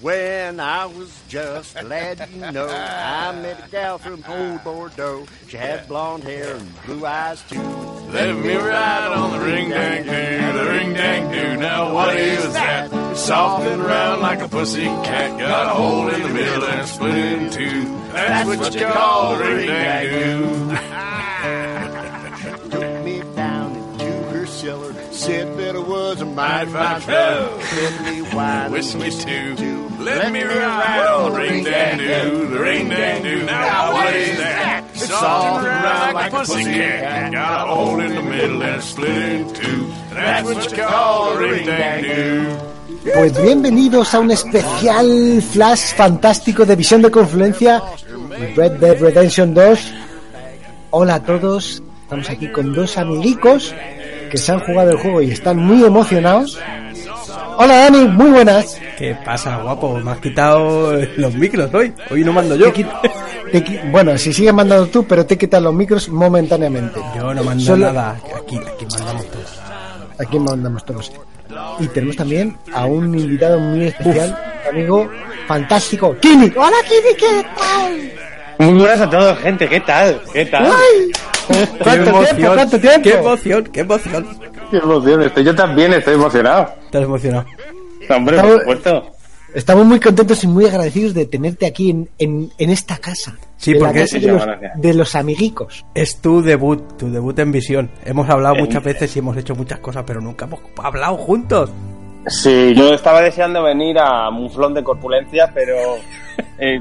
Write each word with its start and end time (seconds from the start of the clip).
When 0.00 0.60
I 0.60 0.86
was 0.86 1.10
just 1.26 1.76
a 1.76 1.82
lad, 1.82 2.28
you 2.32 2.52
know, 2.52 2.68
I 2.68 3.32
met 3.42 3.66
a 3.66 3.68
gal 3.68 3.98
from 3.98 4.22
old 4.28 4.62
Bordeaux. 4.62 5.26
She 5.48 5.56
had 5.56 5.88
blonde 5.88 6.22
hair 6.22 6.54
and 6.54 6.72
blue 6.86 7.04
eyes 7.04 7.42
too. 7.48 7.60
Let 7.60 8.36
me 8.36 8.54
ride 8.54 9.12
on 9.12 9.36
the 9.36 9.44
ring 9.44 9.70
dang 9.70 10.04
doo, 10.04 10.58
the 10.58 10.66
ring 10.70 10.92
dang 10.94 11.32
doo. 11.32 11.56
Now 11.60 11.92
what 11.92 12.16
is 12.16 12.52
that? 12.52 13.16
Soft 13.16 13.66
and 13.66 13.82
round 13.82 14.22
like 14.22 14.40
a 14.40 14.46
pussy 14.46 14.84
cat. 14.84 15.36
Got 15.36 15.66
a 15.66 15.70
hole 15.70 16.06
in 16.08 16.22
the 16.22 16.28
middle 16.28 16.64
and 16.64 16.86
split 16.88 17.16
in 17.16 17.50
two. 17.50 17.82
That's 18.12 18.46
what 18.46 18.72
you 18.72 18.86
call 18.86 19.34
a 19.34 19.38
ring 19.40 19.66
dang 19.66 20.68
Took 22.70 23.04
me 23.04 23.20
down 23.34 23.74
into 23.74 24.12
her 24.30 24.46
cellar, 24.46 24.94
said 25.10 25.56
that 25.68 25.76
I 25.76 25.84
was 25.84 26.20
a 26.22 26.24
mighty 26.24 26.70
fine 26.70 27.00
fellow. 27.00 27.60
Said 27.60 27.94
me 28.06 28.22
wine, 28.34 28.72
Whiskey 28.72 29.56
too. 29.56 29.88
Let 30.00 30.32
me 30.32 30.42
ride 30.42 31.06
on 31.06 31.32
the 31.32 31.38
ring 31.38 31.64
dang 31.64 31.98
doo, 31.98 32.46
the 32.48 32.58
ring 32.58 32.88
dang 32.88 33.22
doo. 33.22 33.44
Now 33.44 33.92
what 33.92 34.14
is 34.14 34.38
that? 34.38 34.84
It's 34.94 35.08
soft 35.08 35.66
and 35.66 35.66
round 35.66 36.14
like 36.14 36.32
a 36.32 36.36
pussy 36.36 36.64
cat. 36.64 37.32
Got 37.32 37.68
a 37.68 37.74
hole 37.74 38.00
in 38.00 38.14
the 38.14 38.22
middle 38.22 38.62
and 38.62 38.82
split 38.82 39.10
in 39.10 39.52
two. 39.52 39.92
That's 40.10 40.44
what 40.48 40.70
you 40.70 40.84
call 40.84 41.32
a 41.32 41.38
ring 41.38 41.66
dang 41.66 42.02
doo. 42.02 42.56
Pues 43.14 43.42
bienvenidos 43.42 44.14
a 44.14 44.20
un 44.20 44.30
especial 44.30 45.42
flash 45.52 45.94
fantástico 45.94 46.64
de 46.64 46.76
visión 46.76 47.02
de 47.02 47.10
confluencia 47.10 47.82
Red 48.56 48.72
Dead 48.80 48.98
Redemption 49.00 49.52
2. 49.52 49.92
Hola 50.90 51.16
a 51.16 51.22
todos, 51.22 51.82
estamos 52.02 52.30
aquí 52.30 52.48
con 52.48 52.72
dos 52.72 52.96
amiguicos 52.96 53.74
que 54.28 54.38
se 54.38 54.52
han 54.52 54.60
jugado 54.60 54.90
el 54.90 54.98
juego 54.98 55.22
y 55.22 55.30
están 55.30 55.56
muy 55.58 55.84
emocionados. 55.84 56.58
Hola 57.56 57.76
Dani, 57.78 58.06
muy 58.08 58.30
buenas. 58.30 58.78
¿Qué 58.96 59.16
pasa, 59.24 59.56
guapo? 59.58 59.98
Me 59.98 60.10
has 60.12 60.18
quitado 60.18 60.92
los 61.16 61.34
micros 61.34 61.72
hoy. 61.74 61.92
Hoy 62.10 62.24
no 62.24 62.32
mando 62.32 62.54
yo. 62.56 62.72
Te 62.72 62.84
te 63.60 63.82
bueno, 63.90 64.16
si 64.18 64.32
sigues 64.32 64.52
mandando 64.54 64.86
tú, 64.86 65.04
pero 65.04 65.24
te 65.26 65.36
quitan 65.36 65.64
los 65.64 65.74
micros 65.74 66.08
momentáneamente. 66.08 67.00
Yo 67.16 67.34
no 67.34 67.42
mando 67.42 67.64
Solo- 67.64 67.86
nada. 67.86 68.20
Aquí, 68.36 68.56
aquí 68.58 68.86
mandamos 68.90 69.26
todos. 69.26 69.60
Aquí 70.18 70.38
mandamos 70.38 70.84
todos. 70.84 71.12
Y 71.80 71.86
tenemos 71.88 72.16
también 72.16 72.56
a 72.74 72.84
un 72.86 73.18
invitado 73.18 73.58
muy 73.58 73.86
especial, 73.86 74.36
amigo 74.70 75.08
fantástico, 75.46 76.14
Kini. 76.20 76.52
Hola 76.56 76.76
Kini, 76.86 77.14
¿qué 77.18 77.46
tal? 77.56 78.12
Muy 78.58 78.74
buenas 78.74 79.00
a 79.00 79.08
todos, 79.10 79.38
gente. 79.38 79.68
¿Qué 79.68 79.80
tal? 79.80 80.20
¿Qué 80.32 80.46
tal? 80.46 80.66
¡Ay! 80.66 81.12
¡Qué 81.48 81.78
¿Cuánto 81.82 82.10
emoción! 82.10 82.36
tiempo? 82.36 82.54
¿Cuánto 82.54 82.80
tiempo? 82.80 83.02
¡Qué 83.02 83.14
emoción! 83.18 83.64
¡Qué 83.72 83.80
emoción! 83.80 84.26
Qué 84.70 84.76
emoción. 84.78 85.22
Estoy, 85.22 85.44
yo 85.44 85.54
también 85.54 85.92
estoy 85.94 86.14
emocionado. 86.14 86.74
Estás 86.84 87.02
emocionado. 87.02 87.46
Hombre, 88.10 88.36
Estamos- 88.36 88.52
por 88.56 88.60
supuesto. 88.76 89.10
Estamos 89.54 89.86
muy 89.86 89.98
contentos 89.98 90.44
y 90.44 90.46
muy 90.46 90.66
agradecidos 90.66 91.14
de 91.14 91.24
tenerte 91.24 91.66
aquí 91.66 91.88
en, 91.90 92.08
en, 92.18 92.50
en 92.58 92.68
esta 92.70 92.98
casa. 92.98 93.38
Sí, 93.56 93.72
de 93.72 93.80
la 93.80 93.86
porque- 93.86 94.00
casa 94.00 94.18
de 94.18 94.26
los, 94.26 94.46
de 94.76 94.94
los 94.94 95.14
amiguicos. 95.14 95.86
Es 95.94 96.18
tu 96.20 96.42
debut, 96.42 96.98
tu 96.98 97.10
debut 97.10 97.38
en 97.38 97.50
visión. 97.50 97.90
Hemos 98.04 98.28
hablado 98.28 98.56
Eh, 98.56 98.60
muchas 98.60 98.82
veces 98.84 99.16
y 99.16 99.20
hemos 99.20 99.36
hecho 99.38 99.54
muchas 99.54 99.78
cosas, 99.78 100.04
pero 100.06 100.20
nunca 100.20 100.44
hemos 100.44 100.60
hablado 100.76 101.16
juntos. 101.16 101.70
Sí, 102.26 102.74
yo 102.74 102.92
estaba 102.92 103.22
deseando 103.22 103.62
venir 103.62 103.98
a 103.98 104.30
Muflón 104.30 104.74
de 104.74 104.84
Corpulencia, 104.84 105.50
pero. 105.54 105.76
eh. 106.58 106.80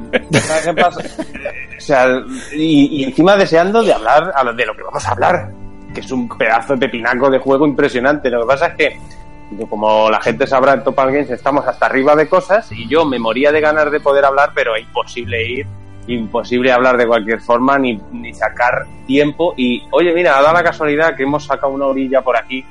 O 1.78 1.80
sea, 1.82 2.08
y, 2.54 3.02
y 3.02 3.04
encima 3.06 3.38
deseando 3.38 3.82
de 3.84 3.94
hablar 3.94 4.32
a 4.36 4.44
lo- 4.44 4.54
de 4.54 4.66
lo 4.66 4.76
que 4.76 4.84
vamos 4.84 5.06
a 5.08 5.12
hablar, 5.12 5.52
que 5.94 6.02
es 6.02 6.12
un 6.12 6.28
pedazo 6.28 6.74
de 6.74 6.80
pepinaco 6.80 7.30
de 7.30 7.40
juego 7.40 7.66
impresionante. 7.66 8.30
Lo 8.30 8.42
que 8.42 8.48
pasa 8.48 8.68
es 8.68 8.74
que, 8.76 9.00
como 9.70 10.10
la 10.10 10.20
gente 10.22 10.46
sabrá 10.48 10.74
en 10.74 10.84
Topal 10.84 11.12
Games, 11.12 11.30
estamos 11.30 11.66
hasta 11.68 11.86
arriba 11.86 12.16
de 12.16 12.28
cosas 12.28 12.70
y 12.72 12.88
yo 12.90 13.06
me 13.06 13.20
moría 13.20 13.52
de 13.52 13.62
ganas 13.62 13.90
de 13.92 14.00
poder 14.00 14.26
hablar, 14.26 14.52
pero 14.54 14.76
es 14.76 14.84
imposible 14.84 15.44
ir, 15.50 15.68
imposible 16.08 16.72
hablar 16.72 16.98
de 16.98 17.08
cualquier 17.08 17.40
forma, 17.40 17.78
ni, 17.78 17.98
ni 18.12 18.34
sacar 18.34 18.86
tiempo. 19.06 19.54
Y, 19.56 19.84
oye, 19.92 20.12
mira, 20.14 20.38
ha 20.38 20.42
dado 20.42 20.56
la 20.56 20.64
casualidad 20.64 21.16
que 21.16 21.24
hemos 21.24 21.46
sacado 21.46 21.72
una 21.72 21.86
orilla 21.86 22.22
por 22.22 22.36
aquí 22.36 22.66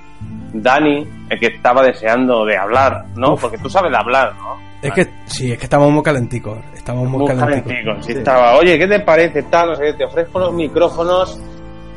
Dani, 0.53 1.07
el 1.29 1.39
que 1.39 1.47
estaba 1.47 1.83
deseando 1.83 2.45
de 2.45 2.57
hablar, 2.57 3.05
¿no? 3.17 3.35
Uf. 3.35 3.43
Porque 3.43 3.59
tú 3.59 3.69
sabes 3.69 3.91
de 3.91 3.99
hablar, 3.99 4.35
¿no? 4.37 4.57
Es 4.83 4.93
que, 4.93 5.07
sí, 5.27 5.51
es 5.53 5.59
que 5.59 5.65
estamos 5.65 5.91
muy 5.91 6.03
calenticos. 6.03 6.59
Estamos 6.75 7.09
muy, 7.09 7.21
Muy 7.21 7.35
calenticos. 7.37 8.05
sí, 8.07 8.13
estaba, 8.13 8.57
oye, 8.57 8.79
¿qué 8.79 8.87
te 8.87 9.01
parece? 9.01 9.43
Tal, 9.45 9.71
no 9.71 9.77
sé 9.77 9.93
te 9.95 10.05
ofrezco 10.05 10.39
los 10.39 10.53
micrófonos 10.53 11.41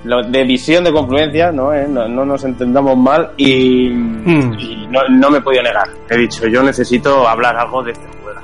lo- 0.05 0.23
de 0.23 0.43
visión 0.45 0.83
de 0.83 0.91
confluencia, 0.91 1.51
¿no? 1.51 1.73
¿Eh? 1.73 1.85
No, 1.87 2.07
no 2.07 2.25
nos 2.25 2.43
entendamos 2.45 2.97
mal 2.97 3.31
y, 3.37 3.89
Hmm. 3.89 4.53
y 4.57 4.87
no, 4.89 5.01
no 5.09 5.29
me 5.29 5.37
he 5.37 5.41
podido 5.41 5.61
negar. 5.63 5.87
He 6.09 6.17
dicho, 6.17 6.47
yo 6.47 6.63
necesito 6.63 7.27
hablar 7.27 7.55
algo 7.57 7.83
de 7.83 7.91
este 7.91 8.07
juego. 8.23 8.39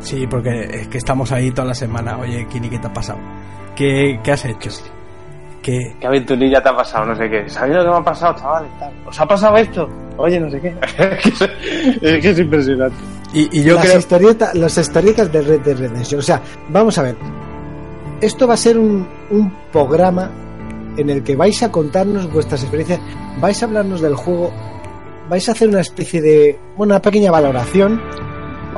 Sí, 0.00 0.26
porque 0.28 0.60
es 0.70 0.88
que 0.88 0.98
estamos 0.98 1.32
ahí 1.32 1.50
toda 1.50 1.68
la 1.68 1.74
semana. 1.74 2.16
Oye, 2.18 2.46
Kini, 2.48 2.68
¿qué 2.70 2.78
te 2.78 2.86
ha 2.86 2.92
pasado? 2.92 3.18
¿Qué, 3.74 4.20
qué 4.22 4.32
has 4.32 4.44
hecho? 4.44 4.70
¿Qué? 5.68 5.94
¿Qué 6.00 6.06
aventurilla 6.06 6.62
te 6.62 6.70
ha 6.70 6.76
pasado? 6.76 7.04
No 7.04 7.14
sé 7.14 7.28
qué. 7.28 7.46
¿Sabéis 7.46 7.76
lo 7.76 7.82
que 7.84 7.90
me 7.90 7.96
ha 7.96 8.02
pasado, 8.02 8.34
chavales? 8.40 8.70
¿Os 9.06 9.20
ha 9.20 9.26
pasado 9.28 9.56
esto? 9.58 9.86
Oye, 10.16 10.40
no 10.40 10.50
sé 10.50 10.62
qué. 10.62 10.74
es 12.00 12.22
que 12.22 12.30
es 12.30 12.38
impresionante. 12.38 12.96
Y, 13.34 13.60
y 13.60 13.64
yo 13.64 13.74
las, 13.74 13.84
creo... 13.84 13.98
historietas, 13.98 14.54
las 14.54 14.78
historietas 14.78 15.30
de 15.30 15.42
Red 15.42 15.60
Dead 15.60 15.76
Redemption. 15.76 16.20
O 16.20 16.22
sea, 16.22 16.40
vamos 16.70 16.96
a 16.96 17.02
ver. 17.02 17.16
Esto 18.22 18.48
va 18.48 18.54
a 18.54 18.56
ser 18.56 18.78
un, 18.78 19.06
un 19.28 19.52
programa 19.70 20.30
en 20.96 21.10
el 21.10 21.22
que 21.22 21.36
vais 21.36 21.62
a 21.62 21.70
contarnos 21.70 22.32
vuestras 22.32 22.62
experiencias, 22.62 23.00
vais 23.38 23.62
a 23.62 23.66
hablarnos 23.66 24.00
del 24.00 24.14
juego, 24.14 24.50
vais 25.28 25.46
a 25.50 25.52
hacer 25.52 25.68
una 25.68 25.82
especie 25.82 26.22
de, 26.22 26.58
bueno, 26.78 26.94
una 26.94 27.02
pequeña 27.02 27.30
valoración 27.30 28.00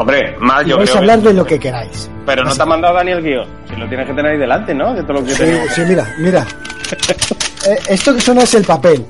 Hombre, 0.01 0.35
más 0.41 0.65
yo 0.65 0.79
vais 0.79 0.89
a 0.89 0.93
creo 0.93 1.01
hablar 1.03 1.19
que- 1.21 1.29
de 1.29 1.35
lo 1.35 1.45
que 1.45 1.59
queráis. 1.59 2.11
Pero 2.25 2.43
no 2.45 2.55
te 2.55 2.63
ha 2.63 2.67
mandado 2.67 2.95
Daniel 2.95 3.23
guion. 3.23 3.47
Si 3.69 3.77
lo 3.77 3.87
tienes 3.89 4.07
que 4.07 4.15
tener 4.15 4.33
ahí 4.33 4.39
delante, 4.39 4.75
¿no? 4.75 4.95
De 4.95 5.03
todo 5.03 5.15
lo 5.15 5.25
que 5.25 5.33
Sí, 5.33 5.39
tenemos. 5.45 5.69
sí, 5.75 5.83
mira, 5.87 6.15
mira. 6.19 6.47
Eh, 7.69 7.79
esto 7.89 8.15
que 8.15 8.21
suena 8.21 8.43
es 8.43 8.55
el 8.55 8.65
papel. 8.65 9.05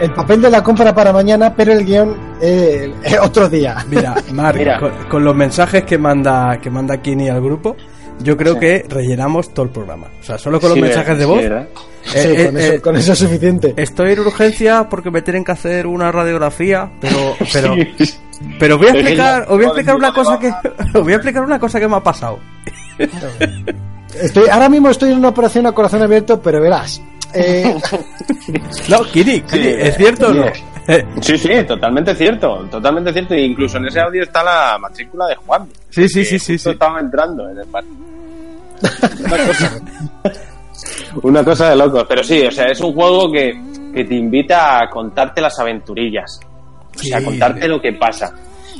El 0.00 0.12
papel 0.12 0.42
de 0.42 0.50
la 0.50 0.62
compra 0.62 0.94
para 0.94 1.12
mañana, 1.12 1.54
pero 1.54 1.72
el 1.72 1.84
guion 1.84 2.14
eh, 2.40 2.92
eh, 3.02 3.16
otro 3.22 3.48
día. 3.48 3.76
Mira, 3.88 4.14
Marc, 4.32 4.58
Mira. 4.58 4.78
Con, 4.78 4.90
con 5.08 5.24
los 5.24 5.34
mensajes 5.34 5.84
que 5.84 5.96
manda 5.96 6.58
que 6.60 6.68
manda 6.70 7.00
Kini 7.00 7.28
al 7.30 7.40
grupo, 7.40 7.76
yo 8.20 8.36
creo 8.36 8.58
que 8.58 8.84
rellenamos 8.88 9.54
todo 9.54 9.64
el 9.66 9.70
programa. 9.72 10.08
O 10.20 10.22
sea, 10.22 10.36
solo 10.38 10.60
con 10.60 10.70
los 10.70 10.76
Sí, 10.76 10.82
mensajes 10.82 11.16
de 11.16 11.24
sí, 11.24 11.30
voz. 11.30 11.40
eh, 11.42 11.68
Sí, 12.02 12.18
eh, 12.18 12.46
con, 12.46 12.56
eso, 12.58 12.72
eh, 12.74 12.80
con 12.80 12.96
eso 12.96 13.12
es 13.12 13.18
suficiente. 13.18 13.74
Estoy 13.76 14.12
en 14.12 14.20
urgencia 14.20 14.88
porque 14.88 15.10
me 15.10 15.22
tienen 15.22 15.44
que 15.44 15.52
hacer 15.52 15.86
una 15.86 16.10
radiografía, 16.10 16.90
pero 17.00 17.16
pero 17.52 17.74
Sí. 17.74 18.14
Pero 18.58 18.78
voy 18.78 18.88
a 18.88 18.90
explicar, 18.90 19.42
os 19.42 19.56
voy 19.56 19.64
a 19.64 19.68
explicar 19.68 19.96
una 19.96 20.12
cosa 20.12 20.38
que 20.38 20.48
os 20.98 21.02
voy 21.04 21.12
a 21.12 21.16
explicar 21.16 21.42
una 21.42 21.58
cosa 21.58 21.80
que 21.80 21.88
me 21.88 21.96
ha 21.96 22.00
pasado. 22.02 22.38
Estoy, 24.14 24.48
ahora 24.48 24.68
mismo 24.68 24.88
estoy 24.90 25.12
en 25.12 25.18
una 25.18 25.28
operación 25.28 25.66
a 25.66 25.72
corazón 25.72 26.02
abierto, 26.02 26.40
pero 26.40 26.60
verás. 26.60 27.00
eh, 27.34 27.76
No, 28.88 29.02
Kini, 29.04 29.40
Kini, 29.42 29.62
Sí, 29.62 29.74
¿es 29.78 29.96
cierto 29.96 30.28
o 30.28 30.34
no? 30.34 30.46
Eh, 30.46 31.04
Sí, 31.20 31.36
sí, 31.36 31.50
totalmente 31.66 32.14
cierto, 32.14 32.66
totalmente 32.70 33.12
cierto. 33.12 33.34
E 33.34 33.42
incluso 33.42 33.76
en 33.76 33.86
ese 33.86 34.00
audio 34.00 34.22
está 34.22 34.42
la 34.42 34.78
matrícula 34.80 35.26
de 35.26 35.34
Juan. 35.36 35.68
Sí, 35.90 36.08
sí, 36.08 36.24
sí, 36.24 36.38
sí, 36.38 36.58
sí. 36.58 36.70
Estaba 36.70 36.98
entrando 37.00 37.48
en 37.50 37.58
el. 37.58 37.66
Una 39.20 39.46
cosa, 39.46 39.72
una 41.22 41.44
cosa 41.44 41.70
de 41.70 41.76
locos. 41.76 42.06
Pero 42.08 42.24
sí, 42.24 42.40
o 42.46 42.50
sea, 42.50 42.66
es 42.66 42.80
un 42.80 42.94
juego 42.94 43.30
que, 43.30 43.60
que 43.94 44.04
te 44.04 44.14
invita 44.14 44.78
a 44.82 44.88
contarte 44.88 45.40
las 45.42 45.58
aventurillas. 45.58 46.40
O 46.94 46.98
sea, 46.98 47.18
Sí. 47.18 47.24
contarte 47.24 47.68
lo 47.68 47.80
que 47.80 47.92
pasa. 47.92 48.34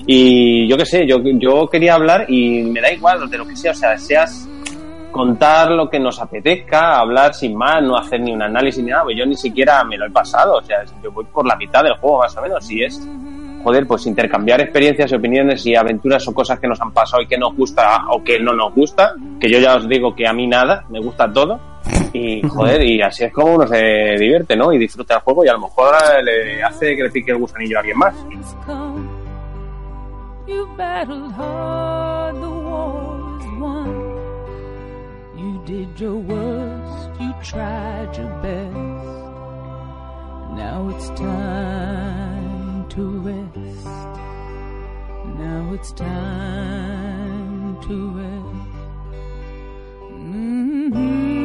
Y 0.06 0.68
yo 0.68 0.76
qué 0.76 0.86
sé, 0.86 1.06
yo, 1.06 1.16
yo 1.22 1.68
quería 1.68 1.94
hablar 1.94 2.26
y 2.28 2.62
me 2.62 2.80
da 2.80 2.92
igual 2.92 3.28
de 3.28 3.38
lo 3.38 3.46
que 3.46 3.56
sea, 3.56 3.72
o 3.72 3.74
sea, 3.74 3.98
seas 3.98 4.48
contar 5.10 5.70
lo 5.70 5.88
que 5.88 5.98
nos 5.98 6.20
apetezca, 6.20 6.98
hablar 6.98 7.34
sin 7.34 7.56
más, 7.56 7.82
no 7.82 7.96
hacer 7.96 8.20
ni 8.20 8.32
un 8.32 8.42
análisis 8.42 8.82
ni 8.84 8.90
nada, 8.90 9.04
pues 9.04 9.16
yo 9.18 9.26
ni 9.26 9.36
siquiera 9.36 9.82
me 9.84 9.96
lo 9.96 10.06
he 10.06 10.10
pasado, 10.10 10.56
o 10.56 10.62
sea, 10.62 10.84
yo 11.02 11.10
voy 11.10 11.24
por 11.24 11.46
la 11.46 11.56
mitad 11.56 11.82
del 11.82 11.94
juego 11.94 12.18
más 12.18 12.36
o 12.36 12.42
menos, 12.42 12.70
y 12.70 12.84
es, 12.84 13.00
joder, 13.64 13.86
pues 13.86 14.06
intercambiar 14.06 14.60
experiencias 14.60 15.10
y 15.10 15.14
opiniones 15.14 15.66
y 15.66 15.74
aventuras 15.74 16.26
o 16.28 16.34
cosas 16.34 16.60
que 16.60 16.68
nos 16.68 16.80
han 16.80 16.92
pasado 16.92 17.22
y 17.22 17.26
que 17.26 17.38
nos 17.38 17.56
gusta 17.56 18.04
o 18.10 18.22
que 18.22 18.38
no 18.38 18.52
nos 18.52 18.72
gusta, 18.74 19.14
que 19.40 19.50
yo 19.50 19.58
ya 19.58 19.76
os 19.76 19.88
digo 19.88 20.14
que 20.14 20.26
a 20.28 20.32
mí 20.32 20.46
nada, 20.46 20.84
me 20.90 21.00
gusta 21.00 21.32
todo, 21.32 21.58
y 22.12 22.42
joder, 22.42 22.82
y 22.82 23.00
así 23.02 23.24
es 23.24 23.32
como 23.32 23.54
uno 23.54 23.66
se 23.66 24.16
divierte, 24.18 24.56
¿no? 24.56 24.72
Y 24.72 24.78
disfruta 24.78 25.14
el 25.14 25.20
juego 25.20 25.44
y 25.44 25.48
a 25.48 25.52
lo 25.52 25.60
mejor 25.60 25.94
le 26.22 26.62
hace 26.62 26.96
que 26.96 27.02
le 27.02 27.10
pique 27.10 27.30
el 27.32 27.38
gusanillo 27.38 27.76
a 27.76 27.80
alguien 27.80 27.98
más. 27.98 28.14
You 35.36 35.62
did 35.64 36.00
your 36.00 36.16
worst, 36.16 37.20
you 37.20 37.32
tried 37.42 38.16
your 38.16 38.30
best. 38.42 38.74
Now 40.56 40.88
it's 40.88 41.10
time 41.10 42.86
to 42.88 43.20
rest. 43.20 43.86
Now 45.38 45.72
it's 45.74 45.92
time 45.92 47.76
to 47.82 48.10
rest. 48.16 48.48
See 50.90 51.37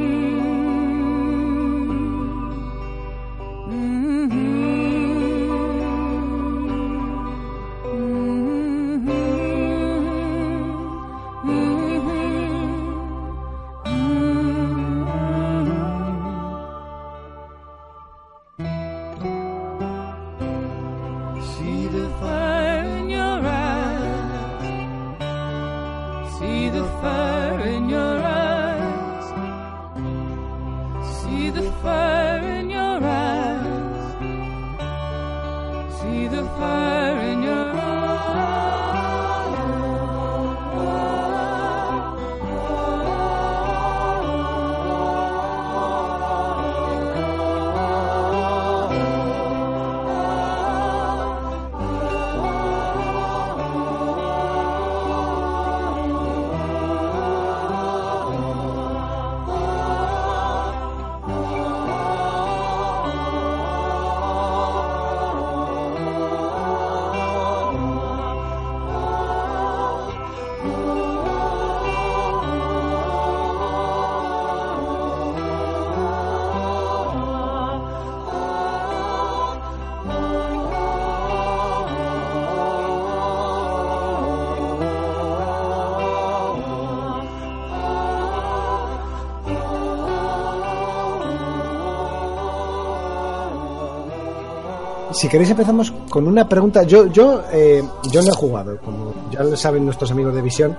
Si 95.24 95.30
queréis 95.30 95.52
empezamos 95.52 95.94
con 96.10 96.28
una 96.28 96.50
pregunta. 96.50 96.84
Yo, 96.84 97.08
yo, 97.08 97.44
eh, 97.50 97.82
yo 98.12 98.22
no 98.22 98.28
he 98.28 98.36
jugado, 98.36 98.78
como 98.80 99.14
ya 99.32 99.42
lo 99.42 99.56
saben 99.56 99.86
nuestros 99.86 100.12
amigos 100.12 100.36
de 100.36 100.42
Visión. 100.42 100.78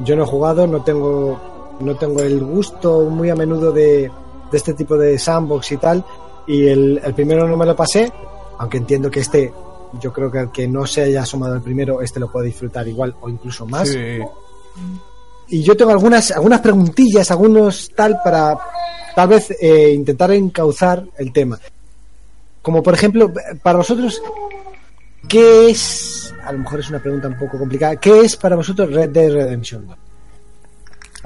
Yo 0.00 0.16
no 0.16 0.24
he 0.24 0.26
jugado, 0.26 0.66
no 0.66 0.82
tengo, 0.82 1.38
no 1.78 1.94
tengo 1.94 2.20
el 2.22 2.42
gusto 2.42 3.02
muy 3.02 3.30
a 3.30 3.36
menudo 3.36 3.70
de, 3.70 4.10
de 4.50 4.56
este 4.56 4.74
tipo 4.74 4.98
de 4.98 5.16
sandbox 5.16 5.70
y 5.70 5.76
tal. 5.76 6.04
Y 6.48 6.66
el, 6.66 7.00
el 7.04 7.14
primero 7.14 7.46
no 7.46 7.56
me 7.56 7.66
lo 7.66 7.76
pasé, 7.76 8.12
aunque 8.58 8.78
entiendo 8.78 9.08
que 9.12 9.20
este, 9.20 9.52
yo 10.00 10.12
creo 10.12 10.28
que 10.28 10.40
el 10.40 10.50
que 10.50 10.66
no 10.66 10.88
se 10.88 11.02
haya 11.02 11.22
asomado 11.22 11.54
al 11.54 11.62
primero, 11.62 12.02
este 12.02 12.18
lo 12.18 12.32
puede 12.32 12.46
disfrutar 12.46 12.88
igual 12.88 13.14
o 13.20 13.28
incluso 13.28 13.64
más. 13.64 13.90
Sí. 13.90 14.18
Y 15.50 15.62
yo 15.62 15.76
tengo 15.76 15.92
algunas, 15.92 16.32
algunas 16.32 16.60
preguntillas, 16.60 17.30
algunos 17.30 17.92
tal 17.94 18.18
para 18.24 18.58
tal 19.14 19.28
vez 19.28 19.52
eh, 19.60 19.92
intentar 19.92 20.32
encauzar 20.32 21.04
el 21.16 21.32
tema. 21.32 21.60
Como 22.64 22.82
por 22.82 22.94
ejemplo, 22.94 23.30
para 23.62 23.76
vosotros, 23.76 24.22
¿qué 25.28 25.68
es? 25.68 26.34
A 26.46 26.50
lo 26.50 26.60
mejor 26.60 26.80
es 26.80 26.88
una 26.88 26.98
pregunta 26.98 27.28
un 27.28 27.36
poco 27.36 27.58
complicada. 27.58 27.96
¿Qué 27.96 28.20
es 28.20 28.36
para 28.36 28.56
vosotros 28.56 28.90
Red 28.90 29.10
Dead 29.10 29.30
Redemption 29.30 29.86
2? 29.86 29.96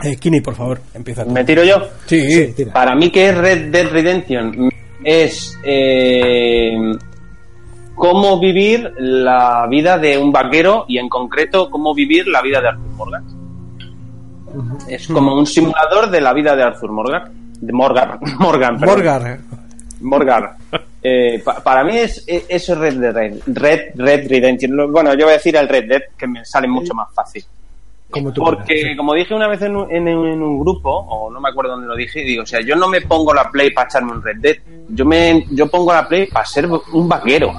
Eh, 0.02 0.16
Kini, 0.16 0.40
por 0.40 0.56
favor, 0.56 0.80
empieza. 0.94 1.24
tú. 1.24 1.30
¿Me 1.30 1.44
tiro 1.44 1.62
yo? 1.62 1.76
Sí, 2.06 2.28
Sí, 2.28 2.52
tira. 2.56 2.72
Para 2.72 2.96
mí, 2.96 3.08
¿qué 3.12 3.28
es 3.28 3.38
Red 3.38 3.70
Dead 3.70 3.88
Redemption? 3.88 4.68
Es 5.04 5.56
eh, 5.62 6.72
cómo 7.94 8.40
vivir 8.40 8.92
la 8.98 9.64
vida 9.70 9.96
de 9.96 10.18
un 10.18 10.32
vaquero 10.32 10.86
y, 10.88 10.98
en 10.98 11.08
concreto, 11.08 11.70
cómo 11.70 11.94
vivir 11.94 12.26
la 12.26 12.42
vida 12.42 12.60
de 12.60 12.66
Arthur 12.66 12.90
Morgan. 12.96 13.24
Es 14.88 15.06
como 15.06 15.36
un 15.36 15.46
simulador 15.46 16.10
de 16.10 16.20
la 16.20 16.32
vida 16.34 16.56
de 16.56 16.64
Arthur 16.64 16.90
Morgan. 16.90 17.32
De 17.60 17.72
Morgan. 17.72 18.18
Morgan, 18.40 18.76
perdón. 18.76 18.96
Morgar. 18.96 19.38
Morgan. 20.00 20.50
Eh, 21.02 21.40
pa- 21.44 21.62
para 21.62 21.84
mí 21.84 21.96
es, 21.96 22.24
es- 22.26 22.44
eso 22.48 22.72
es 22.72 22.78
Red 22.78 22.94
Dead 23.00 23.14
Red, 23.14 23.34
Red, 23.46 23.80
Red 23.96 24.28
Redemption. 24.28 24.92
Bueno, 24.92 25.14
yo 25.14 25.24
voy 25.26 25.30
a 25.34 25.36
decir 25.36 25.56
el 25.56 25.68
Red 25.68 25.88
Dead, 25.88 26.02
que 26.16 26.26
me 26.26 26.44
sale 26.44 26.66
mucho 26.68 26.92
más 26.94 27.08
fácil. 27.14 27.44
Como 28.10 28.32
tú 28.32 28.42
Porque, 28.42 28.64
quieras, 28.74 28.90
sí. 28.92 28.96
como 28.96 29.12
dije 29.14 29.34
una 29.34 29.48
vez 29.48 29.60
en 29.62 29.76
un, 29.76 29.90
en 29.94 30.08
un- 30.08 30.28
en 30.28 30.42
un 30.42 30.58
grupo, 30.60 30.90
o 30.90 31.30
no 31.30 31.40
me 31.40 31.50
acuerdo 31.50 31.72
dónde 31.72 31.86
lo 31.88 31.94
dije, 31.94 32.20
digo, 32.20 32.42
o 32.42 32.46
sea, 32.46 32.60
yo 32.62 32.74
no 32.74 32.88
me 32.88 33.02
pongo 33.02 33.34
la 33.34 33.50
Play 33.50 33.70
para 33.70 33.86
echarme 33.88 34.12
un 34.12 34.22
Red 34.22 34.36
Dead. 34.40 34.56
Yo, 34.88 35.04
me, 35.04 35.46
yo 35.50 35.68
pongo 35.68 35.92
la 35.92 36.08
Play 36.08 36.26
para 36.26 36.46
ser 36.46 36.66
un 36.66 37.08
vaquero. 37.08 37.52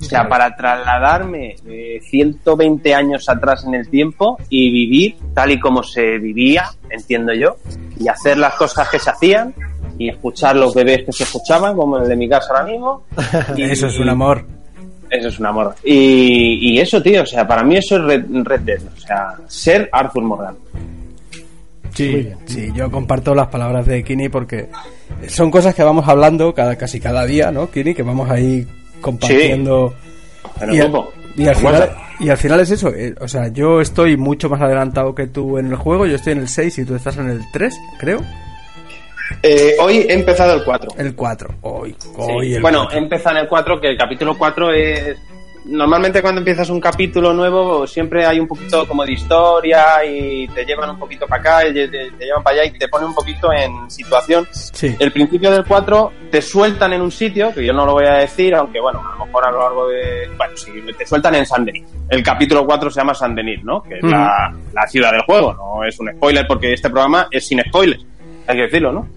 O 0.00 0.04
sea, 0.04 0.28
para 0.28 0.56
trasladarme 0.56 1.54
eh, 1.64 2.00
120 2.02 2.92
años 2.92 3.28
atrás 3.28 3.64
en 3.64 3.74
el 3.74 3.88
tiempo 3.88 4.36
y 4.48 4.68
vivir 4.72 5.16
tal 5.32 5.52
y 5.52 5.60
como 5.60 5.84
se 5.84 6.18
vivía, 6.18 6.64
entiendo 6.90 7.32
yo, 7.32 7.56
y 8.00 8.08
hacer 8.08 8.36
las 8.38 8.54
cosas 8.54 8.88
que 8.90 8.98
se 8.98 9.10
hacían 9.10 9.54
y 10.04 10.08
escuchar 10.10 10.56
los 10.56 10.74
bebés 10.74 11.04
que 11.04 11.12
se 11.12 11.24
escuchaban, 11.24 11.74
como 11.76 11.98
el 11.98 12.08
de 12.08 12.16
mi 12.16 12.28
casa 12.28 12.52
ahora 12.54 12.70
mismo. 12.72 13.02
Y- 13.56 13.62
Eso 13.62 13.86
es 13.86 13.98
un 13.98 14.08
amor. 14.08 14.44
eso 15.10 15.28
es 15.28 15.38
un 15.38 15.46
amor. 15.46 15.74
Y, 15.84 16.72
y 16.72 16.78
eso, 16.80 17.02
tío, 17.02 17.22
o 17.22 17.26
sea, 17.26 17.46
para 17.46 17.62
mí 17.62 17.76
eso 17.76 17.96
es 17.96 18.02
Red, 18.04 18.24
Red 18.44 18.60
Dead. 18.60 18.80
O 18.96 19.00
sea, 19.00 19.34
ser 19.46 19.88
Arthur 19.92 20.22
Morgan. 20.22 20.54
Sí, 21.94 22.26
sí, 22.46 22.70
yo 22.74 22.90
comparto 22.90 23.34
las 23.34 23.48
palabras 23.48 23.84
de 23.86 24.02
Kini 24.02 24.30
porque 24.30 24.70
son 25.28 25.50
cosas 25.50 25.74
que 25.74 25.82
vamos 25.82 26.08
hablando 26.08 26.54
cada 26.54 26.76
casi 26.76 26.98
cada 27.00 27.26
día, 27.26 27.50
¿no, 27.50 27.70
Kini? 27.70 27.94
Que 27.94 28.02
vamos 28.02 28.30
ahí 28.30 28.66
compartiendo. 29.02 29.92
En 30.60 30.70
el 30.70 30.76
y, 30.76 30.80
al, 30.80 30.92
y 31.36 31.46
al 31.48 31.56
final, 31.56 31.90
y 32.20 32.28
al 32.30 32.36
final 32.38 32.60
es 32.60 32.70
eso, 32.70 32.88
eh, 32.88 33.14
o 33.20 33.28
sea, 33.28 33.48
yo 33.48 33.80
estoy 33.82 34.16
mucho 34.16 34.48
más 34.48 34.60
adelantado 34.62 35.14
que 35.14 35.26
tú 35.26 35.58
en 35.58 35.66
el 35.66 35.76
juego, 35.76 36.06
yo 36.06 36.14
estoy 36.16 36.32
en 36.32 36.38
el 36.40 36.48
6 36.48 36.78
y 36.78 36.84
tú 36.86 36.94
estás 36.94 37.18
en 37.18 37.28
el 37.28 37.42
3, 37.52 37.78
creo. 37.98 38.20
Eh, 39.42 39.74
hoy 39.80 39.98
he 40.08 40.12
empezado 40.14 40.54
el 40.54 40.64
4. 40.64 40.90
El 40.98 41.14
4. 41.14 41.54
Hoy, 41.62 41.94
Sí. 41.98 42.08
hoy 42.16 42.54
el 42.54 42.62
Bueno, 42.62 42.80
4. 42.84 42.98
he 42.98 43.02
empezado 43.02 43.36
en 43.36 43.42
el 43.42 43.48
4, 43.48 43.80
que 43.80 43.88
el 43.90 43.96
capítulo 43.98 44.36
4 44.36 44.72
es... 44.72 45.16
Normalmente 45.64 46.20
cuando 46.22 46.40
empiezas 46.40 46.70
un 46.70 46.80
capítulo 46.80 47.32
nuevo 47.32 47.86
siempre 47.86 48.26
hay 48.26 48.40
un 48.40 48.48
poquito 48.48 48.84
como 48.88 49.04
de 49.06 49.12
historia 49.12 50.04
y 50.04 50.48
te 50.48 50.64
llevan 50.64 50.90
un 50.90 50.98
poquito 50.98 51.24
para 51.28 51.40
acá 51.40 51.68
y 51.68 51.72
te, 51.72 51.86
te 51.86 52.24
llevan 52.24 52.42
para 52.42 52.62
allá 52.62 52.64
y 52.74 52.76
te 52.76 52.88
ponen 52.88 53.10
un 53.10 53.14
poquito 53.14 53.52
en 53.52 53.88
situación. 53.88 54.44
Sí. 54.50 54.96
El 54.98 55.12
principio 55.12 55.52
del 55.52 55.64
4 55.64 56.12
te 56.32 56.42
sueltan 56.42 56.92
en 56.94 57.00
un 57.02 57.12
sitio, 57.12 57.54
que 57.54 57.64
yo 57.64 57.72
no 57.72 57.86
lo 57.86 57.92
voy 57.92 58.06
a 58.08 58.14
decir, 58.14 58.56
aunque 58.56 58.80
bueno, 58.80 59.00
a 59.08 59.16
lo 59.16 59.26
mejor 59.26 59.46
a 59.46 59.52
lo 59.52 59.60
largo 59.60 59.86
de... 59.88 60.28
Bueno, 60.36 60.56
sí, 60.56 60.72
te 60.98 61.06
sueltan 61.06 61.36
en 61.36 61.46
Saint 61.46 61.64
Denis. 61.66 61.88
El 62.08 62.24
capítulo 62.24 62.66
4 62.66 62.90
se 62.90 62.98
llama 63.00 63.14
Saint 63.14 63.36
Denis, 63.36 63.62
¿no? 63.62 63.84
Que 63.84 63.98
es 63.98 64.02
la, 64.02 64.52
la 64.72 64.86
ciudad 64.88 65.12
del 65.12 65.22
juego, 65.22 65.54
no 65.54 65.84
es 65.84 65.96
un 66.00 66.10
spoiler 66.16 66.44
porque 66.48 66.72
este 66.72 66.90
programa 66.90 67.28
es 67.30 67.46
sin 67.46 67.60
spoilers. 67.68 68.04
Hay 68.46 68.56
que 68.56 68.62
decirlo, 68.62 68.92
¿no? 68.92 69.08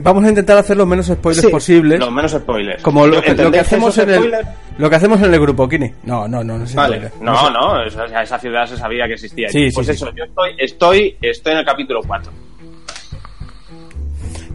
Vamos 0.00 0.24
a 0.24 0.28
intentar 0.28 0.56
hacer 0.58 0.76
los 0.76 0.86
menos 0.86 1.06
spoilers 1.06 1.44
Sí. 1.46 1.50
posibles. 1.50 1.98
Los 2.00 2.12
menos 2.12 2.32
spoilers. 2.32 2.82
Como 2.82 3.06
lo 3.06 3.12
que, 3.12 3.16
lo 3.16 3.22
que 3.22 3.30
¿Entendéis 3.32 3.62
hacemos 3.64 3.98
en 3.98 4.10
el 4.10 4.32
lo 4.78 4.88
que 4.90 4.96
hacemos 4.96 5.20
en 5.22 5.34
el 5.34 5.40
grupo 5.40 5.68
Kini. 5.68 5.92
No, 6.04 6.26
no, 6.28 6.42
no, 6.42 6.58
no 6.58 6.64
es 6.64 6.74
Vale. 6.74 6.96
spoiler. 6.96 7.12
No, 7.22 7.36
sé. 7.46 7.52
no, 7.52 7.84
esa, 7.84 8.22
esa 8.22 8.38
ciudad 8.38 8.66
se 8.66 8.76
sabía 8.76 9.06
que 9.06 9.14
existía. 9.14 9.48
Sí, 9.50 9.68
pues 9.74 9.86
sí, 9.86 9.92
eso, 9.92 10.10
yo 10.16 10.24
estoy, 10.24 10.50
estoy, 10.58 11.16
estoy 11.20 11.52
en 11.52 11.58
el 11.58 11.64
capítulo 11.64 12.00
4. 12.06 12.32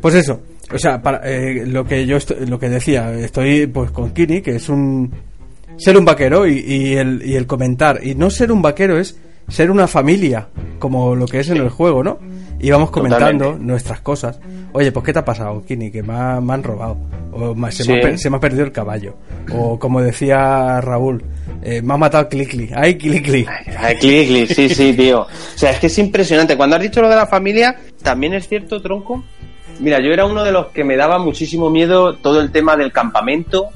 Pues 0.02 0.16
eso, 0.16 0.42
o 0.74 0.78
sea, 0.78 1.02
para, 1.02 1.20
eh, 1.30 1.66
lo 1.66 1.84
que 1.86 2.06
yo 2.06 2.18
estoy- 2.18 2.46
lo 2.46 2.60
que 2.60 2.70
decía, 2.70 3.12
estoy 3.14 3.68
pues 3.68 3.92
con 3.92 4.14
Kini, 4.14 4.42
que 4.42 4.56
es 4.56 4.70
un 4.70 5.12
ser 5.78 5.98
un 5.98 6.06
vaquero 6.06 6.48
y, 6.48 6.58
y 6.60 6.94
el, 6.96 7.22
y 7.24 7.36
el 7.36 7.46
comentar 7.46 8.00
y 8.04 8.16
no 8.16 8.30
ser 8.30 8.52
un 8.52 8.62
vaquero 8.62 8.98
es 8.98 9.20
ser 9.48 9.72
una 9.72 9.88
familia, 9.88 10.48
como 10.80 11.16
lo 11.16 11.26
que 11.28 11.40
es 11.40 11.50
en 11.50 11.58
el 11.58 11.70
juego, 11.70 12.04
¿no? 12.04 12.20
y 12.60 12.72
vamos 12.72 12.90
comentando 12.90 13.28
Totalmente. 13.46 13.66
nuestras 13.68 14.00
cosas. 14.02 14.40
Oye, 14.74 14.92
pues 14.92 15.06
¿qué 15.06 15.14
te 15.14 15.20
ha 15.20 15.26
pasado, 15.26 15.64
Kini? 15.64 15.92
Que 15.92 16.02
me, 16.02 16.14
ha- 16.14 16.42
me 16.42 16.54
han 16.54 16.64
robado. 16.64 16.98
O 17.32 17.54
me- 17.54 17.72
se, 17.72 17.84
Sí. 17.84 17.92
me 17.92 18.00
ha, 18.00 18.02
per- 18.02 18.18
se 18.18 18.32
me 18.32 18.38
ha 18.38 18.40
perdido 18.40 18.64
el 18.64 18.72
caballo. 18.72 19.14
O 19.54 19.78
como 19.78 20.02
decía 20.02 20.82
Raúl, 20.82 21.24
eh, 21.62 21.84
me 21.84 21.94
ha 21.94 21.98
matado 21.98 22.28
Clicli. 22.28 22.72
¡Ay, 22.76 22.98
Clicli! 22.98 23.46
Ay, 23.78 23.96
clic, 23.98 24.28
clic, 24.28 24.48
sí, 24.52 24.70
sí, 24.70 24.92
tío. 24.94 25.22
O 25.22 25.28
sea, 25.56 25.70
es 25.70 25.78
que 25.80 25.86
es 25.86 25.98
impresionante. 26.00 26.58
Cuando 26.58 26.78
has 26.78 26.82
dicho 26.82 27.00
lo 27.00 27.10
de 27.10 27.16
la 27.16 27.28
familia, 27.28 27.76
también 28.02 28.34
es 28.34 28.48
cierto, 28.48 28.82
tronco. 28.82 29.24
Mira, 29.80 30.00
yo 30.00 30.12
era 30.12 30.26
uno 30.26 30.44
de 30.44 30.52
los 30.52 30.68
que 30.70 30.84
me 30.84 30.98
daba 30.98 31.20
muchísimo 31.20 31.70
miedo 31.70 32.16
todo 32.18 32.42
el 32.42 32.52
tema 32.52 32.76
del 32.76 32.92
campamento 32.92 33.68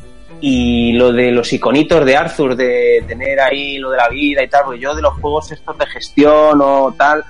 y 0.41 0.93
lo 0.93 1.13
de 1.13 1.31
los 1.31 1.53
iconitos 1.53 2.03
de 2.05 2.17
Arthur, 2.17 2.55
de 2.55 3.03
tener 3.07 3.39
ahí 3.39 3.77
lo 3.77 3.91
de 3.91 3.97
la 3.97 4.09
vida 4.09 4.43
y 4.43 4.49
tal, 4.49 4.63
porque 4.65 4.79
yo 4.79 4.93
de 4.95 5.01
los 5.01 5.13
juegos 5.15 5.51
estos 5.51 5.77
de 5.77 5.85
gestión 5.85 6.59
o 6.61 6.93
tal, 6.97 7.23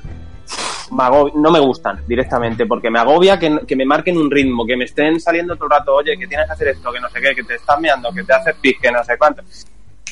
me 0.91 1.03
agobia- 1.03 1.33
no 1.35 1.51
me 1.51 1.59
gustan 1.59 1.99
directamente, 2.07 2.65
porque 2.65 2.89
me 2.89 2.99
agobia 2.99 3.37
que, 3.37 3.59
que 3.67 3.75
me 3.75 3.85
marquen 3.85 4.17
un 4.17 4.29
ritmo, 4.31 4.65
que 4.65 4.75
me 4.77 4.85
estén 4.85 5.19
saliendo 5.19 5.55
todo 5.55 5.65
el 5.65 5.71
rato, 5.71 5.95
oye, 5.95 6.17
que 6.17 6.27
tienes 6.27 6.47
que 6.47 6.53
hacer 6.53 6.67
esto, 6.69 6.91
que 6.91 6.99
no 6.99 7.09
sé 7.09 7.21
qué, 7.21 7.35
que 7.35 7.43
te 7.43 7.55
estás 7.55 7.79
meando, 7.79 8.11
que 8.13 8.23
te 8.23 8.33
haces 8.33 8.55
pis, 8.61 8.75
que 8.81 8.91
no 8.91 9.03
sé 9.03 9.17
cuánto. 9.17 9.43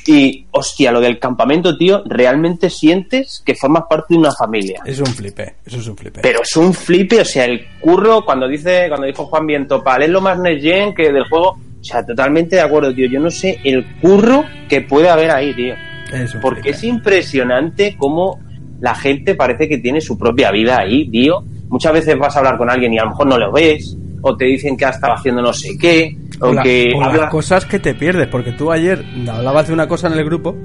Y, 0.06 0.46
hostia, 0.52 0.92
lo 0.92 1.02
del 1.02 1.20
campamento, 1.20 1.78
tío, 1.78 2.02
realmente 2.06 2.70
sientes 2.70 3.44
que 3.46 3.54
formas 3.54 3.84
parte 3.90 4.14
de 4.14 4.18
una 4.20 4.32
familia. 4.32 4.82
Es 4.86 5.00
un 5.00 5.06
flipe, 5.08 5.56
eso 5.66 5.78
es 5.78 5.88
un 5.88 5.98
flipe. 5.98 6.22
Pero 6.22 6.42
es 6.42 6.56
un 6.58 6.74
flipe, 6.74 7.22
o 7.22 7.26
sea, 7.26 7.46
el 7.46 7.68
curro, 7.80 8.24
cuando 8.26 8.48
dice, 8.48 8.86
cuando 8.88 9.06
dijo 9.06 9.26
Juan 9.26 9.46
Viento, 9.46 9.84
para 9.84 10.06
es 10.06 10.10
lo 10.10 10.22
más 10.22 10.40
next 10.40 10.64
gen 10.64 10.96
que 10.96 11.12
del 11.12 11.28
juego, 11.30 11.60
o 11.80 11.84
sea, 11.84 12.06
totalmente 12.06 12.56
de 12.58 12.62
acuerdo, 12.62 12.94
tío. 12.94 13.08
Yo 13.10 13.20
no 13.20 13.30
sé 13.30 13.60
el 13.64 13.86
curro 14.02 14.44
que 14.68 14.82
puede 14.82 15.10
haber 15.10 15.32
ahí, 15.32 15.54
tío. 15.54 15.74
Es 16.14 16.34
un 16.36 16.42
Porque 16.42 16.70
es 16.72 16.84
impresionante 16.84 17.96
cómo 17.98 18.40
la 18.82 18.96
gente 18.96 19.36
parece 19.36 19.68
que 19.68 19.78
tiene 19.78 20.02
su 20.02 20.18
propia 20.18 20.52
vida 20.52 20.80
ahí, 20.80 21.10
tío. 21.10 21.44
Muchas 21.70 21.94
veces 21.94 22.18
vas 22.18 22.36
a 22.36 22.40
hablar 22.40 22.58
con 22.58 22.70
alguien 22.70 22.94
y 22.94 22.98
a 22.98 23.04
lo 23.04 23.10
mejor 23.12 23.28
no 23.28 23.38
lo 23.38 23.52
ves, 23.52 23.96
o 24.22 24.36
te 24.36 24.46
dicen 24.46 24.76
que 24.76 24.86
ha 24.86 24.90
estado 24.90 25.14
haciendo 25.14 25.42
no 25.42 25.54
sé 25.54 25.78
qué, 25.80 26.18
o, 26.42 26.48
O, 26.48 26.54
la- 26.54 26.64
que 26.64 26.92
o 26.96 27.00
las 27.02 27.10
habla... 27.10 27.30
cosas 27.30 27.66
que 27.66 27.80
te 27.80 27.94
pierdes, 27.94 28.28
porque 28.28 28.54
tú 28.54 28.72
ayer 28.72 29.04
hablabas 29.32 29.68
de 29.68 29.74
una 29.74 29.88
cosa 29.88 30.08
en 30.08 30.14
el 30.14 30.26
grupo 30.26 30.56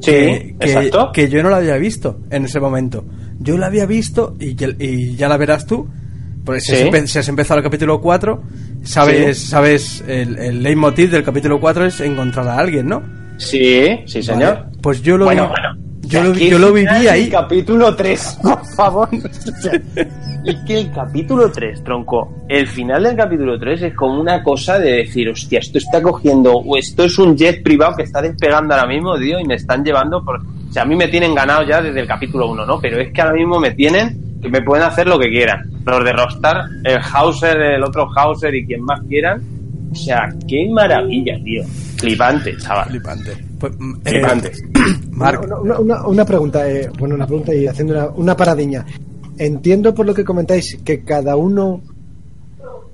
Sí, 0.00 0.12
que, 0.12 0.54
que- 0.60 0.90
que 1.12 1.28
yo 1.28 1.42
no 1.42 1.50
la 1.50 1.56
había 1.56 1.76
visto 1.76 2.20
en 2.30 2.44
ese 2.44 2.60
momento. 2.60 3.04
Yo 3.40 3.58
la 3.58 3.66
había 3.66 3.84
visto 3.84 4.36
y, 4.40 4.56
y 4.78 5.16
ya 5.16 5.28
la 5.28 5.36
verás 5.36 5.66
tú. 5.66 5.88
Porque 6.44 6.60
si, 6.60 6.74
Sí. 6.74 6.82
has, 6.82 6.88
empe- 6.88 7.06
si 7.06 7.18
has 7.18 7.28
empezado 7.28 7.58
el 7.58 7.64
capítulo 7.64 8.00
4, 8.00 8.42
sabes, 8.82 9.38
Sí. 9.38 9.46
sabes 9.48 10.04
el, 10.08 10.38
el 10.38 10.62
leitmotiv 10.62 11.10
del 11.10 11.22
capítulo 11.22 11.60
4 11.60 11.86
es 11.86 12.00
encontrar 12.00 12.48
a 12.48 12.58
alguien, 12.58 12.88
¿no? 12.88 13.02
Sí, 13.36 14.00
sí, 14.06 14.22
señor. 14.22 14.54
Vale, 14.54 14.66
Pues 14.82 15.02
yo 15.02 15.16
lo, 15.16 15.26
Bueno, 15.26 15.44
vi- 15.44 15.48
bueno. 15.50 15.76
yo 16.02 16.22
lo, 16.24 16.34
yo 16.34 16.58
lo 16.58 16.68
el 16.68 16.72
viví 16.74 17.06
ahí. 17.08 17.28
Capítulo 17.28 17.94
3, 17.94 18.38
por 18.42 18.64
favor. 18.74 19.08
Es 20.44 20.54
que 20.66 20.78
el 20.78 20.90
capítulo 20.92 21.50
3, 21.50 21.82
tronco, 21.84 22.32
el 22.48 22.66
final 22.68 23.02
del 23.02 23.16
capítulo 23.16 23.58
3 23.58 23.82
es 23.82 23.94
como 23.94 24.18
una 24.20 24.42
cosa 24.42 24.78
de 24.78 24.92
decir, 24.98 25.28
hostia, 25.28 25.58
esto 25.58 25.76
está 25.78 26.00
cogiendo, 26.00 26.54
o 26.54 26.76
esto 26.78 27.04
es 27.04 27.18
un 27.18 27.36
jet 27.36 27.62
privado 27.62 27.96
que 27.96 28.04
está 28.04 28.22
despegando 28.22 28.72
ahora 28.72 28.86
mismo, 28.86 29.18
tío, 29.18 29.38
y 29.40 29.44
me 29.44 29.56
están 29.56 29.84
llevando 29.84 30.24
por... 30.24 30.36
O 30.40 30.72
sea, 30.72 30.84
a 30.84 30.86
mí 30.86 30.94
me 30.96 31.08
tienen 31.08 31.34
ganado 31.34 31.66
ya 31.66 31.82
desde 31.82 32.00
el 32.00 32.06
capítulo 32.06 32.50
1, 32.52 32.64
¿no? 32.64 32.80
Pero 32.80 32.98
es 33.00 33.12
que 33.12 33.20
ahora 33.20 33.34
mismo 33.34 33.58
me 33.58 33.72
tienen 33.72 34.27
que 34.40 34.48
me 34.48 34.62
pueden 34.62 34.84
hacer 34.84 35.06
lo 35.08 35.18
que 35.18 35.28
quieran. 35.28 35.70
Los 35.84 36.04
de 36.04 36.12
Rockstar, 36.12 36.64
el 36.84 36.98
Hauser, 37.12 37.60
el 37.60 37.82
otro 37.84 38.08
Hauser 38.16 38.54
y 38.54 38.66
quien 38.66 38.82
más 38.82 39.00
quieran. 39.08 39.42
O 39.90 39.94
sea, 39.94 40.28
qué 40.46 40.68
maravilla, 40.70 41.36
tío. 41.42 41.64
Flipante, 41.96 42.56
chaval. 42.58 42.88
Flipante. 42.90 43.32
Pues, 43.58 43.72
mm, 43.78 43.94
eh, 44.04 44.10
Flipante. 44.10 44.52
Marc, 45.12 45.42
Una, 45.44 45.56
una- 45.58 45.78
una- 45.80 46.06
una 46.06 46.24
pregunta, 46.24 46.70
eh, 46.70 46.88
bueno, 46.98 47.14
una 47.14 47.26
pregunta 47.26 47.54
y 47.54 47.66
haciendo 47.66 47.94
una, 47.94 48.06
una 48.10 48.36
paradiña. 48.36 48.84
Entiendo 49.38 49.94
por 49.94 50.04
lo 50.06 50.14
que 50.14 50.24
comentáis 50.24 50.78
que 50.84 51.02
cada 51.04 51.36
uno, 51.36 51.80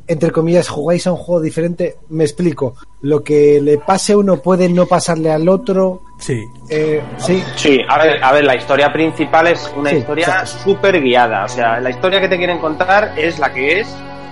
entre 0.06 0.30
comillas, 0.30 0.68
jugáis 0.68 1.06
a 1.06 1.12
un 1.12 1.18
juego 1.18 1.40
diferente. 1.40 1.96
Me 2.11 2.25
explico. 2.25 2.75
Lo 3.02 3.23
que 3.23 3.61
le 3.61 3.78
pase 3.78 4.12
a 4.14 4.18
uno 4.18 4.38
puede 4.42 4.68
no 4.68 4.87
pasarle 4.87 5.30
al 5.30 5.49
otro. 5.49 6.02
sí. 6.18 6.42
Eh, 6.70 7.02
sí, 7.18 7.42
Sí, 7.56 7.78
a 7.88 7.99
ver, 7.99 8.23
a 8.23 8.32
ver, 8.32 8.44
la 8.44 8.56
historia 8.56 8.92
principal 8.92 9.46
es 9.49 9.70
una 9.76 9.90
Sí, 9.90 9.96
historia 9.96 10.46
súper 10.46 11.00
guiada. 11.00 11.44
O 11.44 11.49
sea, 11.49 11.80
la 11.80 11.90
historia 11.90 12.20
que 12.20 12.28
te 12.28 12.37
quieren 12.38 12.58
contar 12.58 13.12
es 13.18 13.38
la 13.38 13.52
que 13.52 13.80
es 13.80 13.88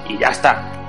y 0.08 0.18
ya 0.18 0.28
está. 0.28 0.81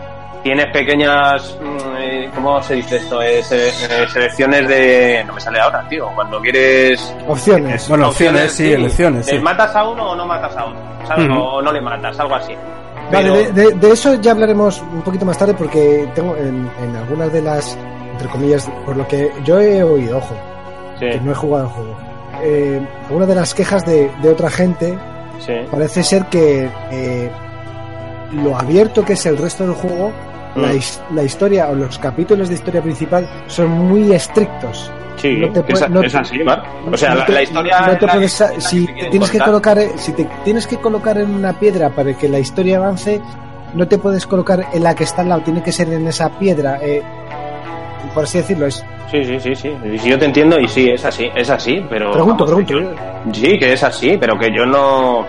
Tienes 0.43 0.65
pequeñas. 0.73 1.57
mm, 1.62 1.95
eh, 1.97 2.29
¿Cómo 2.35 2.62
se 2.62 2.75
dice 2.75 2.97
esto? 2.97 3.21
Eh, 3.21 3.39
eh, 3.39 3.71
selecciones 4.12 4.67
de. 4.67 5.23
No 5.25 5.33
me 5.33 5.39
sale 5.41 5.59
ahora, 5.59 5.88
tío. 5.88 6.09
Cuando 6.15 6.39
quieres. 6.41 7.15
opciones. 7.27 7.88
Bueno, 7.88 8.09
opciones, 8.09 8.51
sí, 8.51 8.73
elecciones, 8.73 9.25
¿Le 9.27 9.33
sí. 9.38 9.39
matas 9.39 9.73
a 9.75 9.88
uno 9.88 10.12
o 10.12 10.15
no 10.15 10.25
matas 10.25 10.55
a 10.57 10.65
uno? 10.65 11.43
O 11.55 11.62
no 11.62 11.71
le 11.71 11.79
matas, 11.81 12.19
algo 12.19 12.35
así. 12.35 12.53
Vale, 13.12 13.29
Pero- 13.31 13.35
de, 13.35 13.51
de- 13.51 13.71
de 13.73 13.91
eso 13.91 14.15
ya 14.15 14.31
hablaremos 14.31 14.81
un 14.81 15.01
poquito 15.01 15.25
más 15.25 15.38
tarde 15.38 15.53
porque 15.53 16.07
tengo 16.15 16.35
en, 16.38 16.69
en 16.81 16.95
algunas 16.95 17.31
de 17.31 17.41
las, 17.41 17.77
entre 18.13 18.27
comillas, 18.29 18.69
por 18.85 18.95
lo 18.97 19.07
que 19.07 19.29
yo 19.43 19.59
he 19.59 19.83
oído, 19.83 20.17
ojo, 20.17 20.33
Sí, 21.00 21.09
que 21.09 21.19
no 21.19 21.31
he 21.31 21.35
jugado 21.35 21.65
el 21.65 21.69
juego, 21.71 21.95
eh, 22.41 22.81
algunas 23.07 23.27
de 23.27 23.35
las 23.35 23.53
quejas 23.53 23.85
de, 23.85 24.09
de 24.21 24.29
otra 24.29 24.50
gente 24.50 24.97
sí. 25.39 25.53
parece 25.69 26.01
ser 26.03 26.25
que 26.27 26.69
eh, 26.91 27.29
lo 28.31 28.57
abierto 28.57 29.03
que 29.03 29.13
es 29.13 29.25
el 29.25 29.38
resto 29.38 29.65
del 29.65 29.75
juego, 29.75 30.12
la, 30.55 30.67
Mm. 30.69 31.15
la 31.15 31.24
historia 31.24 31.69
o 31.69 31.75
los 31.75 31.98
capítulos 32.00 32.50
de 32.50 32.55
historia 32.55 32.81
principal 32.81 33.27
son 33.48 33.69
muy 33.69 34.12
estrictos. 34.13 34.91
Sí, 35.17 35.38
No 35.38 35.50
te 35.51 35.72
es, 35.72 35.89
no- 35.89 36.01
es 36.01 36.15
así, 36.15 36.39
Marc. 36.43 36.65
O 36.91 36.98
sea, 36.98 37.12
No 37.12 37.15
la, 37.19 37.25
te- 37.25 37.31
la 37.33 37.43
historia. 37.43 37.79
no 37.81 37.98
te 37.98 38.07
puedes- 38.07 38.39
la 38.39 38.60
si 38.62 38.86
te 38.88 39.05
tienes 39.10 39.29
que 39.31 39.39
colocar 39.39 39.77
si 39.98 40.12
te 40.13 40.27
tienes 40.43 40.67
que 40.67 40.77
colocar 40.77 41.17
en 41.17 41.33
una 41.33 41.53
piedra 41.53 41.89
para 41.89 42.13
que 42.17 42.27
la 42.27 42.39
historia 42.39 42.77
avance 42.77 43.22
no 43.74 43.88
te 43.88 43.98
puedes 43.98 44.25
colocar 44.27 44.65
en 44.74 44.83
la 44.83 44.93
que 44.95 45.03
está 45.03 45.22
al 45.22 45.29
lado 45.29 45.41
tiene 45.41 45.63
que 45.63 45.72
ser 45.72 45.91
en 45.93 46.07
esa 46.07 46.29
piedra 46.38 46.77
eh, 46.81 47.01
por 48.13 48.24
así 48.25 48.39
decirlo 48.39 48.65
es 48.67 48.83
Sí, 49.12 49.24
sí, 49.24 49.39
sí, 49.39 49.55
sí. 49.55 49.72
Yo 50.10 50.17
te 50.17 50.25
entiendo 50.25 50.60
y 50.60 50.67
sí, 50.67 50.89
es 50.89 51.05
así, 51.05 51.29
es 51.36 51.48
así, 51.51 51.86
pero... 51.88 52.12
pregunto 52.12 52.45
vamos, 52.48 52.65
pregunto 52.65 52.95
yo- 53.27 53.31
Sí, 53.33 53.60
que 53.60 53.74
es 53.74 53.83
así, 53.83 54.17
pero 54.19 54.38
que 54.39 54.50
yo 54.51 54.65
no, 54.65 55.24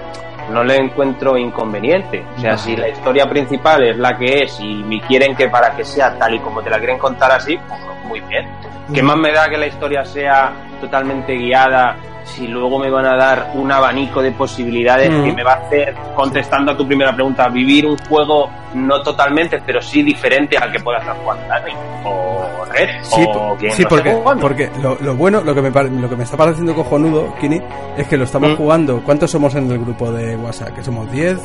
no 0.50 0.64
le 0.64 0.76
encuentro 0.76 1.36
inconveniente. 1.36 2.24
O 2.36 2.40
sea, 2.40 2.56
si 2.56 2.76
la 2.76 2.88
historia 2.88 3.26
principal 3.26 3.82
es 3.84 3.96
la 3.96 4.16
que 4.16 4.42
es 4.44 4.58
y 4.60 4.82
me 4.84 5.00
quieren 5.00 5.34
que 5.34 5.48
para 5.48 5.76
que 5.76 5.84
sea 5.84 6.18
tal 6.18 6.34
y 6.34 6.40
como 6.40 6.62
te 6.62 6.70
la 6.70 6.78
quieren 6.78 6.98
contar 6.98 7.32
así, 7.32 7.56
pues 7.68 7.80
muy 8.06 8.20
bien. 8.20 8.46
¿Qué 8.92 9.02
más 9.02 9.16
me 9.16 9.32
da 9.32 9.48
que 9.48 9.56
la 9.56 9.66
historia 9.66 10.04
sea 10.04 10.52
totalmente 10.80 11.34
guiada 11.34 11.96
si 12.24 12.46
luego 12.48 12.78
me 12.78 12.88
van 12.90 13.04
a 13.04 13.16
dar 13.16 13.50
un 13.54 13.70
abanico 13.70 14.22
de 14.22 14.32
posibilidades 14.32 15.10
Mm. 15.10 15.24
que 15.24 15.32
me 15.34 15.44
va 15.44 15.52
a 15.52 15.56
hacer, 15.56 15.94
contestando 16.14 16.72
a 16.72 16.76
tu 16.76 16.86
primera 16.86 17.14
pregunta, 17.14 17.48
vivir 17.48 17.86
un 17.86 17.98
juego 18.08 18.48
no 18.74 19.02
totalmente, 19.02 19.60
pero 19.64 19.80
sí 19.82 20.02
diferente 20.02 20.56
al 20.56 20.72
que 20.72 20.80
pueda 20.80 20.98
estar 21.00 21.14
jugando 21.18 21.46
Dani, 21.48 21.72
o 22.04 22.64
Red, 22.72 22.88
Sí, 23.02 23.24
o 23.34 23.54
quien 23.56 23.72
sí, 23.72 23.82
esté 23.82 23.86
porque, 23.94 24.16
porque 24.40 24.70
lo, 24.82 24.96
lo 25.02 25.14
bueno, 25.14 25.42
lo 25.42 25.54
que, 25.54 25.60
me, 25.62 25.70
lo 25.70 26.08
que 26.08 26.16
me 26.16 26.24
está 26.24 26.36
pareciendo 26.38 26.74
cojonudo, 26.74 27.34
Kini, 27.40 27.60
es 27.96 28.08
que 28.08 28.16
lo 28.16 28.24
estamos 28.24 28.52
Mm. 28.52 28.56
jugando. 28.56 29.02
¿Cuántos 29.04 29.30
somos 29.30 29.54
en 29.54 29.70
el 29.70 29.78
grupo 29.78 30.10
de 30.10 30.34
WhatsApp? 30.36 30.70
Que 30.74 30.82
somos 30.82 31.10
10. 31.12 31.38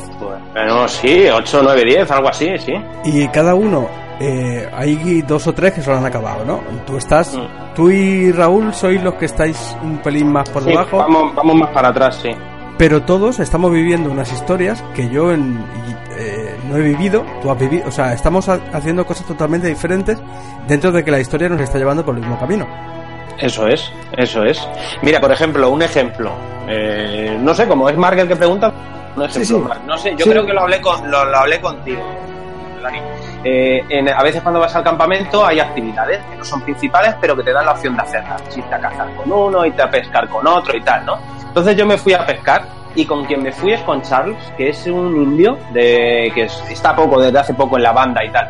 Bueno, 0.54 0.88
sí, 0.88 1.26
8, 1.30 1.60
9, 1.62 1.84
10, 1.84 2.10
algo 2.10 2.28
así, 2.28 2.48
sí. 2.58 2.72
Y 3.04 3.28
cada 3.28 3.54
uno, 3.54 3.86
eh, 4.20 4.68
hay 4.72 5.22
dos 5.22 5.46
o 5.46 5.52
tres 5.54 5.72
que 5.72 5.82
se 5.82 5.90
lo 5.90 5.96
han 5.96 6.04
acabado, 6.06 6.44
¿no? 6.44 6.60
Tú 6.86 6.96
estás, 6.96 7.34
Mm. 7.36 7.74
tú 7.74 7.90
y 7.90 8.30
Raúl 8.32 8.72
sois 8.74 9.02
los 9.02 9.14
que 9.14 9.24
estáis 9.24 9.76
un 9.82 9.98
pelín 9.98 10.30
más 10.30 10.48
por 10.50 10.62
Sí, 10.62 10.68
debajo, 10.70 10.98
vamos, 10.98 11.34
vamos 11.34 11.56
más 11.56 11.70
para 11.70 11.88
atrás, 11.88 12.18
sí. 12.22 12.30
pero 12.78 13.02
todos 13.02 13.40
estamos 13.40 13.72
viviendo 13.72 14.10
unas 14.10 14.30
historias 14.32 14.82
que 14.94 15.08
yo 15.08 15.32
en- 15.32 15.64
eh, 16.18 16.54
no 16.68 16.76
he 16.76 16.82
vivido, 16.82 17.24
tú 17.42 17.50
has 17.50 17.58
vivido, 17.58 17.88
o 17.88 17.90
sea, 17.90 18.12
estamos 18.12 18.48
ha- 18.50 18.60
haciendo 18.74 19.06
cosas 19.06 19.26
totalmente 19.26 19.66
diferentes 19.68 20.18
dentro 20.68 20.92
de 20.92 21.02
que 21.02 21.10
la 21.10 21.18
historia 21.20 21.48
nos 21.48 21.60
está 21.60 21.78
llevando 21.78 22.04
por 22.04 22.14
el 22.14 22.20
mismo 22.20 22.38
camino. 22.38 22.66
Eso 23.38 23.66
es, 23.66 23.90
eso 24.18 24.44
es. 24.44 24.60
Mira, 25.00 25.18
por 25.18 25.32
ejemplo, 25.32 25.70
un 25.70 25.80
ejemplo. 25.80 26.30
Eh, 26.68 27.38
no 27.40 27.54
sé, 27.54 27.66
como 27.66 27.88
es 27.88 27.96
Mark 27.96 28.18
el 28.18 28.28
que 28.28 28.36
pregunta, 28.36 28.68
un 29.16 29.22
ejemplo, 29.22 29.30
Sí, 29.44 29.44
sí. 29.46 29.54
Mark. 29.58 29.80
No 29.86 29.96
sé, 29.96 30.10
yo 30.10 30.24
Sí. 30.24 30.30
creo 30.30 30.44
que 30.44 30.52
lo 30.52 30.60
hablé, 30.60 30.78
con, 30.82 31.10
lo, 31.10 31.24
lo 31.24 31.36
hablé 31.38 31.58
contigo, 31.58 32.02
Dani. 32.82 32.98
Eh, 33.44 33.82
en- 33.88 34.08
a 34.08 34.22
veces 34.22 34.42
cuando 34.42 34.60
vas 34.60 34.74
al 34.76 34.82
campamento 34.84 35.44
hay 35.46 35.60
actividades 35.60 36.20
que 36.30 36.36
no 36.36 36.44
son 36.44 36.60
principales, 36.62 37.14
pero 37.20 37.34
que 37.36 37.42
te 37.42 37.52
dan 37.52 37.64
la 37.66 37.72
opción 37.72 37.96
de 37.96 38.02
hacerlas. 38.02 38.42
Irte 38.56 38.74
a 38.74 38.78
cazar 38.80 39.08
con 39.14 39.32
uno, 39.32 39.64
irte 39.64 39.82
a 39.82 39.90
pescar 39.90 40.28
con 40.28 40.46
otro 40.46 40.76
y 40.76 40.80
tal, 40.82 41.06
¿no? 41.06 41.18
Entonces 41.48 41.74
yo 41.76 41.86
me 41.86 41.96
fui 41.98 42.12
a 42.14 42.24
pescar 42.26 42.64
y 42.94 43.04
con 43.06 43.24
quien 43.24 43.42
me 43.42 43.52
fui 43.52 43.72
es 43.72 43.80
con 43.82 44.02
Charles, 44.02 44.36
que 44.56 44.68
es 44.70 44.86
un 44.88 45.16
indio 45.16 45.56
de 45.72 46.30
que 46.34 46.42
es- 46.44 46.64
está 46.70 46.94
poco, 46.94 47.20
desde 47.20 47.38
hace 47.38 47.54
poco 47.54 47.76
en 47.76 47.84
la 47.84 47.92
banda 47.92 48.22
y 48.24 48.30
tal 48.30 48.48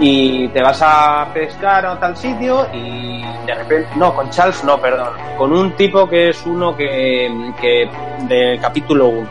y 0.00 0.48
te 0.48 0.62
vas 0.62 0.80
a 0.82 1.26
pescar 1.34 1.84
a 1.86 1.98
tal 1.98 2.16
sitio 2.16 2.66
y 2.72 3.22
de 3.46 3.54
repente, 3.54 3.88
no, 3.96 4.14
con 4.14 4.28
Charles 4.30 4.62
no, 4.64 4.78
perdón, 4.78 5.08
con 5.36 5.52
un 5.52 5.72
tipo 5.72 6.06
que 6.08 6.28
es 6.30 6.44
uno 6.46 6.76
que, 6.76 7.52
que 7.60 7.88
del 8.28 8.60
capítulo 8.60 9.08
1, 9.08 9.28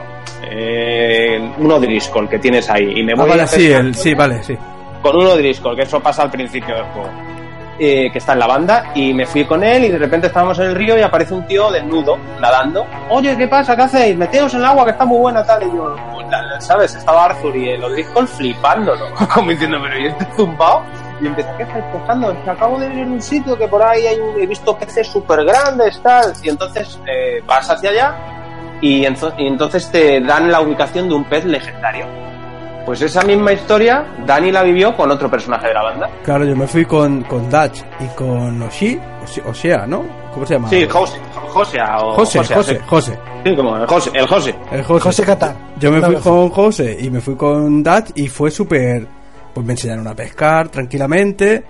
eh, 0.49 1.51
uno 1.59 1.79
Driscoll 1.79 2.27
que 2.27 2.39
tienes 2.39 2.69
ahí 2.69 2.99
y 2.99 3.03
me 3.03 3.13
Ah, 3.13 3.15
voy 3.17 3.29
vale, 3.29 3.41
a 3.43 3.47
sí, 3.47 3.71
el, 3.71 3.93
sí, 3.95 4.13
vale, 4.13 4.43
sí. 4.43 4.57
Con 5.07 5.21
uno 5.21 5.37
Driscoll, 5.37 5.75
que 5.75 5.83
eso 5.83 6.01
pasa 6.01 6.23
al 6.23 6.31
principio 6.31 6.75
del 6.75 6.83
juego. 6.85 7.09
eh, 7.79 8.09
que 8.11 8.17
está 8.17 8.33
en 8.33 8.39
la 8.39 8.47
banda, 8.47 8.91
y 8.95 9.13
me 9.13 9.25
fui 9.27 9.45
con 9.45 9.63
él 9.63 9.85
y 9.85 9.89
de 9.89 9.99
repente 9.99 10.25
estábamos 10.27 10.57
en 10.57 10.65
el 10.65 10.75
río 10.75 10.97
y 10.97 11.01
aparece 11.01 11.35
un 11.35 11.45
tío 11.45 11.69
desnudo, 11.71 12.17
nadando. 12.41 12.87
Oye, 13.09 13.37
¿qué 13.37 13.47
pasa? 13.47 13.75
¿Qué 13.75 13.83
hacéis? 13.83 14.17
Meteos 14.17 14.51
en 14.55 14.61
el 14.61 14.65
agua 14.65 14.83
que 14.83 14.91
está 14.91 15.05
muy 15.05 15.19
buena 15.19 15.43
tal. 15.45 15.61
Y 15.61 15.67
yo, 15.67 15.95
¿sabes? 16.59 16.95
Estaba 16.95 17.25
Arthur 17.25 17.55
y 17.55 17.69
el 17.69 17.83
O'Driscoll 17.83 18.27
flipando, 18.27 18.95
¿no? 18.95 19.27
Como 19.33 19.51
diciendo, 19.51 19.77
pero 19.79 19.99
¿y 19.99 20.07
este 20.07 20.25
zumbao? 20.35 20.81
Y 21.21 21.27
empecé, 21.27 21.49
¿qué 21.55 21.63
estáis 21.63 21.85
pescando? 21.93 22.31
Es 22.31 22.37
que 22.39 22.49
acabo 22.49 22.79
de 22.79 22.87
ir 22.87 22.97
en 22.99 23.11
un 23.11 23.21
sitio 23.21 23.55
que 23.55 23.67
por 23.67 23.83
ahí 23.83 24.07
hay 24.07 24.17
he 24.39 24.47
visto 24.47 24.75
peces 24.75 25.07
súper 25.07 25.45
grandes, 25.45 26.01
tal. 26.01 26.33
Y 26.41 26.49
entonces 26.49 26.99
eh, 27.05 27.43
vas 27.45 27.69
hacia 27.69 27.91
allá 27.91 28.15
y 28.81 29.05
entonces 29.05 29.91
te 29.91 30.19
dan 30.21 30.51
la 30.51 30.61
ubicación 30.61 31.09
de 31.09 31.13
un 31.15 31.25
pez 31.25 31.45
legendario. 31.45 32.07
Pues 32.87 33.01
esa 33.01 33.21
misma 33.23 33.51
historia, 33.51 34.15
Dani 34.25 34.49
la 34.49 34.63
vivió 34.63 34.95
con 34.95 35.11
otro 35.11 35.29
personaje 35.29 35.67
de 35.67 35.73
la 35.73 35.83
banda. 35.83 36.09
Claro, 36.23 36.45
yo 36.45 36.55
me 36.55 36.65
fui 36.65 36.85
con, 36.85 37.21
con 37.23 37.49
Dutch 37.49 37.81
y 37.99 38.07
con 38.15 38.61
Oshi, 38.61 38.97
Oshi- 39.25 39.45
Osea, 39.45 39.85
¿no? 39.85 40.05
¿Cómo 40.33 40.45
se 40.45 40.53
llama? 40.53 40.69
Sí, 40.69 40.87
José, 40.89 41.19
José 41.49 41.79
o 41.81 42.13
José, 42.13 42.39
José, 42.39 42.55
José, 42.55 42.75
sí. 42.75 42.81
José. 42.87 43.19
Sí, 43.45 43.55
como 43.57 43.75
el 43.75 43.85
José, 43.87 44.11
el 44.13 44.25
José. 44.25 44.55
El 44.71 44.83
José. 44.85 45.03
José 45.03 45.23
Qatar. 45.25 45.55
Yo 45.77 45.91
me 45.91 46.01
fui 46.01 46.15
con 46.15 46.49
José 46.49 46.97
y 47.01 47.09
me 47.09 47.19
fui 47.19 47.35
con 47.35 47.83
Dutch 47.83 48.11
y 48.15 48.29
fue 48.29 48.49
súper... 48.49 49.05
Pues 49.53 49.65
me 49.65 49.73
enseñaron 49.73 50.07
a 50.07 50.15
pescar 50.15 50.69
tranquilamente 50.69 51.63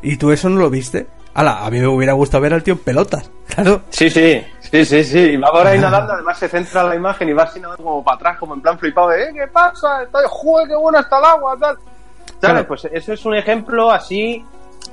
y 0.00 0.16
tú 0.16 0.30
eso 0.32 0.48
no 0.48 0.58
lo 0.58 0.70
viste. 0.70 1.06
Ala, 1.34 1.64
a 1.64 1.70
mí 1.70 1.80
me 1.80 1.86
hubiera 1.86 2.12
gustado 2.12 2.42
ver 2.42 2.54
al 2.54 2.62
tío 2.62 2.74
en 2.74 2.80
pelotas, 2.80 3.30
claro. 3.54 3.82
Sí, 3.88 4.10
sí, 4.10 4.44
sí, 4.60 4.84
sí, 4.84 5.04
sí. 5.04 5.18
Y 5.18 5.36
va 5.36 5.50
por 5.50 5.66
ahí 5.66 5.78
nadando, 5.78 6.12
además 6.12 6.38
se 6.38 6.48
centra 6.48 6.84
la 6.84 6.94
imagen 6.94 7.28
y 7.28 7.32
va 7.32 7.44
así 7.44 7.60
nadando 7.60 7.82
como 7.82 8.04
para 8.04 8.16
atrás, 8.16 8.38
como 8.38 8.54
en 8.54 8.60
plan 8.60 8.78
flipado 8.78 9.08
de, 9.08 9.24
¿eh? 9.24 9.30
¿Qué 9.34 9.46
pasa? 9.48 10.02
Está, 10.02 10.18
¡Joder, 10.28 10.68
qué 10.68 10.76
bueno 10.76 10.98
está 10.98 11.18
el 11.18 11.24
agua! 11.24 11.56
Tal. 11.58 11.76
¿Sabes? 11.78 12.40
Claro. 12.40 12.66
Pues 12.66 12.84
eso 12.92 13.12
es 13.12 13.24
un 13.24 13.34
ejemplo 13.34 13.90
así 13.90 14.44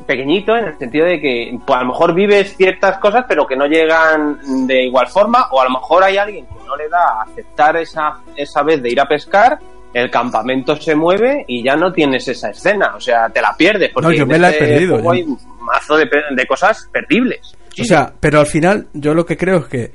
pequeñito 0.05 0.55
en 0.55 0.65
el 0.65 0.77
sentido 0.77 1.05
de 1.05 1.19
que 1.19 1.59
pues, 1.65 1.77
a 1.77 1.81
lo 1.81 1.89
mejor 1.89 2.13
vives 2.13 2.55
ciertas 2.55 2.99
cosas 2.99 3.25
pero 3.27 3.45
que 3.45 3.55
no 3.55 3.65
llegan 3.65 4.67
de 4.67 4.83
igual 4.83 5.07
forma 5.07 5.47
o 5.51 5.59
a 5.59 5.65
lo 5.65 5.71
mejor 5.71 6.03
hay 6.03 6.17
alguien 6.17 6.45
que 6.45 6.65
no 6.65 6.75
le 6.75 6.87
da 6.87 7.19
a 7.19 7.21
aceptar 7.23 7.75
esa, 7.77 8.19
esa 8.35 8.63
vez 8.63 8.81
de 8.81 8.89
ir 8.91 9.01
a 9.01 9.07
pescar 9.07 9.59
el 9.93 10.11
campamento 10.11 10.75
se 10.75 10.95
mueve 10.95 11.43
y 11.47 11.63
ya 11.63 11.75
no 11.75 11.91
tienes 11.91 12.27
esa 12.27 12.51
escena, 12.51 12.93
o 12.95 12.99
sea, 12.99 13.29
te 13.29 13.41
la 13.41 13.55
pierdes 13.57 13.91
porque 13.91 14.09
No, 14.09 14.13
yo 14.13 14.25
me 14.25 14.37
la 14.37 14.51
he 14.51 14.53
perdido, 14.53 15.11
hay 15.11 15.25
mazo 15.71 15.95
de, 15.97 16.09
de 16.35 16.45
cosas 16.47 16.89
perdibles. 16.91 17.53
O 17.79 17.83
sea, 17.83 18.11
pero 18.19 18.39
al 18.41 18.47
final 18.47 18.87
yo 18.93 19.13
lo 19.13 19.25
que 19.25 19.37
creo 19.37 19.57
es 19.59 19.65
que 19.65 19.91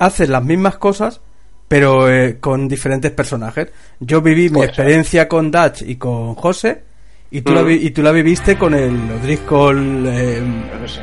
haces 0.00 0.28
las 0.28 0.42
mismas 0.44 0.76
cosas, 0.78 1.20
pero 1.68 2.10
eh, 2.10 2.38
con 2.40 2.66
diferentes 2.66 3.12
personajes. 3.12 3.68
Yo 4.00 4.20
viví 4.20 4.50
mi 4.50 4.62
experiencia 4.62 5.28
con 5.28 5.50
Dutch 5.50 5.82
y 5.82 5.96
con 5.96 6.34
José, 6.34 6.82
y 7.30 7.42
tú, 7.42 7.52
la, 7.52 7.62
Mm. 7.62 7.66
vi- 7.66 7.86
y 7.86 7.90
tú 7.90 8.02
la 8.02 8.10
viviste 8.10 8.56
con 8.58 8.74
el 8.74 8.96
O'Driscoll. 9.22 10.06
eh, 10.08 10.42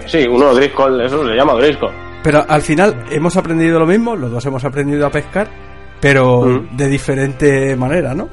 Sí, 0.06 0.26
uno 0.30 0.54
Driscoll, 0.54 1.00
eso 1.00 1.26
se 1.26 1.34
llama 1.36 1.54
Driscoll. 1.54 1.94
pero 2.22 2.44
al 2.50 2.62
final 2.62 3.06
hemos 3.12 3.38
aprendido 3.38 3.80
lo 3.80 3.86
mismo, 3.86 4.16
los 4.18 4.30
dos 4.30 4.46
hemos 4.46 4.66
aprendido 4.66 5.06
a 5.06 5.10
pescar, 5.10 5.48
pero 6.02 6.42
Mm. 6.42 6.76
de 6.76 6.88
diferente 6.90 7.76
manera, 7.78 8.14
¿no? 8.14 8.28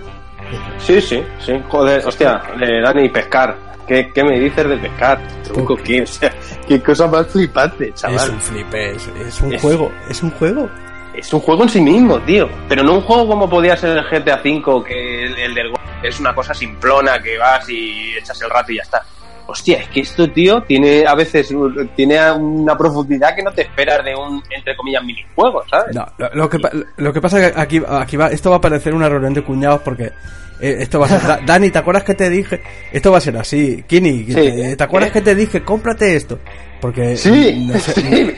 Sí, 0.78 1.00
sí, 1.00 1.22
sí. 1.38 1.52
Joder, 1.68 2.04
hostia, 2.06 2.42
eh, 2.60 2.80
Dani, 2.82 3.08
pescar. 3.08 3.56
¿Qué, 3.86 4.10
¿Qué 4.14 4.24
me 4.24 4.38
dices 4.40 4.68
de 4.68 4.76
pescar? 4.78 5.20
Tronco, 5.44 5.76
¿qué, 5.76 6.02
o 6.02 6.06
sea, 6.06 6.32
qué 6.66 6.80
cosa 6.82 7.06
más 7.06 7.26
flipante, 7.26 7.92
chaval. 7.94 8.16
Es 8.16 8.28
un 8.30 8.40
flipe, 8.40 8.90
es, 8.92 9.40
un 9.42 9.52
Es- 9.54 9.60
juego, 9.62 9.92
es 10.08 10.22
un 10.22 10.30
juego. 10.32 10.68
Es 11.14 11.32
un 11.32 11.40
juego 11.40 11.62
en 11.62 11.68
sí 11.68 11.80
mismo, 11.80 12.18
tío. 12.22 12.48
Pero 12.68 12.82
no 12.82 12.94
un 12.94 13.02
juego 13.02 13.28
como 13.28 13.48
podía 13.48 13.76
ser 13.76 13.96
el 13.96 14.04
GTA 14.04 14.40
V, 14.44 14.84
que 14.84 15.24
el, 15.26 15.38
el 15.38 15.54
del 15.54 15.72
es 16.02 16.18
una 16.18 16.34
cosa 16.34 16.52
simplona 16.54 17.22
que 17.22 17.38
vas 17.38 17.68
y 17.70 18.16
echas 18.18 18.40
el 18.42 18.50
rato 18.50 18.72
y 18.72 18.76
ya 18.76 18.82
está. 18.82 19.02
Hostia, 19.46 19.78
es 19.78 19.88
que 19.90 20.00
esto, 20.00 20.28
tío, 20.30 20.62
tiene 20.62 21.04
a 21.06 21.14
veces 21.14 21.54
tiene 21.94 22.32
una 22.32 22.76
profundidad 22.76 23.36
que 23.36 23.42
no 23.42 23.52
te 23.52 23.62
esperas 23.62 24.02
de 24.04 24.14
un, 24.16 24.42
entre 24.50 24.74
comillas, 24.74 25.04
minijuego, 25.04 25.62
¿sabes? 25.70 25.94
No, 25.94 26.04
lo, 26.18 26.30
lo 26.34 26.48
que, 26.48 26.58
lo 26.96 27.12
que 27.12 27.20
pasa 27.20 27.46
es 27.46 27.52
que 27.52 27.60
aquí, 27.60 27.82
aquí 27.86 28.16
va, 28.16 28.28
esto 28.28 28.50
va 28.50 28.56
a 28.56 28.60
parecer 28.60 28.94
una 28.94 29.08
reunión 29.08 29.34
de 29.34 29.42
cuñados 29.44 29.82
porque 29.82 30.12
eh, 30.61 30.76
esto 30.80 31.00
va 31.00 31.06
a 31.06 31.08
ser... 31.08 31.23
Da- 31.28 31.40
Dani, 31.44 31.70
¿te 31.70 31.78
acuerdas 31.78 32.04
que 32.04 32.14
te 32.14 32.30
dije? 32.30 32.61
Esto 32.92 33.11
va 33.12 33.18
a 33.18 33.20
ser 33.20 33.37
así. 33.37 33.84
Kini, 33.87 34.25
Sí. 34.26 34.34
¿te, 34.34 34.76
te 34.76 34.84
acuerdas 34.84 35.11
que 35.11 35.20
te 35.20 35.34
dije? 35.34 35.62
Cómprate 35.62 36.16
esto. 36.16 36.38
Porque... 36.81 37.16
Sí, 37.16 37.64
no 37.66 37.78
sé- 37.78 37.93
sí. 38.00 38.33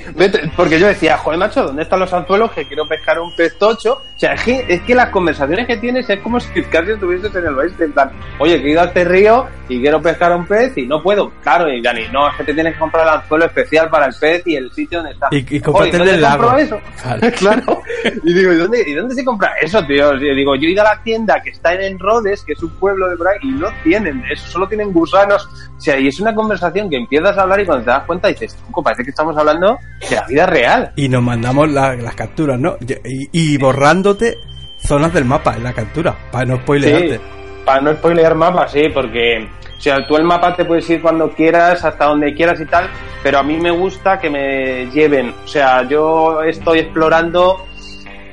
Porque 0.57 0.79
yo 0.79 0.87
decía, 0.87 1.17
joder, 1.19 1.39
macho, 1.39 1.65
¿dónde 1.65 1.83
están 1.83 2.01
los 2.01 2.13
anzuelos 2.13 2.53
que 2.53 2.65
quiero 2.67 2.87
pescar 2.87 3.19
un 3.19 3.35
pez 3.35 3.57
tocho? 3.59 3.95
O 3.95 4.19
sea, 4.19 4.33
es 4.35 4.43
que, 4.43 4.65
es 4.69 4.81
que 4.83 4.95
las 4.95 5.11
conversaciones 5.11 5.67
que 5.67 5.77
tienes 5.77 6.09
es 6.09 6.21
como 6.21 6.39
si 6.41 6.63
casi 6.65 6.93
estuvieses 6.93 7.35
en 7.35 7.47
el 7.47 7.59
oeste, 7.59 7.85
en 7.85 7.93
plan, 7.93 8.11
oye, 8.39 8.61
que 8.61 8.69
he 8.69 8.71
ido 8.73 8.81
a 8.81 8.85
este 8.85 9.05
río 9.05 9.47
y 9.69 9.81
quiero 9.81 10.01
pescar 10.01 10.35
un 10.37 10.47
pez 10.47 10.77
y 10.79 10.87
no 10.87 11.03
puedo. 11.03 11.31
Claro, 11.43 11.69
y 11.69 11.83
Dani, 11.83 12.03
no, 12.13 12.29
es 12.31 12.37
que 12.37 12.45
te 12.45 12.55
tienes 12.55 12.75
que 12.75 12.79
comprar 12.79 13.07
el 13.07 13.15
anzuelo 13.15 13.45
especial 13.47 13.91
para 13.91 14.07
el 14.07 14.15
pez 14.19 14.43
y 14.47 14.57
el 14.57 14.71
sitio 14.73 14.99
donde 14.99 15.13
está. 15.15 15.29
Y- 15.33 15.57
y 15.57 15.61
cómprate 15.61 15.91
el 15.91 15.99
¿dónde 15.99 16.13
del 16.13 16.23
compro 16.23 16.47
lago. 16.47 16.59
eso? 16.59 16.81
Claro. 17.03 17.33
Claro. 17.37 17.83
Y 18.25 18.33
digo, 18.33 18.53
¿y 18.53 18.57
dónde, 18.57 18.85
¿y 18.87 18.95
dónde 18.95 19.15
se 19.15 19.25
compra 19.25 19.53
eso, 19.61 19.85
tío? 19.85 20.15
Y 20.15 20.35
digo, 20.35 20.55
yo 20.57 20.69
he 20.69 20.73
ido 20.73 20.83
a 20.83 20.95
la 20.95 21.03
tienda 21.03 21.41
que 21.43 21.51
está 21.51 21.75
en 21.75 21.99
Rhodes, 21.99 22.43
que 22.45 22.53
es 22.53 22.63
un 22.63 22.71
pueblo 22.79 23.09
de 23.09 23.17
por 23.17 23.29
ahí, 23.29 23.39
y 23.43 23.49
no 23.53 23.69
tienen 23.83 24.23
eso, 24.31 24.47
solo 24.49 24.69
tienen 24.69 24.93
gusanos. 24.93 25.49
O 25.77 25.81
sea, 25.81 25.99
y 25.99 26.09
es 26.09 26.21
una 26.21 26.35
conversación 26.35 26.89
que 26.89 26.97
empiezas 26.97 27.37
a 27.37 27.43
hablar 27.43 27.61
y 27.61 27.67
cuando 27.67 27.85
te 27.85 27.91
das 27.91 28.05
cuenta 28.05 28.26
dices, 28.29 28.55
tronco, 28.57 28.83
parece 28.83 29.05
que 29.05 29.11
estamos 29.11 29.37
hablando 29.37 29.79
de 30.09 30.17
la 30.17 30.27
vida 30.27 30.47
real. 30.47 30.93
Y 30.97 31.09
nos 31.09 31.23
mandamos 31.23 31.71
la- 31.71 31.95
las 31.97 32.15
capturas, 32.15 32.59
¿no? 32.59 32.77
Y, 33.05 33.29
y 33.55 33.57
borrándote 33.59 34.39
zonas 34.79 35.13
del 35.13 35.25
mapa 35.25 35.57
en 35.57 35.65
la 35.65 35.73
captura, 35.73 36.17
para 36.31 36.45
no 36.45 36.57
spoilearte. 36.57 37.17
Sí, 37.17 37.21
para 37.65 37.81
no 37.81 37.93
spoilear 37.95 38.35
mapas, 38.35 38.73
sí, 38.73 38.89
porque 38.93 39.49
o 39.77 39.81
sea, 39.81 40.07
tú 40.07 40.17
el 40.17 40.25
mapa 40.25 40.55
te 40.57 40.65
puedes 40.65 40.89
ir 40.89 41.03
cuando 41.03 41.31
quieras, 41.31 41.85
hasta 41.85 42.05
donde 42.07 42.33
quieras 42.35 42.61
y 42.61 42.67
tal, 42.67 42.89
pero 43.23 43.39
a 43.39 43.43
mí 43.43 43.57
me 43.59 43.71
gusta 43.71 44.19
que 44.19 44.31
me 44.31 44.87
lleven. 44.91 45.35
O 45.45 45.49
sea, 45.49 45.83
yo 45.89 46.43
estoy 46.43 46.79
explorando 46.81 47.67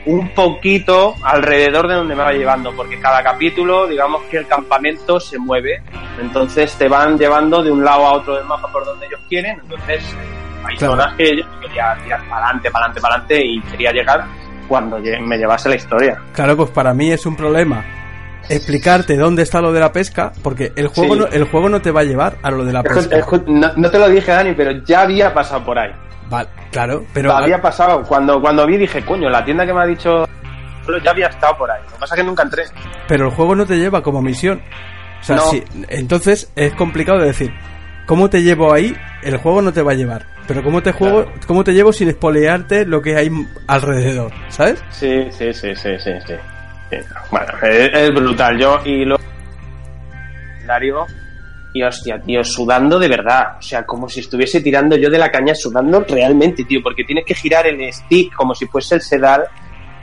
un 0.05 0.29
poquito 0.29 1.15
alrededor 1.23 1.87
de 1.87 1.95
donde 1.95 2.15
me 2.15 2.23
va 2.23 2.31
llevando, 2.33 2.73
porque 2.75 2.99
cada 2.99 3.23
capítulo, 3.23 3.87
digamos 3.87 4.23
que 4.23 4.37
el 4.37 4.47
campamento 4.47 5.19
se 5.19 5.37
mueve, 5.39 5.81
entonces 6.19 6.73
te 6.77 6.87
van 6.89 7.17
llevando 7.17 7.63
de 7.63 7.71
un 7.71 7.83
lado 7.83 8.05
a 8.05 8.13
otro 8.13 8.35
del 8.35 8.45
mapa 8.45 8.67
por 8.71 8.85
donde 8.85 9.05
ellos 9.07 9.21
quieren, 9.29 9.59
entonces 9.61 10.03
hay 10.65 10.75
Claro. 10.77 10.93
zonas 10.93 11.15
que 11.15 11.37
yo 11.37 11.43
quería 11.61 11.97
tirar 12.03 12.21
para 12.29 12.45
adelante, 12.45 12.71
para 12.71 12.85
adelante, 12.85 13.01
para 13.01 13.15
adelante 13.15 13.45
y 13.45 13.61
quería 13.61 13.91
llegar 13.91 14.25
cuando 14.67 14.97
me 14.99 15.37
llevase 15.37 15.69
la 15.69 15.75
historia. 15.75 16.21
Claro, 16.33 16.55
pues 16.57 16.69
para 16.71 16.93
mí 16.93 17.11
es 17.11 17.25
un 17.25 17.35
problema 17.35 17.83
explicarte 18.49 19.15
dónde 19.17 19.43
está 19.43 19.61
lo 19.61 19.71
de 19.71 19.79
la 19.79 19.91
pesca, 19.91 20.31
porque 20.41 20.71
el 20.75 20.87
juego, 20.87 21.13
Sí. 21.15 21.19
no, 21.21 21.27
el 21.27 21.43
juego 21.45 21.69
no 21.69 21.81
te 21.81 21.91
va 21.91 22.01
a 22.01 22.03
llevar 22.03 22.37
a 22.43 22.51
lo 22.51 22.63
de 22.65 22.73
la 22.73 22.83
pesca. 22.83 23.17
no, 23.47 23.71
no 23.75 23.89
te 23.91 23.99
lo 23.99 24.09
dije, 24.09 24.31
Dani, 24.31 24.53
pero 24.53 24.71
ya 24.85 25.01
había 25.01 25.33
pasado 25.33 25.63
por 25.65 25.77
ahí. 25.79 25.91
Vale, 26.29 26.49
claro, 26.71 27.03
pero... 27.13 27.31
había 27.31 27.61
pasado. 27.61 28.01
Cuando, 28.03 28.41
cuando 28.41 28.65
vi 28.65 28.77
dije, 28.77 29.03
coño, 29.05 29.29
la 29.29 29.43
tienda 29.43 29.65
que 29.65 29.73
me 29.73 29.81
ha 29.81 29.85
dicho 29.85 30.25
ya 31.03 31.11
había 31.11 31.27
estado 31.27 31.57
por 31.57 31.69
ahí. 31.71 31.81
Lo 31.85 31.93
que 31.93 31.99
pasa 31.99 32.15
es 32.15 32.21
que 32.21 32.27
nunca 32.27 32.43
entré. 32.43 32.63
pero 33.07 33.25
el 33.27 33.31
juego 33.31 33.55
no 33.55 33.65
te 33.65 33.77
lleva 33.77 34.01
como 34.01 34.21
misión. 34.21 34.61
O 35.21 35.23
sea, 35.23 35.37
No. 35.37 35.43
sí, 35.43 35.63
entonces 35.89 36.51
es 36.55 36.73
complicado 36.75 37.19
de 37.19 37.27
decir, 37.27 37.53
¿cómo 38.05 38.29
te 38.29 38.41
llevo 38.41 38.73
ahí? 38.73 38.93
El 39.21 39.37
juego 39.37 39.61
no 39.61 39.71
te 39.71 39.81
va 39.81 39.91
a 39.93 39.95
llevar. 39.95 40.25
Pero 40.45 40.61
¿cómo 40.61 40.81
te, 40.83 40.91
juego, 40.91 41.25
¿cómo 41.47 41.63
te 41.63 41.71
llevo 41.73 41.93
sin 41.93 42.09
espolearte 42.09 42.85
lo 42.85 43.01
que 43.01 43.15
hay 43.15 43.29
alrededor? 43.67 44.31
¿Sabes? 44.49 44.83
Sí, 44.89 45.27
sí, 45.31 45.53
sí, 45.53 45.73
sí, 45.75 45.91
sí, 45.99 46.11
sí. 46.27 46.33
Sí. 47.01 47.07
Bueno, 47.31 47.47
es, 47.61 47.89
es 47.93 48.09
brutal. 48.13 48.57
Yo 48.57 48.79
y 48.85 49.05
lo 49.05 49.17
Dario 50.65 51.05
y 51.73 51.81
hostia, 51.81 52.21
tío, 52.21 52.43
sudando 52.43 52.99
de 52.99 53.07
verdad. 53.07 53.57
O 53.57 53.61
sea, 53.61 53.83
como 53.83 54.07
si 54.07 54.19
estuviese 54.19 54.61
tirando 54.61 54.95
yo 54.95 55.09
de 55.09 55.17
la 55.17 55.31
caña 55.31 55.55
sudando 55.55 56.01
realmente, 56.07 56.63
tío, 56.65 56.81
porque 56.83 57.03
tienes 57.03 57.25
que 57.25 57.33
girar 57.33 57.65
el 57.65 57.91
stick 57.91 58.33
como 58.35 58.53
si 58.53 58.67
fuese 58.67 58.95
el 58.95 59.01
sedal 59.01 59.43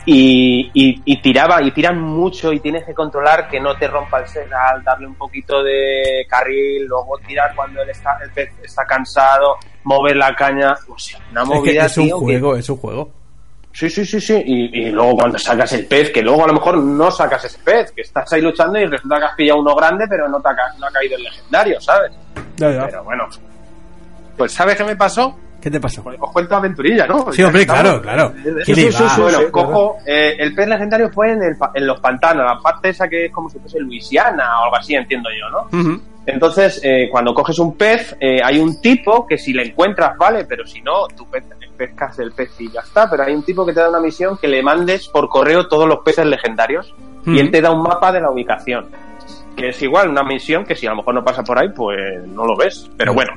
y, 0.05 0.69
y, 0.75 1.01
y 1.05 1.23
tiraba, 1.23 1.63
y 1.63 1.71
tiran 1.71 2.01
mucho 2.01 2.53
y 2.53 2.59
tienes 2.59 2.85
que 2.85 2.93
controlar 2.95 3.49
que 3.49 3.61
no 3.61 3.77
te 3.77 3.87
rompa 3.87 4.19
el 4.21 4.27
sedal, 4.27 4.83
darle 4.83 5.07
un 5.07 5.15
poquito 5.15 5.63
de 5.63 6.27
carril, 6.29 6.87
luego 6.87 7.19
tirar 7.27 7.55
cuando 7.55 7.83
el, 7.83 7.91
está, 7.91 8.19
el 8.25 8.31
pez 8.33 8.51
está 8.65 8.85
cansado, 8.85 9.57
mover 9.85 10.17
la 10.17 10.35
caña. 10.35 10.75
O 10.89 10.99
sea, 10.99 11.21
una 11.31 11.43
Es 11.43 11.49
que 11.49 11.55
movida, 11.55 11.87
es 11.87 11.99
un 11.99 12.05
tío, 12.07 12.19
que- 12.19 12.25
juego, 12.25 12.57
es 12.57 12.69
un 12.69 12.77
juego. 12.79 13.11
Sí, 13.81 13.89
sí, 13.89 14.05
sí, 14.05 14.21
sí. 14.21 14.43
Y, 14.45 14.79
y 14.83 14.91
luego 14.91 15.17
cuando 15.17 15.39
sacas 15.39 15.73
el 15.73 15.87
pez, 15.87 16.11
que 16.11 16.21
luego 16.21 16.45
a 16.45 16.49
lo 16.49 16.53
mejor 16.53 16.77
no 16.77 17.11
sacas 17.11 17.43
ese 17.47 17.59
pez, 17.65 17.91
que 17.93 18.03
estás 18.03 18.31
ahí 18.35 18.43
luchando 18.43 18.79
y 18.79 18.85
resulta 18.85 19.19
que 19.19 19.25
has 19.25 19.35
pillado 19.35 19.61
uno 19.61 19.75
grande, 19.75 20.05
pero 20.07 20.29
no, 20.29 20.39
te 20.39 20.51
ha, 20.51 20.55
ca- 20.55 20.75
no 20.79 20.87
ha 20.87 20.91
caído 20.91 21.17
el 21.17 21.23
legendario, 21.23 21.81
¿sabes? 21.81 22.13
Ya, 22.59 22.71
ya. 22.73 22.87
Pero 22.89 23.05
bueno. 23.05 23.27
Pues 24.37 24.53
¿sabes 24.53 24.77
qué 24.77 24.85
me 24.85 24.97
pasó? 24.97 25.35
¿Qué 25.63 25.71
te 25.71 25.81
pasó? 25.81 26.03
Pues 26.03 26.19
os 26.21 26.31
cuento 26.31 26.57
aventurilla, 26.57 27.07
¿no? 27.07 27.33
Sí, 27.33 27.43
hombre, 27.43 27.67
claro, 27.67 28.03
claro. 28.03 28.35
Sí, 28.65 28.75
sí, 28.75 28.93
sí, 28.93 29.21
bueno, 29.23 29.39
cojo 29.51 29.97
eh, 30.07 30.37
el 30.39 30.55
pez 30.55 30.69
legendario 30.69 31.11
fue 31.11 31.33
en, 31.33 31.43
el 31.43 31.57
en 31.75 31.87
los 31.87 32.01
pantanos, 32.01 32.45
la 32.45 32.59
parte 32.61 32.91
esa 32.91 33.09
que 33.09 33.25
es 33.27 33.33
como 33.33 33.49
si 33.49 33.59
fuese 33.61 33.81
Luisiana 33.81 34.61
o 34.61 34.65
algo 34.65 34.77
así, 34.77 34.95
entiendo 34.95 35.31
yo, 35.31 35.49
¿no? 35.51 35.69
Entonces, 36.27 36.81
eh, 36.85 37.09
cuando 37.11 37.33
coges 37.33 37.59
un 37.59 37.79
pez, 37.79 38.15
eh, 38.21 38.41
hay 38.45 38.59
un 38.59 38.79
tipo 38.83 39.27
que 39.27 39.39
si 39.39 39.55
le 39.55 39.63
encuentras, 39.69 40.19
vale, 40.19 40.45
pero 40.45 40.67
si 40.67 40.83
no, 40.83 41.07
tú 41.17 41.27
pe- 41.31 41.43
pescas 41.81 42.19
el 42.19 42.33
pez 42.33 42.61
y 42.61 42.71
ya 42.71 42.81
está. 42.81 43.09
Pero 43.09 43.23
hay 43.23 43.35
un 43.35 43.43
tipo 43.43 43.65
que 43.65 43.73
te 43.73 43.81
da 43.81 43.89
una 43.89 44.01
misión 44.01 44.37
que 44.37 44.49
le 44.49 44.63
mandes 44.63 45.09
por 45.09 45.31
correo 45.31 45.67
todos 45.67 45.89
los 45.89 46.01
peces 46.01 46.27
legendarios 46.27 46.95
y 47.25 47.39
él 47.39 47.51
te 47.51 47.63
da 47.63 47.71
un 47.71 47.83
mapa 47.83 48.13
de 48.13 48.21
la 48.21 48.31
ubicación. 48.31 48.89
Que 49.57 49.71
es 49.71 49.83
igual 49.83 50.11
una 50.11 50.23
misión 50.23 50.65
que 50.67 50.77
si 50.77 50.87
a 50.87 50.91
lo 50.91 50.97
mejor 50.97 51.15
no 51.15 51.25
pasa 51.25 51.43
por 51.43 51.59
ahí, 51.59 51.71
pues 51.75 51.99
no 52.27 52.45
lo 52.45 52.55
ves. 52.55 52.91
Pero 52.99 53.15
bueno, 53.15 53.33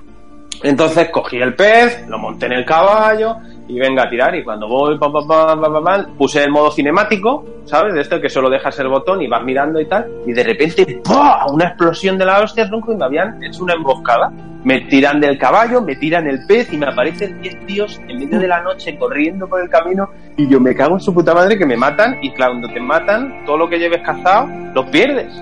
Entonces 0.62 1.10
cogí 1.10 1.38
el 1.38 1.56
pez, 1.56 2.06
lo 2.08 2.18
monté 2.18 2.48
en 2.48 2.54
el 2.54 2.66
caballo 2.66 3.38
y 3.68 3.80
venga 3.80 4.04
a 4.04 4.10
tirar. 4.10 4.36
Y 4.36 4.44
cuando 4.44 4.68
voy, 4.68 4.98
pam, 4.98 5.12
pam, 5.12 5.28
pam, 5.28 5.84
pam, 5.84 6.18
puse 6.18 6.44
el 6.44 6.52
modo 6.52 6.70
cinemático, 6.70 7.46
¿sabes? 7.66 7.94
De 7.94 8.02
esto 8.02 8.20
que 8.20 8.30
solo 8.30 8.50
dejas 8.50 8.78
el 8.80 8.90
botón 8.90 9.22
y 9.22 9.28
vas 9.28 9.44
mirando 9.44 9.80
y 9.80 9.86
tal. 9.88 10.06
Y 10.26 10.34
de 10.34 10.44
repente, 10.44 11.02
¡pua! 11.04 11.46
Una 11.50 11.68
explosión 11.70 12.18
de 12.18 12.26
la 12.26 12.42
hostia, 12.42 12.68
tronco, 12.68 12.92
y 12.92 12.98
me 12.98 13.06
habían 13.06 13.42
hecho 13.42 13.64
una 13.64 13.74
emboscada. 13.74 14.32
Me 14.64 14.82
tiran 14.82 15.20
del 15.20 15.38
caballo, 15.38 15.82
me 15.82 15.96
tiran 15.96 16.28
el 16.28 16.46
pez 16.46 16.72
y 16.72 16.78
me 16.78 16.86
aparecen 16.86 17.42
10 17.42 17.66
tíos 17.66 18.02
en 18.08 18.18
medio 18.18 18.40
de 18.40 18.48
la 18.48 18.62
noche 18.62 18.98
corriendo 18.98 19.48
por 19.48 19.62
el 19.62 19.70
camino. 19.70 20.10
Y 20.38 20.48
yo 20.48 20.60
me 20.60 20.74
cago 20.74 20.96
en 20.96 21.02
su 21.02 21.14
puta 21.14 21.34
madre 21.34 21.58
que 21.58 21.66
me 21.66 21.76
matan. 21.76 22.18
Y 22.22 22.32
claro, 22.32 22.54
cuando 22.54 22.74
te 22.74 22.80
matan, 22.80 23.44
todo 23.46 23.58
lo 23.58 23.70
que 23.70 23.78
lleves 23.78 24.02
cazado, 24.04 24.48
lo 24.74 24.90
pierdes. 24.90 25.34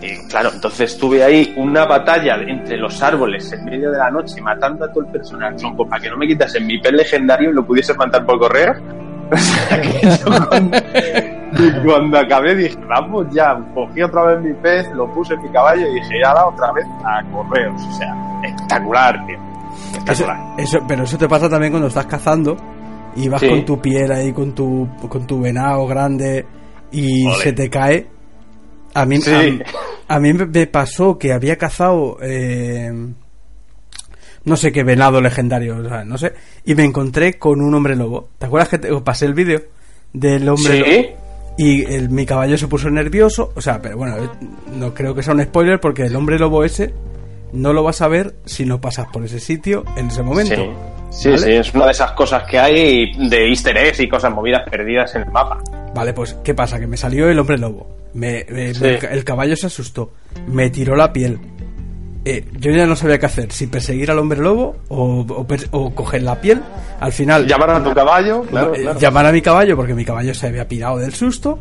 Y 0.00 0.28
claro, 0.28 0.50
entonces 0.54 0.96
tuve 0.96 1.24
ahí 1.24 1.52
una 1.56 1.84
batalla 1.84 2.36
entre 2.36 2.76
los 2.76 3.02
árboles 3.02 3.52
en 3.52 3.64
medio 3.64 3.90
de 3.90 3.98
la 3.98 4.10
noche, 4.10 4.40
matando 4.40 4.84
a 4.84 4.92
todo 4.92 5.04
el 5.04 5.10
personal, 5.10 5.56
tronco, 5.56 5.88
para 5.88 6.02
que 6.02 6.08
no 6.08 6.16
me 6.16 6.26
quitasen 6.26 6.66
mi 6.66 6.78
pez 6.78 6.92
legendario 6.92 7.50
y 7.50 7.52
lo 7.52 7.66
pudiese 7.66 7.94
mandar 7.94 8.24
por 8.24 8.38
correo. 8.38 8.74
O 9.30 9.36
sea, 9.36 9.78
que 9.82 10.00
yo 10.00 11.37
y 11.58 11.86
cuando 11.86 12.18
acabé 12.18 12.54
dije, 12.54 12.76
vamos 12.88 13.26
ya, 13.32 13.58
cogí 13.74 14.02
otra 14.02 14.24
vez 14.24 14.40
mi 14.42 14.52
pez, 14.54 14.88
lo 14.92 15.12
puse 15.12 15.34
en 15.34 15.42
mi 15.42 15.48
caballo 15.50 15.86
y 15.86 15.94
dije, 15.94 16.20
ya 16.22 16.46
otra 16.46 16.72
vez 16.72 16.86
a 17.04 17.22
correos. 17.32 17.80
O 17.82 17.92
sea, 17.92 18.40
espectacular, 18.44 19.26
tío. 19.26 19.38
Espectacular. 19.92 20.38
eso- 20.58 20.78
pero 20.88 21.04
eso 21.04 21.16
te 21.18 21.28
pasa 21.28 21.48
también 21.48 21.72
cuando 21.72 21.88
estás 21.88 22.06
cazando 22.06 22.56
y 23.16 23.28
vas 23.28 23.40
Sí. 23.40 23.48
con 23.48 23.64
tu 23.64 23.80
piel 23.80 24.10
ahí, 24.12 24.32
con 24.32 24.54
tu, 24.54 24.88
con 25.08 25.26
tu 25.26 25.40
venado 25.40 25.86
grande 25.86 26.44
y 26.92 27.30
se 27.42 27.52
te 27.52 27.68
cae. 27.70 28.06
A 28.94 29.04
mí, 29.04 29.18
Sí. 29.20 29.60
a, 30.08 30.14
a 30.16 30.20
mí 30.20 30.32
me 30.32 30.66
pasó 30.66 31.18
que 31.18 31.32
había 31.32 31.56
cazado 31.56 32.16
eh, 32.22 32.90
no 34.44 34.56
sé 34.56 34.72
qué 34.72 34.82
venado 34.82 35.20
legendario, 35.20 35.76
o 35.76 35.88
sea, 35.88 36.04
no 36.04 36.16
sé, 36.16 36.32
y 36.64 36.74
me 36.74 36.84
encontré 36.84 37.38
con 37.38 37.60
un 37.60 37.74
hombre 37.74 37.94
lobo. 37.96 38.30
¿Te 38.38 38.46
acuerdas 38.46 38.68
que 38.70 38.78
te 38.78 39.00
pasé 39.00 39.26
el 39.26 39.34
vídeo 39.34 39.60
del 40.12 40.48
hombre 40.48 40.72
Sí. 40.72 40.78
lobo? 40.80 41.27
Y 41.58 41.84
el- 41.92 42.08
mi 42.08 42.24
caballo 42.24 42.56
se 42.56 42.68
puso 42.68 42.88
nervioso, 42.88 43.52
o 43.54 43.60
sea, 43.60 43.82
pero 43.82 43.96
bueno, 43.98 44.16
eh, 44.16 44.28
no 44.76 44.94
creo 44.94 45.14
que 45.14 45.22
sea 45.22 45.34
un 45.34 45.42
spoiler 45.42 45.80
porque 45.80 46.04
el 46.04 46.14
hombre 46.16 46.38
lobo 46.38 46.64
ese 46.64 46.94
no 47.52 47.72
lo 47.72 47.82
vas 47.82 48.00
a 48.00 48.08
ver 48.08 48.36
si 48.44 48.64
no 48.64 48.80
pasas 48.80 49.08
por 49.12 49.24
ese 49.24 49.40
sitio 49.40 49.84
en 49.96 50.06
ese 50.06 50.22
momento. 50.22 50.54
Sí, 51.10 51.22
sí, 51.22 51.28
¿Vale? 51.30 51.42
sí, 51.42 51.52
es 51.52 51.74
una 51.74 51.86
de 51.86 51.90
esas 51.92 52.12
cosas 52.12 52.44
que 52.44 52.58
hay 52.58 53.12
de 53.28 53.48
easter 53.48 53.76
eggs 53.76 53.98
y 54.00 54.08
cosas 54.08 54.32
movidas 54.32 54.62
perdidas 54.70 55.14
en 55.16 55.22
el 55.22 55.30
mapa. 55.32 55.58
Vale, 55.94 56.12
pues, 56.12 56.34
¿qué 56.44 56.54
pasa? 56.54 56.78
Que 56.78 56.86
me 56.86 56.96
salió 56.96 57.28
el 57.28 57.38
hombre 57.38 57.58
lobo. 57.58 57.88
Me, 58.14 58.46
me- 58.50 58.72
Sí. 58.74 58.84
el, 58.84 58.98
ca- 58.98 59.08
el 59.08 59.24
caballo 59.24 59.56
se 59.56 59.66
asustó. 59.66 60.12
Me 60.46 60.70
tiró 60.70 60.94
la 60.94 61.12
piel. 61.12 61.38
Eh, 62.30 62.44
yo 62.58 62.70
ya 62.72 62.84
no 62.84 62.94
sabía 62.94 63.18
qué 63.18 63.24
hacer. 63.24 63.50
Si 63.50 63.68
perseguir 63.68 64.10
al 64.10 64.18
hombre 64.18 64.38
lobo 64.38 64.76
o, 64.88 65.24
o 65.26 65.46
o 65.70 65.94
coger 65.94 66.22
la 66.22 66.38
piel. 66.38 66.60
Al 67.00 67.10
final, 67.10 67.46
Llamar 67.46 67.70
a 67.70 67.82
tu 67.82 67.94
caballo, 67.94 68.42
claro, 68.42 68.74
eh, 68.74 68.82
claro. 68.82 68.98
llamar 68.98 69.26
a 69.26 69.32
mi 69.32 69.40
caballo 69.40 69.76
porque 69.76 69.94
mi 69.94 70.04
caballo 70.04 70.34
se 70.34 70.48
había 70.48 70.68
pirado 70.68 70.98
del 70.98 71.14
susto. 71.14 71.58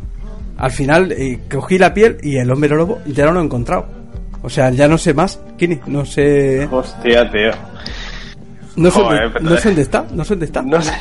Al 0.58 0.72
final, 0.72 1.14
eh, 1.14 1.40
cogí 1.50 1.78
la 1.78 1.94
piel 1.94 2.18
y 2.22 2.36
el 2.36 2.52
hombre 2.52 2.70
lobo 2.76 3.00
ya 3.06 3.26
no 3.28 3.32
lo 3.32 3.40
he 3.40 3.44
encontrado. 3.46 3.86
O 4.42 4.50
sea, 4.50 4.70
ya 4.72 4.90
no 4.90 4.98
sé 4.98 5.14
más. 5.14 5.40
Kini, 5.58 5.80
no 5.88 6.04
sé. 6.04 6.68
Hostia, 6.70 7.32
tío. 7.32 7.52
No 8.76 8.92
sé, 8.92 9.00
Joder, 9.00 9.42
no 9.42 9.56
sé 9.56 9.70
dónde 9.70 9.82
está. 9.84 10.06
No 10.12 10.24
sé 10.26 10.30
dónde 10.34 10.46
está. 10.48 10.62
No 10.64 10.82
sé. 10.82 10.94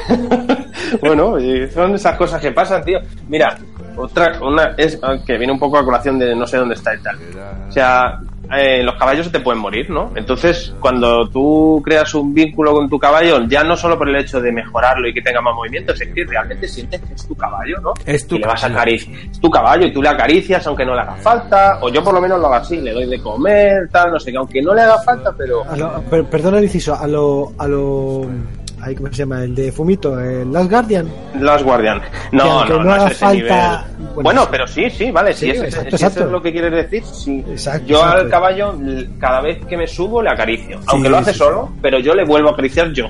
bueno, 1.00 1.34
son 1.74 1.94
esas 1.96 2.16
cosas 2.16 2.40
que 2.40 2.52
pasan, 2.52 2.84
tío. 2.84 3.00
Mira, 3.28 3.58
otra, 3.96 4.38
una 4.40 4.74
es 4.76 4.96
ah, 5.02 5.16
que 5.26 5.36
viene 5.36 5.52
un 5.52 5.58
poco 5.58 5.78
a 5.78 5.84
colación 5.84 6.20
de 6.20 6.36
no 6.36 6.46
sé 6.46 6.56
dónde 6.56 6.76
está 6.76 6.94
y 6.94 6.98
tal. 6.98 7.16
O 7.68 7.72
sea, 7.72 8.20
eh, 8.52 8.82
los 8.82 8.94
caballos 8.96 9.26
se 9.26 9.32
te 9.32 9.40
pueden 9.40 9.60
morir, 9.60 9.90
¿no? 9.90 10.12
Entonces, 10.14 10.74
cuando 10.80 11.28
tú 11.28 11.80
creas 11.84 12.14
un 12.14 12.32
vínculo 12.34 12.72
con 12.72 12.88
tu 12.88 12.98
caballo, 12.98 13.40
ya 13.48 13.64
no 13.64 13.76
solo 13.76 13.98
por 13.98 14.08
el 14.08 14.16
hecho 14.16 14.40
de 14.40 14.52
mejorarlo 14.52 15.08
y 15.08 15.14
que 15.14 15.22
tenga 15.22 15.40
más 15.40 15.54
movimientos, 15.54 16.00
es 16.00 16.08
que 16.14 16.24
realmente 16.24 16.68
sientes 16.68 17.00
que 17.00 17.14
es 17.14 17.26
tu 17.26 17.34
caballo, 17.34 17.80
¿no? 17.80 17.92
Es 18.04 18.26
tu 18.26 18.36
y 18.36 18.38
le 18.40 18.46
vas 18.46 18.62
a 18.64 18.68
acariciar. 18.68 19.14
Es 19.30 19.40
tu 19.40 19.50
caballo 19.50 19.86
y 19.86 19.92
tú 19.92 20.02
le 20.02 20.08
acaricias 20.08 20.66
aunque 20.66 20.84
no 20.84 20.94
le 20.94 21.00
haga 21.00 21.16
falta, 21.16 21.78
o 21.82 21.88
yo 21.88 22.02
por 22.04 22.14
lo 22.14 22.20
menos 22.20 22.38
lo 22.40 22.46
hago 22.46 22.54
así, 22.56 22.76
le 22.80 22.92
doy 22.92 23.06
de 23.06 23.20
comer, 23.20 23.88
tal, 23.90 24.12
no 24.12 24.20
sé 24.20 24.30
qué, 24.30 24.38
aunque 24.38 24.62
no 24.62 24.74
le 24.74 24.82
haga 24.82 24.98
falta, 25.02 25.32
pero. 25.36 25.64
A 25.68 25.76
lo- 25.76 26.00
per- 26.02 26.24
perdona 26.26 26.58
el 26.58 26.64
inciso, 26.64 26.94
a 26.98 27.06
lo, 27.06 27.52
a 27.58 27.66
lo, 27.66 28.26
ahí, 28.80 28.94
¿cómo 28.94 29.08
se 29.08 29.14
llama? 29.14 29.42
El 29.44 29.54
de 29.54 29.72
Fumito, 29.72 30.18
el 30.20 30.52
Last 30.52 30.70
Guardian. 30.70 31.08
Last 31.40 31.64
Guardian. 31.64 32.00
No, 32.32 32.64
no, 32.64 32.78
no 32.78 32.84
no, 32.84 32.92
haga 32.92 33.06
es 33.06 33.12
ese 33.12 33.24
falta- 33.24 33.34
nivel. 33.36 34.08
bueno, 34.14 34.22
Bueno, 34.22 34.40
sí. 34.42 34.48
pero 34.50 34.66
sí, 34.66 34.90
sí, 34.90 35.10
vale. 35.10 35.32
Sí, 35.32 35.46
si, 35.46 35.50
exacto, 35.50 35.80
si 35.90 35.96
eso 35.96 36.06
exacto. 36.06 36.24
es 36.26 36.30
lo 36.32 36.42
que 36.42 36.52
quieres 36.52 36.72
decir, 36.72 37.02
sí. 37.04 37.44
Exacto, 37.48 37.86
yo 37.86 37.96
exacto. 37.98 38.20
al 38.20 38.28
caballo, 38.30 38.74
cada 39.18 39.40
vez 39.40 39.64
que 39.66 39.76
me 39.76 39.86
subo, 39.86 40.22
le 40.22 40.30
acaricio. 40.30 40.78
Aunque 40.86 41.08
lo 41.08 41.18
hace 41.18 41.32
solo, 41.34 41.70
pero 41.82 41.98
yo 42.00 42.14
le 42.14 42.24
vuelvo 42.24 42.50
a 42.50 42.52
acariciar 42.52 42.92
yo. 42.92 43.06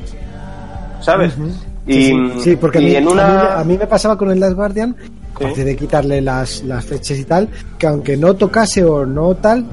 ¿Sabes? 1.01 1.37
Ujú. 1.37 1.51
Y, 1.87 2.13
Sí, 2.41 2.57
porque 2.57 2.79
a 2.79 2.81
mí, 2.81 2.95
en 2.97 3.07
a, 3.07 3.11
una. 3.11 3.27
mí, 3.29 3.39
a 3.61 3.65
mí 3.65 3.79
me 3.79 3.87
pasaba 3.87 4.17
con 4.19 4.31
el 4.31 4.41
Last 4.41 4.55
Guardian, 4.55 4.97
aparte 5.35 5.65
de 5.65 5.77
quitarle 5.77 6.21
las, 6.21 6.63
las 6.65 6.85
flechas 6.85 7.19
y 7.19 7.25
tal, 7.25 7.49
que 7.79 7.87
aunque 7.87 8.17
no 8.17 8.35
tocase 8.35 8.83
o 8.83 9.07
no 9.07 9.35
tal, 9.37 9.65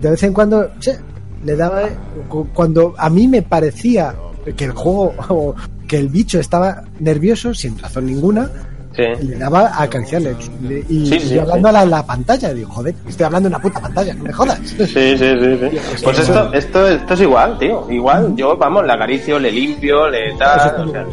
de 0.00 0.10
vez 0.10 0.22
en 0.22 0.32
cuando 0.32 0.70
le 1.44 1.56
daba. 1.56 1.82
cu- 2.28 2.48
Cuando 2.54 2.94
a 2.96 3.10
mí 3.10 3.28
me 3.28 3.42
parecía 3.42 4.14
que 4.56 4.64
el 4.64 4.72
juego 4.72 5.14
o 5.28 5.54
que 5.86 5.98
el 5.98 6.08
bicho 6.08 6.38
estaba 6.40 6.82
nervioso, 6.98 7.54
sin 7.54 7.78
razón 7.78 8.06
ninguna, 8.06 8.48
Sí. 8.92 9.04
le 9.24 9.36
daba 9.36 9.68
a 9.68 9.82
acariciarle. 9.84 10.34
Le- 10.62 10.84
Y 10.88 11.06
Sí, 11.06 11.20
sí, 11.20 11.34
yo 11.36 11.42
hablando 11.42 11.68
a 11.68 11.72
la, 11.72 11.84
la 11.86 12.02
pantalla, 12.04 12.52
digo, 12.52 12.68
joder, 12.70 12.92
estoy 13.08 13.24
hablando 13.24 13.46
en 13.48 13.54
una 13.54 13.62
puta 13.62 13.78
pantalla, 13.80 14.12
no 14.14 14.24
me 14.24 14.32
jodas. 14.32 14.58
Sí, 14.66 14.84
sí, 14.84 15.16
sí, 15.16 15.26
sí. 15.70 15.78
Pues 16.02 16.18
esto, 16.18 16.52
esto, 16.52 16.88
esto 16.88 17.14
es 17.14 17.20
igual, 17.20 17.56
tío. 17.56 17.86
Igual, 17.88 18.34
yo, 18.34 18.56
vamos, 18.56 18.84
le 18.84 18.92
acaricio, 18.92 19.38
le 19.38 19.52
limpio, 19.52 20.08
le 20.08 20.34
tal. 20.36 20.58
está 20.58 20.82
o 20.82 20.88
sea, 20.90 21.06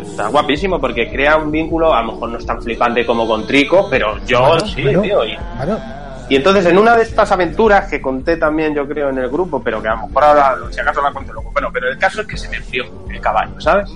está 0.00 0.28
guapísimo 0.28 0.80
porque 0.80 1.10
crea 1.10 1.36
un 1.36 1.50
vínculo, 1.50 1.92
a 1.92 2.00
lo 2.02 2.12
mejor 2.12 2.28
no 2.30 2.38
es 2.38 2.46
tan 2.46 2.62
flipante 2.62 3.04
como 3.04 3.26
con 3.26 3.44
Trico, 3.44 3.88
pero 3.90 4.24
yo 4.24 4.46
Bueno, 4.46 4.66
sí, 4.68 4.82
bueno, 4.82 5.02
tío. 5.02 5.24
Y, 5.24 5.36
bueno, 5.56 5.78
y 6.28 6.36
entonces 6.36 6.66
en 6.66 6.78
una 6.78 6.96
de 6.96 7.02
estas 7.02 7.30
aventuras 7.30 7.88
que 7.88 8.00
conté 8.00 8.36
también 8.36 8.74
yo 8.74 8.86
creo 8.86 9.10
en 9.10 9.18
el 9.18 9.28
grupo, 9.28 9.62
pero 9.62 9.80
que 9.80 9.88
a 9.88 9.94
lo 9.94 10.08
mejor 10.08 10.24
ahora, 10.24 10.56
si 10.70 10.80
acaso 10.80 11.00
la 11.00 11.12
cuento 11.12 11.32
luego. 11.32 11.52
Bueno, 11.52 11.70
pero 11.72 11.88
el 11.88 11.98
caso 11.98 12.22
es 12.22 12.26
que 12.26 12.36
se 12.36 12.48
me 12.48 12.56
enfrió 12.56 12.84
el 13.08 13.20
caballo, 13.20 13.60
¿sabes? 13.60 13.90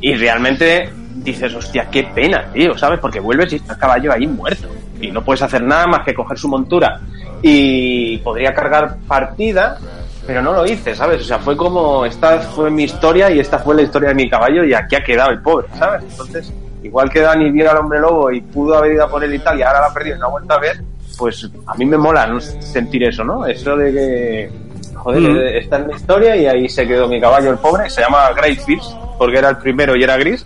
Y 0.00 0.14
realmente 0.14 0.90
dices, 1.14 1.54
hostia, 1.54 1.88
qué 1.90 2.04
pena, 2.04 2.50
tío, 2.52 2.76
¿sabes? 2.76 3.00
Porque 3.00 3.20
vuelves 3.20 3.52
y 3.52 3.56
está 3.56 3.74
el 3.74 3.78
caballo 3.78 4.12
ahí 4.12 4.26
muerto. 4.26 4.68
Y 5.00 5.10
no 5.10 5.24
puedes 5.24 5.42
hacer 5.42 5.62
nada 5.62 5.86
más 5.86 6.04
que 6.04 6.14
coger 6.14 6.38
su 6.38 6.48
montura. 6.48 7.00
Y 7.42 8.18
podría 8.18 8.52
cargar 8.52 8.96
partida, 9.08 9.78
pero 10.26 10.42
no 10.42 10.52
lo 10.52 10.66
hice, 10.66 10.94
¿sabes? 10.94 11.22
O 11.22 11.24
sea, 11.24 11.38
fue 11.38 11.56
como, 11.56 12.04
esta 12.04 12.40
fue 12.40 12.70
mi 12.70 12.84
historia 12.84 13.30
y 13.30 13.40
esta 13.40 13.58
fue 13.58 13.74
la 13.74 13.82
historia 13.82 14.10
de 14.10 14.14
mi 14.14 14.28
caballo 14.28 14.64
y 14.64 14.74
aquí 14.74 14.96
ha 14.96 15.02
quedado 15.02 15.30
el 15.30 15.40
pobre, 15.40 15.66
¿sabes? 15.78 16.04
Entonces, 16.08 16.52
igual 16.82 17.10
que 17.10 17.20
Dani 17.20 17.50
vio 17.50 17.70
al 17.70 17.78
hombre 17.78 18.00
lobo 18.00 18.30
y 18.30 18.42
pudo 18.42 18.76
haber 18.76 18.92
ido 18.92 19.04
a 19.04 19.08
por 19.08 19.24
él 19.24 19.34
y 19.34 19.38
tal, 19.38 19.58
y 19.58 19.62
ahora 19.62 19.80
la 19.80 19.86
ha 19.86 19.94
perdido 19.94 20.16
y 20.16 20.18
no 20.20 20.26
ha 20.26 20.30
vuelto 20.30 20.54
a 20.54 20.60
ver, 20.60 20.82
pues 21.20 21.48
a 21.66 21.74
mí 21.74 21.84
me 21.84 21.96
mola 21.96 22.26
¿no? 22.26 22.40
sentir 22.40 23.04
eso, 23.04 23.22
¿no? 23.22 23.46
Eso 23.46 23.76
de 23.76 23.92
que, 23.92 24.50
joder, 24.96 25.20
Mm. 25.20 25.36
está 25.58 25.76
en 25.76 25.86
mi 25.86 25.92
historia 25.94 26.34
y 26.36 26.46
ahí 26.46 26.68
se 26.68 26.86
quedó 26.88 27.06
mi 27.06 27.20
caballo 27.20 27.50
el 27.52 27.58
pobre, 27.58 27.88
se 27.88 28.00
llama 28.00 28.30
Great 28.32 28.58
Fierce, 28.64 28.90
porque 29.18 29.38
era 29.38 29.50
el 29.50 29.58
primero 29.58 29.94
y 29.94 30.02
era 30.02 30.16
gris, 30.16 30.44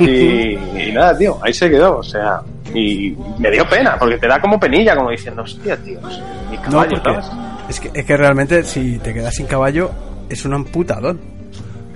y, 0.00 0.04
y 0.88 0.92
nada, 0.92 1.16
tío, 1.16 1.38
ahí 1.42 1.52
se 1.52 1.70
quedó, 1.70 1.98
o 1.98 2.02
sea, 2.02 2.40
y 2.74 3.14
me 3.38 3.50
dio 3.50 3.68
pena, 3.68 3.96
porque 3.98 4.16
te 4.18 4.26
da 4.26 4.40
como 4.40 4.58
penilla, 4.58 4.96
como 4.96 5.10
diciendo, 5.10 5.42
hostia, 5.42 5.76
tío, 5.76 6.00
sea, 6.10 6.24
mi 6.50 6.56
No, 6.56 6.62
caballo, 6.62 7.02
porque 7.02 7.22
¿sabes? 7.22 7.26
es 7.68 7.80
que, 7.80 7.90
es 7.94 8.04
que 8.04 8.16
realmente 8.16 8.64
si 8.64 8.98
te 8.98 9.14
quedas 9.14 9.34
sin 9.34 9.46
caballo 9.46 9.90
es 10.28 10.44
un 10.44 10.54
amputadón. 10.54 11.35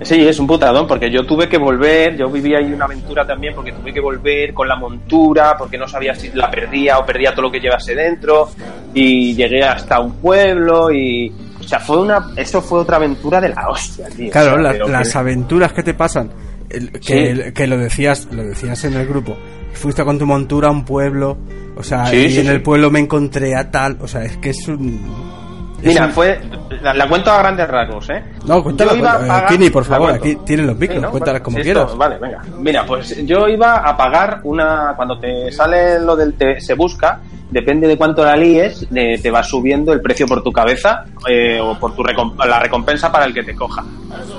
Sí, 0.03 0.27
es 0.27 0.39
un 0.39 0.47
putadón, 0.47 0.87
porque 0.87 1.11
yo 1.11 1.23
tuve 1.25 1.47
que 1.47 1.57
volver, 1.59 2.17
yo 2.17 2.27
viví 2.29 2.55
ahí 2.55 2.71
una 2.73 2.85
aventura 2.85 3.25
también, 3.25 3.53
porque 3.53 3.71
tuve 3.71 3.93
que 3.93 3.99
volver 4.01 4.53
con 4.53 4.67
la 4.67 4.75
montura, 4.75 5.55
porque 5.57 5.77
no 5.77 5.87
sabía 5.87 6.15
si 6.15 6.29
la 6.33 6.49
perdía 6.49 6.97
o 6.97 7.05
perdía 7.05 7.31
todo 7.31 7.43
lo 7.43 7.51
que 7.51 7.59
llevase 7.59 7.93
dentro, 7.93 8.49
y 8.93 9.35
llegué 9.35 9.63
hasta 9.63 9.99
un 9.99 10.13
pueblo 10.13 10.91
y... 10.91 11.31
O 11.59 11.63
sea, 11.63 11.79
fue 11.79 11.99
una... 12.01 12.31
Eso 12.35 12.61
fue 12.61 12.79
otra 12.79 12.97
aventura 12.97 13.39
de 13.39 13.49
la 13.49 13.69
hostia, 13.69 14.07
tío. 14.09 14.31
Claro, 14.31 14.51
O 14.51 14.53
sea, 14.55 14.61
la- 14.63 14.71
pero 14.71 14.87
las 14.87 15.11
que- 15.11 15.17
aventuras 15.19 15.71
que 15.73 15.83
te 15.83 15.93
pasan, 15.93 16.31
el- 16.69 16.91
que, 16.93 16.99
Sí. 17.01 17.13
el- 17.13 17.53
que 17.53 17.67
lo 17.67 17.77
decías, 17.77 18.27
lo 18.31 18.43
decías 18.43 18.83
en 18.85 18.95
el 18.95 19.05
grupo. 19.07 19.37
Fuiste 19.73 20.03
con 20.03 20.17
tu 20.17 20.25
montura 20.25 20.69
a 20.69 20.71
un 20.71 20.83
pueblo, 20.83 21.37
o 21.77 21.83
sea, 21.83 22.07
Sí, 22.07 22.17
y 22.17 22.29
sí, 22.31 22.39
en 22.39 22.47
el 22.47 22.63
pueblo 22.63 22.89
me 22.89 22.99
encontré 22.99 23.55
a 23.55 23.69
tal, 23.69 23.97
o 24.01 24.07
sea, 24.07 24.23
es 24.25 24.35
que 24.37 24.49
es 24.49 24.67
un 24.67 24.99
Mira, 25.83 26.05
un- 26.05 26.11
fue... 26.11 26.39
La, 26.81 26.93
la 26.93 27.07
cuento 27.07 27.31
a 27.31 27.37
grandes 27.39 27.67
rasgos, 27.67 28.09
¿eh? 28.09 28.23
No, 28.45 28.63
cuéntala. 28.63 28.93
Eh, 28.93 29.01
pagar- 29.01 29.45
Kini, 29.47 29.69
por 29.69 29.85
favor, 29.85 30.11
aquí 30.11 30.35
tienen 30.45 30.67
los 30.67 30.77
micros, 30.77 30.97
Sí, 31.13 31.41
como 31.43 31.57
si 31.57 31.63
quieras. 31.63 31.85
esto- 31.85 31.97
vale, 31.97 32.17
venga. 32.17 32.41
Mira, 32.57 32.85
pues 32.85 33.25
yo 33.25 33.47
iba 33.47 33.75
a 33.77 33.95
pagar 33.97 34.39
una. 34.43 34.93
Cuando 34.95 35.19
te 35.19 35.51
sale 35.51 35.99
lo 35.99 36.15
del 36.15 36.33
te- 36.35 36.59
se 36.59 36.73
busca, 36.73 37.19
depende 37.51 37.87
de 37.87 37.97
cuánto 37.97 38.23
la 38.23 38.35
líes, 38.35 38.87
de- 38.89 39.19
te 39.21 39.29
va 39.29 39.43
subiendo 39.43 39.91
el 39.93 40.01
precio 40.01 40.25
por 40.27 40.41
tu 40.43 40.51
cabeza 40.51 41.03
eh, 41.27 41.59
o 41.61 41.77
por 41.77 41.93
tu 41.95 42.01
recom- 42.03 42.35
la 42.45 42.59
recompensa 42.59 43.11
para 43.11 43.25
el 43.25 43.33
que 43.33 43.43
te 43.43 43.53
coja. 43.55 43.83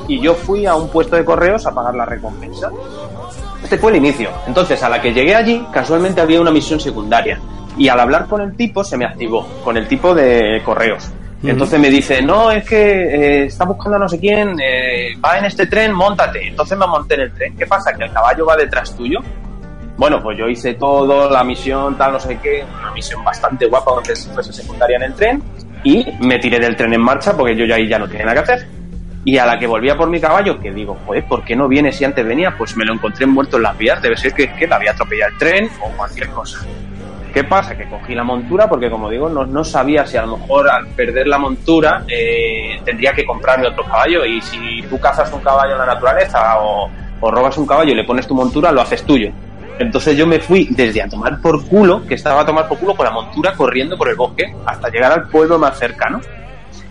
Y 0.08 0.20
yo 0.20 0.34
fui 0.34 0.66
a 0.66 0.74
un 0.74 0.88
puesto 0.88 1.14
de 1.16 1.24
correos 1.24 1.64
a 1.66 1.72
pagar 1.74 1.94
la 1.94 2.04
recompensa. 2.06 2.70
Este 3.62 3.78
fue 3.78 3.92
el 3.92 3.98
inicio. 3.98 4.30
Entonces, 4.46 4.82
a 4.82 4.88
la 4.88 5.00
que 5.00 5.12
llegué 5.12 5.34
allí, 5.36 5.64
casualmente 5.72 6.20
había 6.20 6.40
una 6.40 6.50
misión 6.50 6.80
secundaria. 6.80 7.38
Y 7.78 7.88
al 7.88 8.00
hablar 8.00 8.26
con 8.26 8.40
el 8.40 8.54
tipo, 8.56 8.82
se 8.84 8.96
me 8.96 9.04
activó, 9.06 9.46
con 9.64 9.76
el 9.76 9.86
tipo 9.86 10.14
de 10.14 10.60
correos. 10.64 11.10
Entonces 11.42 11.80
me 11.80 11.90
dice, 11.90 12.22
no, 12.22 12.50
es 12.50 12.64
que 12.64 12.76
eh, 12.76 13.44
está 13.46 13.64
buscando 13.64 13.98
no 13.98 14.08
sé 14.08 14.18
quién, 14.20 14.56
eh, 14.60 15.16
va 15.24 15.38
en 15.38 15.46
este 15.46 15.66
tren, 15.66 15.92
montate. 15.92 16.48
Entonces 16.48 16.78
me 16.78 16.86
monté 16.86 17.14
en 17.14 17.20
el 17.22 17.32
tren. 17.32 17.56
¿Qué 17.56 17.66
pasa? 17.66 17.92
Que 17.92 18.04
el 18.04 18.12
caballo 18.12 18.46
va 18.46 18.56
detrás 18.56 18.96
tuyo. 18.96 19.18
Bueno, 19.96 20.22
pues 20.22 20.38
yo 20.38 20.48
hice 20.48 20.74
todo, 20.74 21.28
la 21.30 21.44
misión, 21.44 21.96
tal, 21.98 22.12
no 22.12 22.20
sé 22.20 22.38
qué, 22.42 22.64
una 22.80 22.90
misión 22.92 23.22
bastante 23.24 23.66
guapa, 23.66 23.90
aunque 23.90 24.14
fuese 24.16 24.52
secundaria 24.52 24.96
en 24.96 25.02
el 25.02 25.14
tren, 25.14 25.42
y 25.84 26.04
me 26.20 26.38
tiré 26.38 26.58
del 26.58 26.76
tren 26.76 26.94
en 26.94 27.02
marcha 27.02 27.36
porque 27.36 27.54
yo 27.54 27.66
ya 27.66 27.74
ahí 27.74 27.88
ya 27.88 27.98
no 27.98 28.08
tenía 28.08 28.26
nada 28.26 28.42
que 28.42 28.52
hacer. 28.52 28.68
Y 29.24 29.38
a 29.38 29.46
la 29.46 29.58
que 29.58 29.66
volvía 29.66 29.96
por 29.96 30.08
mi 30.08 30.20
caballo, 30.20 30.58
que 30.58 30.72
digo, 30.72 30.98
joder, 31.06 31.24
¿por 31.26 31.44
qué 31.44 31.54
no 31.54 31.68
viene 31.68 31.92
si 31.92 32.04
antes 32.04 32.26
venía? 32.26 32.56
Pues 32.56 32.76
me 32.76 32.84
lo 32.84 32.94
encontré 32.94 33.26
muerto 33.26 33.58
en 33.58 33.64
las 33.64 33.78
vías, 33.78 34.00
debe 34.02 34.16
ser 34.16 34.32
que, 34.32 34.52
que 34.54 34.66
le 34.66 34.74
había 34.74 34.92
atropellado 34.92 35.30
el 35.32 35.38
tren 35.38 35.70
o 35.80 35.90
cualquier 35.90 36.28
cosa. 36.30 36.58
¿Qué 37.32 37.44
pasa? 37.44 37.74
Que 37.74 37.88
cogí 37.88 38.14
la 38.14 38.24
montura 38.24 38.68
porque, 38.68 38.90
como 38.90 39.08
digo, 39.08 39.28
no, 39.28 39.46
no 39.46 39.64
sabía 39.64 40.06
si 40.06 40.18
a 40.18 40.26
lo 40.26 40.36
mejor 40.36 40.68
al 40.68 40.88
perder 40.88 41.26
la 41.26 41.38
montura 41.38 42.04
eh, 42.06 42.78
tendría 42.84 43.14
que 43.14 43.24
comprarme 43.24 43.68
otro 43.68 43.84
caballo. 43.84 44.24
Y 44.26 44.40
si 44.42 44.82
tú 44.90 45.00
cazas 45.00 45.32
un 45.32 45.40
caballo 45.40 45.72
en 45.72 45.78
la 45.78 45.86
naturaleza 45.86 46.58
o, 46.60 46.90
robas 47.22 47.56
un 47.56 47.66
caballo 47.66 47.92
y 47.92 47.94
le 47.94 48.04
pones 48.04 48.26
tu 48.26 48.34
montura, 48.34 48.70
lo 48.70 48.82
haces 48.82 49.04
tuyo. 49.04 49.30
Entonces 49.78 50.16
yo 50.16 50.26
me 50.26 50.40
fui 50.40 50.68
desde 50.70 51.00
a 51.00 51.08
tomar 51.08 51.40
por 51.40 51.64
culo, 51.66 52.04
que 52.06 52.14
estaba 52.14 52.42
a 52.42 52.46
tomar 52.46 52.68
por 52.68 52.78
culo 52.78 52.94
con 52.94 53.06
la 53.06 53.12
montura 53.12 53.54
corriendo 53.54 53.96
por 53.96 54.08
el 54.10 54.16
bosque, 54.16 54.54
hasta 54.66 54.90
llegar 54.90 55.12
al 55.12 55.28
pueblo 55.28 55.58
más 55.58 55.78
cercano. 55.78 56.20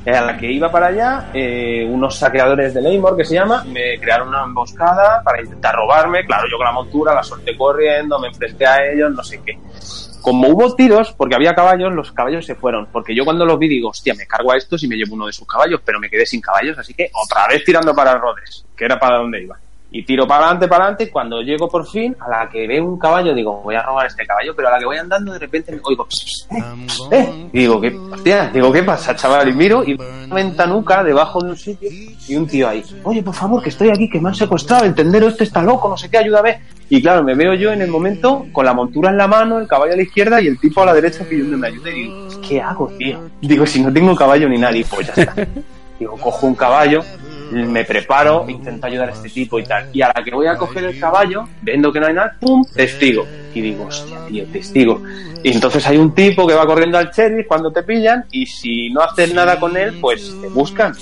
Eh, 0.03 0.15
A 0.15 0.21
la 0.21 0.37
que 0.37 0.51
iba 0.51 0.71
para 0.71 0.87
allá, 0.87 1.29
eh, 1.33 1.85
unos 1.87 2.17
saqueadores 2.17 2.73
de 2.73 2.81
Neymar, 2.81 3.15
que 3.15 3.23
se 3.23 3.35
llama, 3.35 3.63
me 3.65 3.99
crearon 3.99 4.29
una 4.29 4.43
emboscada 4.43 5.21
para 5.23 5.41
intentar 5.41 5.75
robarme. 5.75 6.25
Claro, 6.25 6.47
yo 6.49 6.57
con 6.57 6.65
la 6.65 6.71
montura 6.71 7.13
la 7.13 7.21
solté 7.21 7.55
corriendo, 7.55 8.17
me 8.17 8.29
enfrenté 8.29 8.65
a 8.65 8.91
ellos, 8.91 9.11
no 9.13 9.21
sé 9.21 9.39
qué. 9.45 9.59
Como 10.21 10.49
hubo 10.49 10.75
tiros, 10.75 11.11
porque 11.13 11.35
había 11.35 11.55
caballos, 11.55 11.93
los 11.93 12.11
caballos 12.11 12.45
se 12.45 12.55
fueron. 12.55 12.87
Porque 12.91 13.15
yo 13.15 13.25
cuando 13.25 13.45
los 13.45 13.57
vi 13.59 13.67
digo, 13.67 13.89
hostia, 13.89 14.13
me 14.13 14.25
cargo 14.25 14.51
a 14.51 14.57
estos 14.57 14.83
y 14.83 14.87
me 14.87 14.95
llevo 14.95 15.15
uno 15.15 15.27
de 15.27 15.33
sus 15.33 15.47
caballos, 15.47 15.81
pero 15.83 15.99
me 15.99 16.09
quedé 16.09 16.25
sin 16.25 16.41
caballos, 16.41 16.77
así 16.77 16.93
que 16.93 17.09
otra 17.13 17.47
vez 17.47 17.63
tirando 17.63 17.93
para 17.93 18.17
Rodres, 18.17 18.65
que 18.75 18.85
era 18.85 18.99
para 18.99 19.17
donde 19.17 19.43
iba. 19.43 19.57
Y 19.93 20.03
tiro 20.03 20.25
para 20.25 20.45
adelante, 20.45 20.67
para 20.69 20.85
adelante, 20.85 21.03
y 21.03 21.09
cuando 21.09 21.41
llego 21.41 21.67
por 21.67 21.85
fin, 21.85 22.15
a 22.19 22.29
la 22.29 22.49
que 22.49 22.65
veo 22.65 22.85
un 22.85 22.97
caballo, 22.97 23.33
digo, 23.33 23.61
voy 23.61 23.75
a 23.75 23.83
robar 23.83 24.07
este 24.07 24.25
caballo, 24.25 24.53
pero 24.55 24.69
a 24.69 24.71
la 24.71 24.79
que 24.79 24.85
voy 24.85 24.97
andando, 24.97 25.33
de 25.33 25.39
repente 25.39 25.73
me 25.73 25.81
oigo, 25.83 26.05
"Pss, 26.05 26.47
pss, 26.47 27.09
eh, 27.11 27.17
eh". 27.19 27.49
Y 27.51 27.59
digo, 27.59 27.81
¿qué, 27.81 27.93
hostia? 28.09 28.49
Digo, 28.53 28.71
¿qué 28.71 28.83
pasa, 28.83 29.13
chaval? 29.17 29.49
Y 29.49 29.53
miro, 29.53 29.83
y 29.85 29.95
una 29.95 30.35
ventanuca 30.35 31.03
debajo 31.03 31.41
de 31.43 31.49
un 31.49 31.57
sitio, 31.57 31.89
y 31.91 32.35
un 32.37 32.47
tío 32.47 32.69
ahí, 32.69 32.81
oye, 33.03 33.21
por 33.21 33.33
favor, 33.35 33.61
que 33.61 33.67
estoy 33.67 33.89
aquí, 33.89 34.09
que 34.09 34.21
me 34.21 34.29
han 34.29 34.35
secuestrado, 34.35 34.85
el 34.85 34.95
tendero 34.95 35.27
este 35.27 35.43
está 35.43 35.61
loco, 35.61 35.89
no 35.89 35.97
sé 35.97 36.09
qué, 36.09 36.19
ayúdame. 36.19 36.61
Y 36.87 37.01
claro, 37.01 37.21
me 37.23 37.35
veo 37.35 37.53
yo 37.55 37.73
en 37.73 37.81
el 37.81 37.89
momento 37.89 38.45
con 38.53 38.65
la 38.65 38.73
montura 38.73 39.09
en 39.09 39.17
la 39.17 39.27
mano, 39.27 39.59
el 39.59 39.67
caballo 39.67 39.91
a 39.91 39.97
la 39.97 40.03
izquierda 40.03 40.41
y 40.41 40.47
el 40.47 40.57
tipo 40.57 40.81
a 40.83 40.85
la 40.85 40.93
derecha 40.93 41.25
pidiéndome 41.25 41.67
ayuda. 41.67 41.89
Y 41.89 41.93
digo, 42.03 42.27
¿qué 42.47 42.61
hago, 42.61 42.87
tío? 42.97 43.19
Digo, 43.41 43.65
si 43.65 43.81
no 43.81 43.91
tengo 43.91 44.15
caballo 44.15 44.47
ni 44.47 44.57
nadie, 44.57 44.85
pues 44.89 45.07
ya 45.07 45.13
está. 45.21 45.35
Digo, 45.99 46.17
cojo 46.17 46.47
un 46.47 46.55
caballo, 46.55 47.03
me 47.51 47.83
preparo, 47.85 48.45
intento 48.47 48.87
ayudar 48.87 49.09
a 49.09 49.13
este 49.13 49.29
tipo 49.29 49.59
y 49.59 49.63
tal. 49.63 49.89
Y 49.93 50.01
a 50.01 50.11
la 50.15 50.23
que 50.23 50.31
voy 50.31 50.47
a 50.47 50.57
coger 50.57 50.85
el 50.85 50.99
caballo, 50.99 51.47
viendo 51.61 51.91
que 51.91 51.99
no 51.99 52.07
hay 52.07 52.13
nada, 52.13 52.35
¡pum! 52.39 52.63
Testigo. 52.73 53.25
Y 53.53 53.61
digo, 53.61 53.85
hostia, 53.85 54.17
tío, 54.27 54.45
testigo. 54.47 55.01
Y 55.43 55.51
entonces 55.51 55.85
hay 55.87 55.97
un 55.97 56.13
tipo 56.13 56.47
que 56.47 56.53
va 56.53 56.65
corriendo 56.65 56.97
al 56.97 57.11
sheriff 57.11 57.47
cuando 57.47 57.71
te 57.71 57.83
pillan 57.83 58.25
y 58.31 58.45
si 58.45 58.89
no 58.89 59.01
haces 59.01 59.33
nada 59.33 59.59
con 59.59 59.75
él, 59.75 59.97
pues 59.99 60.33
te 60.39 60.47
buscan. 60.47 60.93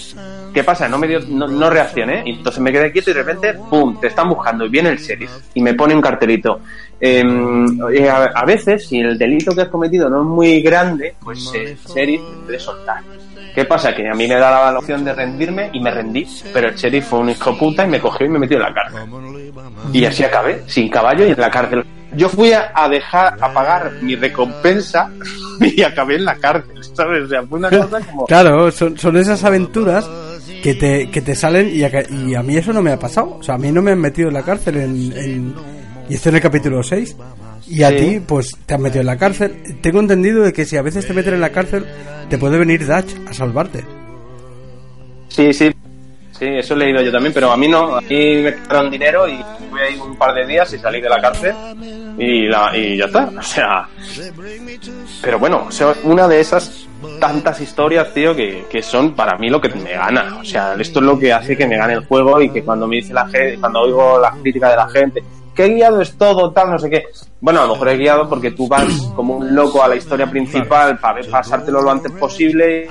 ¿Qué 0.53 0.63
pasa? 0.63 0.87
No 0.87 0.97
me 0.97 1.07
dio, 1.07 1.19
no, 1.19 1.47
no 1.47 1.69
reaccioné. 1.69 2.23
Y 2.25 2.31
entonces 2.31 2.61
me 2.61 2.71
quedé 2.71 2.91
quieto 2.91 3.11
y 3.11 3.13
de 3.13 3.23
repente, 3.23 3.53
¡pum! 3.69 3.99
Te 3.99 4.07
están 4.07 4.29
buscando 4.29 4.65
y 4.65 4.69
viene 4.69 4.89
el 4.89 4.97
sheriff 4.97 5.31
y 5.53 5.61
me 5.61 5.73
pone 5.73 5.93
un 5.93 6.01
cartelito. 6.01 6.61
Em, 6.99 7.79
eh, 7.91 8.09
a, 8.09 8.23
a 8.33 8.45
veces, 8.45 8.87
si 8.87 8.99
el 8.99 9.17
delito 9.17 9.53
que 9.53 9.61
has 9.61 9.69
cometido 9.69 10.09
no 10.09 10.21
es 10.21 10.27
muy 10.27 10.61
grande, 10.61 11.15
pues 11.21 11.51
el 11.53 11.77
sheriff 11.77 12.21
te 12.21 12.45
puede 12.45 12.59
soltar. 12.59 13.03
¿Qué 13.53 13.65
pasa? 13.65 13.93
Que 13.93 14.07
a 14.07 14.13
mí 14.13 14.27
me 14.27 14.35
daba 14.35 14.71
la 14.71 14.79
opción 14.79 15.03
de 15.03 15.13
rendirme 15.13 15.69
y 15.73 15.79
me 15.79 15.91
rendí, 15.91 16.27
pero 16.53 16.69
el 16.69 16.75
sheriff 16.75 17.07
fue 17.07 17.19
un 17.19 17.29
hijo 17.29 17.57
puta 17.57 17.85
y 17.85 17.89
me 17.89 17.99
cogió 17.99 18.25
y 18.25 18.29
me 18.29 18.39
metió 18.39 18.57
en 18.57 18.63
la 18.63 18.73
cárcel. 18.73 19.53
Y 19.93 20.05
así 20.05 20.23
acabé, 20.23 20.63
sin 20.67 20.89
caballo 20.89 21.25
y 21.25 21.31
en 21.31 21.39
la 21.39 21.49
cárcel. 21.49 21.85
Yo 22.15 22.27
fui 22.27 22.51
a, 22.53 22.71
dejar, 22.89 23.37
a 23.39 23.53
pagar 23.53 23.91
mi 24.01 24.15
recompensa 24.15 25.11
y 25.59 25.81
acabé 25.83 26.15
en 26.15 26.25
la 26.25 26.35
cárcel, 26.35 26.83
¿sabes? 26.93 27.23
O 27.23 27.27
sea, 27.27 27.43
fue 27.43 27.59
una 27.59 27.69
cosa 27.69 27.99
como... 27.99 28.25
Claro, 28.25 28.71
son, 28.71 28.97
son 28.97 29.17
esas 29.17 29.43
aventuras 29.43 30.09
que 30.61 30.73
te, 30.73 31.09
que 31.09 31.21
te 31.21 31.35
salen 31.35 31.69
y 31.73 31.83
a, 31.83 31.91
y 32.09 32.35
a 32.35 32.43
mí 32.43 32.57
eso 32.57 32.73
no 32.73 32.81
me 32.81 32.91
ha 32.91 32.99
pasado. 32.99 33.37
O 33.39 33.43
sea, 33.43 33.55
a 33.55 33.57
mí 33.57 33.71
no 33.71 33.81
me 33.81 33.91
han 33.91 33.99
metido 33.99 34.29
en 34.29 34.33
la 34.33 34.43
cárcel 34.43 34.77
en, 34.77 35.53
y 36.09 36.15
esto 36.15 36.29
en 36.29 36.35
el 36.35 36.41
capítulo 36.41 36.81
6. 36.81 37.15
Y 37.67 37.83
a 37.83 37.95
ti, 37.95 38.19
pues, 38.25 38.57
te 38.65 38.73
han 38.73 38.81
metido 38.81 39.01
en 39.01 39.07
la 39.07 39.17
cárcel. 39.17 39.79
Tengo 39.81 39.99
entendido 39.99 40.43
de 40.43 40.53
que 40.53 40.65
si 40.65 40.77
a 40.77 40.81
veces 40.81 41.05
te 41.05 41.13
meten 41.13 41.33
en 41.35 41.41
la 41.41 41.51
cárcel, 41.51 41.85
te 42.29 42.37
puede 42.37 42.57
venir 42.57 42.85
Dutch 42.85 43.15
a 43.27 43.33
salvarte. 43.33 43.83
Sí, 45.29 45.53
sí. 45.53 45.71
Sí, 46.31 46.45
eso 46.45 46.73
he 46.73 46.77
leído 46.77 47.01
yo 47.01 47.11
también, 47.11 47.33
pero 47.33 47.51
a 47.51 47.57
mí 47.57 47.67
no. 47.67 47.97
A 47.97 48.01
mí 48.01 48.37
me 48.37 48.55
quitaron 48.55 48.89
dinero 48.89 49.27
y 49.27 49.33
estuve 49.33 49.87
ahí 49.87 49.99
un 49.99 50.15
par 50.15 50.33
de 50.33 50.47
días 50.47 50.73
y 50.73 50.77
salí 50.79 51.01
de 51.01 51.09
la 51.09 51.19
cárcel 51.19 51.53
y, 52.17 52.47
la, 52.47 52.75
y 52.77 52.97
ya 52.97 53.05
está. 53.05 53.29
O 53.37 53.43
sea. 53.43 53.89
Pero 55.21 55.37
bueno, 55.37 55.65
o 55.67 55.71
sea, 55.71 55.93
una 56.05 56.29
de 56.29 56.39
esas 56.39 56.87
tantas 57.19 57.59
historias, 57.59 58.13
tío, 58.13 58.33
que, 58.33 58.65
que 58.69 58.81
son 58.81 59.15
para 59.15 59.37
mí 59.37 59.49
lo 59.49 59.59
que 59.59 59.67
me 59.69 59.91
gana. 59.91 60.37
O 60.39 60.45
sea, 60.45 60.75
esto 60.79 60.99
es 60.99 61.05
lo 61.05 61.19
que 61.19 61.33
hace 61.33 61.57
que 61.57 61.67
me 61.67 61.77
gane 61.77 61.93
el 61.93 62.05
juego 62.05 62.41
y 62.41 62.49
que 62.49 62.63
cuando 62.63 62.87
me 62.87 62.97
dice 62.97 63.13
la 63.13 63.27
gente, 63.27 63.57
cuando 63.59 63.81
oigo 63.81 64.17
la 64.19 64.31
crítica 64.31 64.69
de 64.69 64.75
la 64.77 64.87
gente, 64.87 65.23
que 65.59 65.73
guiado 65.73 65.99
es 65.99 66.17
todo, 66.17 66.53
tal, 66.53 66.71
no 66.71 66.79
sé 66.79 66.89
qué. 66.89 67.03
Bueno, 67.41 67.59
a 67.59 67.65
lo 67.65 67.73
mejor 67.73 67.89
he 67.89 67.97
guiado 67.97 68.29
porque 68.29 68.51
tú 68.51 68.65
vas 68.69 68.85
como 69.13 69.35
un 69.35 69.53
loco 69.53 69.83
a 69.83 69.89
la 69.89 69.97
historia 69.97 70.25
principal 70.25 70.97
para 70.99 71.19
pasártelo 71.29 71.81
lo 71.81 71.91
antes 71.91 72.13
posible 72.13 72.87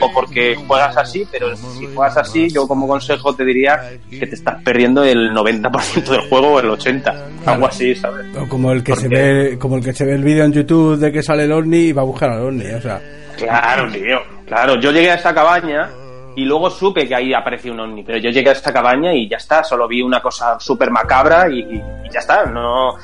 o 0.00 0.10
porque 0.10 0.54
juegas 0.66 0.96
así, 0.96 1.28
pero 1.30 1.54
si 1.54 1.84
juegas 1.94 2.16
así, 2.16 2.48
yo 2.48 2.66
como 2.66 2.88
consejo 2.88 3.34
te 3.34 3.44
diría 3.44 3.98
que 4.08 4.26
te 4.26 4.34
estás 4.34 4.62
perdiendo 4.62 5.04
el 5.04 5.30
90% 5.32 6.08
del 6.08 6.26
juego 6.30 6.54
o 6.54 6.60
el 6.60 6.70
80%, 6.70 7.12
algo 7.44 7.66
así, 7.66 7.94
¿sabes? 7.94 8.34
O 8.34 8.48
como 8.48 8.72
el 8.72 8.82
que 8.82 8.96
se 8.96 9.06
ve, 9.06 9.58
como 9.58 9.76
el 9.76 9.84
que 9.84 9.92
se 9.92 10.06
ve 10.06 10.14
el 10.14 10.24
vídeo 10.24 10.46
en 10.46 10.54
YouTube 10.54 10.96
de 10.96 11.12
que 11.12 11.22
sale 11.22 11.44
el 11.44 11.52
ovni 11.52 11.88
y 11.88 11.92
va 11.92 12.00
a 12.00 12.06
buscar 12.06 12.30
al 12.30 12.46
ovni, 12.46 12.64
o 12.64 12.80
sea. 12.80 12.98
Claro, 13.36 13.92
tío, 13.92 14.20
claro, 14.46 14.80
yo 14.80 14.90
llegué 14.90 15.10
a 15.10 15.16
esa 15.16 15.34
cabaña 15.34 15.90
y 16.36 16.44
luego 16.44 16.68
supe 16.70 17.06
que 17.06 17.14
ahí 17.14 17.32
apareció 17.32 17.72
un 17.72 17.80
ovni, 17.80 18.02
pero 18.02 18.18
yo 18.18 18.30
llegué 18.30 18.48
a 18.48 18.52
esta 18.52 18.72
cabaña 18.72 19.12
y 19.12 19.28
ya 19.28 19.36
está, 19.36 19.62
solo 19.64 19.86
vi 19.86 20.02
una 20.02 20.20
cosa 20.20 20.58
súper 20.58 20.90
macabra 20.90 21.48
y, 21.48 21.60
y 21.60 21.82
ya 22.12 22.20
está, 22.20 22.46
no... 22.46 22.94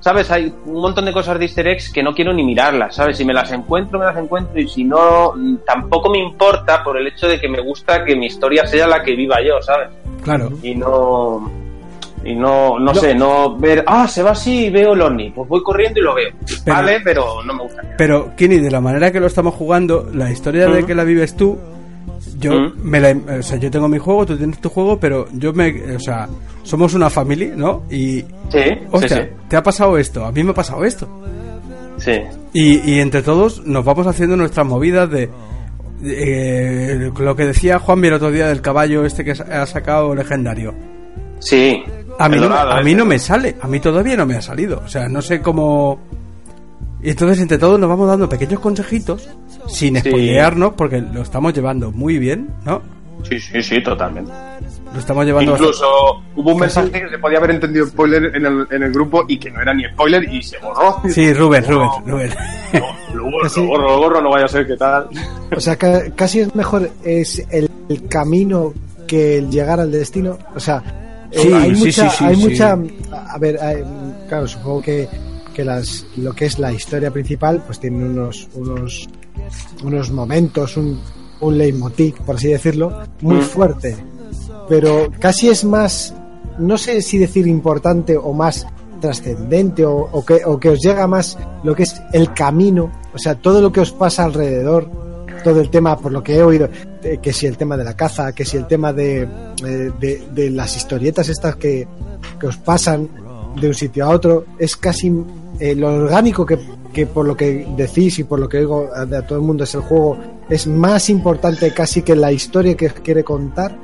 ¿Sabes? 0.00 0.28
Hay 0.32 0.52
un 0.66 0.80
montón 0.80 1.04
de 1.04 1.12
cosas 1.12 1.38
de 1.38 1.44
easter 1.44 1.68
eggs 1.68 1.92
que 1.92 2.02
no 2.02 2.12
quiero 2.12 2.32
ni 2.32 2.42
mirarlas, 2.42 2.96
¿sabes? 2.96 3.16
Si 3.16 3.24
me 3.24 3.32
las 3.32 3.52
encuentro, 3.52 4.00
me 4.00 4.04
las 4.04 4.16
encuentro 4.16 4.60
y 4.60 4.66
si 4.68 4.82
no, 4.82 5.32
tampoco 5.64 6.10
me 6.10 6.18
importa 6.18 6.82
por 6.82 6.96
el 6.96 7.06
hecho 7.06 7.28
de 7.28 7.38
que 7.40 7.48
me 7.48 7.60
gusta 7.60 8.04
que 8.04 8.16
mi 8.16 8.26
historia 8.26 8.66
sea 8.66 8.88
la 8.88 9.00
que 9.00 9.14
viva 9.14 9.36
yo, 9.46 9.62
¿sabes? 9.62 9.90
Claro. 10.24 10.50
y 10.62 10.74
no 10.74 11.50
y 12.24 12.34
no 12.36 12.78
no, 12.78 12.94
sé 12.94 13.12
no 13.14 13.56
ver 13.58 13.82
ah 13.86 14.06
se 14.06 14.22
va 14.22 14.30
así 14.30 14.66
y 14.66 14.70
veo 14.70 14.92
el 14.92 15.02
ovni 15.02 15.30
pues 15.30 15.48
voy 15.48 15.60
corriendo 15.64 15.98
y 15.98 16.02
lo 16.04 16.14
veo 16.14 16.30
Pero- 16.64 16.76
vale 16.76 17.00
pero 17.02 17.42
no 17.42 17.52
me 17.54 17.62
gusta 17.64 17.82
Pero, 17.98 18.36
Kini, 18.36 18.58
de 18.58 18.70
la 18.70 18.80
manera 18.80 19.10
que 19.10 19.18
lo 19.18 19.26
estamos 19.26 19.54
jugando, 19.54 20.08
la 20.14 20.30
historia 20.30 20.68
de 20.68 20.86
que 20.86 20.94
la 20.94 21.02
vives 21.04 21.36
tú, 21.36 21.58
yo 22.42 22.72
me 22.82 23.00
la, 23.00 23.38
o 23.38 23.42
sea, 23.42 23.58
yo 23.58 23.70
tengo 23.70 23.88
mi 23.88 23.98
juego, 23.98 24.26
tú 24.26 24.36
tienes 24.36 24.60
tu 24.60 24.68
juego, 24.68 24.98
pero 24.98 25.26
yo 25.32 25.52
me, 25.52 25.96
o 25.96 26.00
sea, 26.00 26.28
somos 26.62 26.94
una 26.94 27.08
familia, 27.08 27.54
¿no? 27.56 27.84
Y, 27.90 28.20
sí 28.50 28.60
hostia, 28.90 29.22
sí 29.24 29.28
te 29.48 29.56
ha 29.56 29.62
pasado 29.62 29.96
esto, 29.98 30.24
a 30.24 30.32
mí 30.32 30.42
me 30.42 30.50
ha 30.50 30.54
pasado 30.54 30.84
esto. 30.84 31.08
sí. 31.98 32.20
Y, 32.54 32.90
y 32.90 33.00
entre 33.00 33.22
todos 33.22 33.64
nos 33.66 33.82
vamos 33.82 34.06
haciendo 34.06 34.36
nuestras 34.36 34.66
movidas 34.66 35.10
de, 35.10 35.30
de, 36.02 36.92
eh, 37.06 37.12
lo 37.16 37.36
que 37.36 37.46
decía 37.46 37.78
Juan 37.78 38.04
el 38.04 38.14
otro 38.14 38.30
día 38.30 38.48
del 38.48 38.60
caballo 38.60 39.04
este 39.06 39.24
que 39.24 39.30
ha 39.30 39.66
sacado 39.66 40.14
legendario. 40.14 40.74
Sí. 41.38 41.82
A 42.18 42.28
mí, 42.28 42.36
no, 42.36 42.54
a 42.54 42.80
mí 42.82 42.94
no 42.94 43.04
me 43.04 43.18
sale, 43.18 43.56
a 43.60 43.66
mí 43.66 43.80
todavía 43.80 44.16
no 44.16 44.26
me 44.26 44.36
ha 44.36 44.42
salido. 44.42 44.82
O 44.84 44.88
sea, 44.88 45.08
no 45.08 45.22
sé 45.22 45.40
cómo. 45.40 45.98
Y 47.02 47.10
entonces, 47.10 47.40
entre 47.40 47.58
todos, 47.58 47.80
nos 47.80 47.88
vamos 47.88 48.06
dando 48.06 48.28
pequeños 48.28 48.60
consejitos 48.60 49.28
sin 49.68 49.96
Sí. 49.96 50.08
spoilearnos, 50.08 50.72
porque 50.74 51.00
lo 51.00 51.22
estamos 51.22 51.52
llevando 51.54 51.90
muy 51.92 52.18
bien, 52.18 52.48
¿no? 52.64 52.82
sí 53.28 53.38
sí 53.38 53.62
sí 53.62 53.80
totalmente 53.82 54.32
Lo 54.92 54.98
estamos 54.98 55.24
llevando 55.24 55.52
incluso 55.52 55.86
hubo 56.34 56.50
un 56.50 56.56
¿Qué 56.56 56.60
mensaje 56.62 56.90
que 56.90 57.08
se 57.08 57.18
podía 57.18 57.38
haber 57.38 57.52
entendido 57.52 57.86
spoiler 57.86 58.34
en 58.34 58.44
el, 58.46 58.66
en 58.68 58.82
el 58.82 58.92
grupo 58.92 59.24
y 59.28 59.38
que 59.38 59.48
no 59.50 59.60
era 59.62 59.72
ni 59.72 59.84
spoiler 59.84 60.24
y 60.24 60.42
se 60.42 60.58
borró 60.58 61.00
Sí, 61.08 61.32
Rubén, 61.32 61.64
Rubén, 61.68 61.88
Rubén. 62.04 62.30
lo 63.14 63.24
borro, 63.30 63.48
Sí. 63.48 63.60
lo 63.60 63.66
borro, 63.68 63.88
lo 63.88 63.98
borro, 63.98 64.20
no 64.22 64.30
vaya 64.30 64.46
a 64.46 64.48
ser 64.48 64.66
que 64.66 64.76
tal 64.76 65.06
O 65.56 65.60
sea, 65.60 65.76
ca- 65.76 66.10
casi 66.16 66.40
es 66.40 66.54
mejor 66.56 66.90
es 67.04 67.46
el, 67.50 67.70
el 67.88 68.08
camino 68.08 68.72
que 69.06 69.38
el 69.38 69.50
llegar 69.50 69.78
al 69.78 69.92
destino. 69.92 70.38
O 70.56 70.60
sea, 70.60 70.82
eh, 71.30 71.38
Sí, 71.38 71.52
hay 71.52 71.74
sí, 71.76 71.84
mucha, 71.84 72.10
sí, 72.10 72.16
sí, 72.18 72.24
hay 72.24 72.36
sí. 72.36 72.48
mucha, 72.48 72.72
a 72.72 73.38
ver, 73.38 73.58
hay- 73.62 73.84
claro, 74.28 74.48
supongo 74.48 74.82
que 74.82 75.08
que 75.54 75.64
las 75.64 76.06
lo 76.16 76.32
que 76.32 76.46
es 76.46 76.58
la 76.58 76.72
historia 76.72 77.10
principal, 77.10 77.62
pues 77.66 77.78
tiene 77.78 78.04
unos 78.04 78.48
unos 78.54 79.06
unos 79.84 80.10
momentos, 80.10 80.76
un 80.76 81.00
un 81.42 81.58
leitmotiv, 81.58 82.14
por 82.20 82.36
así 82.36 82.46
decirlo, 82.48 83.00
muy 83.20 83.38
Mm. 83.38 83.42
fuerte. 83.42 83.96
Pero 84.68 85.08
casi 85.18 85.48
es 85.48 85.64
más, 85.64 86.14
no 86.56 86.78
sé 86.78 87.02
si 87.02 87.18
decir 87.18 87.48
importante 87.48 88.16
o 88.16 88.32
más 88.32 88.64
trascendente 89.00 89.84
o, 89.84 90.08
o 90.12 90.24
que, 90.24 90.42
o 90.44 90.60
que 90.60 90.68
os 90.68 90.80
llega 90.80 91.08
más 91.08 91.36
lo 91.64 91.74
que 91.74 91.82
es 91.82 92.00
el 92.12 92.32
camino, 92.32 92.92
o 93.12 93.18
sea, 93.18 93.34
todo 93.34 93.60
lo 93.60 93.72
que 93.72 93.80
os 93.80 93.90
pasa 93.90 94.22
alrededor, 94.22 94.88
todo 95.42 95.60
el 95.60 95.68
tema, 95.68 95.98
por 95.98 96.12
lo 96.12 96.22
que 96.22 96.36
he 96.36 96.42
oído, 96.44 96.68
que 97.20 97.32
si 97.32 97.46
el 97.46 97.56
tema 97.56 97.76
de 97.76 97.82
la 97.82 97.94
caza, 97.96 98.32
que 98.32 98.44
si 98.44 98.56
el 98.56 98.68
tema 98.68 98.92
de, 98.92 99.22
eh, 99.22 99.90
de, 99.98 100.22
de 100.32 100.50
las 100.50 100.76
historietas 100.76 101.28
estas 101.28 101.56
que, 101.56 101.88
que 102.38 102.46
os 102.46 102.56
pasan 102.58 103.08
de 103.60 103.66
un 103.66 103.74
sitio 103.74 104.04
a 104.06 104.10
otro, 104.10 104.44
es 104.60 104.76
casi 104.76 105.12
eh, 105.58 105.74
lo 105.74 105.88
orgánico 105.92 106.46
que, 106.46 106.56
que 106.92 107.06
por 107.06 107.26
lo 107.26 107.36
que 107.36 107.66
decís 107.76 108.18
y 108.18 108.24
por 108.24 108.38
lo 108.38 108.48
que 108.48 108.58
digo 108.58 108.88
de 109.08 109.16
a 109.16 109.26
todo 109.26 109.38
el 109.38 109.44
mundo 109.44 109.64
es 109.64 109.74
el 109.74 109.80
juego, 109.80 110.16
es 110.48 110.66
más 110.66 111.08
importante 111.10 111.72
casi 111.72 112.02
que 112.02 112.14
la 112.14 112.30
historia 112.32 112.76
que 112.76 112.88
quiere 112.90 113.24
contar. 113.24 113.76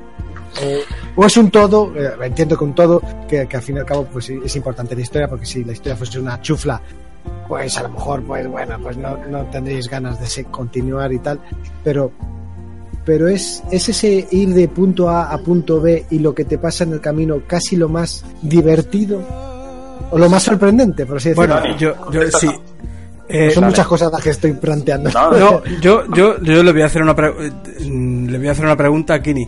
O, 1.16 1.22
o 1.22 1.26
es 1.26 1.36
un 1.36 1.50
todo, 1.50 1.92
eh, 1.94 2.10
entiendo 2.22 2.56
que 2.56 2.64
un 2.64 2.74
todo, 2.74 3.00
que, 3.28 3.46
que 3.46 3.56
al 3.56 3.62
fin 3.62 3.76
y 3.76 3.78
al 3.80 3.84
cabo 3.86 4.04
pues 4.04 4.24
sí, 4.24 4.38
es 4.44 4.56
importante 4.56 4.94
la 4.96 5.02
historia, 5.02 5.28
porque 5.28 5.46
si 5.46 5.62
la 5.62 5.72
historia 5.72 5.94
fuese 5.96 6.18
una 6.18 6.40
chufla, 6.40 6.80
pues 7.46 7.76
a 7.78 7.82
lo 7.82 7.90
mejor, 7.90 8.22
pues 8.22 8.48
bueno, 8.48 8.76
pues 8.82 8.96
no, 8.96 9.16
no 9.26 9.44
tendréis 9.46 9.88
ganas 9.88 10.18
de 10.18 10.26
se- 10.26 10.44
continuar 10.44 11.12
y 11.12 11.18
tal, 11.18 11.38
pero 11.84 12.10
pero 13.04 13.26
es, 13.28 13.62
es 13.70 13.88
ese 13.88 14.26
ir 14.32 14.50
de 14.52 14.68
punto 14.68 15.08
A 15.08 15.32
a 15.32 15.38
punto 15.38 15.80
B 15.80 16.04
y 16.10 16.18
lo 16.18 16.34
que 16.34 16.44
te 16.44 16.58
pasa 16.58 16.84
en 16.84 16.92
el 16.92 17.00
camino 17.00 17.40
casi 17.46 17.74
lo 17.76 17.88
más 17.88 18.22
divertido 18.42 19.20
o 20.10 20.18
lo 20.18 20.28
más 20.28 20.42
sorprendente, 20.42 21.06
por 21.06 21.16
así 21.18 21.30
decirlo. 21.30 21.54
Bueno, 21.60 21.76
yo, 21.78 22.10
yo 22.10 22.20
sí. 22.38 22.48
Eh, 23.28 23.50
Son 23.50 23.64
muchas 23.64 23.86
cosas 23.86 24.10
las 24.10 24.22
que 24.22 24.30
estoy 24.30 24.52
planteando. 24.54 25.10
No, 25.10 25.62
yo, 25.80 26.04
yo, 26.14 26.40
yo 26.40 26.62
le 26.62 26.72
voy 26.72 26.82
a 26.82 26.86
hacer 26.86 27.02
una 27.02 27.14
pre- 27.14 27.28
eh, 27.28 27.50
le 27.80 28.38
voy 28.38 28.48
a 28.48 28.52
hacer 28.52 28.64
una 28.64 28.76
pregunta 28.76 29.14
a 29.14 29.22
Kini. 29.22 29.46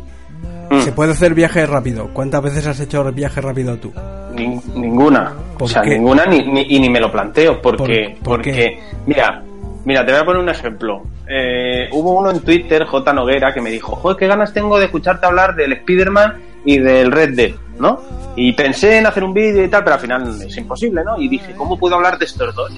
Mm. 0.70 0.80
¿Se 0.82 0.92
puede 0.92 1.12
hacer 1.12 1.34
viaje 1.34 1.64
rápido? 1.66 2.10
¿Cuántas 2.12 2.42
veces 2.42 2.66
has 2.66 2.78
hecho 2.80 3.02
viaje 3.12 3.40
rápido 3.40 3.76
tú? 3.78 3.92
Nin- 4.34 4.62
ninguna. 4.74 5.32
¿Por 5.58 5.66
o 5.66 5.68
sea, 5.68 5.82
qué? 5.82 5.90
ninguna 5.98 6.26
ni, 6.26 6.42
ni- 6.46 6.66
y 6.68 6.78
ni 6.78 6.88
me 6.90 7.00
lo 7.00 7.10
planteo. 7.10 7.60
Porque, 7.60 7.76
¿Por- 8.16 8.22
por 8.22 8.36
porque 8.36 8.52
qué? 8.52 8.78
mira, 9.06 9.42
mira, 9.84 10.04
te 10.06 10.12
voy 10.12 10.20
a 10.20 10.24
poner 10.24 10.42
un 10.42 10.48
ejemplo. 10.48 11.02
Eh, 11.26 11.88
hubo 11.92 12.18
uno 12.20 12.30
en 12.30 12.40
Twitter, 12.40 12.84
J. 12.84 13.12
Noguera, 13.12 13.52
que 13.54 13.60
me 13.60 13.70
dijo, 13.70 13.96
joder, 13.96 14.16
qué 14.18 14.26
ganas 14.26 14.52
tengo 14.52 14.78
de 14.78 14.84
escucharte 14.86 15.26
hablar 15.26 15.54
del 15.56 15.72
Spider-Man 15.72 16.34
y 16.64 16.78
del 16.78 17.10
Red 17.12 17.34
Dead, 17.34 17.52
¿no? 17.78 18.00
Y 18.36 18.52
pensé 18.52 18.98
en 18.98 19.06
hacer 19.06 19.24
un 19.24 19.32
vídeo 19.32 19.64
y 19.64 19.68
tal, 19.68 19.82
pero 19.84 19.94
al 19.94 20.00
final 20.00 20.40
es 20.46 20.56
imposible, 20.56 21.02
¿no? 21.04 21.20
Y 21.20 21.28
dije, 21.28 21.52
¿cómo 21.56 21.78
puedo 21.78 21.94
hablar 21.96 22.18
de 22.18 22.24
estos 22.26 22.54
dos? 22.54 22.70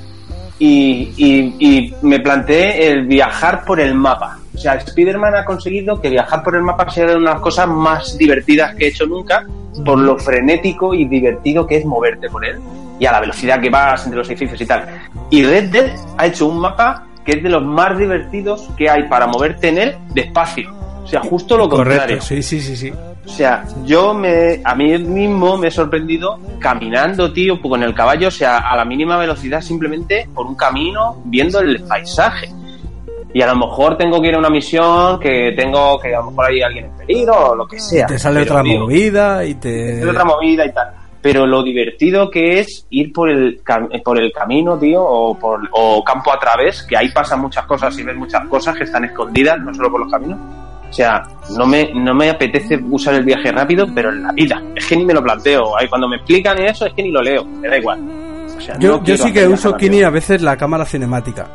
Y, 0.64 1.92
me 2.03 2.20
planteé 2.20 2.88
el 2.88 3.07
viajar 3.07 3.64
por 3.64 3.81
el 3.81 3.94
mapa. 3.94 4.38
O 4.55 4.59
sea, 4.59 4.75
Spider-Man 4.75 5.35
ha 5.35 5.44
conseguido 5.44 6.01
que 6.01 6.09
viajar 6.09 6.42
por 6.42 6.55
el 6.55 6.62
mapa 6.62 6.88
sea 6.88 7.05
una 7.05 7.14
de 7.14 7.20
las 7.20 7.40
cosas 7.40 7.66
más 7.66 8.16
divertidas 8.16 8.75
que 8.77 8.85
he 8.85 8.88
hecho 8.88 9.07
nunca, 9.07 9.44
por 9.85 9.98
lo 9.98 10.18
frenético 10.18 10.94
y 10.94 11.07
divertido 11.07 11.66
que 11.66 11.79
es 11.79 11.85
moverte 11.85 12.29
por 12.29 12.44
él, 12.44 12.61
y 12.98 13.07
a 13.07 13.12
la 13.12 13.20
velocidad 13.20 13.61
que 13.61 13.70
vas 13.70 14.05
entre 14.05 14.18
los 14.18 14.29
edificios 14.29 14.61
y 14.61 14.66
tal. 14.66 14.87
Y 15.31 15.44
Red 15.44 15.70
Dead 15.70 15.96
ha 16.16 16.27
hecho 16.27 16.46
un 16.46 16.61
mapa 16.61 17.07
que 17.25 17.33
es 17.33 17.42
de 17.42 17.48
los 17.48 17.64
más 17.64 17.98
divertidos 17.98 18.68
que 18.77 18.88
hay 18.88 19.09
para 19.09 19.27
moverte 19.27 19.68
en 19.68 19.79
él 19.79 19.96
despacio. 20.14 20.82
O 21.03 21.07
sea, 21.07 21.21
justo 21.21 21.57
lo 21.57 21.69
contrario. 21.69 22.01
Correcto, 22.19 22.25
sí, 22.25 22.43
sí, 22.43 22.61
sí, 22.61 22.77
sí. 22.77 22.93
O 23.25 23.29
sea, 23.29 23.65
yo 23.85 24.15
me, 24.15 24.61
a 24.65 24.75
mí 24.75 24.99
mismo 24.99 25.57
me 25.57 25.69
he 25.69 25.71
sorprendido 25.71 26.38
caminando, 26.59 27.33
tío, 27.33 27.61
con 27.61 27.83
el 27.83 27.95
caballo, 27.95 28.29
o 28.29 28.33
sea, 28.33 28.59
a 28.59 28.77
la 28.77 28.85
mínima 28.85 29.17
velocidad, 29.17 29.61
simplemente 29.61 30.29
por 30.35 30.47
un 30.47 30.55
camino, 30.55 31.21
viendo 31.25 31.61
el 31.61 31.83
paisaje. 31.83 32.49
Y 33.35 33.41
a 33.41 33.47
lo 33.47 33.57
mejor 33.57 33.97
tengo 33.97 34.21
que 34.21 34.29
ir 34.29 34.35
a 34.35 34.38
una 34.38 34.51
misión, 34.51 35.19
que 35.19 35.53
tengo 35.57 35.99
que 35.99 36.15
a 36.15 36.19
lo 36.21 36.31
mejor 36.31 36.47
hay 36.51 36.62
alguien 36.62 36.85
en 36.87 36.97
peligro 36.99 37.51
o 37.51 37.55
lo 37.55 37.67
que 37.67 37.81
sea. 37.81 38.07
te 38.07 38.19
sale 38.19 38.41
Pero, 38.41 38.53
otra 38.55 38.62
tío, 38.65 38.81
movida 38.81 39.45
y 39.45 39.55
te... 39.55 40.01
es 40.01 40.07
otra 40.07 40.25
movida 40.25 40.67
y 40.67 40.73
tal. 40.73 40.88
Pero 41.23 41.47
lo 41.47 41.62
divertido 41.62 42.29
que 42.31 42.59
es 42.61 42.87
ir 42.91 43.12
por 43.12 43.31
el, 43.31 43.62
cam- 43.65 44.03
por 44.03 44.19
el 44.21 44.33
camino, 44.33 44.77
tío, 44.77 45.03
o, 45.03 45.38
por, 45.38 45.61
o 45.73 46.03
campo 46.05 46.33
a 46.33 46.38
través, 46.38 46.83
que 46.83 46.97
ahí 46.97 47.09
pasan 47.11 47.41
muchas 47.41 47.65
cosas 47.65 47.97
y 47.99 48.03
ves 48.03 48.17
muchas 48.17 48.47
cosas 48.49 48.77
que 48.77 48.85
están 48.85 49.05
escondidas, 49.05 49.59
no 49.61 49.73
solo 49.73 49.91
por 49.91 50.01
los 50.01 50.11
caminos. 50.12 50.38
O 50.92 50.94
sea, 50.94 51.22
no 51.57 51.64
me, 51.66 51.90
no 51.94 52.14
me 52.14 52.28
apetece 52.28 52.78
usar 52.90 53.14
el 53.14 53.24
viaje 53.24 53.50
rápido, 53.50 53.87
pero 53.94 54.11
en 54.11 54.22
la 54.24 54.33
vida. 54.33 54.62
Es 54.76 54.87
que 54.87 54.94
ni 54.94 55.07
me 55.07 55.14
lo 55.14 55.22
planteo. 55.22 55.74
Ahí 55.78 55.88
cuando 55.88 56.07
me 56.07 56.16
explican 56.16 56.59
eso, 56.61 56.85
es 56.85 56.92
que 56.92 57.02
ni 57.02 57.11
lo 57.11 57.22
leo. 57.22 57.46
Me 57.46 57.66
da 57.66 57.78
igual. 57.78 57.98
O 58.55 58.61
sea, 58.61 58.78
Yo, 58.78 58.98
no 58.98 59.02
yo 59.05 59.16
sí 59.16 59.33
que 59.33 59.48
uso, 59.48 59.74
Kini, 59.74 60.02
a 60.02 60.11
veces 60.11 60.42
la 60.42 60.55
cámara 60.57 60.85
cinemática. 60.85 61.48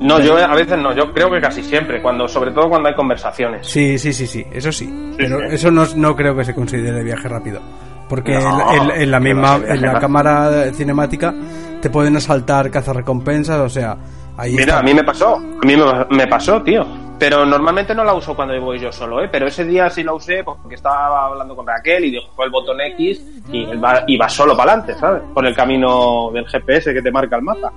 No, 0.00 0.18
yo 0.20 0.38
a 0.38 0.54
veces 0.56 0.78
no. 0.78 0.94
Yo 0.96 1.12
creo 1.12 1.30
que 1.30 1.38
casi 1.40 1.62
siempre. 1.62 2.00
cuando 2.00 2.26
Sobre 2.26 2.50
todo 2.50 2.70
cuando 2.70 2.88
hay 2.88 2.94
conversaciones. 2.94 3.66
Sí, 3.66 3.98
sí, 3.98 4.12
sí, 4.14 4.26
sí, 4.26 4.42
eso 4.50 4.72
sí. 4.72 5.12
Pero 5.18 5.38
sí. 5.40 5.44
eso 5.54 5.70
no, 5.70 5.84
no 5.96 6.16
creo 6.16 6.34
que 6.34 6.44
se 6.44 6.54
considere 6.54 7.04
viaje 7.04 7.28
rápido. 7.28 7.60
Porque 8.08 8.32
No, 8.32 8.72
en, 8.74 8.90
en- 8.90 9.02
en 9.02 9.10
la 9.10 9.20
misma, 9.20 9.56
en 9.56 9.80
la 9.82 9.88
rápido. 9.92 10.00
cámara 10.00 10.72
cinemática 10.72 11.34
te 11.82 11.90
pueden 11.90 12.16
asaltar 12.16 12.70
cazarrecompensas, 12.70 13.58
o 13.60 13.68
sea, 13.68 13.96
ahí 14.36 14.52
Mira, 14.52 14.64
está. 14.64 14.78
a 14.78 14.82
mí 14.82 14.94
me 14.94 15.04
pasó, 15.04 15.36
a 15.36 15.66
mí 15.66 15.76
me, 15.76 16.16
me 16.16 16.26
pasó, 16.26 16.62
tío. 16.62 16.84
Pero 17.22 17.46
normalmente 17.46 17.94
no 17.94 18.02
la 18.02 18.14
uso 18.14 18.34
cuando 18.34 18.60
voy 18.60 18.80
yo 18.80 18.90
solo, 18.90 19.22
¿eh? 19.22 19.28
Pero 19.30 19.46
ese 19.46 19.64
día 19.64 19.88
sí 19.88 20.02
la 20.02 20.12
usé 20.12 20.42
porque 20.42 20.74
estaba 20.74 21.26
hablando 21.26 21.54
con 21.54 21.64
Raquel 21.64 22.06
y 22.06 22.10
dejó 22.10 22.42
el 22.42 22.50
botón 22.50 22.80
X 22.80 23.24
y 23.52 23.64
va, 23.76 24.02
y 24.08 24.16
va 24.16 24.28
solo 24.28 24.56
para 24.56 24.72
adelante, 24.72 24.98
¿sabes? 24.98 25.22
Por 25.32 25.46
el 25.46 25.54
camino 25.54 26.32
del 26.32 26.44
GPS 26.48 26.92
que 26.92 27.00
te 27.00 27.12
marca 27.12 27.36
el 27.36 27.42
mapa. 27.42 27.72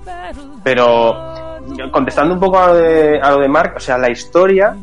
Pero 0.64 1.14
contestando 1.92 2.34
un 2.34 2.40
poco 2.40 2.58
a 2.58 2.66
lo 2.66 2.74
de, 2.74 3.20
a 3.20 3.30
lo 3.30 3.40
de 3.40 3.48
Mark, 3.48 3.74
o 3.76 3.78
sea, 3.78 3.96
la 3.96 4.10
historia 4.10 4.74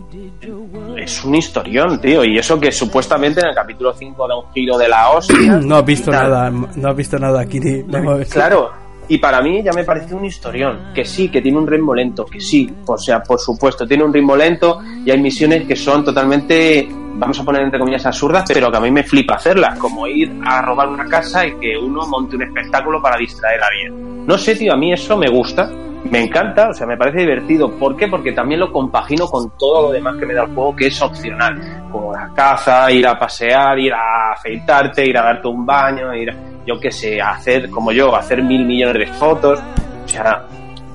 es 0.96 1.26
un 1.26 1.36
historión, 1.36 2.00
tío. 2.00 2.24
Y 2.24 2.38
eso 2.38 2.58
que 2.58 2.72
supuestamente 2.72 3.42
en 3.42 3.48
el 3.48 3.56
capítulo 3.56 3.94
5 3.94 4.28
da 4.30 4.38
un 4.38 4.50
giro 4.54 4.78
de 4.78 4.88
la 4.88 5.10
hostia. 5.10 5.60
No 5.62 5.76
has 5.76 5.86
visto 5.86 6.10
nada, 6.10 6.50
no 6.50 6.90
has 6.90 6.96
visto 6.96 7.20
nada, 7.20 7.46
Claro, 8.32 8.72
y 9.08 9.18
para 9.18 9.42
mí 9.42 9.62
ya 9.64 9.72
me 9.74 9.84
parece 9.84 10.16
un 10.16 10.26
historión, 10.26 10.92
que 10.94 11.06
sí, 11.06 11.30
que 11.30 11.42
tiene 11.42 11.58
un 11.58 11.68
ritmo 11.68 11.94
lento, 11.94 12.26
que 12.26 12.40
sí, 12.40 12.70
o 12.86 12.98
sea, 12.98 13.22
por 13.22 13.40
supuesto, 13.40 13.88
tiene 13.88 14.04
un 14.04 14.14
ritmo 14.14 14.36
lento 14.36 14.80
y 15.06 15.12
hay 15.12 15.22
misiones 15.22 15.66
que 15.68 15.76
son 15.76 16.04
totalmente, 16.04 16.88
vamos 16.90 17.40
a 17.40 17.44
poner 17.44 17.62
entre 17.64 17.80
comillas, 17.80 18.06
absurdas, 18.06 18.46
pero 18.48 18.72
que 18.72 18.78
a 18.78 18.82
mí 18.82 18.92
me 18.92 19.04
flipa 19.04 19.36
hacerlas, 19.36 19.78
como 19.78 20.08
ir 20.08 20.32
a 20.46 20.62
robar 20.62 20.90
una 20.90 21.06
casa 21.06 21.46
y 21.46 21.54
que 21.60 21.78
uno 21.78 22.06
monte 22.08 22.36
un 22.36 22.44
espectáculo 22.44 23.02
para 23.02 23.18
distraer 23.18 23.62
a 23.62 23.68
alguien. 23.68 24.26
No 24.26 24.38
sé, 24.38 24.56
tío, 24.56 24.74
a 24.74 24.78
mí 24.78 24.94
eso 24.94 25.18
me 25.18 25.30
gusta, 25.30 25.70
me 26.10 26.24
encanta, 26.24 26.70
o 26.70 26.74
sea, 26.74 26.86
me 26.86 26.98
parece 26.98 27.20
divertido. 27.22 27.72
¿Por 27.78 27.96
qué? 27.96 28.08
Porque 28.08 28.32
también 28.34 28.60
lo 28.60 28.72
compagino 28.72 29.26
con 29.28 29.52
todo 29.58 29.84
lo 29.84 29.92
demás 29.92 30.16
que 30.20 30.26
me 30.26 30.34
da 30.34 30.44
el 30.44 30.54
juego, 30.54 30.76
que 30.76 30.88
es 30.88 31.02
opcional, 31.02 31.60
como 31.92 32.12
la 32.14 32.30
caza, 32.36 32.92
ir 32.92 33.08
a 33.08 33.18
pasear, 33.18 33.78
ir 33.80 33.94
a 33.94 34.34
afeitarte, 34.34 35.06
ir 35.08 35.18
a 35.18 35.24
darte 35.24 35.48
un 35.48 35.66
baño, 35.66 36.14
ir, 36.14 36.30
a- 36.32 36.36
yo 36.66 36.80
qué 36.80 36.92
sé, 36.92 37.22
a 37.22 37.32
hacer, 37.32 37.70
como 37.70 37.92
yo, 37.92 38.16
a 38.16 38.20
hacer 38.20 38.44
mil 38.44 38.66
millones 38.66 39.08
de 39.10 39.14
fotos. 39.18 39.60
O 40.06 40.08
sea, 40.08 40.44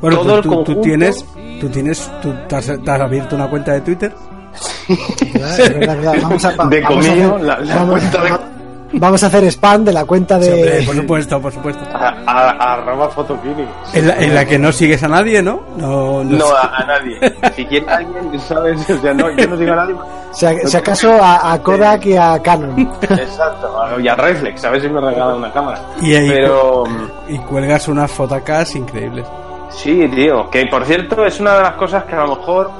Bueno, 0.00 0.18
todo 0.18 0.24
pues 0.26 0.36
el 0.36 0.42
tú, 0.42 0.48
tú 0.50 0.54
conjunto- 0.56 0.80
tienes, 0.82 1.26
tú 1.60 1.68
tienes, 1.68 2.12
tú 2.22 2.32
te 2.48 2.56
has, 2.56 2.66
te 2.66 2.90
has 2.90 3.00
abierto 3.00 3.34
una 3.36 3.48
cuenta 3.48 3.72
de 3.72 3.80
Twitter. 3.80 4.12
¿Verdad? 5.34 5.60
Es 5.60 5.74
verdad, 5.78 5.96
verdad. 5.96 6.14
Vamos 6.22 6.44
a, 6.44 6.50
De 6.66 6.80
vamos 6.80 7.08
a 7.08 7.14
la- 7.38 7.58
la 7.60 7.74
vamos- 7.76 7.90
cuenta 8.00 8.22
de- 8.22 8.57
vamos 8.92 9.22
a 9.22 9.26
hacer 9.26 9.44
spam 9.44 9.84
de 9.84 9.92
la 9.92 10.04
cuenta 10.04 10.40
Sí, 10.40 10.48
hombre, 10.50 10.70
de. 10.80 10.82
por 10.86 10.96
supuesto, 10.96 11.40
por 11.40 11.52
supuesto. 11.52 11.82
a, 11.94 12.08
a, 12.26 12.72
arroba 12.74 13.08
fotokini. 13.10 13.66
En 13.94 14.06
la, 14.08 14.16
en 14.16 14.34
la 14.34 14.44
que 14.44 14.58
no 14.58 14.72
sigues 14.72 15.02
a 15.02 15.08
nadie, 15.08 15.42
¿no? 15.42 15.60
No, 15.76 16.24
no 16.24 16.38
No, 16.38 16.46
sé. 16.46 16.52
a, 16.54 16.76
a 16.76 16.84
nadie. 16.86 17.18
Si 17.54 17.64
quiere 17.66 17.86
alguien, 17.90 18.40
¿sabes? 18.40 18.88
O 18.90 18.98
sea, 19.00 19.14
no, 19.14 19.30
yo 19.30 19.46
no 19.48 19.56
sigo 19.58 19.72
a 19.72 19.76
nadie. 19.76 19.94
Si, 20.32 20.46
a- 20.46 20.66
si 20.66 20.76
acaso 20.76 21.10
a, 21.12 21.52
a 21.52 21.62
Kodak 21.62 22.06
y 22.06 22.16
a 22.16 22.40
Canon. 22.42 22.78
Exacto. 23.02 24.00
Y 24.00 24.08
a 24.08 24.14
Reflex, 24.14 24.64
a 24.64 24.70
ver 24.70 24.80
si 24.82 24.88
me 24.88 25.00
regala 25.00 25.34
una 25.34 25.52
cámara. 25.52 25.80
Y 26.00 26.14
ahí 26.14 26.28
Pero... 26.28 26.84
y 27.28 27.38
cuelgas 27.38 27.88
unas 27.88 28.10
fotocas 28.10 28.74
increíbles. 28.74 29.26
Sí, 29.70 30.08
tío, 30.14 30.48
que 30.50 30.66
por 30.66 30.84
cierto 30.86 31.24
es 31.26 31.38
una 31.40 31.56
de 31.56 31.62
las 31.62 31.72
cosas 31.74 32.04
que 32.04 32.14
a 32.14 32.20
lo 32.24 32.36
mejor. 32.36 32.70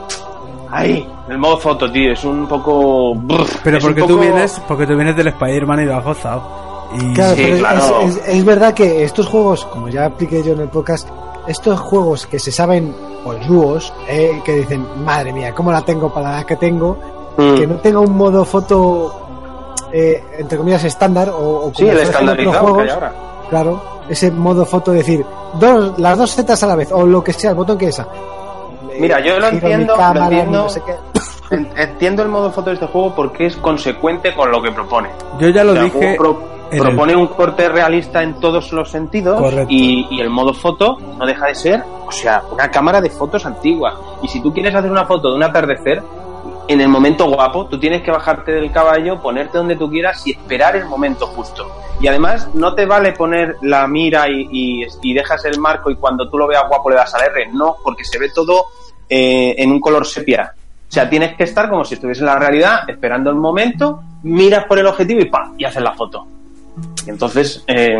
Ay, 0.71 1.09
el 1.29 1.39
modo 1.39 1.57
foto, 1.59 1.91
tío, 1.91 2.13
es 2.13 2.25
un 2.25 2.47
poco. 2.47 3.15
Pero 3.65 3.79
porque 3.81 4.03
tú 4.03 4.09
poco- 4.09 4.21
vienes, 4.21 4.61
porque 4.69 4.87
tú 4.87 4.95
vienes 4.97 5.17
del 5.17 5.29
Spider-Man 5.29 5.81
y 5.81 5.85
lo 5.87 5.97
has 5.97 6.05
gozado. 6.05 6.43
Y 6.95 7.13
Claro, 7.15 7.35
Sí, 7.37 7.43
pero 7.43 7.55
es- 7.55 7.61
claro. 7.61 8.01
es, 8.03 8.17
es- 8.17 8.29
es 8.29 8.45
verdad 8.45 8.75
que 8.75 9.05
estos 9.05 9.27
juegos, 9.27 9.65
como 9.67 9.89
ya 9.89 10.07
expliqué 10.07 10.43
yo 10.43 10.53
en 10.53 10.61
el 10.61 10.69
podcast, 10.69 11.09
estos 11.47 11.81
juegos 11.81 12.27
que 12.27 12.39
se 12.39 12.51
saben 12.53 12.95
polluos, 13.25 13.93
eh, 14.09 14.41
que 14.45 14.57
dicen, 14.57 14.87
madre 15.05 15.33
mía, 15.33 15.55
¿cómo 15.55 15.73
la 15.73 15.83
tengo 15.83 16.13
para 16.13 16.33
la 16.37 16.45
que 16.45 16.57
tengo? 16.57 16.97
Mm. 17.37 17.55
Que 17.57 17.67
no 17.67 17.75
tenga 17.77 18.01
un 18.01 18.17
modo 18.17 18.45
foto, 18.45 19.13
eh, 19.93 20.23
entre 20.39 20.59
comillas, 20.59 20.85
estándar 20.85 21.31
o, 21.31 21.67
o 21.69 21.73
Sí, 21.75 21.89
el 21.89 21.99
estandarizado 21.99 22.37
que 22.37 22.59
hay 22.59 22.75
juegos, 22.89 22.93
ahora. 22.95 23.13
claro, 23.49 23.83
ese 24.09 24.31
modo 24.31 24.65
foto 24.67 24.93
de 24.93 24.99
decir, 24.99 25.25
dos, 25.59 25.99
las 25.99 26.17
dos 26.19 26.35
zetas 26.35 26.63
a 26.63 26.67
la 26.67 26.77
vez, 26.77 26.91
o 26.93 27.07
lo 27.07 27.23
que 27.25 27.33
sea, 27.33 27.51
el 27.51 27.57
botón 27.57 27.77
que 27.79 27.89
esa. 27.89 28.07
Mira, 29.01 29.21
yo 29.21 29.39
lo 29.39 29.49
entiendo, 29.49 29.97
lo 29.97 30.23
entiendo. 30.23 30.63
no 30.63 30.69
sé 30.69 30.83
qué. 30.85 30.95
En- 31.51 31.67
Entiendo 31.77 32.23
el 32.23 32.29
modo 32.29 32.51
foto 32.53 32.69
de 32.71 32.75
este 32.75 32.87
juego 32.87 33.15
porque 33.15 33.47
es 33.47 33.57
consecuente 33.57 34.35
con 34.35 34.51
lo 34.51 34.61
que 34.61 34.70
propone. 34.70 35.09
yo 35.41 35.49
ya 35.49 35.64
lo 35.64 35.72
O 35.72 35.75
sea, 35.77 35.85
el 35.85 35.91
dije. 35.93 36.14
pro- 36.18 36.43
el- 36.70 36.79
propone 36.83 37.16
un 37.16 37.27
corte 37.29 37.68
realista 37.70 38.22
en 38.22 38.39
todos 38.39 38.70
los 38.72 38.91
sentidos 38.91 39.41
Correcto. 39.41 39.66
y, 39.70 40.07
y 40.11 40.20
el 40.20 40.29
modo 40.29 40.53
foto 40.53 40.99
no 41.18 41.25
deja 41.25 41.47
de 41.47 41.55
ser, 41.55 41.83
o 42.07 42.12
sea, 42.12 42.43
una 42.53 42.70
cámara 42.70 43.01
de 43.01 43.09
fotos 43.09 43.47
antigua. 43.47 43.99
Y 44.22 44.29
si 44.29 44.43
tú 44.43 44.53
quieres 44.53 44.75
hacer 44.75 44.91
una 44.91 45.07
foto 45.07 45.31
de 45.31 45.37
un 45.37 45.43
atardecer, 45.43 46.03
en 46.68 46.83
el 46.83 46.89
momento 46.91 47.25
guapo, 47.31 47.64
tú 47.64 47.81
tienes 47.81 48.03
que 48.03 48.11
bajarte 48.11 48.53
del 48.53 48.70
caballo, 48.70 49.18
ponerte 49.22 49.57
donde 49.57 49.77
tú 49.77 49.89
quieras 49.89 50.27
y 50.27 50.33
esperar 50.33 50.77
el 50.77 50.85
momento 50.85 51.27
justo. 51.29 51.66
Y 51.99 52.09
además 52.09 52.51
no 52.53 52.75
te 52.75 52.85
vale 52.85 53.12
poner 53.12 53.57
la 53.62 53.87
mira 53.89 54.29
y, 54.29 54.47
y- 54.53 54.87
y 55.01 55.14
dejas 55.14 55.43
el 55.47 55.59
marco 55.59 55.91
y 55.91 55.97
cuando 55.97 56.29
tú 56.29 56.37
lo 56.37 56.47
veas 56.47 56.64
guapo 56.68 56.91
le 56.91 56.97
das 56.97 57.14
al 57.14 57.22
R. 57.22 57.49
No, 57.55 57.77
porque 57.83 58.05
se 58.05 58.18
ve 58.18 58.29
todo 58.35 58.66
eh, 59.09 59.55
en 59.59 59.71
un 59.71 59.81
color 59.81 60.07
sepia. 60.07 60.53
O 60.89 60.91
sea, 60.91 61.09
tienes 61.09 61.37
que 61.37 61.45
estar 61.45 61.69
como 61.69 61.85
si 61.85 61.95
estuviese 61.95 62.21
en 62.21 62.27
la 62.27 62.39
realidad, 62.39 62.89
esperando 62.89 63.31
el 63.31 63.37
momento, 63.37 64.03
miras 64.23 64.65
por 64.65 64.79
el 64.79 64.87
objetivo 64.87 65.21
y 65.21 65.27
¡pam! 65.27 65.55
y 65.59 65.65
haces 65.65 65.83
la 65.83 65.93
foto. 65.93 66.27
Y 67.07 67.11
entonces, 67.11 67.63
eh, 67.67 67.97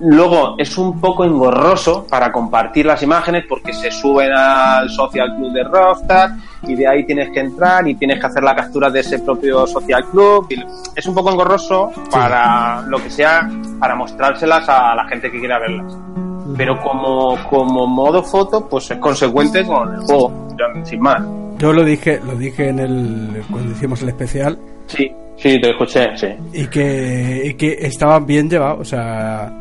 luego 0.00 0.54
es 0.58 0.76
un 0.78 1.00
poco 1.00 1.24
engorroso 1.24 2.06
para 2.08 2.32
compartir 2.32 2.86
las 2.86 3.02
imágenes 3.02 3.44
porque 3.48 3.72
se 3.72 3.90
suben 3.90 4.32
al 4.32 4.88
social 4.90 5.34
club 5.36 5.52
de 5.52 5.64
Rockstar 5.64 6.30
y 6.62 6.74
de 6.74 6.86
ahí 6.86 7.04
tienes 7.04 7.30
que 7.30 7.40
entrar 7.40 7.86
y 7.86 7.94
tienes 7.94 8.18
que 8.18 8.26
hacer 8.26 8.42
la 8.42 8.54
captura 8.54 8.90
de 8.90 9.00
ese 9.00 9.18
propio 9.20 9.66
social 9.66 10.04
club. 10.06 10.46
Y 10.50 10.62
es 10.94 11.06
un 11.06 11.14
poco 11.14 11.30
engorroso 11.30 11.92
para 12.10 12.82
lo 12.82 13.02
que 13.02 13.10
sea, 13.10 13.48
para 13.78 13.94
mostrárselas 13.94 14.68
a 14.68 14.94
la 14.94 15.06
gente 15.06 15.30
que 15.30 15.38
quiera 15.38 15.58
verlas. 15.58 16.29
Pero 16.56 16.78
como, 16.80 17.36
como 17.48 17.86
modo 17.86 18.22
foto, 18.22 18.66
pues 18.68 18.90
es 18.90 18.98
consecuente 18.98 19.64
con 19.66 19.94
el 19.94 20.00
juego, 20.02 20.48
ya, 20.58 20.84
sin 20.84 21.00
más. 21.00 21.22
Yo 21.58 21.72
lo 21.72 21.84
dije, 21.84 22.20
lo 22.26 22.34
dije 22.36 22.68
en 22.68 22.78
el 22.80 23.42
cuando 23.50 23.72
hicimos 23.72 24.00
el 24.02 24.08
especial 24.08 24.58
Sí, 24.86 25.10
sí, 25.36 25.60
te 25.60 25.70
escuché, 25.70 26.16
sí. 26.16 26.26
y 26.54 26.66
que, 26.68 27.42
y 27.44 27.54
que 27.54 27.72
estaba 27.80 28.18
bien 28.18 28.48
llevado, 28.48 28.78
o 28.80 28.84
sea, 28.84 29.52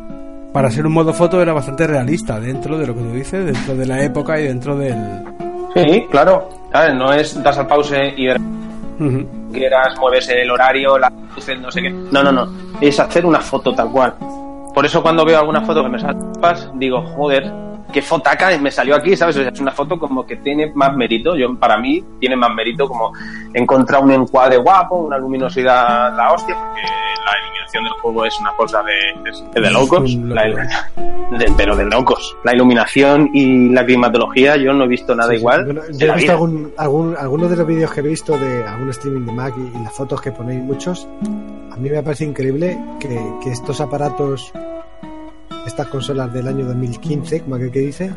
para 0.53 0.71
ser 0.71 0.85
un 0.87 0.93
modo 0.93 1.13
foto 1.13 1.41
era 1.41 1.53
bastante 1.53 1.85
realista 1.85 2.39
dentro 2.39 2.77
de 2.77 2.87
lo 2.87 2.95
que 2.95 3.01
tú 3.01 3.11
dices, 3.11 3.45
dentro 3.45 3.75
de 3.75 3.85
la 3.85 4.01
época 4.03 4.39
y 4.39 4.43
dentro 4.45 4.75
del... 4.77 4.95
Sí, 5.75 6.05
claro. 6.09 6.49
¿Sabes? 6.71 6.95
No 6.95 7.13
es 7.13 7.43
das 7.43 7.57
al 7.59 7.67
pause 7.67 8.13
y 8.17 8.27
Ujú. 8.29 9.25
quieras, 9.51 9.95
mueves 9.99 10.27
el 10.29 10.49
horario, 10.49 10.97
las 10.97 11.11
luces, 11.35 11.59
no 11.59 11.69
sé 11.71 11.81
qué. 11.81 11.89
No, 11.91 12.23
no, 12.23 12.31
no. 12.31 12.47
Es 12.81 12.99
hacer 12.99 13.25
una 13.25 13.39
foto 13.39 13.73
tal 13.73 13.91
cual. 13.91 14.13
Por 14.73 14.85
eso 14.85 15.01
cuando 15.01 15.25
veo 15.25 15.39
alguna 15.39 15.61
foto 15.61 15.83
que 15.83 15.89
me 15.89 15.99
sale 15.99 16.19
digo, 16.75 17.01
joder, 17.15 17.51
qué 17.91 18.01
fotaca 18.01 18.55
me 18.59 18.71
salió 18.71 18.95
aquí, 18.95 19.15
¿sabes? 19.15 19.37
O 19.37 19.41
sea, 19.41 19.49
es 19.49 19.59
una 19.59 19.71
foto 19.71 19.97
como 19.99 20.25
que 20.25 20.35
tiene 20.37 20.71
más 20.75 20.95
mérito. 20.95 21.35
Yo, 21.35 21.55
para 21.55 21.77
mí, 21.77 22.03
tiene 22.19 22.35
más 22.35 22.53
mérito 22.53 22.87
como 22.87 23.11
encontrar 23.53 24.03
un 24.03 24.11
encuadre 24.11 24.57
guapo, 24.57 24.97
una 24.97 25.17
luminosidad 25.17 26.15
la 26.15 26.31
hostia, 26.33 26.55
porque 26.55 26.81
la 26.81 27.43
iluminación 27.43 27.83
del 27.83 27.93
juego 27.93 28.25
es 28.25 28.39
una 28.39 28.51
cosa 28.51 28.81
de, 28.83 29.61
de 29.61 29.71
locos. 29.71 30.15
La- 30.15 30.43
de- 30.43 31.53
pero 31.55 31.75
de 31.75 31.85
locos. 31.85 32.35
La 32.43 32.53
iluminación 32.55 33.29
y 33.33 33.69
la 33.69 33.85
climatología, 33.85 34.55
yo 34.57 34.73
no 34.73 34.85
he 34.85 34.87
visto 34.87 35.15
nada 35.15 35.33
igual. 35.35 35.79
Yo, 35.93 36.07
he 36.07 36.15
visto 36.15 36.31
algún, 36.31 36.71
algún, 36.77 37.15
algunos 37.17 37.49
de 37.51 37.57
los 37.57 37.67
vídeos 37.67 37.91
que 37.91 37.99
he 37.99 38.03
visto 38.03 38.37
de 38.37 38.65
algún 38.65 38.89
streaming 38.89 39.25
de 39.27 39.31
Mac 39.33 39.53
y, 39.57 39.77
y 39.77 39.83
las 39.83 39.93
fotos 39.93 40.21
que 40.21 40.31
ponéis 40.31 40.61
muchos. 40.61 41.07
A 41.71 41.75
mí 41.77 41.89
me 41.89 42.01
parece 42.01 42.25
increíble 42.25 42.77
que, 42.99 43.21
que 43.43 43.51
estos 43.51 43.79
aparatos, 43.79 44.51
estas 45.69 45.87
consolas 45.87 46.31
del 46.33 46.47
año 46.47 46.65
2015, 46.65 47.41
como 47.41 47.55
aquel 47.55 47.71
que 47.71 47.79
dice, 47.79 48.11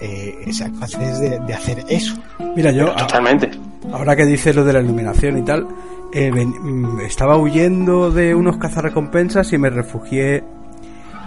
eh, 0.00 0.46
sean 0.52 0.74
capaces 0.74 1.20
de, 1.20 1.38
de 1.40 1.54
hacer 1.54 1.84
eso. 1.88 2.14
Mira, 2.54 2.70
yo, 2.70 2.92
Totalmente. 2.94 3.50
ahora 3.92 4.14
que 4.14 4.26
dices 4.26 4.54
lo 4.54 4.64
de 4.64 4.72
la 4.74 4.80
iluminación 4.80 5.38
y 5.38 5.42
tal, 5.42 5.66
eh, 6.12 6.30
ven- 6.32 6.50
mm, 6.60 7.00
estaba 7.00 7.36
huyendo 7.36 8.10
de 8.10 8.34
unos 8.34 8.56
cazarrecompensas 8.58 9.52
y 9.52 9.58
me 9.58 9.70
refugié 9.70 10.42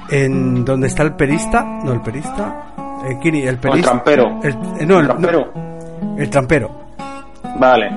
en 0.10 0.66
donde 0.66 0.88
está 0.88 1.04
el 1.04 1.14
perista, 1.14 1.64
no 1.84 1.94
el 1.94 2.02
perista, 2.02 2.74
el 3.08 3.20
Kini, 3.20 3.42
el 3.42 3.48
O 3.48 3.50
el 3.52 3.58
perista, 3.60 3.92
trampero. 3.92 4.40
el- 4.44 4.54
eh, 4.82 4.86
no, 4.86 5.00
el, 5.00 5.06
trampero. 5.06 5.52
no, 5.54 6.18
el 6.18 6.30
trampero, 6.30 6.82
Vale. 7.60 7.90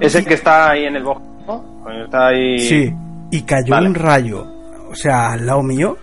Es 0.00 0.14
el 0.14 0.24
que 0.24 0.34
está 0.34 0.70
ahí 0.70 0.84
en 0.86 0.96
el 0.96 1.04
bosque, 1.04 1.24
¿no? 1.46 1.62
Está 2.04 2.28
ahí. 2.28 2.58
sí, 2.58 2.94
y 3.30 3.42
cayó 3.42 3.70
Vale. 3.70 3.88
un 3.88 3.94
rayo, 3.94 4.46
o 4.90 4.94
sea, 4.94 5.32
al 5.32 5.46
lado 5.46 5.62
mío, 5.62 5.96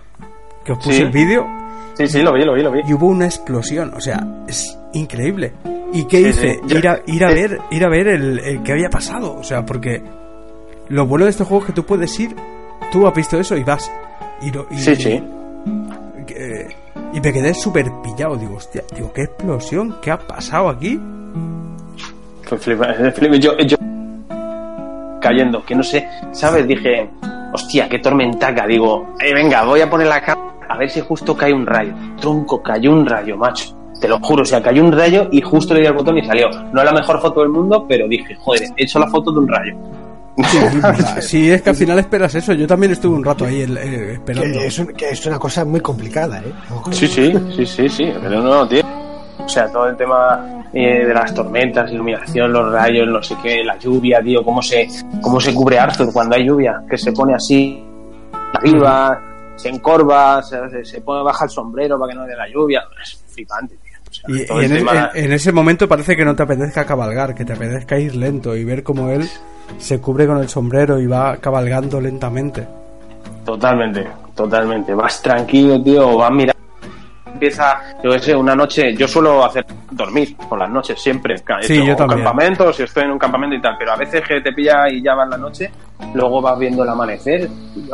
que 0.64 0.72
os 0.72 0.78
puse 0.78 0.96
Sí. 0.98 1.02
el 1.02 1.10
vídeo, 1.10 1.46
Sí, 1.94 2.06
sí, 2.06 2.22
lo 2.22 2.32
vi, 2.32 2.44
lo 2.44 2.54
vi, 2.54 2.62
lo 2.62 2.72
vi. 2.72 2.80
y 2.86 2.92
hubo 2.94 3.06
una 3.06 3.26
explosión, 3.26 3.92
o 3.94 4.00
sea, 4.00 4.26
es 4.48 4.78
increíble. 4.94 5.52
¿Y 5.92 6.04
qué 6.06 6.18
Sí, 6.22 6.28
hice? 6.28 6.60
sí. 6.66 6.76
Ir, 6.78 6.88
a, 6.88 7.00
ir 7.06 7.24
a 7.24 7.28
ver, 7.28 7.58
ir 7.70 7.84
a 7.84 7.88
ver 7.88 8.08
el, 8.08 8.38
el 8.38 8.62
que 8.62 8.72
había 8.72 8.88
pasado, 8.88 9.34
o 9.36 9.42
sea, 9.44 9.64
porque 9.66 10.02
lo 10.88 11.06
bueno 11.06 11.24
de 11.26 11.30
este 11.30 11.44
juego 11.44 11.62
es 11.62 11.66
que 11.66 11.72
tú 11.74 11.84
puedes 11.84 12.18
ir, 12.18 12.34
tú 12.90 13.06
has 13.06 13.14
visto 13.14 13.38
eso 13.38 13.56
y 13.56 13.62
vas. 13.64 13.90
Y, 14.40 14.50
lo- 14.50 14.66
y- 14.70 14.78
Sí, 14.78 14.96
sí. 14.96 15.22
y 17.14 17.20
me 17.20 17.32
quedé 17.32 17.52
súper 17.54 17.86
pillado, 18.02 18.36
digo, 18.36 18.56
hostia, 18.56 18.82
digo, 18.96 19.12
qué 19.12 19.22
explosión, 19.24 19.96
qué 20.00 20.10
ha 20.10 20.18
pasado 20.18 20.70
aquí. 20.70 20.98
Fue 22.44 22.58
flipa- 22.58 22.94
Yo, 23.38 23.56
yo 23.58 23.76
cayendo, 25.20 25.64
que 25.64 25.74
no 25.74 25.82
sé, 25.82 26.08
¿sabes? 26.32 26.66
Dije, 26.66 27.08
hostia, 27.52 27.88
qué 27.88 27.98
tormentaca. 27.98 28.66
Digo, 28.66 29.14
eh, 29.20 29.32
venga, 29.34 29.64
voy 29.64 29.80
a 29.80 29.88
poner 29.90 30.06
la 30.08 30.20
cámara 30.22 30.51
a 30.72 30.78
ver 30.78 30.90
si 30.90 31.00
justo 31.00 31.36
cae 31.36 31.52
un 31.52 31.66
rayo. 31.66 31.92
Tronco, 32.20 32.62
cayó 32.62 32.92
un 32.92 33.06
rayo, 33.06 33.36
macho. 33.36 33.76
Te 34.00 34.08
lo 34.08 34.18
juro, 34.20 34.42
o 34.42 34.44
sea, 34.44 34.60
cayó 34.62 34.82
un 34.84 34.90
rayo 34.92 35.28
y 35.30 35.40
justo 35.40 35.74
le 35.74 35.80
di 35.80 35.86
al 35.86 35.92
botón 35.94 36.18
y 36.18 36.24
salió. 36.26 36.48
No 36.72 36.80
es 36.80 36.84
la 36.84 36.92
mejor 36.92 37.20
foto 37.20 37.40
del 37.40 37.50
mundo, 37.50 37.84
pero 37.88 38.08
dije, 38.08 38.34
joder, 38.36 38.62
he 38.76 38.82
hecho 38.84 38.98
la 38.98 39.06
foto 39.08 39.30
de 39.32 39.38
un 39.38 39.48
rayo. 39.48 39.76
Sí, 41.20 41.50
es 41.52 41.62
que 41.62 41.70
al 41.70 41.76
final 41.76 41.98
esperas 41.98 42.34
eso, 42.34 42.52
yo 42.54 42.66
también 42.66 42.92
estuve 42.92 43.14
un 43.16 43.24
rato 43.24 43.44
ahí 43.44 43.60
eh, 43.60 44.12
esperando. 44.14 44.58
Que 44.58 44.66
es, 44.66 44.78
un- 44.78 44.86
que 44.88 45.10
es 45.10 45.26
una 45.26 45.38
cosa 45.38 45.64
muy 45.64 45.80
complicada, 45.80 46.38
¿eh? 46.40 46.52
Sí, 46.90 47.06
sí, 47.06 47.32
sí, 47.54 47.66
sí, 47.66 47.88
sí, 47.88 48.12
pero 48.20 48.40
no, 48.40 48.66
tío. 48.66 48.80
O 49.44 49.48
sea, 49.48 49.70
todo 49.70 49.88
el 49.88 49.96
tema 49.96 50.64
eh, 50.72 51.04
de 51.06 51.12
las 51.14 51.34
tormentas, 51.34 51.90
iluminación, 51.92 52.52
los 52.52 52.72
rayos, 52.72 53.06
no 53.08 53.22
sé 53.22 53.36
qué, 53.42 53.62
la 53.64 53.76
lluvia, 53.78 54.22
tío, 54.22 54.42
cómo 54.44 54.62
se, 54.62 54.88
cómo 55.20 55.38
se 55.40 55.52
cubre 55.52 55.78
Arthur 55.78 56.12
cuando 56.12 56.36
hay 56.36 56.46
lluvia, 56.46 56.82
que 56.88 56.96
se 56.96 57.12
pone 57.12 57.34
así 57.34 57.84
arriba, 58.54 59.20
se 59.62 59.68
encorva, 59.68 60.42
se, 60.42 60.84
se- 60.84 61.00
pone 61.00 61.22
baja 61.22 61.44
el 61.44 61.50
sombrero 61.50 61.98
para 61.98 62.12
que 62.12 62.18
no 62.18 62.24
dé 62.26 62.34
la 62.36 62.48
lluvia. 62.48 62.82
Es 63.02 63.22
flipante, 63.28 63.76
tío. 63.76 63.92
O 64.08 64.12
sea, 64.12 64.24
Y, 64.28 64.64
el 64.64 64.72
en, 64.72 64.78
tema- 64.78 65.10
en- 65.14 65.24
en 65.26 65.32
ese 65.32 65.52
momento 65.52 65.88
parece 65.88 66.16
que 66.16 66.24
no 66.24 66.34
te 66.36 66.42
apetezca 66.42 66.84
cabalgar, 66.84 67.34
que 67.34 67.44
te 67.44 67.52
apetezca 67.54 67.98
ir 67.98 68.14
lento 68.16 68.54
y 68.56 68.64
ver 68.64 68.82
cómo 68.82 69.08
él 69.10 69.28
se 69.78 70.00
cubre 70.00 70.26
con 70.26 70.38
el 70.38 70.48
sombrero 70.48 71.00
y 71.00 71.06
va 71.06 71.36
cabalgando 71.38 72.00
lentamente. 72.00 72.66
Totalmente, 73.44 74.06
totalmente. 74.34 74.94
Vas 74.94 75.22
tranquilo, 75.22 75.82
tío, 75.82 76.16
vas 76.16 76.30
mirando. 76.30 76.61
Empieza, 77.32 77.80
yo 78.02 78.10
qué 78.12 78.18
sé, 78.18 78.36
una 78.36 78.54
noche. 78.54 78.94
Yo 78.94 79.08
suelo 79.08 79.44
hacer 79.44 79.64
dormir 79.90 80.36
por 80.48 80.58
las 80.58 80.70
noches 80.70 81.00
siempre. 81.00 81.34
He 81.34 81.62
Sí, 81.64 81.74
hecho 81.74 81.84
yo 81.84 81.96
también. 81.96 82.22
campamentos, 82.24 82.76
si 82.76 82.82
estoy 82.84 83.04
en 83.04 83.12
un 83.12 83.18
campamento 83.18 83.56
y 83.56 83.60
tal. 83.60 83.76
Pero 83.78 83.92
a 83.92 83.96
veces 83.96 84.22
que 84.26 84.40
te 84.40 84.52
pilla 84.52 84.88
y 84.88 85.02
ya 85.02 85.14
va 85.14 85.24
en 85.24 85.30
la 85.30 85.38
noche, 85.38 85.70
luego 86.14 86.40
vas 86.42 86.58
viendo 86.58 86.82
el 86.82 86.88
amanecer. 86.88 87.48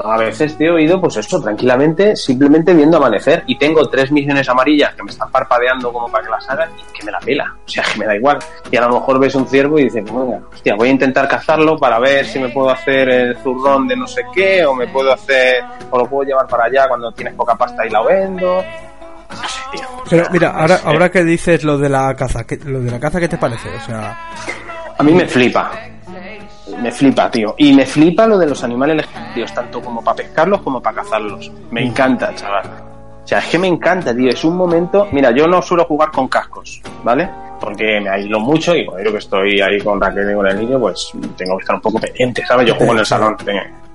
A 0.05 0.18
veces, 0.18 0.57
tío, 0.59 0.76
he 0.76 0.82
ido, 0.82 1.01
pues 1.01 1.16
eso, 1.16 1.41
tranquilamente, 1.41 2.16
simplemente 2.16 2.74
viendo 2.74 2.97
amanecer. 2.97 3.43
Y 3.47 3.57
tengo 3.59 3.89
tres 3.89 4.11
misiones 4.12 4.49
amarillas 4.49 4.95
que 4.95 5.03
me 5.03 5.11
están 5.11 5.30
parpadeando 5.30 5.93
como 5.93 6.09
para 6.11 6.24
que 6.24 6.30
las 6.30 6.49
hagan 6.51 6.68
y 6.76 6.99
que 6.99 7.05
me 7.07 7.12
la 7.12 7.20
pela. 7.20 7.55
O 7.64 7.68
sea, 7.68 7.84
que 7.84 7.99
me 7.99 8.07
da 8.07 8.16
igual. 8.16 8.39
Y 8.70 8.76
a 8.76 8.80
lo 8.82 8.89
mejor 8.95 9.18
ves 9.18 9.34
un 9.34 9.47
ciervo 9.47 9.78
y 9.78 9.84
dices, 9.84 10.05
venga, 10.05 10.41
hostia, 10.53 10.74
voy 10.74 10.89
a 10.89 10.93
intentar 10.93 11.28
cazarlo 11.28 11.76
para 11.78 11.99
ver 11.99 12.26
si 12.26 12.39
me 12.39 12.49
puedo 12.49 12.70
hacer 12.70 13.09
el 13.09 13.36
zurrón 13.39 13.86
de 13.89 13.97
no 13.97 14.07
sé 14.07 14.22
qué, 14.34 14.64
o 14.66 14.74
me 14.74 14.86
puedo 14.89 15.12
hacer, 15.12 15.62
o 15.91 15.99
lo 15.99 16.07
puedo 16.07 16.24
llevar 16.28 16.47
para 16.49 16.64
allá 16.64 16.86
cuando 16.89 17.11
tienes 17.12 17.34
poca 17.34 17.55
pasta 17.55 17.86
y 17.86 17.91
la 17.91 18.03
vendo. 18.03 18.62
Pero 20.09 20.26
mira, 20.33 20.51
ahora, 20.51 20.81
ahora 20.85 21.11
que 21.11 21.22
dices 21.22 21.64
lo 21.64 21.76
de 21.79 21.89
la 21.89 22.14
caza, 22.14 22.45
¿qué, 22.45 22.59
lo 22.64 22.81
de 22.81 22.91
la 22.91 22.99
caza, 22.99 23.20
¿qué 23.20 23.29
te 23.29 23.37
parece? 23.37 23.68
O 23.68 23.81
sea, 23.81 24.18
A 24.99 25.03
mí 25.03 25.12
me 25.12 25.26
flipa. 25.26 25.70
Me 26.81 26.93
flipa, 26.93 27.31
tío. 27.31 27.55
Y 27.59 27.72
me 27.72 27.85
flipa 27.85 28.26
lo 28.26 28.39
de 28.39 28.47
los 28.47 28.62
animales 28.62 28.97
legendarios, 28.97 29.53
tanto 29.53 29.81
como 29.81 30.03
para 30.03 30.16
pescarlos 30.16 30.62
como 30.62 30.81
para 30.81 31.03
cazarlos. 31.03 31.51
Me 31.70 31.85
encanta, 31.85 32.35
chaval. 32.35 32.66
O 33.24 33.26
sea, 33.26 33.39
es 33.39 33.47
que 33.47 33.59
me 33.59 33.66
encanta, 33.66 34.14
tío. 34.14 34.31
Es 34.31 34.45
un 34.45 34.57
momento. 34.57 35.09
Mira, 35.12 35.31
yo 35.31 35.47
no 35.47 35.61
suelo 35.61 35.85
jugar 35.85 36.11
con 36.11 36.29
cascos, 36.29 36.81
¿vale? 37.03 37.29
Porque 37.61 38.01
me 38.01 38.09
aíslo 38.09 38.39
mucho 38.41 38.75
y 38.77 38.85
bueno, 38.87 39.05
yo 39.05 39.13
que 39.13 39.19
estoy 39.19 39.61
ahí 39.61 39.81
con 39.81 40.01
Raquel 40.01 40.31
y 40.31 40.35
con 40.35 40.47
el 40.47 40.59
niño, 40.61 40.79
pues 40.79 41.11
tengo 41.37 41.57
que 41.57 41.63
estar 41.63 41.77
un 41.77 41.83
poco 41.83 41.99
pendiente, 42.01 42.43
¿sabes? 42.47 42.67
Yo 42.69 42.75
juego 42.77 42.93
en 42.93 42.99
el 43.01 43.07
salón. 43.07 43.37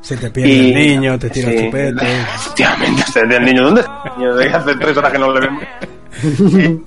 se 0.02 0.18
te 0.18 0.30
pierde 0.30 0.50
Y- 0.52 0.74
el 0.74 0.76
niño, 0.98 1.18
te 1.20 1.30
tira 1.30 1.50
el 1.52 1.58
sí, 1.60 1.66
chupete. 1.66 2.06
Efectivamente, 2.36 3.04
el 3.36 3.46
niño. 3.46 3.64
¿Dónde 3.64 3.82
está 3.82 4.04
el 4.18 4.20
niño? 4.20 4.58
Hace 4.58 4.76
tres 4.76 4.98
horas 4.98 5.12
que 5.12 5.20
no 5.20 5.32
le 5.34 5.40
vemos. 5.40 5.64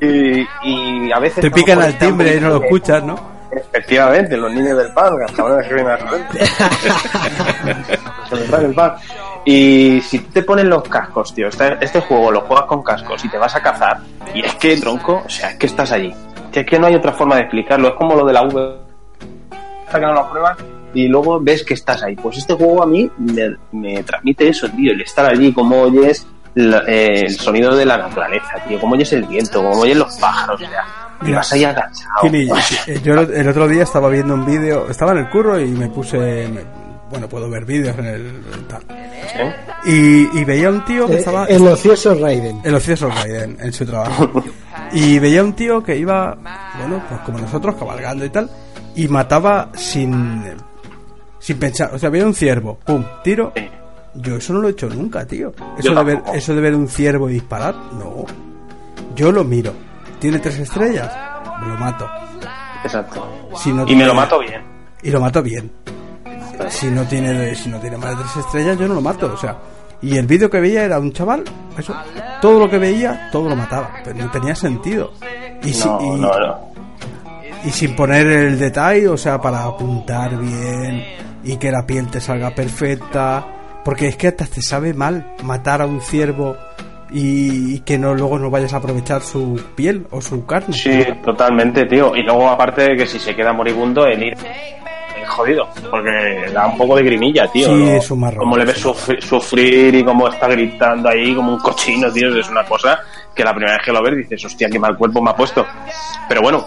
y, 0.00 0.46
y 0.64 1.12
a 1.12 1.18
veces. 1.18 1.40
Te 1.42 1.50
pican 1.50 1.80
al 1.82 1.98
timbre 1.98 2.36
y 2.36 2.40
no 2.40 2.48
lo 2.50 2.62
escuchas, 2.64 3.02
¿no? 3.04 3.39
Efectivamente, 3.52 4.36
los 4.36 4.52
niños 4.52 4.76
del 4.78 4.92
pan, 4.92 5.12
cabrones 5.36 5.66
que 5.66 5.74
vienen 5.74 5.92
a 5.92 5.96
frente. 5.98 6.46
Se 8.28 8.36
les 8.36 8.46
trae 8.48 8.64
el 8.66 8.74
pan. 8.74 8.94
Y 9.44 10.00
si 10.02 10.18
te 10.20 10.42
pones 10.42 10.66
los 10.66 10.82
cascos, 10.84 11.34
tío, 11.34 11.48
este, 11.48 11.76
este 11.80 12.00
juego 12.00 12.30
lo 12.30 12.42
juegas 12.42 12.66
con 12.66 12.82
cascos 12.82 13.24
y 13.24 13.28
te 13.28 13.38
vas 13.38 13.54
a 13.56 13.62
cazar, 13.62 13.98
y 14.34 14.44
es 14.44 14.54
que, 14.56 14.76
tronco, 14.76 15.22
o 15.24 15.28
sea, 15.28 15.50
es 15.50 15.56
que 15.56 15.66
estás 15.66 15.90
allí. 15.92 16.14
Que 16.52 16.60
es 16.60 16.66
que 16.66 16.78
no 16.78 16.86
hay 16.86 16.94
otra 16.94 17.12
forma 17.12 17.36
de 17.36 17.42
explicarlo, 17.42 17.88
es 17.88 17.94
como 17.94 18.14
lo 18.14 18.24
de 18.26 18.32
la 18.34 18.42
V. 18.42 18.76
Hasta 19.86 19.98
que 20.00 20.06
no 20.06 20.12
lo 20.12 20.30
pruebas 20.30 20.58
y 20.92 21.06
luego 21.08 21.40
ves 21.40 21.64
que 21.64 21.74
estás 21.74 22.02
ahí. 22.02 22.16
Pues 22.16 22.36
este 22.38 22.52
juego 22.54 22.82
a 22.82 22.86
mí 22.86 23.10
me, 23.18 23.56
me 23.72 24.02
transmite 24.02 24.48
eso, 24.48 24.68
tío, 24.68 24.92
el 24.92 25.00
estar 25.00 25.24
allí, 25.26 25.52
como 25.52 25.80
oyes 25.82 26.26
la- 26.54 26.82
eh, 26.86 27.22
el 27.26 27.30
sonido 27.38 27.74
de 27.74 27.86
la 27.86 27.96
naturaleza, 27.96 28.54
tío, 28.68 28.78
como 28.78 28.94
oyes 28.94 29.12
el 29.12 29.22
viento, 29.24 29.62
como 29.62 29.80
oyes 29.80 29.96
los 29.96 30.16
pájaros, 30.16 30.60
o 30.60 30.64
sea, 30.68 30.84
vas 31.32 31.52
eh, 32.88 33.00
yo 33.02 33.14
el 33.14 33.48
otro 33.48 33.68
día 33.68 33.82
estaba 33.82 34.08
viendo 34.08 34.34
un 34.34 34.44
vídeo, 34.46 34.88
estaba 34.90 35.12
en 35.12 35.18
el 35.18 35.28
curro 35.30 35.60
y 35.60 35.68
me 35.70 35.88
puse, 35.88 36.18
me- 36.48 36.64
bueno, 37.10 37.28
puedo 37.28 37.50
ver 37.50 37.64
vídeos 37.64 37.98
en 37.98 38.04
el 38.06 38.42
tal. 38.68 38.82
¿Eh? 38.88 39.54
Y, 39.84 40.38
y 40.38 40.44
veía 40.44 40.70
un 40.70 40.84
tío 40.84 41.06
que 41.08 41.14
Eh, 41.14 41.18
estaba 41.18 41.44
el 41.46 41.66
ocioso 41.66 42.14
Raiden. 42.14 42.60
el 42.62 42.74
ocioso 42.74 43.08
Raiden 43.08 43.56
en 43.60 43.72
su 43.72 43.84
trabajo. 43.84 44.30
Y 44.92 45.18
veía 45.18 45.42
un 45.42 45.52
tío 45.54 45.82
que 45.82 45.96
iba, 45.96 46.36
bueno, 46.78 47.02
pues 47.08 47.20
como 47.22 47.38
nosotros, 47.38 47.74
cabalgando 47.76 48.24
y 48.24 48.30
tal, 48.30 48.48
y 48.94 49.08
mataba 49.08 49.70
sin, 49.74 50.42
sin 51.38 51.58
pensar. 51.58 51.92
O 51.94 51.98
sea, 51.98 52.10
veía 52.10 52.26
un 52.26 52.34
ciervo, 52.34 52.78
pum, 52.84 53.04
tiro. 53.24 53.52
Yo 54.14 54.36
eso 54.36 54.52
no 54.52 54.60
lo 54.60 54.68
he 54.68 54.72
hecho 54.72 54.88
nunca, 54.88 55.24
tío. 55.26 55.52
Eso 55.78 55.94
de, 55.94 56.04
ver, 56.04 56.22
eso 56.34 56.54
de 56.54 56.60
ver 56.60 56.74
un 56.74 56.88
ciervo 56.88 57.28
y 57.28 57.34
disparar, 57.34 57.74
no. 57.92 58.24
Yo 59.16 59.30
lo 59.32 59.42
miro. 59.44 59.72
¿Tiene 60.20 60.38
tres 60.38 60.58
estrellas? 60.58 61.10
Me 61.60 61.68
lo 61.68 61.76
mato. 61.76 62.08
Exacto. 62.84 63.26
Si 63.56 63.72
no 63.72 63.86
Y 63.88 63.94
me 63.96 64.04
lo 64.04 64.14
mato 64.14 64.38
bien. 64.38 64.62
y 65.02 65.10
lo 65.10 65.20
mato 65.20 65.42
bien. 65.42 65.70
Si 66.68 66.86
no 66.90 67.04
tiene 67.04 67.54
si 67.54 67.68
no 67.70 67.78
tiene 67.78 67.96
más 67.96 68.10
de 68.10 68.16
tres 68.24 68.36
estrellas, 68.36 68.78
yo 68.78 68.86
no 68.86 68.94
lo 68.94 69.00
mato, 69.00 69.32
o 69.32 69.36
sea. 69.36 69.56
Y 70.02 70.16
el 70.16 70.26
vídeo 70.26 70.48
que 70.48 70.60
veía 70.60 70.84
era 70.84 70.98
un 70.98 71.12
chaval, 71.12 71.44
eso, 71.76 71.94
todo 72.40 72.58
lo 72.60 72.70
que 72.70 72.78
veía, 72.78 73.28
todo 73.30 73.48
lo 73.50 73.56
mataba, 73.56 73.90
pero 74.04 74.16
no 74.18 74.30
tenía 74.30 74.54
sentido. 74.54 75.12
Y, 75.62 75.72
si- 75.74 75.86
No, 75.88 75.98
y, 76.00 76.20
no, 76.20 76.38
no. 76.38 76.58
y 77.64 77.70
sin 77.70 77.94
poner 77.96 78.26
el 78.26 78.58
detalle, 78.58 79.08
o 79.08 79.16
sea, 79.18 79.38
para 79.40 79.64
apuntar 79.64 80.36
bien 80.38 81.04
y 81.44 81.56
que 81.58 81.70
la 81.70 81.84
piel 81.86 82.08
te 82.08 82.18
salga 82.20 82.54
perfecta, 82.54 83.44
porque 83.84 84.08
es 84.08 84.16
que 84.16 84.28
hasta 84.28 84.46
te 84.46 84.62
sabe 84.62 84.94
mal 84.94 85.34
matar 85.42 85.82
a 85.82 85.86
un 85.86 86.00
ciervo 86.00 86.56
y, 87.12 87.74
y 87.76 87.80
que 87.80 87.98
no 87.98 88.14
luego 88.14 88.38
no 88.38 88.50
vayas 88.50 88.72
a 88.74 88.78
aprovechar 88.78 89.22
su 89.22 89.60
piel 89.74 90.06
o 90.10 90.20
su 90.20 90.44
carne. 90.46 90.74
Sí, 90.74 91.04
totalmente, 91.24 91.84
tío. 91.86 92.14
Y 92.16 92.22
luego, 92.22 92.48
aparte 92.48 92.82
de 92.82 92.96
que 92.96 93.06
si 93.06 93.18
se 93.18 93.34
queda 93.34 93.52
moribundo, 93.52 94.06
el 94.06 94.22
ir 94.22 94.34
es 94.34 95.28
jodido, 95.28 95.68
porque 95.90 96.50
da 96.52 96.66
un 96.66 96.76
poco 96.78 96.96
de 96.96 97.02
grimilla, 97.04 97.46
tío. 97.48 97.66
Sí, 97.66 97.72
¿no? 97.74 97.90
es 97.90 98.10
un 98.10 98.20
marrón. 98.20 98.38
Como 98.40 98.56
le 98.56 98.64
ves 98.64 98.84
sufri- 98.84 99.20
sufrir 99.20 99.94
y 99.94 100.02
cómo 100.04 100.28
está 100.28 100.48
gritando 100.48 101.08
ahí 101.08 101.34
como 101.34 101.52
un 101.54 101.58
cochino, 101.60 102.10
tío, 102.12 102.34
es 102.36 102.48
una 102.48 102.64
cosa 102.64 102.98
que 103.34 103.44
la 103.44 103.52
primera 103.54 103.76
vez 103.76 103.84
que 103.84 103.92
lo 103.92 104.02
ves 104.02 104.16
dices, 104.16 104.44
hostia, 104.44 104.68
qué 104.70 104.78
mal 104.78 104.96
cuerpo 104.96 105.22
me 105.22 105.30
ha 105.30 105.34
puesto. 105.34 105.64
Pero 106.28 106.42
bueno, 106.42 106.64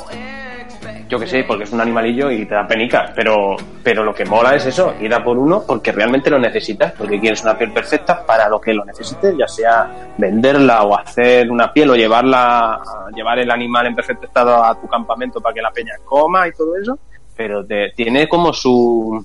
yo 1.14 1.20
que 1.20 1.28
sé, 1.28 1.44
porque 1.44 1.66
es 1.66 1.72
un 1.72 1.80
animalillo 1.80 2.32
y 2.32 2.44
te 2.48 2.56
da 2.56 2.66
penica, 2.66 3.14
pero, 3.16 3.56
pero 3.84 4.04
lo 4.04 4.16
que 4.16 4.26
mola 4.26 4.56
es 4.56 4.66
eso, 4.66 4.96
ir 5.00 5.14
a 5.14 5.24
por 5.24 5.38
uno 5.38 5.62
porque 5.66 5.92
realmente 5.92 6.28
lo 6.32 6.40
necesitas, 6.40 6.92
porque 6.94 7.20
quieres 7.20 7.44
una 7.44 7.56
piel 7.56 7.72
perfecta 7.72 8.26
para 8.26 8.50
lo 8.50 8.60
que 8.60 8.74
lo 8.74 8.84
necesites, 8.84 9.36
ya 9.38 9.48
sea 9.48 9.92
venderla 10.18 10.82
o 10.82 10.98
hacer 10.98 11.52
una 11.52 11.72
piel 11.72 11.92
o 11.92 11.96
llevarla, 11.96 12.80
llevar 13.16 13.38
el 13.38 13.52
animal 13.52 13.86
en 13.86 13.94
perfecto 13.96 14.26
estado 14.26 14.64
a 14.64 14.74
tu 14.82 14.88
campamento 14.88 15.40
para 15.40 15.54
que 15.54 15.62
la 15.62 15.70
peña 15.70 15.94
coma 16.04 16.48
y 16.48 16.52
todo 16.54 16.76
eso, 16.82 16.98
pero 17.38 17.64
te, 17.64 17.92
tiene 17.96 18.28
como 18.28 18.52
su, 18.52 19.24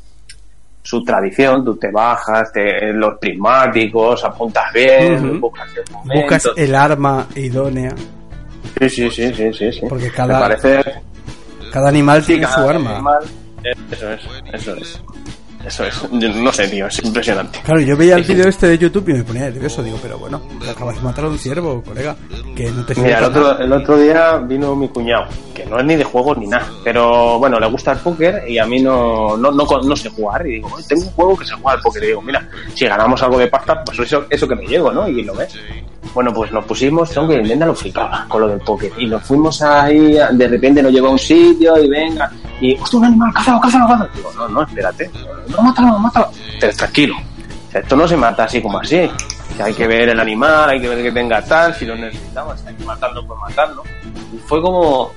su 0.82 1.02
tradición, 1.02 1.64
tú 1.64 1.76
te 1.76 1.90
bajas, 1.90 2.52
te, 2.52 2.92
los 2.92 3.16
prismáticos, 3.18 4.22
apuntas 4.26 4.70
bien, 4.74 5.40
buscas 5.40 5.68
el 5.74 5.90
momento. 5.90 6.20
Buscas 6.20 6.50
el 6.54 6.74
arma 6.74 7.26
idónea, 7.34 7.94
Sí, 8.78 8.88
sí, 8.90 9.10
sí, 9.10 9.34
sí, 9.34 9.52
sí, 9.52 9.72
sí. 9.72 9.80
Porque 9.88 10.04
Me 10.04 10.10
cada- 10.12 10.38
parece 10.40 10.84
cada 11.72 11.88
animal 11.88 12.20
Sí, 12.22 12.26
tiene 12.34 12.42
cada 12.46 12.62
su 12.64 12.68
arma. 12.70 12.90
animal- 12.96 13.24
Eso 13.90 14.10
es, 14.12 14.20
eso 14.52 14.74
es. 14.74 15.02
Eso 15.66 15.84
es. 15.84 16.00
Yo 16.12 16.28
no 16.28 16.52
sé, 16.52 16.68
tío, 16.68 16.86
es 16.86 17.04
impresionante. 17.04 17.58
Claro, 17.64 17.80
yo 17.80 17.96
veía 17.96 18.14
el 18.14 18.22
vídeo 18.22 18.48
este 18.48 18.68
de 18.68 18.78
YouTube 18.78 19.08
y 19.08 19.14
me 19.14 19.24
ponía 19.24 19.42
nervioso. 19.42 19.82
Digo, 19.82 19.98
pero 20.00 20.16
bueno, 20.16 20.40
te 20.62 20.70
acabas 20.70 20.94
de 20.96 21.02
matar 21.02 21.24
a 21.24 21.28
un 21.28 21.36
ciervo, 21.38 21.82
colega. 21.82 22.16
Que 22.54 22.70
no 22.70 22.86
te 22.86 22.94
Mira, 22.94 23.18
el 23.18 23.24
otro, 23.24 23.58
el 23.58 23.72
otro 23.72 23.98
día 23.98 24.36
vino 24.38 24.74
mi 24.76 24.88
cuñado, 24.88 25.26
que 25.52 25.66
no 25.66 25.78
es 25.80 25.84
ni 25.84 25.96
de 25.96 26.04
juegos 26.04 26.38
ni 26.38 26.46
nada, 26.46 26.66
pero 26.84 27.38
bueno, 27.40 27.58
le 27.58 27.66
gusta 27.68 27.90
el 27.92 27.98
póker 27.98 28.44
y 28.48 28.56
a 28.58 28.66
mí 28.66 28.80
no, 28.80 29.36
no, 29.36 29.50
no, 29.50 29.64
no 29.66 29.96
sé 29.96 30.08
jugar. 30.10 30.46
Y 30.46 30.52
digo, 30.54 30.70
"Oye, 30.72 30.84
tengo 30.88 31.02
un 31.02 31.10
juego 31.10 31.36
que 31.36 31.44
se 31.44 31.54
juega 31.54 31.72
al 31.72 31.82
póker. 31.82 32.04
Y 32.04 32.06
digo, 32.06 32.22
mira, 32.22 32.48
si 32.74 32.86
ganamos 32.86 33.20
algo 33.24 33.38
de 33.38 33.48
pasta, 33.48 33.82
pues 33.84 33.98
eso, 33.98 34.24
eso 34.30 34.46
que 34.48 34.54
me 34.54 34.64
llevo, 34.64 34.92
¿no? 34.92 35.08
Y 35.08 35.22
lo 35.24 35.34
ves. 35.34 35.52
Bueno, 36.14 36.32
pues 36.32 36.50
nos 36.52 36.64
pusimos, 36.64 37.10
tengo 37.10 37.28
que 37.28 37.42
lo 37.42 37.74
flipaba 37.74 38.26
con 38.28 38.40
lo 38.40 38.48
del 38.48 38.60
póker. 38.60 38.92
Y 38.98 39.06
nos 39.06 39.22
fuimos 39.22 39.60
ahí, 39.62 40.16
de 40.32 40.48
repente 40.48 40.82
nos 40.82 40.92
llevó 40.92 41.08
a 41.08 41.10
un 41.10 41.18
sitio 41.18 41.76
y 41.82 41.88
venga, 41.88 42.30
y, 42.60 42.76
hostia, 42.76 42.98
un 42.98 43.04
animal, 43.06 43.32
cázalo, 43.32 43.60
cázalo, 43.60 43.86
cázalo. 43.86 44.10
Digo, 44.14 44.32
no, 44.34 44.48
no, 44.48 44.62
espérate, 44.62 45.10
no, 45.48 45.62
mátalo, 45.62 45.98
mátalo. 45.98 46.30
Pero 46.60 46.72
tranquilo, 46.74 47.16
o 47.16 47.70
sea, 47.70 47.80
esto 47.80 47.96
no 47.96 48.08
se 48.08 48.16
mata 48.16 48.44
así 48.44 48.62
como 48.62 48.78
así. 48.78 49.10
O 49.52 49.56
sea, 49.56 49.66
hay 49.66 49.74
que 49.74 49.86
ver 49.86 50.08
el 50.08 50.20
animal, 50.20 50.70
hay 50.70 50.80
que 50.80 50.88
ver 50.88 51.02
que 51.02 51.12
tenga 51.12 51.42
tal, 51.42 51.74
si 51.74 51.84
lo 51.84 51.96
necesitamos, 51.96 52.64
hay 52.66 52.74
que 52.74 52.84
matarlo 52.84 53.26
por 53.26 53.38
matarlo. 53.38 53.82
Y 54.32 54.38
fue 54.38 54.62
como, 54.62 55.12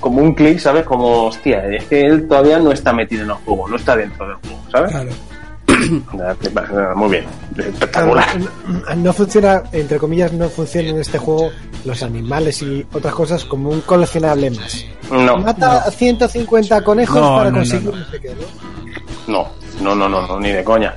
como 0.00 0.22
un 0.22 0.34
clic, 0.34 0.58
¿sabes? 0.58 0.84
Como, 0.84 1.26
hostia, 1.26 1.64
es 1.66 1.84
que 1.84 2.04
él 2.04 2.28
todavía 2.28 2.58
no 2.58 2.72
está 2.72 2.92
metido 2.92 3.22
en 3.22 3.30
el 3.30 3.36
juego, 3.36 3.68
no 3.68 3.76
está 3.76 3.96
dentro 3.96 4.26
del 4.26 4.36
juego, 4.36 4.58
¿sabes? 4.70 4.90
Claro. 4.90 5.10
Muy 6.96 7.10
bien, 7.10 7.24
espectacular. 7.56 8.26
No, 8.38 8.94
no 8.96 9.12
funciona, 9.12 9.62
entre 9.72 9.98
comillas, 9.98 10.32
no 10.32 10.48
funciona 10.48 10.90
en 10.90 11.00
este 11.00 11.18
juego 11.18 11.50
los 11.84 12.02
animales 12.02 12.62
y 12.62 12.84
otras 12.92 13.14
cosas 13.14 13.44
como 13.44 13.70
un 13.70 13.80
coleccionable 13.82 14.50
más. 14.50 14.84
No, 15.10 15.36
Mata 15.38 15.90
150 15.90 16.82
conejos 16.82 17.20
No, 17.20 17.36
para 17.36 17.50
no, 17.50 17.58
conseguir 17.58 17.90
no, 17.90 17.96
no, 17.96 18.06
sé 18.06 18.20
qué, 18.20 18.34
¿no? 19.28 19.32
no, 19.32 19.48
no, 19.80 19.94
no, 19.94 20.08
no, 20.08 20.26
no, 20.26 20.40
ni 20.40 20.50
de 20.50 20.64
coña. 20.64 20.94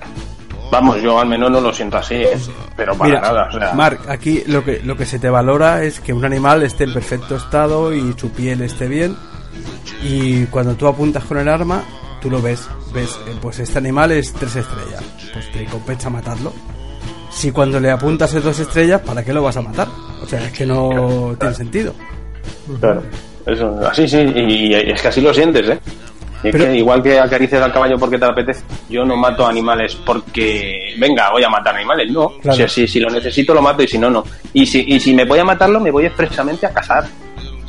Vamos, 0.71 1.01
yo 1.01 1.19
al 1.19 1.27
menos 1.27 1.49
no 1.49 1.61
lo 1.61 1.73
siento 1.73 1.97
así, 1.97 2.15
¿eh? 2.15 2.37
pero 2.75 2.95
para 2.95 3.09
Mira, 3.09 3.21
nada. 3.21 3.49
O 3.49 3.51
sea, 3.57 3.73
Mark, 3.73 4.01
aquí 4.07 4.43
lo 4.45 4.63
que, 4.63 4.81
lo 4.83 4.95
que 4.95 5.05
se 5.05 5.17
te 5.17 5.29
valora 5.29 5.83
es 5.83 5.99
que 5.99 6.13
un 6.13 6.23
animal 6.23 6.61
esté 6.61 6.83
en 6.83 6.93
perfecto 6.93 7.35
estado 7.35 7.93
y 7.93 8.13
su 8.17 8.29
piel 8.29 8.61
esté 8.61 8.87
bien. 8.87 9.15
Y 10.03 10.45
cuando 10.45 10.75
tú 10.75 10.87
apuntas 10.87 11.23
con 11.23 11.39
el 11.39 11.49
arma, 11.49 11.83
tú 12.21 12.29
lo 12.29 12.41
ves. 12.41 12.67
Ves, 12.93 13.19
eh, 13.27 13.35
pues 13.41 13.59
este 13.59 13.77
animal 13.77 14.11
es 14.11 14.33
tres 14.33 14.55
estrellas. 14.55 15.03
Pues 15.33 15.51
te 15.51 15.65
compensa 15.65 16.09
matarlo. 16.09 16.53
Si 17.31 17.51
cuando 17.51 17.79
le 17.79 17.91
apuntas 17.91 18.33
es 18.33 18.43
dos 18.43 18.59
estrellas, 18.59 19.01
¿para 19.01 19.23
qué 19.23 19.31
lo 19.33 19.43
vas 19.43 19.57
a 19.57 19.61
matar? 19.61 19.87
O 20.21 20.25
sea, 20.27 20.43
es 20.45 20.51
que 20.51 20.65
no 20.65 21.35
tiene 21.39 21.55
sentido. 21.55 21.93
Claro, 22.79 23.03
eso, 23.45 23.79
así 23.89 24.07
sí, 24.07 24.17
y, 24.17 24.67
y 24.67 24.73
es 24.73 25.01
que 25.01 25.07
así 25.07 25.21
lo 25.21 25.33
sientes, 25.33 25.69
¿eh? 25.69 25.79
Y 26.43 26.47
es 26.47 26.53
Pero- 26.53 26.65
que 26.65 26.75
igual 26.77 27.03
que 27.03 27.19
acaricias 27.19 27.61
al 27.61 27.71
caballo 27.73 27.97
porque 27.99 28.17
te 28.17 28.25
apetece, 28.25 28.63
yo 28.89 29.03
no 29.05 29.15
mato 29.17 29.45
animales 29.45 29.95
porque, 30.05 30.93
venga, 30.97 31.29
voy 31.31 31.43
a 31.43 31.49
matar 31.49 31.75
animales, 31.75 32.11
no. 32.11 32.29
Claro. 32.41 32.53
O 32.53 32.57
sea, 32.57 32.67
si, 32.67 32.87
si 32.87 32.99
lo 32.99 33.09
necesito 33.09 33.53
lo 33.53 33.61
mato 33.61 33.83
y 33.83 33.87
si 33.87 33.97
no, 33.97 34.09
no. 34.09 34.23
Y 34.53 34.65
si, 34.65 34.83
y 34.87 34.99
si 34.99 35.13
me 35.13 35.25
voy 35.25 35.39
a 35.39 35.43
matarlo, 35.43 35.79
me 35.79 35.91
voy 35.91 36.05
expresamente 36.05 36.65
a 36.65 36.73
cazar. 36.73 37.05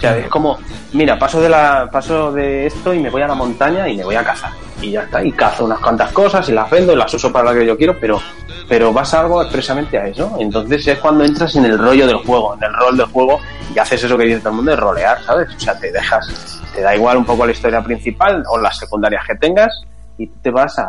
O 0.00 0.02
sea, 0.02 0.16
es 0.16 0.28
como, 0.28 0.58
mira, 0.94 1.18
paso 1.18 1.42
de 1.42 1.50
la 1.50 1.86
paso 1.92 2.32
de 2.32 2.64
esto 2.64 2.94
y 2.94 3.00
me 3.00 3.10
voy 3.10 3.20
a 3.20 3.26
la 3.28 3.34
montaña 3.34 3.86
y 3.86 3.98
me 3.98 4.04
voy 4.04 4.14
a 4.14 4.24
cazar. 4.24 4.50
Y 4.80 4.92
ya 4.92 5.02
está, 5.02 5.22
y 5.22 5.30
cazo 5.30 5.66
unas 5.66 5.78
cuantas 5.78 6.10
cosas 6.10 6.48
y 6.48 6.52
las 6.52 6.70
vendo 6.70 6.94
y 6.94 6.96
las 6.96 7.12
uso 7.12 7.30
para 7.30 7.52
lo 7.52 7.58
que 7.60 7.66
yo 7.66 7.76
quiero, 7.76 7.98
pero 8.00 8.18
pero 8.66 8.94
vas 8.94 9.12
a 9.12 9.20
algo 9.20 9.42
expresamente 9.42 9.98
a 9.98 10.06
eso. 10.06 10.38
Entonces 10.40 10.86
es 10.86 10.98
cuando 11.00 11.22
entras 11.22 11.54
en 11.56 11.66
el 11.66 11.76
rollo 11.78 12.06
del 12.06 12.16
juego, 12.16 12.54
en 12.54 12.62
el 12.64 12.72
rol 12.72 12.96
del 12.96 13.06
juego 13.08 13.40
y 13.74 13.78
haces 13.78 14.02
eso 14.02 14.16
que 14.16 14.24
dice 14.24 14.38
todo 14.38 14.48
el 14.50 14.56
mundo 14.56 14.70
de 14.70 14.76
rolear, 14.78 15.22
¿sabes? 15.22 15.54
O 15.54 15.60
sea, 15.60 15.78
te 15.78 15.92
dejas, 15.92 16.62
te 16.74 16.80
da 16.80 16.96
igual 16.96 17.18
un 17.18 17.26
poco 17.26 17.44
la 17.44 17.52
historia 17.52 17.82
principal 17.82 18.42
o 18.48 18.56
las 18.56 18.78
secundarias 18.78 19.22
que 19.26 19.34
tengas 19.34 19.82
y 20.16 20.28
te 20.28 20.50
vas 20.50 20.78
a, 20.78 20.86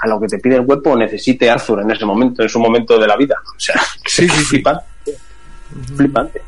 a 0.00 0.06
lo 0.06 0.20
que 0.20 0.28
te 0.28 0.38
pide 0.38 0.54
el 0.54 0.64
cuerpo 0.64 0.90
o 0.90 0.96
necesite 0.96 1.50
Arthur 1.50 1.80
en 1.80 1.90
ese 1.90 2.04
momento, 2.04 2.44
en 2.44 2.48
su 2.48 2.60
momento 2.60 2.96
de 2.96 3.06
la 3.08 3.16
vida. 3.16 3.34
O 3.44 3.58
sea, 3.58 3.74
Sí, 4.06 4.28
sí, 4.28 4.36
sí. 4.38 4.44
flipante. 4.44 4.84
Flipante. 5.96 6.42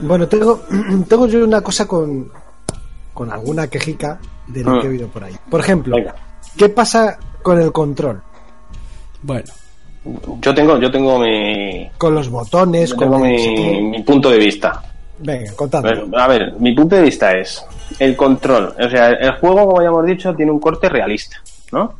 Bueno, 0.00 0.26
tengo, 0.28 0.62
tengo 1.08 1.26
yo 1.26 1.44
una 1.44 1.60
cosa 1.60 1.86
con, 1.86 2.30
con 3.14 3.30
alguna 3.32 3.66
quejica 3.68 4.18
de 4.46 4.62
lo 4.64 4.76
Mm. 4.76 4.80
que 4.80 4.86
he 4.86 4.90
oído 4.90 5.08
por 5.08 5.24
ahí. 5.24 5.34
Por 5.50 5.60
ejemplo, 5.60 5.96
Venga. 5.96 6.14
¿qué 6.56 6.68
pasa 6.68 7.18
con 7.42 7.60
el 7.60 7.72
control? 7.72 8.20
Bueno, 9.22 9.44
Yo 10.40 10.54
tengo, 10.54 10.78
yo 10.78 10.90
tengo 10.90 11.18
mi, 11.18 11.88
Con 11.98 12.14
los 12.14 12.30
botones, 12.30 12.90
yo 12.90 12.96
con 12.96 13.10
tengo 13.10 13.24
el- 13.26 13.32
mi, 13.32 13.82
mi 13.90 14.02
punto 14.02 14.30
de 14.30 14.38
vista. 14.38 14.80
Venga, 15.18 15.52
contadme. 15.54 16.04
a 16.16 16.28
ver, 16.28 16.54
mi 16.60 16.72
punto 16.74 16.94
de 16.96 17.02
vista 17.02 17.32
es 17.32 17.62
el 17.98 18.16
control. 18.16 18.74
O 18.78 18.88
sea, 18.88 19.08
el 19.08 19.32
juego, 19.32 19.66
como 19.66 19.82
ya 19.82 19.88
hemos 19.88 20.06
dicho, 20.06 20.34
tiene 20.34 20.52
un 20.52 20.60
corte 20.60 20.88
realista, 20.88 21.42
¿no? 21.72 21.94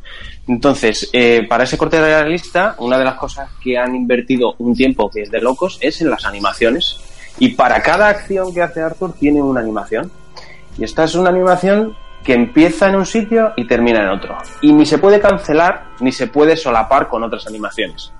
Entonces, 0.47 1.09
eh, 1.13 1.45
para 1.47 1.65
ese 1.65 1.77
corte 1.77 1.99
realista, 2.01 2.75
una 2.79 2.97
de 2.97 3.03
las 3.05 3.15
cosas 3.15 3.49
que 3.61 3.77
han 3.77 3.93
invertido 3.93 4.55
un 4.59 4.73
tiempo 4.73 5.09
que 5.09 5.23
es 5.23 5.29
de 5.29 5.41
locos 5.41 5.77
es 5.81 6.01
en 6.01 6.09
las 6.09 6.25
animaciones. 6.25 6.97
Y 7.39 7.53
para 7.53 7.81
cada 7.81 8.09
acción 8.09 8.53
que 8.53 8.61
hace 8.61 8.81
Arthur 8.81 9.13
tiene 9.13 9.41
una 9.41 9.61
animación. 9.61 10.11
Y 10.77 10.83
esta 10.83 11.05
es 11.05 11.15
una 11.15 11.29
animación 11.29 11.95
que 12.23 12.33
empieza 12.33 12.89
en 12.89 12.95
un 12.95 13.05
sitio 13.05 13.53
y 13.55 13.65
termina 13.65 14.01
en 14.01 14.09
otro. 14.09 14.37
Y 14.61 14.73
ni 14.73 14.85
se 14.85 14.97
puede 14.97 15.19
cancelar 15.19 15.85
ni 16.01 16.11
se 16.11 16.27
puede 16.27 16.57
solapar 16.57 17.07
con 17.07 17.23
otras 17.23 17.47
animaciones. 17.47 18.11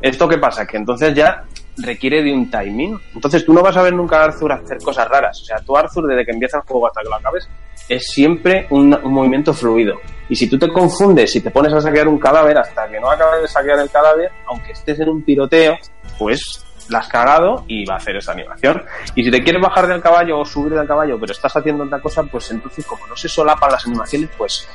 ¿Esto 0.00 0.26
qué 0.26 0.38
pasa? 0.38 0.66
Que 0.66 0.78
entonces 0.78 1.14
ya 1.14 1.44
requiere 1.78 2.22
de 2.22 2.32
un 2.32 2.50
timing. 2.50 2.98
Entonces 3.14 3.44
tú 3.44 3.52
no 3.52 3.62
vas 3.62 3.76
a 3.76 3.82
ver 3.82 3.92
nunca 3.92 4.20
a 4.20 4.24
Arthur 4.24 4.52
hacer 4.52 4.78
cosas 4.78 5.06
raras. 5.08 5.40
O 5.42 5.44
sea, 5.44 5.58
tú 5.58 5.76
Arthur 5.76 6.06
desde 6.08 6.24
que 6.24 6.32
empieza 6.32 6.56
el 6.58 6.64
juego 6.64 6.86
hasta 6.86 7.02
que 7.02 7.08
lo 7.08 7.16
acabes 7.16 7.48
es 7.88 8.06
siempre 8.06 8.66
un, 8.70 8.94
un 9.02 9.12
movimiento 9.12 9.52
fluido. 9.52 9.96
Y 10.28 10.36
si 10.36 10.48
tú 10.48 10.58
te 10.58 10.68
confundes 10.68 11.34
y 11.36 11.40
te 11.40 11.50
pones 11.50 11.72
a 11.72 11.80
saquear 11.80 12.08
un 12.08 12.18
cadáver 12.18 12.56
hasta 12.56 12.88
que 12.88 12.98
no 12.98 13.10
acabes 13.10 13.42
de 13.42 13.48
saquear 13.48 13.78
el 13.80 13.90
cadáver, 13.90 14.30
aunque 14.46 14.72
estés 14.72 14.98
en 15.00 15.08
un 15.08 15.22
tiroteo, 15.24 15.76
pues 16.18 16.64
la 16.88 16.98
has 16.98 17.08
cagado 17.08 17.64
y 17.68 17.84
va 17.84 17.94
a 17.94 17.96
hacer 17.98 18.16
esa 18.16 18.32
animación. 18.32 18.82
Y 19.14 19.24
si 19.24 19.30
te 19.30 19.42
quieres 19.42 19.62
bajar 19.62 19.86
del 19.86 20.00
caballo 20.00 20.40
o 20.40 20.44
subir 20.44 20.72
del 20.74 20.86
caballo, 20.86 21.18
pero 21.18 21.32
estás 21.32 21.56
haciendo 21.56 21.84
otra 21.84 22.00
cosa, 22.00 22.22
pues 22.24 22.50
entonces 22.50 22.84
como 22.86 23.06
no 23.06 23.16
se 23.16 23.28
solapan 23.28 23.72
las 23.72 23.86
animaciones, 23.86 24.30
pues 24.36 24.68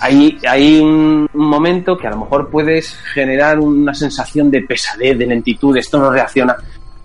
hay, 0.00 0.38
hay 0.46 0.80
un, 0.80 1.28
un 1.32 1.48
momento 1.48 1.96
que 1.96 2.06
a 2.06 2.10
lo 2.10 2.18
mejor 2.18 2.50
puedes 2.50 2.96
generar 3.14 3.58
una 3.58 3.94
sensación 3.94 4.50
de 4.50 4.62
pesadez, 4.62 5.18
de 5.18 5.26
lentitud, 5.26 5.76
esto 5.76 5.98
no 5.98 6.10
reacciona. 6.10 6.56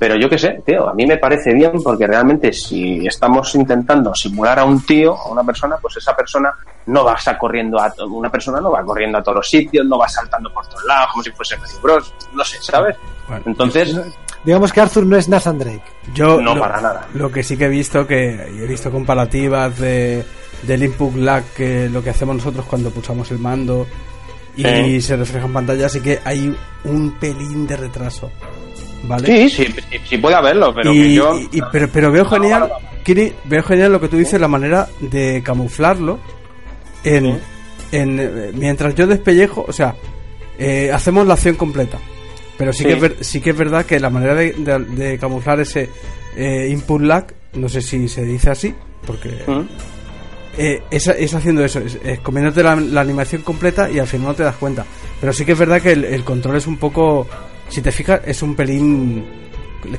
Pero 0.01 0.15
yo 0.15 0.27
qué 0.27 0.39
sé, 0.39 0.63
tío, 0.65 0.89
a 0.89 0.95
mí 0.95 1.05
me 1.05 1.17
parece 1.19 1.53
bien 1.53 1.73
porque 1.83 2.07
realmente 2.07 2.51
si 2.51 3.05
estamos 3.05 3.53
intentando 3.53 4.15
simular 4.15 4.57
a 4.57 4.65
un 4.65 4.83
tío, 4.83 5.15
a 5.15 5.29
una 5.29 5.43
persona, 5.43 5.77
pues 5.79 5.97
esa 5.97 6.15
persona 6.15 6.51
no 6.87 7.03
va 7.05 7.11
a 7.11 7.17
estar 7.17 7.37
corriendo 7.37 7.79
a 7.79 7.93
una 8.09 8.31
persona 8.31 8.59
no 8.59 8.71
va 8.71 8.81
corriendo 8.83 9.19
a 9.19 9.21
todos 9.21 9.35
los 9.35 9.47
sitios, 9.47 9.85
no 9.85 9.99
va 9.99 10.09
saltando 10.09 10.51
por 10.51 10.65
todos 10.65 10.83
lados 10.85 11.11
como 11.11 11.23
si 11.23 11.29
fuese 11.29 11.55
Mario 11.55 11.75
Bros, 11.83 12.15
no 12.33 12.43
sé, 12.43 12.57
¿sabes? 12.61 12.97
Bueno, 13.27 13.43
Entonces, 13.45 13.95
Digamos 14.43 14.73
que 14.73 14.81
Arthur 14.81 15.05
no 15.05 15.17
es 15.17 15.29
Nathan 15.29 15.59
Drake. 15.59 15.83
Yo 16.15 16.41
No, 16.41 16.55
lo, 16.55 16.61
para 16.61 16.81
nada. 16.81 17.07
Lo 17.13 17.31
que 17.31 17.43
sí 17.43 17.55
que 17.55 17.65
he 17.65 17.69
visto, 17.69 18.07
que 18.07 18.49
y 18.57 18.63
he 18.63 18.65
visto 18.65 18.89
comparativas 18.89 19.77
de, 19.77 20.25
del 20.63 20.81
input 20.83 21.15
lag, 21.15 21.43
que 21.55 21.89
lo 21.89 22.01
que 22.03 22.09
hacemos 22.09 22.37
nosotros 22.37 22.65
cuando 22.65 22.89
pulsamos 22.89 23.29
el 23.29 23.37
mando 23.37 23.85
y 24.57 24.65
Eh. 24.65 24.99
se 24.99 25.15
refleja 25.15 25.45
en 25.45 25.53
pantalla, 25.53 25.85
así 25.85 26.01
que 26.01 26.19
hay 26.25 26.57
un 26.85 27.11
pelín 27.19 27.67
de 27.67 27.77
retraso. 27.77 28.31
¿Vale? 29.03 29.49
sí, 29.49 29.65
sí, 29.65 29.73
sí, 29.89 29.97
sí 30.09 30.17
puede 30.17 30.35
haberlo, 30.35 30.73
pero 30.73 30.93
y, 30.93 31.01
que 31.01 31.13
yo... 31.13 31.39
y- 31.51 31.61
pero, 31.71 31.89
pero 31.91 32.11
veo 32.11 32.25
genial, 32.25 32.71
Kiri, 33.03 33.33
veo 33.45 33.63
genial 33.63 33.91
lo 33.91 33.99
que 33.99 34.07
tú 34.07 34.17
dices, 34.17 34.39
la 34.39 34.47
manera 34.47 34.87
de 34.99 35.41
camuflarlo 35.43 36.19
en, 37.03 37.39
en 37.91 38.19
eh, 38.19 38.51
mientras 38.53 38.93
yo 38.95 39.07
despellejo, 39.07 39.65
o 39.67 39.73
sea, 39.73 39.95
eh, 40.59 40.91
hacemos 40.93 41.25
la 41.25 41.33
acción 41.33 41.55
completa. 41.55 41.97
Pero 42.57 42.71
sí, 42.73 42.79
Sí. 42.83 42.85
Que 42.85 42.93
es 42.93 43.01
ver- 43.01 43.17
sí 43.21 43.41
que 43.41 43.49
es 43.51 43.57
verdad 43.57 43.85
que 43.85 43.99
la 43.99 44.11
manera 44.11 44.35
de, 44.35 44.51
de- 44.53 44.79
de 44.85 45.17
camuflar 45.17 45.59
ese 45.59 45.89
eh, 46.35 46.67
input 46.69 47.01
lag, 47.01 47.25
no 47.53 47.67
sé 47.67 47.81
si 47.81 48.07
se 48.07 48.23
dice 48.23 48.51
así, 48.51 48.75
porque 49.07 49.29
¿Mm? 49.47 49.61
eh, 50.59 50.83
es, 50.91 51.07
es 51.07 51.33
haciendo 51.33 51.65
eso, 51.65 51.79
es, 51.79 51.97
es 52.03 52.19
comiéndote 52.19 52.61
la, 52.61 52.75
la 52.75 53.01
animación 53.01 53.41
completa 53.41 53.89
y 53.89 53.97
al 53.97 54.05
final 54.05 54.27
no 54.27 54.33
te 54.35 54.43
das 54.43 54.55
cuenta. 54.57 54.85
Pero 55.19 55.33
sí 55.33 55.43
que 55.43 55.53
es 55.53 55.57
verdad 55.59 55.81
que 55.81 55.93
el, 55.93 56.05
el 56.05 56.23
control 56.23 56.57
es 56.57 56.67
un 56.67 56.77
poco, 56.77 57.27
si 57.71 57.81
te 57.81 57.91
fijas, 57.91 58.21
es 58.25 58.41
un 58.43 58.55
pelín 58.55 59.25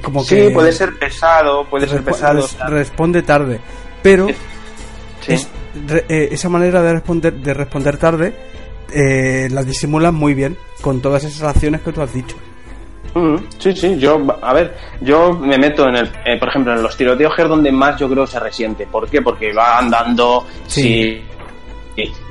como 0.00 0.22
Sí, 0.22 0.36
que 0.36 0.50
puede 0.50 0.70
ser 0.72 0.96
pesado, 0.98 1.64
puede 1.68 1.88
ser 1.88 2.02
pesado. 2.02 2.40
res- 2.42 2.56
responde 2.68 3.22
tarde, 3.22 3.58
pero 4.02 4.28
Sí. 5.20 5.32
es- 5.32 5.48
re- 5.88 6.04
eh, 6.08 6.28
esa 6.30 6.48
manera 6.48 6.80
de 6.82 6.92
responder 6.92 7.32
de 7.34 7.54
responder 7.54 7.96
tarde 7.96 8.32
eh, 8.94 9.48
la 9.50 9.62
disimulan 9.64 10.14
muy 10.14 10.34
bien 10.34 10.56
con 10.82 11.00
todas 11.00 11.24
esas 11.24 11.42
acciones 11.42 11.80
que 11.80 11.92
tú 11.92 12.02
has 12.02 12.12
dicho. 12.12 12.36
Sí, 13.58 13.74
sí, 13.76 13.98
yo, 13.98 14.24
a 14.40 14.54
ver, 14.54 14.74
yo 15.02 15.34
me 15.34 15.58
meto 15.58 15.86
en 15.86 15.96
el, 15.96 16.06
eh, 16.24 16.38
por 16.38 16.48
ejemplo, 16.48 16.72
en 16.74 16.82
los 16.82 16.96
tiroteos 16.96 17.34
que 17.36 17.42
es 17.42 17.48
donde 17.48 17.70
más 17.70 17.98
yo 18.00 18.08
creo 18.08 18.26
se 18.26 18.40
resiente. 18.40 18.86
¿Por 18.86 19.06
qué? 19.08 19.20
Porque 19.20 19.52
va 19.52 19.78
andando, 19.78 20.46
Sí. 20.66 21.22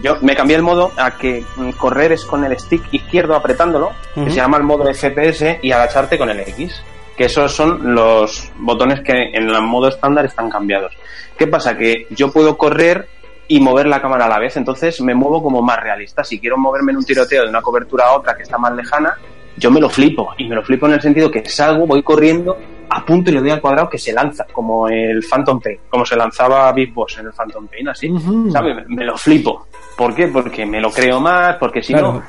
Yo 0.03 0.17
me 0.21 0.35
cambié 0.35 0.55
el 0.55 0.63
modo 0.63 0.91
a 0.97 1.17
que 1.17 1.43
mm, 1.55 1.71
correr 1.71 2.11
es 2.11 2.25
con 2.25 2.43
el 2.43 2.57
stick 2.59 2.81
izquierdo 2.91 3.35
apretándolo, 3.35 3.91
que 4.15 4.29
se 4.29 4.37
llama 4.37 4.57
el 4.57 4.63
modo 4.63 4.91
FPS, 4.91 5.59
y 5.61 5.71
agacharte 5.71 6.17
con 6.17 6.29
el 6.29 6.39
X. 6.39 6.81
Que 7.15 7.25
esos 7.25 7.53
son 7.53 7.93
los 7.93 8.51
botones 8.57 9.01
que 9.01 9.11
en 9.11 9.49
el 9.49 9.61
modo 9.61 9.89
estándar 9.89 10.25
están 10.25 10.49
cambiados. 10.49 10.93
¿Qué 11.37 11.45
pasa? 11.47 11.77
Que 11.77 12.07
yo 12.09 12.31
puedo 12.31 12.57
correr 12.57 13.07
y 13.47 13.59
mover 13.59 13.85
la 13.85 14.01
cámara 14.01 14.25
a 14.25 14.29
la 14.29 14.39
vez, 14.39 14.55
entonces 14.57 15.01
me 15.01 15.13
muevo 15.13 15.43
como 15.43 15.61
más 15.61 15.79
realista. 15.79 16.23
Si 16.23 16.39
quiero 16.39 16.57
moverme 16.57 16.93
en 16.93 16.99
un 16.99 17.05
tiroteo 17.05 17.43
de 17.43 17.49
una 17.49 17.61
cobertura 17.61 18.05
a 18.05 18.13
otra 18.13 18.35
que 18.35 18.43
está 18.43 18.57
más 18.57 18.73
lejana, 18.73 19.17
yo 19.57 19.69
me 19.69 19.81
lo 19.81 19.89
flipo. 19.89 20.33
Y 20.37 20.47
me 20.47 20.55
lo 20.55 20.63
flipo 20.63 20.87
en 20.87 20.93
el 20.93 21.01
sentido 21.01 21.29
que 21.29 21.47
salgo, 21.47 21.85
voy 21.85 22.01
corriendo, 22.01 22.57
apunto 22.93 23.29
y 23.31 23.33
le 23.33 23.39
doy 23.41 23.49
al 23.51 23.61
cuadrado 23.61 23.89
que 23.89 23.97
se 23.97 24.11
lanza, 24.13 24.45
como 24.51 24.87
el 24.87 25.23
Phantom 25.23 25.59
Pain, 25.59 25.79
como 25.89 26.05
se 26.05 26.15
lanzaba 26.15 26.71
Big 26.73 26.93
Boss 26.93 27.17
en 27.19 27.27
el 27.27 27.33
Phantom 27.33 27.67
Pain, 27.67 27.87
así. 27.89 28.13
¿Sabes? 28.51 28.75
Me, 28.87 28.95
me 28.97 29.05
lo 29.05 29.17
flipo. 29.17 29.67
¿Por 29.95 30.13
qué? 30.13 30.27
Porque 30.27 30.65
me 30.65 30.79
lo 30.81 30.91
creo 30.91 31.19
más, 31.19 31.55
porque 31.57 31.81
si 31.81 31.93
Claro. 31.93 32.21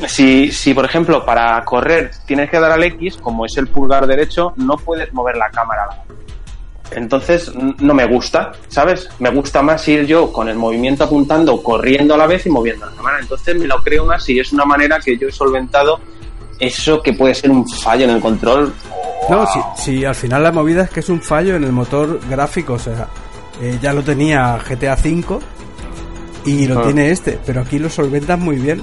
no, 0.00 0.08
si, 0.08 0.52
si 0.52 0.72
por 0.74 0.84
ejemplo 0.84 1.24
para 1.24 1.64
correr 1.64 2.10
tienes 2.26 2.48
que 2.50 2.60
dar 2.60 2.70
al 2.72 2.82
X, 2.84 3.16
como 3.16 3.44
es 3.46 3.56
el 3.56 3.66
pulgar 3.68 4.06
derecho, 4.06 4.52
no 4.56 4.76
puedes 4.76 5.12
mover 5.12 5.36
la 5.36 5.50
cámara. 5.50 5.88
Entonces 6.92 7.52
no 7.54 7.94
me 7.94 8.04
gusta, 8.06 8.50
¿sabes? 8.66 9.08
Me 9.20 9.30
gusta 9.30 9.62
más 9.62 9.86
ir 9.86 10.06
yo 10.06 10.32
con 10.32 10.48
el 10.48 10.56
movimiento 10.56 11.04
apuntando, 11.04 11.62
corriendo 11.62 12.14
a 12.14 12.16
la 12.16 12.26
vez 12.26 12.46
y 12.46 12.50
moviendo 12.50 12.86
la 12.86 12.92
cámara. 12.96 13.18
Entonces 13.20 13.56
me 13.56 13.66
lo 13.66 13.76
creo 13.82 14.04
más 14.04 14.28
y 14.28 14.40
es 14.40 14.52
una 14.52 14.64
manera 14.64 14.98
que 14.98 15.16
yo 15.16 15.28
he 15.28 15.32
solventado 15.32 16.00
eso 16.60 17.02
que 17.02 17.12
puede 17.14 17.34
ser 17.34 17.50
un 17.50 17.66
fallo 17.68 18.04
en 18.04 18.10
el 18.10 18.20
control. 18.20 18.72
No, 19.28 19.46
si, 19.46 19.60
si 19.82 20.04
al 20.04 20.14
final 20.14 20.42
la 20.42 20.52
movida 20.52 20.82
es 20.84 20.90
que 20.90 21.00
es 21.00 21.08
un 21.08 21.20
fallo 21.22 21.56
en 21.56 21.64
el 21.64 21.72
motor 21.72 22.20
gráfico, 22.28 22.74
o 22.74 22.78
sea, 22.78 23.08
eh, 23.60 23.78
ya 23.80 23.92
lo 23.92 24.02
tenía 24.02 24.58
GTA 24.58 24.94
V 24.94 25.38
y 26.44 26.66
lo 26.66 26.80
Ah. 26.80 26.82
tiene 26.84 27.10
este, 27.10 27.38
pero 27.44 27.60
aquí 27.62 27.78
lo 27.78 27.88
solventas 27.90 28.38
muy 28.38 28.56
bien. 28.56 28.82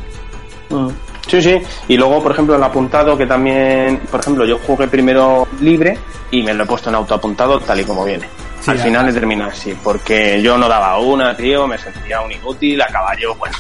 Mm. 0.70 0.90
Sí, 1.28 1.42
sí. 1.42 1.58
Y 1.90 1.98
luego, 1.98 2.24
por 2.24 2.32
ejemplo, 2.32 2.56
el 2.56 2.64
apuntado 2.64 3.18
que 3.18 3.26
también, 3.26 4.00
por 4.10 4.22
ejemplo, 4.22 4.46
yo 4.46 4.58
jugué 4.66 4.88
primero 4.88 5.46
libre 5.60 5.98
y 6.32 6.42
me 6.42 6.54
lo 6.54 6.64
he 6.64 6.68
puesto 6.68 6.88
en 6.90 6.96
autoapuntado 6.96 7.60
tal 7.60 7.82
y 7.82 7.84
como 7.84 8.06
viene. 8.06 8.28
Sí, 8.62 8.72
Al 8.72 8.80
final 8.80 9.10
he 9.10 9.14
terminado 9.14 9.52
así, 9.52 9.74
porque 9.84 10.42
yo 10.42 10.58
no 10.58 10.70
daba 10.70 10.98
una, 11.00 11.36
tío, 11.36 11.68
me 11.68 11.78
sentía 11.78 12.22
un 12.22 12.32
inútil, 12.32 12.82
a 12.82 12.88
caballo, 12.88 13.36
bueno, 13.36 13.56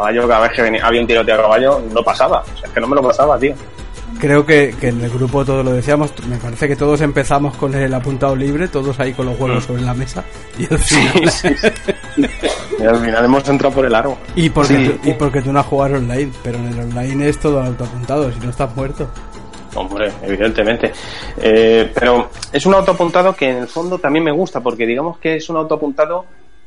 caballo 0.00 0.26
cada 0.28 0.40
vez 0.40 0.52
que 0.52 0.62
venía- 0.62 0.84
había 0.86 1.00
un 1.00 1.06
tiroteo 1.06 1.34
a 1.34 1.42
caballo 1.42 1.82
no 1.92 2.02
pasaba, 2.02 2.40
o 2.40 2.56
sea, 2.58 2.66
es 2.68 2.70
que 2.70 2.80
no 2.80 2.86
me 2.88 2.96
lo 2.96 3.02
pasaba, 3.02 3.38
tío. 3.38 3.54
Creo 4.18 4.44
que, 4.44 4.74
que 4.78 4.88
en 4.88 5.00
el 5.02 5.08
grupo 5.10 5.44
todos 5.44 5.64
lo 5.64 5.72
decíamos, 5.72 6.12
me 6.28 6.36
parece 6.36 6.68
que 6.68 6.76
todos 6.76 7.00
empezamos 7.00 7.56
con 7.56 7.74
el 7.74 7.94
apuntado 7.94 8.36
libre, 8.36 8.68
todos 8.68 8.98
ahí 9.00 9.12
con 9.14 9.26
los 9.26 9.38
huevos 9.40 9.64
Mm. 9.64 9.66
sobre 9.66 9.82
la 9.82 9.94
mesa 9.94 10.24
y 10.58 10.64
al 10.70 10.78
final... 10.78 11.30
Y 12.78 12.84
al 12.84 12.96
final 13.04 13.24
hemos 13.24 13.48
entrado 13.48 13.74
por 13.74 13.84
el 13.86 13.94
aro. 13.94 14.16
Y 14.34 14.50
porque, 14.50 14.74
Sí. 14.76 14.88
tú, 15.02 15.08
y 15.10 15.12
porque 15.14 15.42
tú 15.42 15.52
no 15.52 15.60
has 15.60 15.66
jugado 15.66 15.96
online, 15.96 16.30
pero 16.42 16.58
en 16.58 16.66
el 16.68 16.80
online 16.80 17.28
es 17.28 17.38
todo 17.38 17.62
autoapuntado, 17.62 18.30
si 18.32 18.40
no 18.40 18.50
estás 18.50 18.74
muerto. 18.74 19.08
Hombre, 19.74 20.10
evidentemente. 20.22 20.92
Eh, 21.38 21.90
pero 21.94 22.28
es 22.52 22.66
un 22.66 22.74
autoapuntado 22.74 23.34
que 23.36 23.50
en 23.50 23.56
el 23.58 23.68
fondo 23.68 23.98
también 23.98 24.24
me 24.24 24.32
gusta, 24.32 24.60
porque 24.60 24.86
digamos 24.86 25.18
que 25.18 25.36
es 25.36 25.48
un 25.48 25.56
autoapuntado 25.56 26.24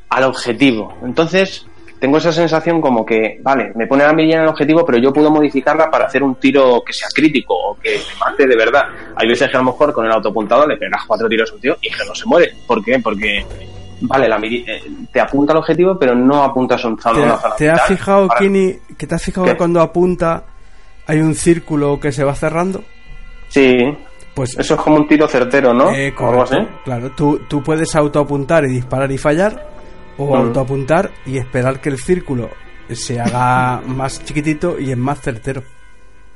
al 0.10 0.24
objetivo. 0.24 0.98
Entonces, 1.04 1.66
tengo 2.04 2.18
esa 2.18 2.34
sensación 2.34 2.82
como 2.82 3.06
que, 3.06 3.39
vale, 3.41 3.72
me 3.76 3.88
pone 3.88 4.04
la 4.04 4.12
mirilla 4.12 4.36
en 4.36 4.41
el 4.41 4.49
objetivo, 4.49 4.86
pero 4.86 4.97
yo 4.97 5.14
puedo 5.14 5.32
modificarla 5.32 5.89
para 5.89 6.08
hacer 6.08 6.22
un 6.22 6.36
tiro 6.36 6.84
que 6.86 6.91
sea 6.91 7.08
crítico 7.16 7.54
o 7.56 7.78
que 7.80 7.91
me 7.91 8.20
mate 8.20 8.45
de 8.45 8.58
verdad. 8.58 8.84
Hay 9.16 9.26
veces 9.26 9.49
que 9.49 9.56
a 9.56 9.62
lo 9.62 9.68
mejor 9.68 9.93
con 9.93 10.06
el 10.06 10.12
autoapuntado 10.12 10.68
le 10.68 10.76
pegas 10.76 11.01
cuatro 11.08 11.30
tiros 11.30 11.49
a 11.49 11.54
un 11.56 11.62
tío 11.62 11.78
y 11.82 11.88
que 11.89 12.04
no 12.06 12.14
se 12.14 12.26
muere. 12.26 12.51
¿Por 12.68 12.84
qué? 12.84 12.99
Porque, 12.99 13.45
vale, 14.01 14.28
la 14.28 14.38
eh, 14.43 14.84
te 15.14 15.22
apunta 15.22 15.54
al 15.54 15.60
objetivo, 15.60 15.97
pero 15.97 16.14
no 16.14 16.43
apuntas 16.43 16.84
a 16.84 16.89
un 16.89 16.99
zona- 16.99 17.16
¿Te, 17.16 17.22
una 17.24 17.38
zona 17.38 17.56
te 17.56 17.70
has 17.70 17.84
fijado, 17.88 18.22
Ahora- 18.24 18.36
Kini, 18.38 18.74
que 18.97 19.08
te 19.08 19.16
has 19.16 19.24
fijado 19.24 19.47
que 19.47 19.56
cuando 19.56 19.80
apunta 19.80 20.43
hay 21.08 21.20
un 21.22 21.36
círculo 21.36 22.01
que 22.01 22.12
se 22.12 22.26
va 22.26 22.36
cerrando? 22.36 22.84
Sí, 23.47 23.78
Pues 24.34 24.58
eso 24.60 24.74
es 24.74 24.82
como 24.82 24.97
un 24.97 25.08
tiro 25.08 25.26
certero, 25.28 25.74
¿no? 25.74 25.91
Eh, 25.91 26.14
correcto. 26.14 26.68
Claro, 26.84 27.12
tú, 27.12 27.39
tú 27.47 27.64
puedes 27.64 27.95
autoapuntar 27.95 28.66
y 28.66 28.70
disparar 28.74 29.10
y 29.12 29.18
fallar, 29.18 29.73
o 30.18 30.26
Mm. 30.36 30.38
autoapuntar 30.47 31.11
y 31.26 31.38
esperar 31.38 31.80
que 31.82 31.89
el 31.89 31.97
círculo 31.97 32.49
se 32.91 33.20
haga 33.20 33.82
más 33.86 34.24
chiquitito 34.24 34.80
y 34.80 34.91
es 34.91 34.97
más 34.97 35.22
certero. 35.22 35.64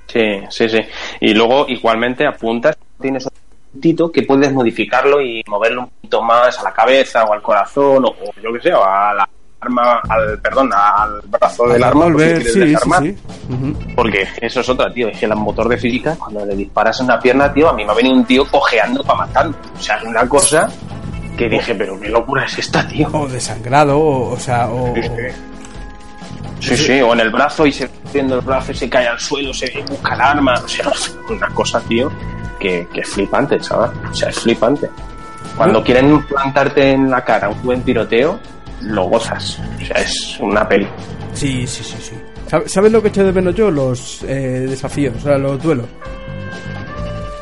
Sí, 0.08 0.22
sí, 0.50 0.70
sí. 0.70 0.80
Y 1.20 1.34
luego 1.34 1.66
igualmente 1.68 2.26
apuntas, 2.26 2.78
tienes 3.02 3.26
un 3.26 3.32
puntito 3.74 4.12
que 4.12 4.24
puedes 4.24 4.52
modificarlo 4.54 5.22
y 5.22 5.44
moverlo 5.48 5.82
un 5.82 5.90
poquito 5.90 6.22
más 6.22 6.58
a 6.60 6.64
la 6.64 6.74
cabeza 6.74 7.24
o 7.26 7.34
al 7.34 7.42
corazón 7.42 8.06
o, 8.06 8.08
o 8.10 8.32
yo 8.42 8.54
qué 8.54 8.62
sé, 8.62 8.74
o 8.74 8.84
a 8.84 9.14
la 9.14 9.30
arma, 9.60 10.00
al 10.08 10.40
perdón, 10.40 10.70
al 10.74 11.20
brazo 11.28 11.68
del 11.68 11.84
arma, 11.84 12.06
por 12.12 12.22
si 12.22 12.36
sí, 12.46 12.52
sí, 12.54 12.60
desarmar. 12.60 13.04
Porque 13.96 14.26
eso 14.42 14.62
es 14.62 14.70
otra, 14.70 14.94
tío. 14.94 15.10
Es 15.10 15.20
que 15.20 15.26
el 15.26 15.36
motor 15.36 15.68
de 15.68 15.78
física, 15.78 16.16
cuando 16.18 16.46
le 16.46 16.56
disparas 16.56 17.00
en 17.00 17.06
una 17.06 17.20
pierna, 17.20 17.52
tío, 17.52 17.68
a 17.70 17.74
mí 17.74 17.84
me 17.84 17.92
ha 17.92 17.96
venido 17.96 18.16
un 18.16 18.26
tío 18.26 18.46
cojeando 18.50 19.04
para 19.04 19.20
matarme. 19.20 19.56
O 19.78 19.82
sea, 19.82 19.98
es 19.98 20.04
una 20.04 20.28
cosa 20.30 20.70
que 21.38 21.48
dije, 21.50 21.76
pero 21.76 22.00
qué 22.00 22.10
locura 22.10 22.46
es 22.46 22.58
esta, 22.58 22.86
tío. 22.88 23.08
O 23.14 23.28
desangrado, 23.28 23.98
o, 24.00 24.32
o 24.34 24.40
sea, 24.40 24.68
o, 24.70 24.94
Sí, 26.60 26.76
sí. 26.76 27.00
O 27.02 27.14
en 27.14 27.20
el 27.20 27.30
brazo 27.30 27.66
y 27.66 27.72
se 27.72 27.88
viendo 28.12 28.36
el 28.36 28.42
brazo 28.42 28.72
y 28.72 28.76
se 28.76 28.90
cae 28.90 29.08
al 29.08 29.20
suelo, 29.20 29.54
se 29.54 29.72
busca 29.90 30.16
el 30.16 30.22
arma. 30.22 30.56
O 30.64 30.68
sea, 30.68 30.92
una 31.30 31.48
cosa, 31.50 31.80
tío, 31.82 32.12
que, 32.60 32.88
que 32.92 33.02
es 33.02 33.08
flipante, 33.10 33.60
chaval. 33.60 33.92
O 34.10 34.14
sea, 34.14 34.30
es 34.30 34.40
flipante. 34.40 34.90
Cuando 35.56 35.84
quieren 35.84 36.24
plantarte 36.26 36.92
en 36.92 37.10
la 37.10 37.24
cara 37.24 37.50
un 37.50 37.62
buen 37.64 37.82
tiroteo, 37.84 38.40
lo 38.82 39.06
gozas. 39.06 39.60
O 39.82 39.86
sea, 39.86 39.98
es 40.02 40.38
una 40.40 40.68
peli. 40.68 40.88
Sí, 41.34 41.66
sí, 41.68 41.84
sí, 41.84 41.96
sí. 42.00 42.16
¿Sabe- 42.48 42.68
¿Sabes 42.70 42.92
lo 42.92 43.02
que 43.02 43.10
echo 43.10 43.24
de 43.24 43.32
menos 43.32 43.54
yo? 43.56 43.70
Los 43.70 44.24
eh, 44.24 44.66
desafíos, 44.70 45.16
o 45.18 45.20
sea, 45.20 45.38
los 45.38 45.62
duelos. 45.62 45.86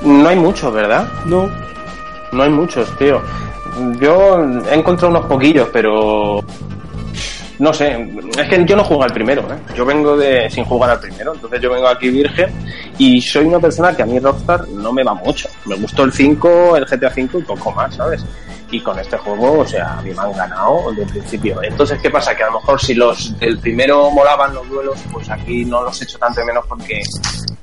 No 0.02 0.28
hay 0.30 0.36
muchos, 0.36 0.74
¿verdad? 0.74 1.08
No, 1.26 1.50
No 2.32 2.44
hay 2.44 2.50
muchos, 2.50 2.96
tío. 2.98 3.22
Yo 4.00 4.40
he 4.70 4.76
encontrado 4.76 5.10
unos 5.16 5.26
poquillos, 5.26 5.70
pero 5.72 6.44
no 7.60 7.74
sé, 7.74 8.10
es 8.38 8.50
que 8.50 8.66
yo 8.66 8.76
no 8.76 8.84
juego 8.84 9.04
al 9.04 9.14
primero, 9.14 9.42
¿eh? 9.54 9.58
Yo 9.76 9.86
vengo 9.86 10.18
de 10.18 10.50
sin 10.50 10.66
jugar 10.66 10.90
al 10.90 11.00
primero, 11.00 11.34
entonces 11.34 11.62
yo 11.62 11.72
vengo 11.72 11.88
aquí 11.88 12.10
virgen 12.10 12.50
y 12.98 13.22
soy 13.22 13.46
una 13.46 13.60
persona 13.60 13.96
que 13.96 14.04
a 14.04 14.06
mí 14.06 14.20
Rockstar 14.20 14.68
no 14.70 14.92
me 14.92 15.04
va 15.04 15.14
mucho. 15.14 15.48
Me 15.66 15.76
gustó 15.76 16.04
el 16.04 16.12
5, 16.12 16.78
el 16.78 16.86
GTA 16.86 17.10
5 17.10 17.40
y 17.40 17.42
poco 17.44 17.72
más, 17.72 17.96
¿sabes? 17.96 18.26
Y 18.72 18.82
con 18.82 19.00
este 19.00 19.18
juego, 19.18 19.60
o 19.60 19.66
sea, 19.66 20.00
a 20.00 20.02
mí 20.02 20.12
me 20.12 20.22
han 20.22 20.34
ganado 20.34 20.90
desde 20.90 21.04
el 21.04 21.10
principio. 21.10 21.64
Entonces, 21.64 22.00
¿qué 22.02 22.10
pasa? 22.10 22.36
Que 22.36 22.44
a 22.44 22.48
lo 22.48 22.60
mejor 22.60 22.82
si 22.82 22.94
los 22.94 23.38
del 23.40 23.58
primero 23.60 24.10
molaban 24.10 24.54
los 24.54 24.68
duelos, 24.68 25.00
pues 25.12 25.30
aquí 25.30 25.64
no 25.64 25.84
los 25.84 26.02
echo 26.02 26.18
tanto 26.18 26.44
menos 26.44 26.66
porque 26.68 27.02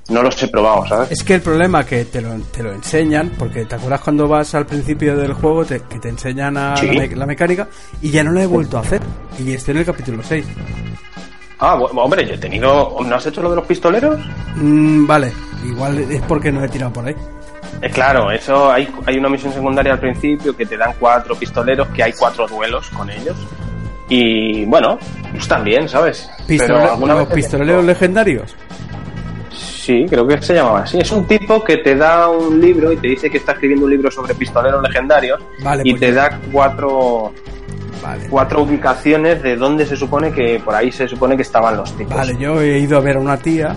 no 0.09 0.23
los 0.23 0.43
he 0.43 0.49
probado, 0.49 0.87
¿sabes? 0.87 1.11
Es 1.13 1.23
que 1.25 1.35
el 1.35 1.41
problema 1.43 1.85
que 1.87 2.05
te 2.05 2.21
lo, 2.21 2.35
te 2.53 2.63
lo 2.63 2.73
enseñan, 2.73 3.31
porque 3.39 3.65
te 3.65 3.77
acuerdas 3.77 4.01
cuando 4.01 4.27
vas 4.29 4.55
al 4.55 4.67
principio 4.67 5.17
del 5.17 5.33
juego 5.33 5.65
te- 5.65 5.81
que 5.83 5.99
te 5.99 6.09
enseñan 6.09 6.57
a 6.57 6.77
Sí. 6.77 6.87
la, 6.89 6.93
me- 7.07 7.17
la 7.17 7.27
mecánica 7.27 7.69
y 8.01 8.11
ya 8.11 8.23
no 8.25 8.33
la 8.33 8.43
he 8.43 8.47
vuelto 8.47 8.79
a 8.79 8.81
hacer. 8.81 9.01
Y 9.39 9.53
estoy 9.53 9.73
en 9.73 9.79
el 9.79 9.87
capítulo 9.87 10.23
6. 10.23 10.45
Ah, 11.61 11.77
bueno, 11.77 12.01
hombre, 12.03 12.27
yo 12.27 12.35
he 12.35 12.39
tenido... 12.39 12.97
¿No 13.07 13.15
has 13.15 13.25
hecho 13.27 13.41
lo 13.41 13.51
de 13.51 13.57
los 13.57 13.67
pistoleros? 13.67 14.19
Mm, 14.57 15.07
vale, 15.07 15.33
igual 15.65 15.99
es 15.99 16.21
porque 16.23 16.51
no 16.51 16.65
he 16.65 16.69
tirado 16.69 16.93
por 16.93 17.07
ahí. 17.07 17.15
Eh, 17.81 17.89
claro, 17.91 18.31
eso 18.33 18.71
hay, 18.71 18.89
hay 19.07 19.17
una 19.17 19.29
misión 19.29 19.53
secundaria 19.53 19.93
al 19.93 20.01
principio 20.01 20.57
que 20.57 20.67
te 20.67 20.77
dan 20.77 20.93
cuatro 20.99 21.37
pistoleros, 21.37 21.87
que 21.89 22.03
hay 22.03 22.13
cuatro 22.13 22.49
duelos 22.49 22.89
con 22.91 23.09
ellos. 23.11 23.37
Y 24.09 24.65
bueno, 24.67 24.99
están 25.35 25.63
bien, 25.65 25.89
¿sabes? 25.89 26.29
Pistole- 26.47 26.67
Pero 26.67 26.93
alguna 26.93 27.15
vez 27.15 27.29
pistoleros 27.29 27.85
legendarios. 27.85 28.55
Sí, 29.83 30.07
creo 30.09 30.25
que 30.29 30.41
se 30.41 30.55
llamaba 30.55 30.83
así. 30.83 30.99
Es 31.01 31.11
un 31.11 31.27
tipo 31.27 31.65
que 31.65 31.79
te 31.79 31.97
da 31.97 32.29
un 32.29 32.61
libro 32.61 32.93
y 32.93 32.97
te 32.99 33.09
dice 33.09 33.29
que 33.29 33.39
está 33.39 33.51
escribiendo 33.53 33.87
un 33.87 33.91
libro 33.91 34.13
sobre 34.13 34.33
pistoleros 34.33 34.81
legendarios 34.81 35.41
Vale, 35.61 35.83
y 35.85 35.91
pues 35.91 36.01
te 36.03 36.13
da 36.13 36.39
cuatro, 36.53 37.33
Vale. 38.01 38.29
cuatro 38.31 38.63
ubicaciones 38.63 39.43
de 39.43 39.57
dónde 39.57 39.85
se 39.85 39.97
supone 39.97 40.31
que 40.31 40.61
por 40.65 40.73
ahí 40.77 40.93
se 40.93 41.09
supone 41.09 41.35
que 41.35 41.43
estaban 41.43 41.77
los 41.77 41.97
tipos. 41.97 42.15
Vale, 42.15 42.37
yo 42.39 42.61
he 42.63 42.79
ido 42.79 42.97
a 42.97 43.01
ver 43.01 43.17
a 43.17 43.19
una 43.21 43.37
tía, 43.39 43.75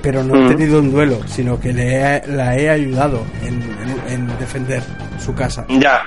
pero 0.00 0.22
no 0.22 0.34
Mm. 0.34 0.46
he 0.46 0.54
tenido 0.54 0.78
un 0.78 0.92
duelo, 0.92 1.18
sino 1.26 1.58
que 1.58 1.72
le 1.72 1.96
he- 2.18 2.22
la 2.28 2.56
he 2.56 2.70
ayudado 2.70 3.24
en, 3.42 3.54
en- 3.60 4.12
en 4.12 4.38
defender 4.38 4.84
su 5.18 5.34
casa. 5.34 5.64
Ya. 5.68 6.02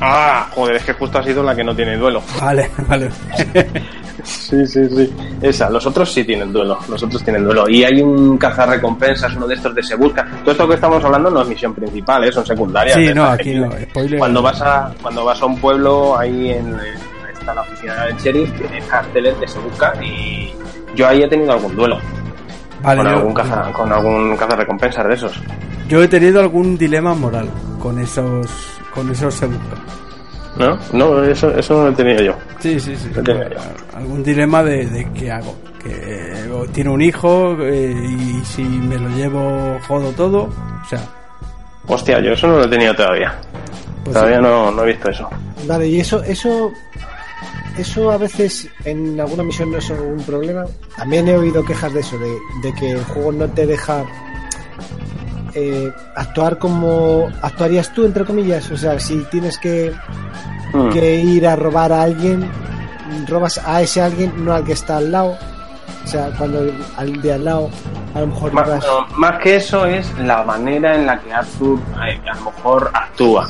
Ah, 0.00 0.46
joder, 0.52 0.76
es 0.76 0.84
que 0.84 0.92
justo 0.92 1.18
ha 1.18 1.24
sido 1.24 1.42
la 1.42 1.56
que 1.56 1.64
no 1.64 1.74
tiene 1.74 1.96
duelo. 1.96 2.22
Vale, 2.40 2.70
vale. 2.88 3.08
Sí, 4.24 4.66
sí, 4.66 4.88
sí. 4.88 5.12
Esa, 5.40 5.70
los 5.70 5.86
otros 5.86 6.12
sí 6.12 6.24
tienen 6.24 6.52
duelo, 6.52 6.78
los 6.88 7.02
otros 7.02 7.22
tienen 7.22 7.44
duelo. 7.44 7.68
Y 7.68 7.84
hay 7.84 8.00
un 8.02 8.36
cazarrecompensas, 8.38 9.34
uno 9.36 9.46
de 9.46 9.54
estos 9.54 9.74
de 9.74 9.82
se 9.82 9.94
busca. 9.94 10.26
Todo 10.42 10.52
esto 10.52 10.68
que 10.68 10.74
estamos 10.74 11.04
hablando 11.04 11.30
no 11.30 11.42
es 11.42 11.48
misión 11.48 11.74
principal, 11.74 12.24
¿eh? 12.24 12.32
son 12.32 12.44
secundarias. 12.44 12.96
Sí, 12.96 13.06
Es 13.06 13.14
no, 13.14 13.24
aquí 13.30 13.54
no. 13.54 13.70
Spoiler. 13.90 14.18
Cuando 14.18 14.42
vas 14.42 14.60
a 14.62 14.92
cuando 15.02 15.24
vas 15.24 15.40
a 15.40 15.46
un 15.46 15.58
pueblo, 15.60 16.18
ahí 16.18 16.50
en, 16.50 16.76
está 17.32 17.54
la 17.54 17.62
oficina 17.62 18.04
del 18.06 18.16
sheriff, 18.16 18.50
tiene 18.58 18.80
carteles 18.86 19.38
de 19.40 19.48
se 19.48 19.58
busca 19.60 19.92
y 20.04 20.52
yo 20.94 21.06
ahí 21.06 21.22
he 21.22 21.28
tenido 21.28 21.52
algún 21.52 21.74
duelo. 21.76 21.98
Vale, 22.82 23.02
con, 23.02 23.10
yo- 23.10 23.16
algún 23.18 23.34
caza, 23.34 23.72
con 23.72 23.92
algún 23.92 24.36
cazarrecompensas 24.36 25.06
de 25.08 25.14
esos. 25.14 25.40
Yo 25.88 26.02
he 26.02 26.08
tenido 26.08 26.40
algún 26.40 26.76
dilema 26.76 27.14
moral 27.14 27.48
con 27.80 27.98
esos 27.98 28.46
con 28.94 29.10
esos 29.10 29.32
se 29.34 29.46
busca. 29.46 29.76
¿No? 30.58 30.78
No, 30.92 31.24
eso, 31.24 31.50
eso 31.56 31.74
no 31.74 31.84
lo 31.84 31.90
he 31.90 31.94
tenido 31.94 32.22
yo. 32.22 32.34
Sí, 32.60 32.78
sí, 32.80 32.96
sí. 32.96 33.08
Algún 33.94 34.22
dilema 34.22 34.62
de, 34.62 34.86
de 34.86 35.08
qué 35.12 35.30
hago. 35.30 35.54
Que 35.82 35.90
eh, 35.92 36.48
tiene 36.72 36.90
un 36.90 37.00
hijo 37.00 37.56
eh, 37.60 37.94
y 37.94 38.44
si 38.44 38.62
me 38.62 38.98
lo 38.98 39.08
llevo 39.10 39.78
jodo 39.86 40.10
todo. 40.12 40.42
O 40.84 40.88
sea, 40.88 41.00
Hostia, 41.86 42.20
yo 42.20 42.32
eso 42.32 42.46
no 42.48 42.58
lo 42.58 42.64
he 42.64 42.68
tenido 42.68 42.94
todavía. 42.94 43.34
pues 44.04 44.14
todavía 44.14 44.40
no, 44.40 44.70
no 44.72 44.82
he 44.82 44.86
visto 44.88 45.08
eso. 45.10 45.28
Vale, 45.66 45.86
y 45.86 46.00
eso, 46.00 46.22
eso, 46.24 46.70
eso 47.78 48.10
a 48.10 48.18
veces 48.18 48.68
en 48.84 49.18
alguna 49.20 49.42
misión 49.44 49.70
no 49.70 49.78
es 49.78 49.88
un 49.90 50.22
problema. 50.26 50.64
También 50.96 51.28
he 51.28 51.36
oído 51.36 51.64
quejas 51.64 51.94
de 51.94 52.00
eso, 52.00 52.18
de, 52.18 52.36
de 52.62 52.74
que 52.74 52.90
el 52.90 53.04
juego 53.04 53.32
no 53.32 53.48
te 53.48 53.64
deja 53.66 54.04
eh, 55.58 55.92
actuar 56.14 56.58
como 56.58 57.28
actuarías 57.42 57.92
tú, 57.92 58.04
entre 58.04 58.24
comillas. 58.24 58.70
O 58.70 58.76
sea, 58.76 58.98
si 59.00 59.18
tienes 59.30 59.58
que, 59.58 59.92
Mm. 60.72 60.90
que 60.90 61.14
ir 61.16 61.46
a 61.46 61.56
robar 61.56 61.92
a 61.92 62.02
alguien, 62.02 62.48
robas 63.26 63.58
a 63.64 63.80
ese 63.82 64.02
alguien, 64.02 64.32
no 64.44 64.52
al 64.52 64.64
que 64.64 64.72
está 64.72 64.98
al 64.98 65.10
lado. 65.10 65.36
O 66.04 66.06
sea, 66.10 66.30
cuando 66.38 66.70
al 66.96 67.20
de 67.20 67.32
al 67.34 67.44
lado, 67.44 67.68
a 68.14 68.20
lo 68.20 68.28
mejor 68.28 68.52
Más, 68.52 68.66
no, 68.68 69.06
más 69.18 69.38
que 69.42 69.56
eso 69.56 69.84
es 69.84 70.10
la 70.20 70.42
manera 70.42 70.94
en 70.94 71.04
la 71.04 71.18
que 71.20 71.32
Arthur 71.32 71.78
eh, 72.08 72.18
a 72.30 72.34
lo 72.36 72.44
mejor 72.50 72.90
actúa. 72.94 73.46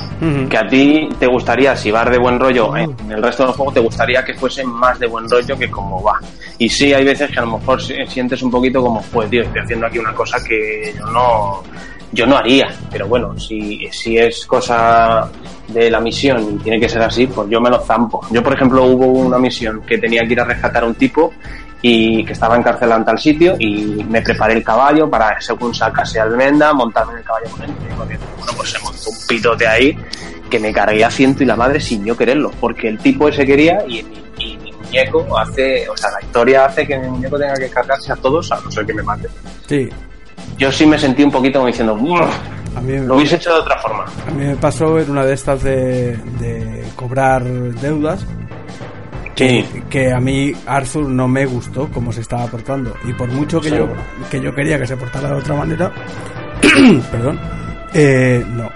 Que 0.48 0.58
a 0.58 0.66
ti 0.66 1.08
te 1.20 1.26
gustaría, 1.28 1.76
si 1.76 1.90
vas 1.92 2.10
de 2.10 2.18
buen 2.18 2.38
rollo 2.40 2.76
en 2.76 2.96
el 3.10 3.22
resto 3.22 3.44
del 3.44 3.52
juego, 3.52 3.72
te 3.72 3.80
gustaría 3.80 4.24
que 4.24 4.34
fuese 4.34 4.64
más 4.64 4.98
de 4.98 5.06
buen 5.06 5.28
rollo 5.28 5.56
que 5.56 5.70
como 5.70 6.02
va. 6.02 6.18
Y 6.58 6.68
sí, 6.68 6.92
hay 6.92 7.04
veces 7.04 7.30
que 7.30 7.38
a 7.38 7.42
lo 7.42 7.58
mejor 7.58 7.80
si- 7.80 7.94
sientes 8.08 8.42
un 8.42 8.50
poquito 8.50 8.82
como, 8.82 9.00
pues 9.02 9.30
tío, 9.30 9.42
estoy 9.42 9.60
haciendo 9.62 9.86
aquí 9.86 9.98
una 9.98 10.12
cosa 10.14 10.38
que 10.42 10.94
yo 10.98 11.06
no, 11.06 11.62
yo 12.12 12.26
no 12.26 12.36
haría. 12.36 12.68
Pero 12.90 13.06
bueno, 13.08 13.38
si, 13.38 13.88
si 13.92 14.16
es 14.18 14.46
cosa 14.46 15.28
de 15.68 15.90
la 15.90 16.00
misión 16.00 16.54
y 16.54 16.62
tiene 16.62 16.80
que 16.80 16.88
ser 16.88 17.02
así, 17.02 17.26
pues 17.26 17.48
yo 17.50 17.60
me 17.60 17.70
lo 17.70 17.78
zampo. 17.80 18.20
Yo, 18.30 18.42
por 18.42 18.54
ejemplo, 18.54 18.84
hubo 18.84 19.06
una 19.06 19.38
misión 19.38 19.82
que 19.82 19.98
tenía 19.98 20.26
que 20.26 20.32
ir 20.32 20.40
a 20.40 20.44
rescatar 20.44 20.82
a 20.84 20.86
un 20.86 20.94
tipo 20.94 21.32
y 21.80 22.24
que 22.24 22.32
estaba 22.32 22.56
encarcelado 22.56 22.98
en 23.00 23.04
tal 23.06 23.18
sitio 23.20 23.54
y 23.58 24.02
me 24.08 24.20
preparé 24.20 24.54
el 24.54 24.64
caballo 24.64 25.08
para 25.08 25.40
según 25.40 25.72
sacase 25.72 26.18
almenda 26.18 26.72
montarme 26.72 27.12
en 27.12 27.18
el 27.18 27.24
caballo 27.24 27.46
con 27.50 27.62
él 27.62 27.70
bueno 28.36 28.52
pues 28.56 28.70
se 28.70 28.78
montó 28.80 29.10
un 29.10 29.16
pitote 29.28 29.64
ahí 29.68 29.96
que 30.50 30.58
me 30.58 30.72
cargué 30.72 31.04
a 31.04 31.10
ciento 31.10 31.44
y 31.44 31.46
la 31.46 31.54
madre 31.54 31.78
sin 31.78 32.04
yo 32.04 32.16
quererlo 32.16 32.50
porque 32.60 32.88
el 32.88 32.98
tipo 32.98 33.28
ese 33.28 33.46
quería 33.46 33.78
y, 33.86 33.98
y- 33.98 34.44
y 34.44 34.56
mi 34.56 34.72
muñeco 34.72 35.38
hace 35.38 35.88
o 35.88 35.96
sea 35.96 36.10
la 36.10 36.20
historia 36.20 36.64
hace 36.64 36.84
que 36.84 36.98
mi 36.98 37.06
muñeco 37.10 37.38
tenga 37.38 37.54
que 37.54 37.68
cargarse 37.70 38.10
a 38.12 38.16
todos 38.16 38.50
a 38.50 38.60
no 38.60 38.70
ser 38.72 38.84
que 38.84 38.94
me 38.94 39.02
mate 39.04 39.28
sí. 39.68 39.88
Yo 40.56 40.72
sí 40.72 40.86
me 40.86 40.98
sentí 40.98 41.22
un 41.22 41.30
poquito 41.30 41.58
como 41.58 41.66
diciendo 41.68 41.94
"Uf, 41.94 42.20
A 42.76 42.80
mí, 42.80 42.98
lo 42.98 43.16
hubiese 43.16 43.36
hecho 43.36 43.52
de 43.54 43.60
otra 43.60 43.78
forma 43.78 44.04
a 44.04 44.30
mí 44.30 44.44
me 44.44 44.56
pasó 44.56 44.98
en 44.98 45.10
una 45.10 45.24
de 45.24 45.34
estas 45.34 45.62
de, 45.62 46.16
de 46.38 46.84
cobrar 46.96 47.42
deudas 47.44 48.24
sí. 49.34 49.64
que 49.90 50.12
a 50.12 50.20
mí 50.20 50.52
Arthur 50.66 51.08
no 51.08 51.28
me 51.28 51.46
gustó 51.46 51.88
cómo 51.92 52.12
se 52.12 52.20
estaba 52.22 52.46
portando. 52.46 52.92
Y 53.08 53.12
por 53.12 53.28
mucho 53.28 53.60
que 53.60 53.68
Sí. 53.70 53.76
yo 53.76 53.88
que 54.30 54.40
yo 54.40 54.54
quería 54.54 54.78
que 54.78 54.86
se 54.86 54.96
portara 54.96 55.28
de 55.28 55.34
otra 55.36 55.54
manera 55.54 55.92
perdón 57.10 57.38
eh, 57.94 58.44
no. 58.46 58.68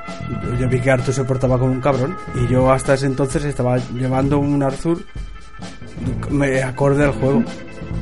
Yo 0.58 0.66
vi 0.68 0.80
que 0.80 0.90
Arthur 0.90 1.12
se 1.12 1.24
portaba 1.24 1.58
como 1.58 1.72
un 1.72 1.80
cabrón 1.80 2.16
y 2.34 2.46
yo 2.50 2.70
hasta 2.72 2.94
ese 2.94 3.06
entonces 3.06 3.44
estaba 3.44 3.76
llevando 3.94 4.38
un 4.38 4.62
Arthur 4.62 4.98
me 6.30 6.62
acorde 6.62 7.04
al 7.04 7.12
juego. 7.12 7.42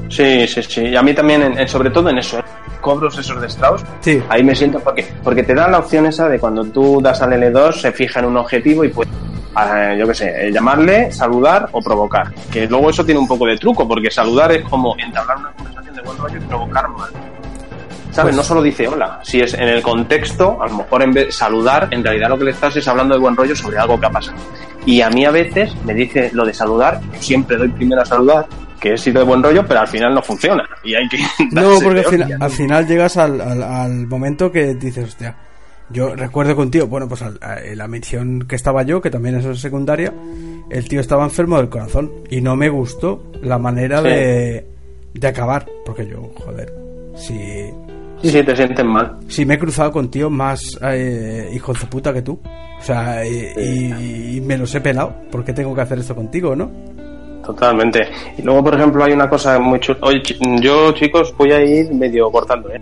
Sí 0.08 0.46
sí 0.46 0.62
sí. 0.62 0.80
Y 0.82 0.96
a 0.96 1.02
mí 1.02 1.12
también 1.14 1.42
en- 1.42 1.58
en- 1.58 1.68
sobre 1.68 1.90
todo 1.90 2.08
en 2.10 2.18
eso 2.18 2.38
¿eh? 2.38 2.42
Cobros 2.80 3.16
esos 3.18 3.40
de 3.40 3.46
Strauss 3.46 3.84
sí 4.00 4.22
Ahí 4.28 4.42
me 4.42 4.54
siento 4.54 4.80
porque 4.80 5.06
porque 5.22 5.42
te 5.42 5.54
dan 5.54 5.72
la 5.72 5.78
opción 5.78 6.06
esa 6.06 6.28
de 6.28 6.38
cuando 6.38 6.64
tú 6.64 7.00
das 7.00 7.22
al 7.22 7.32
L2 7.32 7.72
se 7.72 7.92
fija 7.92 8.20
en 8.20 8.26
un 8.26 8.36
objetivo 8.36 8.84
y 8.84 8.88
puedes 8.88 9.12
eh, 9.56 9.96
yo 9.98 10.06
qué 10.06 10.14
sé, 10.14 10.46
eh, 10.46 10.52
llamarle, 10.52 11.10
saludar 11.10 11.68
o 11.72 11.80
provocar. 11.80 12.32
Que 12.52 12.66
luego 12.66 12.90
eso 12.90 13.04
tiene 13.04 13.20
un 13.20 13.26
poco 13.28 13.46
de 13.46 13.56
truco, 13.56 13.86
porque 13.86 14.10
saludar 14.10 14.52
es 14.52 14.62
como 14.62 14.96
entablar 14.98 15.38
una 15.38 15.50
conversación 15.52 15.96
de 15.96 16.02
buen 16.02 16.18
rollo 16.18 16.36
y 16.36 16.40
provocar 16.40 16.88
mal. 16.88 17.10
¿Sabes? 18.12 18.34
Pues- 18.34 18.36
no 18.36 18.42
solo 18.42 18.62
dice 18.62 18.88
hola. 18.88 19.20
Si 19.22 19.40
es 19.40 19.54
en 19.54 19.68
el 19.68 19.82
contexto, 19.82 20.62
a 20.62 20.68
lo 20.68 20.78
mejor 20.78 21.02
en 21.02 21.12
vez 21.12 21.26
de 21.26 21.32
saludar, 21.32 21.88
en 21.90 22.02
realidad 22.02 22.28
lo 22.28 22.38
que 22.38 22.44
le 22.44 22.50
estás 22.52 22.76
es 22.76 22.86
hablando 22.88 23.14
de 23.14 23.20
buen 23.20 23.36
rollo 23.36 23.54
sobre 23.54 23.78
algo 23.78 23.98
que 23.98 24.06
ha 24.06 24.10
pasado. 24.10 24.36
Y 24.86 25.00
a 25.00 25.10
mí 25.10 25.24
a 25.24 25.30
veces 25.30 25.74
me 25.84 25.94
dice 25.94 26.30
lo 26.32 26.44
de 26.44 26.54
saludar, 26.54 27.00
yo 27.12 27.20
siempre 27.20 27.56
doy 27.56 27.68
primero 27.68 28.02
a 28.02 28.04
saludar, 28.04 28.46
que 28.80 28.94
es 28.94 29.06
ir 29.06 29.14
de 29.14 29.22
buen 29.22 29.42
rollo, 29.42 29.64
pero 29.66 29.80
al 29.80 29.88
final 29.88 30.14
no 30.14 30.22
funciona. 30.22 30.64
Y 30.82 30.94
hay 30.94 31.08
que. 31.08 31.18
no 31.52 31.78
porque 31.82 32.00
al, 32.00 32.06
final- 32.06 32.22
hostia. 32.22 32.36
al 32.40 32.50
final 32.50 32.86
llegas 32.88 33.16
al, 33.16 33.40
al, 33.40 33.62
al 33.62 34.06
momento 34.06 34.50
que 34.50 34.74
dices 34.74 35.04
hostia 35.04 35.36
yo 35.92 36.14
recuerdo 36.14 36.54
que 36.54 36.62
un 36.62 36.70
tío 36.70 36.86
bueno 36.86 37.08
pues 37.08 37.24
la 37.74 37.88
misión 37.88 38.46
que 38.46 38.54
estaba 38.54 38.84
yo 38.84 39.00
que 39.00 39.10
también 39.10 39.34
es 39.34 39.60
secundaria 39.60 40.14
el 40.70 40.88
tío 40.88 41.00
estaba 41.00 41.24
enfermo 41.24 41.56
del 41.56 41.68
corazón 41.68 42.12
y 42.30 42.40
no 42.40 42.54
me 42.54 42.68
gustó 42.68 43.24
la 43.42 43.58
manera 43.58 43.98
Sí. 44.00 44.08
de 44.08 44.66
de 45.14 45.26
acabar 45.26 45.66
porque 45.84 46.06
yo 46.06 46.30
joder 46.36 46.72
si 47.16 47.36
Sí, 48.22 48.28
sí, 48.30 48.42
te 48.44 48.54
sienten 48.54 48.86
mal. 48.86 49.16
si 49.28 49.44
me 49.46 49.54
he 49.54 49.58
cruzado 49.58 49.90
con 49.90 50.10
tíos 50.12 50.30
más 50.30 50.78
eh, 50.82 51.50
hijos 51.54 51.80
de 51.80 51.86
puta 51.86 52.12
que 52.12 52.20
tú. 52.22 52.38
O 52.78 52.82
sea, 52.82 53.24
y, 53.26 53.48
y- 53.56 54.36
y 54.36 54.40
me 54.42 54.58
los 54.58 54.74
he 54.74 54.80
pelado. 54.82 55.14
¿Por 55.30 55.42
qué 55.42 55.54
tengo 55.54 55.74
que 55.74 55.80
hacer 55.80 55.98
esto 55.98 56.14
contigo, 56.14 56.54
no? 56.54 56.70
Totalmente. 57.52 58.08
Y 58.38 58.42
luego, 58.42 58.64
por 58.64 58.74
ejemplo, 58.74 59.04
hay 59.04 59.12
una 59.12 59.28
cosa 59.28 59.58
muy 59.58 59.80
chula. 59.80 59.98
Chi- 60.22 60.38
yo, 60.60 60.92
chicos, 60.92 61.34
voy 61.36 61.52
a 61.52 61.62
ir 61.62 61.92
medio 61.92 62.30
cortando, 62.30 62.68
¿eh? 62.70 62.80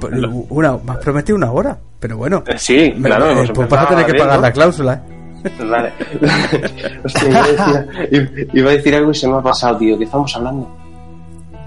Pues, 0.00 0.12
Una, 0.48 0.72
me 0.78 0.92
has 0.92 0.98
prometido 0.98 1.36
una 1.36 1.52
hora. 1.52 1.78
Pero 1.98 2.16
bueno. 2.16 2.42
Eh, 2.46 2.54
Sí, 2.58 2.92
Me- 2.96 3.08
claro. 3.08 3.26
eh, 3.28 3.32
hemos 3.32 3.50
pues 3.50 3.68
vas 3.68 3.84
a 3.84 3.88
tener 3.88 4.06
que 4.06 4.14
pagar 4.14 4.36
¿no? 4.36 4.42
la 4.42 4.52
cláusula, 4.52 4.94
¿eh? 4.94 5.50
Vale. 5.64 5.92
Hostia, 7.04 7.28
iba 7.28 7.40
a, 7.44 7.46
decir, 7.46 8.48
iba 8.52 8.70
a 8.70 8.72
decir 8.72 8.94
algo 8.94 9.10
y 9.10 9.14
se 9.14 9.28
me 9.28 9.36
ha 9.36 9.42
pasado, 9.42 9.76
tío. 9.78 9.96
¿Qué 9.98 10.04
estamos 10.04 10.34
hablando? 10.36 10.68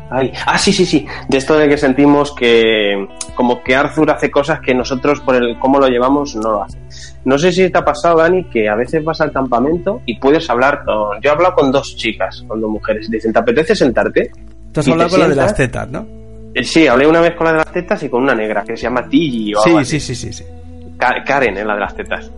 Ay. 0.10 0.32
Ah, 0.46 0.58
sí, 0.58 0.72
sí, 0.72 0.86
sí. 0.86 1.06
De 1.28 1.38
esto 1.38 1.58
de 1.58 1.68
que 1.68 1.78
sentimos 1.78 2.34
que 2.36 3.08
como 3.36 3.64
que 3.64 3.76
Arthur 3.76 4.12
hace 4.12 4.30
cosas 4.30 4.60
que 4.60 4.76
nosotros 4.76 5.20
por 5.22 5.36
el 5.36 5.58
cómo 5.58 5.80
lo 5.80 5.88
llevamos 5.88 6.36
no 6.36 6.52
lo 6.52 6.64
hace. 6.64 6.78
No 7.26 7.38
sé 7.38 7.52
si 7.52 7.70
te 7.70 7.78
ha 7.80 7.86
pasado, 7.86 8.18
Dani, 8.20 8.44
que 8.46 8.70
a 8.70 8.76
veces 8.76 9.04
vas 9.04 9.22
al 9.22 9.32
campamento 9.32 10.02
y 10.06 10.20
puedes 10.20 10.48
hablar 10.50 10.84
con... 10.86 11.20
Yo 11.22 11.30
he 11.30 11.34
hablado 11.34 11.56
con 11.56 11.72
dos 11.72 11.96
chicas, 11.96 12.44
con 12.48 12.62
dos 12.62 12.70
mujeres. 12.70 13.10
Dicen, 13.10 13.34
¿te 13.34 13.40
apetece 13.40 13.76
sentarte? 13.76 14.30
Tú 14.72 14.80
has 14.82 14.88
hablado 14.88 15.10
con 15.10 15.20
la 15.22 15.30
de 15.30 15.36
las 15.36 15.56
tetas, 15.56 15.90
¿no? 15.90 16.06
Eh, 16.54 16.64
Sí, 16.64 16.86
hablé 16.88 17.08
una 17.08 17.22
vez 17.22 17.34
con 17.36 17.46
la 17.46 17.54
de 17.54 17.58
las 17.60 17.72
tetas 17.72 18.04
y 18.04 18.10
con 18.10 18.22
una 18.24 18.36
negra 18.36 18.64
que 18.64 18.78
se 18.78 18.84
llama 18.84 19.08
Tilly 19.10 19.56
o 19.56 19.64
algo 19.66 19.80
Sí, 19.80 19.82
así. 19.84 20.00
sí, 20.00 20.16
sí, 20.16 20.32
sí, 20.32 20.44
sí. 20.44 20.52
Ka- 20.98 21.24
Karen 21.26 21.58
es 21.58 21.66
la 21.66 21.74
de 21.74 21.80
las 21.80 21.96
tetas. 21.96 22.32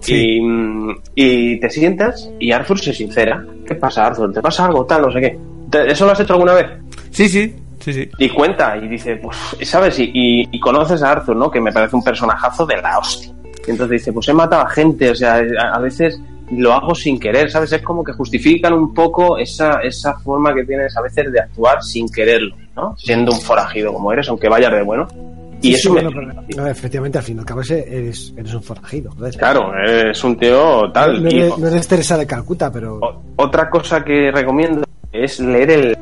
Sí. 0.00 0.14
Y, 0.36 0.40
mm, 0.42 0.96
y 1.14 1.60
te 1.60 1.70
sientas 1.70 2.28
y 2.40 2.50
Arthur 2.52 2.78
se 2.80 2.92
sincera. 2.92 3.42
¿Qué 3.66 3.76
pasa, 3.76 4.06
Arthur? 4.06 4.32
¿Te 4.32 4.42
pasa 4.42 4.66
algo 4.66 4.84
tal, 4.84 5.02
no 5.02 5.12
sé 5.12 5.20
qué? 5.20 5.38
¿Te- 5.72 5.90
¿Eso 5.90 6.06
lo 6.06 6.12
has 6.12 6.20
hecho 6.20 6.34
alguna 6.34 6.52
vez? 6.54 6.66
Sí, 7.10 7.28
sí. 7.28 7.56
Sí, 7.80 7.92
sí. 7.92 8.08
Y 8.18 8.28
cuenta, 8.28 8.76
y 8.76 8.86
dice, 8.86 9.16
pues, 9.16 9.36
¿sabes? 9.68 9.98
Y, 9.98 10.04
y- 10.14 10.48
y 10.52 10.60
conoces 10.60 11.02
a 11.02 11.10
Arthur, 11.10 11.34
¿no? 11.34 11.50
Que 11.50 11.60
me 11.60 11.72
parece 11.72 11.96
un 11.96 12.04
personajazo 12.04 12.64
de 12.64 12.76
la 12.80 12.96
hostia. 12.98 13.32
Y 13.66 13.70
entonces 13.72 13.98
dice, 13.98 14.12
pues 14.12 14.28
he 14.28 14.32
matado 14.32 14.62
a 14.62 14.68
gente, 14.70 15.10
o 15.10 15.14
sea, 15.16 15.42
a, 15.58 15.74
a 15.76 15.78
veces 15.80 16.20
lo 16.52 16.72
hago 16.74 16.94
sin 16.94 17.18
querer, 17.18 17.50
¿sabes? 17.50 17.72
Es 17.72 17.82
como 17.82 18.04
que 18.04 18.12
justifican 18.12 18.72
un 18.74 18.94
poco 18.94 19.36
esa, 19.38 19.80
esa 19.82 20.16
forma 20.18 20.54
que 20.54 20.64
tienes 20.64 20.96
a 20.96 21.00
veces 21.02 21.32
de 21.32 21.40
actuar 21.40 21.82
sin 21.82 22.08
quererlo, 22.08 22.54
¿no? 22.76 22.94
Siendo 22.98 23.32
un 23.32 23.40
forajido 23.40 23.92
como 23.92 24.12
eres, 24.12 24.28
aunque 24.28 24.48
vayas 24.48 24.70
de 24.72 24.82
bueno. 24.82 25.08
Y 25.60 25.68
Sí, 25.68 25.74
eso 25.74 25.88
sí, 25.88 25.94
me... 25.94 26.02
bueno, 26.02 26.32
pero, 26.46 26.62
no, 26.62 26.68
efectivamente, 26.68 27.18
al 27.18 27.24
fin 27.24 27.36
y 27.36 27.40
al 27.40 27.46
cabo 27.46 27.62
eres, 27.62 28.32
eres 28.36 28.54
un 28.54 28.62
forajido. 28.62 29.10
Claro, 29.38 29.72
es 29.84 30.22
un 30.22 30.36
tío 30.36 30.90
tal. 30.92 31.22
No 31.22 31.30
y- 31.30 31.38
eres, 31.40 31.58
no 31.58 31.66
eres 31.68 31.88
Teresa 31.88 32.16
de 32.16 32.26
Calcuta, 32.26 32.70
pero. 32.72 32.96
O- 33.00 33.22
Otra 33.36 33.70
cosa 33.70 34.04
que 34.04 34.30
recomiendo 34.32 34.82
es 35.12 35.40
leer 35.40 35.70
el. 35.70 35.98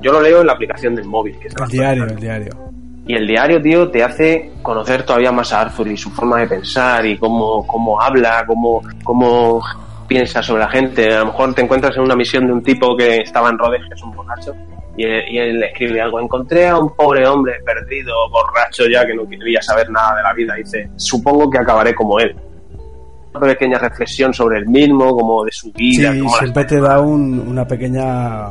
Yo 0.00 0.12
lo 0.12 0.20
leo 0.20 0.40
en 0.40 0.46
la 0.46 0.52
aplicación 0.52 0.94
del 0.94 1.06
móvil, 1.06 1.38
que 1.38 1.48
es 1.48 1.54
El 1.56 1.68
diario, 1.68 2.04
el 2.04 2.16
diario. 2.16 2.70
Y 3.06 3.14
el 3.14 3.26
diario, 3.26 3.60
tío, 3.60 3.90
te 3.90 4.04
hace 4.04 4.52
conocer 4.62 5.02
todavía 5.02 5.32
más 5.32 5.52
a 5.52 5.62
Arthur 5.62 5.88
y 5.88 5.96
su 5.96 6.10
forma 6.10 6.38
de 6.38 6.46
pensar 6.46 7.04
y 7.04 7.18
cómo, 7.18 7.66
cómo 7.66 8.00
habla, 8.00 8.44
cómo, 8.46 8.82
cómo 9.02 9.62
piensa 10.06 10.42
sobre 10.42 10.62
la 10.62 10.70
gente. 10.70 11.12
A 11.12 11.20
lo 11.20 11.26
mejor 11.26 11.54
te 11.54 11.62
encuentras 11.62 11.96
en 11.96 12.02
una 12.02 12.14
misión 12.14 12.46
de 12.46 12.52
un 12.52 12.62
tipo 12.62 12.96
que 12.96 13.16
estaba 13.18 13.48
en 13.48 13.58
Rhodes, 13.58 13.82
que 13.88 13.94
es 13.94 14.02
un 14.02 14.14
borracho, 14.14 14.54
y 14.96 15.04
él, 15.04 15.24
y 15.28 15.38
él 15.38 15.62
escribe 15.62 16.00
algo. 16.00 16.20
Encontré 16.20 16.68
a 16.68 16.78
un 16.78 16.94
pobre 16.94 17.26
hombre 17.26 17.54
perdido, 17.64 18.14
borracho 18.30 18.86
ya, 18.86 19.04
que 19.06 19.14
no 19.14 19.28
quería 19.28 19.60
saber 19.60 19.90
nada 19.90 20.16
de 20.16 20.22
la 20.22 20.32
vida. 20.32 20.54
Dice, 20.54 20.88
supongo 20.96 21.50
que 21.50 21.58
acabaré 21.58 21.94
como 21.94 22.20
él. 22.20 22.36
Una 23.34 23.46
pequeña 23.46 23.78
reflexión 23.78 24.34
sobre 24.34 24.58
el 24.58 24.66
mismo, 24.66 25.14
como 25.16 25.44
de 25.44 25.52
su 25.52 25.66
Sí, 25.68 25.72
vida. 25.76 26.12
las 26.12 26.38
siempre 26.38 26.64
te 26.64 26.80
da 26.80 27.00
un- 27.00 27.38
una 27.48 27.66
pequeña... 27.66 28.48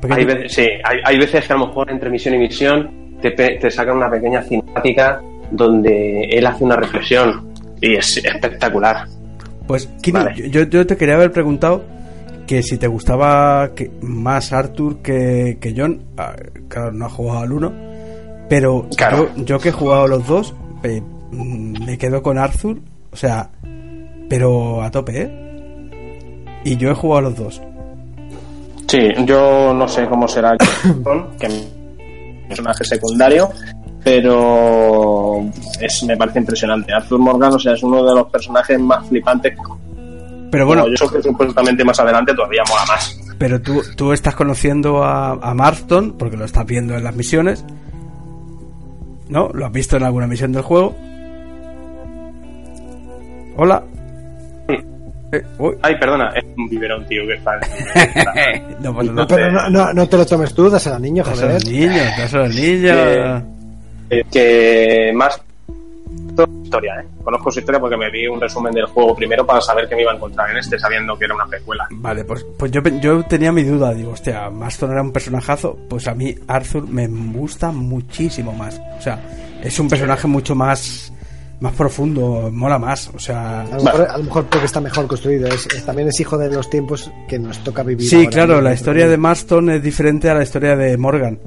pequeña- 0.00 0.16
hay 0.16 0.24
veces, 0.24 0.52
sí, 0.54 0.62
hay, 0.84 0.98
hay 1.04 1.18
veces 1.18 1.46
que 1.46 1.52
a 1.52 1.56
lo 1.56 1.66
mejor 1.68 1.90
entre 1.90 2.10
misión 2.10 2.34
y 2.34 2.38
misión 2.38 2.90
te, 3.22 3.30
te 3.30 3.70
sacan 3.70 3.96
una 3.96 4.10
pequeña 4.10 4.42
cinemática 4.42 5.20
donde 5.50 6.24
él 6.30 6.46
hace 6.46 6.64
una 6.64 6.76
reflexión 6.76 7.48
y 7.80 7.94
es 7.96 8.16
espectacular. 8.18 9.06
Pues, 9.66 9.88
Vale. 10.12 10.50
yo, 10.50 10.62
yo 10.64 10.86
te 10.86 10.96
quería 10.96 11.14
haber 11.16 11.32
preguntado 11.32 11.84
que 12.46 12.62
si 12.62 12.78
te 12.78 12.86
gustaba 12.86 13.74
que, 13.74 13.90
más 14.02 14.52
Arthur 14.52 14.98
que, 15.02 15.58
que 15.60 15.74
John. 15.76 16.02
Ah, 16.16 16.34
Claro, 16.68 16.92
no 16.92 17.06
ha 17.06 17.10
jugado 17.10 17.38
al 17.40 17.52
uno. 17.52 17.72
Pero 18.48 18.86
Claro. 18.96 19.28
yo, 19.36 19.44
yo 19.44 19.58
que 19.58 19.68
he 19.70 19.72
jugado 19.72 20.04
a 20.04 20.08
los 20.08 20.26
dos, 20.26 20.54
eh, 20.82 21.02
mm, 21.32 21.84
me 21.84 21.98
quedo 21.98 22.22
con 22.22 22.38
Arthur. 22.38 22.78
O 23.10 23.16
sea, 23.16 23.50
pero 24.28 24.82
a 24.82 24.90
tope, 24.90 25.22
¿eh? 25.22 26.60
Y 26.64 26.76
yo 26.76 26.90
he 26.90 26.94
jugado 26.94 27.18
a 27.18 27.30
los 27.30 27.36
dos. 27.36 27.62
Sí, 28.86 29.10
yo 29.24 29.74
no 29.74 29.86
sé 29.86 30.06
cómo 30.06 30.26
será 30.26 30.52
el 30.52 30.58
que 31.38 31.46
es 31.46 31.52
un 31.52 32.48
personaje 32.48 32.84
secundario, 32.84 33.50
pero 34.02 35.44
es, 35.80 36.02
me 36.04 36.16
parece 36.16 36.38
impresionante. 36.38 36.92
Arthur 36.92 37.18
Morgan, 37.18 37.54
o 37.54 37.58
sea, 37.58 37.74
es 37.74 37.82
uno 37.82 38.04
de 38.04 38.14
los 38.14 38.30
personajes 38.30 38.78
más 38.80 39.06
flipantes. 39.08 39.54
Pero 40.50 40.66
bueno, 40.66 40.88
yo 40.88 40.96
sé 40.96 41.16
que 41.16 41.22
supuestamente 41.22 41.84
más 41.84 42.00
adelante 42.00 42.34
todavía 42.34 42.62
mola 42.68 42.84
más. 42.86 43.20
pero 43.38 43.60
tú, 43.60 43.82
tú 43.96 44.12
estás 44.12 44.34
conociendo 44.34 45.04
a, 45.04 45.32
a 45.32 45.54
Marston, 45.54 46.14
porque 46.18 46.38
lo 46.38 46.46
estás 46.46 46.64
viendo 46.64 46.94
en 46.94 47.04
las 47.04 47.14
misiones. 47.14 47.64
¿No? 49.28 49.50
¿Lo 49.52 49.66
has 49.66 49.72
visto 49.72 49.98
en 49.98 50.04
alguna 50.04 50.26
misión 50.26 50.52
del 50.52 50.62
juego? 50.62 50.96
Hola. 53.58 53.84
Eh, 55.32 55.42
uy. 55.58 55.76
Ay, 55.82 55.94
perdona, 55.98 56.30
es 56.34 56.44
un 56.56 56.68
biberón, 56.68 57.06
tío, 57.06 57.26
que 57.26 57.34
está. 57.34 57.58
no, 58.80 58.94
pues 58.94 59.10
no. 59.10 59.26
Pero 59.26 59.50
no, 59.52 59.68
no, 59.68 59.92
no 59.92 60.08
te 60.08 60.16
lo 60.16 60.26
tomes 60.26 60.54
tú, 60.54 60.70
dáselo 60.70 60.96
al 60.96 61.02
niño, 61.02 61.22
Dáselo 61.22 61.48
a 61.48 61.52
joder. 61.52 61.64
los 61.64 61.72
niños, 61.72 62.06
dáselo 62.18 62.42
a 62.42 62.46
los 62.46 62.54
niños. 62.56 63.42
Eh, 64.10 64.24
que 64.32 65.12
más 65.14 65.38
historia, 66.68 67.00
¿eh? 67.00 67.06
Conozco 67.24 67.50
su 67.50 67.60
historia 67.60 67.80
porque 67.80 67.96
me 67.96 68.10
vi 68.10 68.26
un 68.26 68.40
resumen 68.40 68.72
del 68.72 68.86
juego 68.86 69.14
primero 69.14 69.44
para 69.46 69.60
saber 69.60 69.88
que 69.88 69.96
me 69.96 70.02
iba 70.02 70.12
a 70.12 70.14
encontrar 70.14 70.50
en 70.50 70.58
este, 70.58 70.78
sabiendo 70.78 71.18
que 71.18 71.24
era 71.24 71.34
una 71.34 71.46
precuela. 71.46 71.86
Vale, 71.90 72.24
pues, 72.24 72.44
pues 72.58 72.70
yo, 72.70 72.82
tenía 73.24 73.52
mi 73.52 73.64
duda. 73.64 73.92
Digo, 73.94 74.12
hostia, 74.12 74.50
Marston 74.50 74.92
era 74.92 75.02
un 75.02 75.12
personajazo. 75.12 75.78
Pues 75.88 76.06
a 76.06 76.14
mí 76.14 76.34
Arthur 76.46 76.86
me 76.88 77.06
gusta 77.06 77.70
muchísimo 77.72 78.52
más. 78.52 78.80
O 78.98 79.00
sea, 79.00 79.20
es 79.62 79.78
un 79.78 79.88
personaje 79.88 80.26
mucho 80.26 80.54
más 80.54 81.12
más 81.60 81.72
profundo, 81.74 82.50
mola 82.52 82.78
más. 82.78 83.10
O 83.14 83.18
sea, 83.18 83.62
A 83.62 83.76
lo, 83.76 83.82
mejor, 83.82 84.02
a 84.08 84.18
lo 84.18 84.24
mejor 84.24 84.44
porque 84.46 84.66
está 84.66 84.80
mejor 84.80 85.06
construido. 85.06 85.48
Es, 85.48 85.66
es- 85.74 85.84
también 85.84 86.08
es 86.08 86.20
hijo 86.20 86.38
de 86.38 86.50
los 86.50 86.70
tiempos 86.70 87.10
que 87.28 87.38
nos 87.38 87.58
toca 87.64 87.82
vivir. 87.82 88.08
Sí, 88.08 88.16
ahora 88.16 88.30
claro, 88.30 88.54
mismo. 88.54 88.68
la 88.68 88.74
historia 88.74 89.08
de 89.08 89.16
Marston 89.16 89.70
es 89.70 89.82
diferente 89.82 90.30
a 90.30 90.34
la 90.34 90.42
historia 90.42 90.76
de 90.76 90.96
Morgan. 90.96 91.38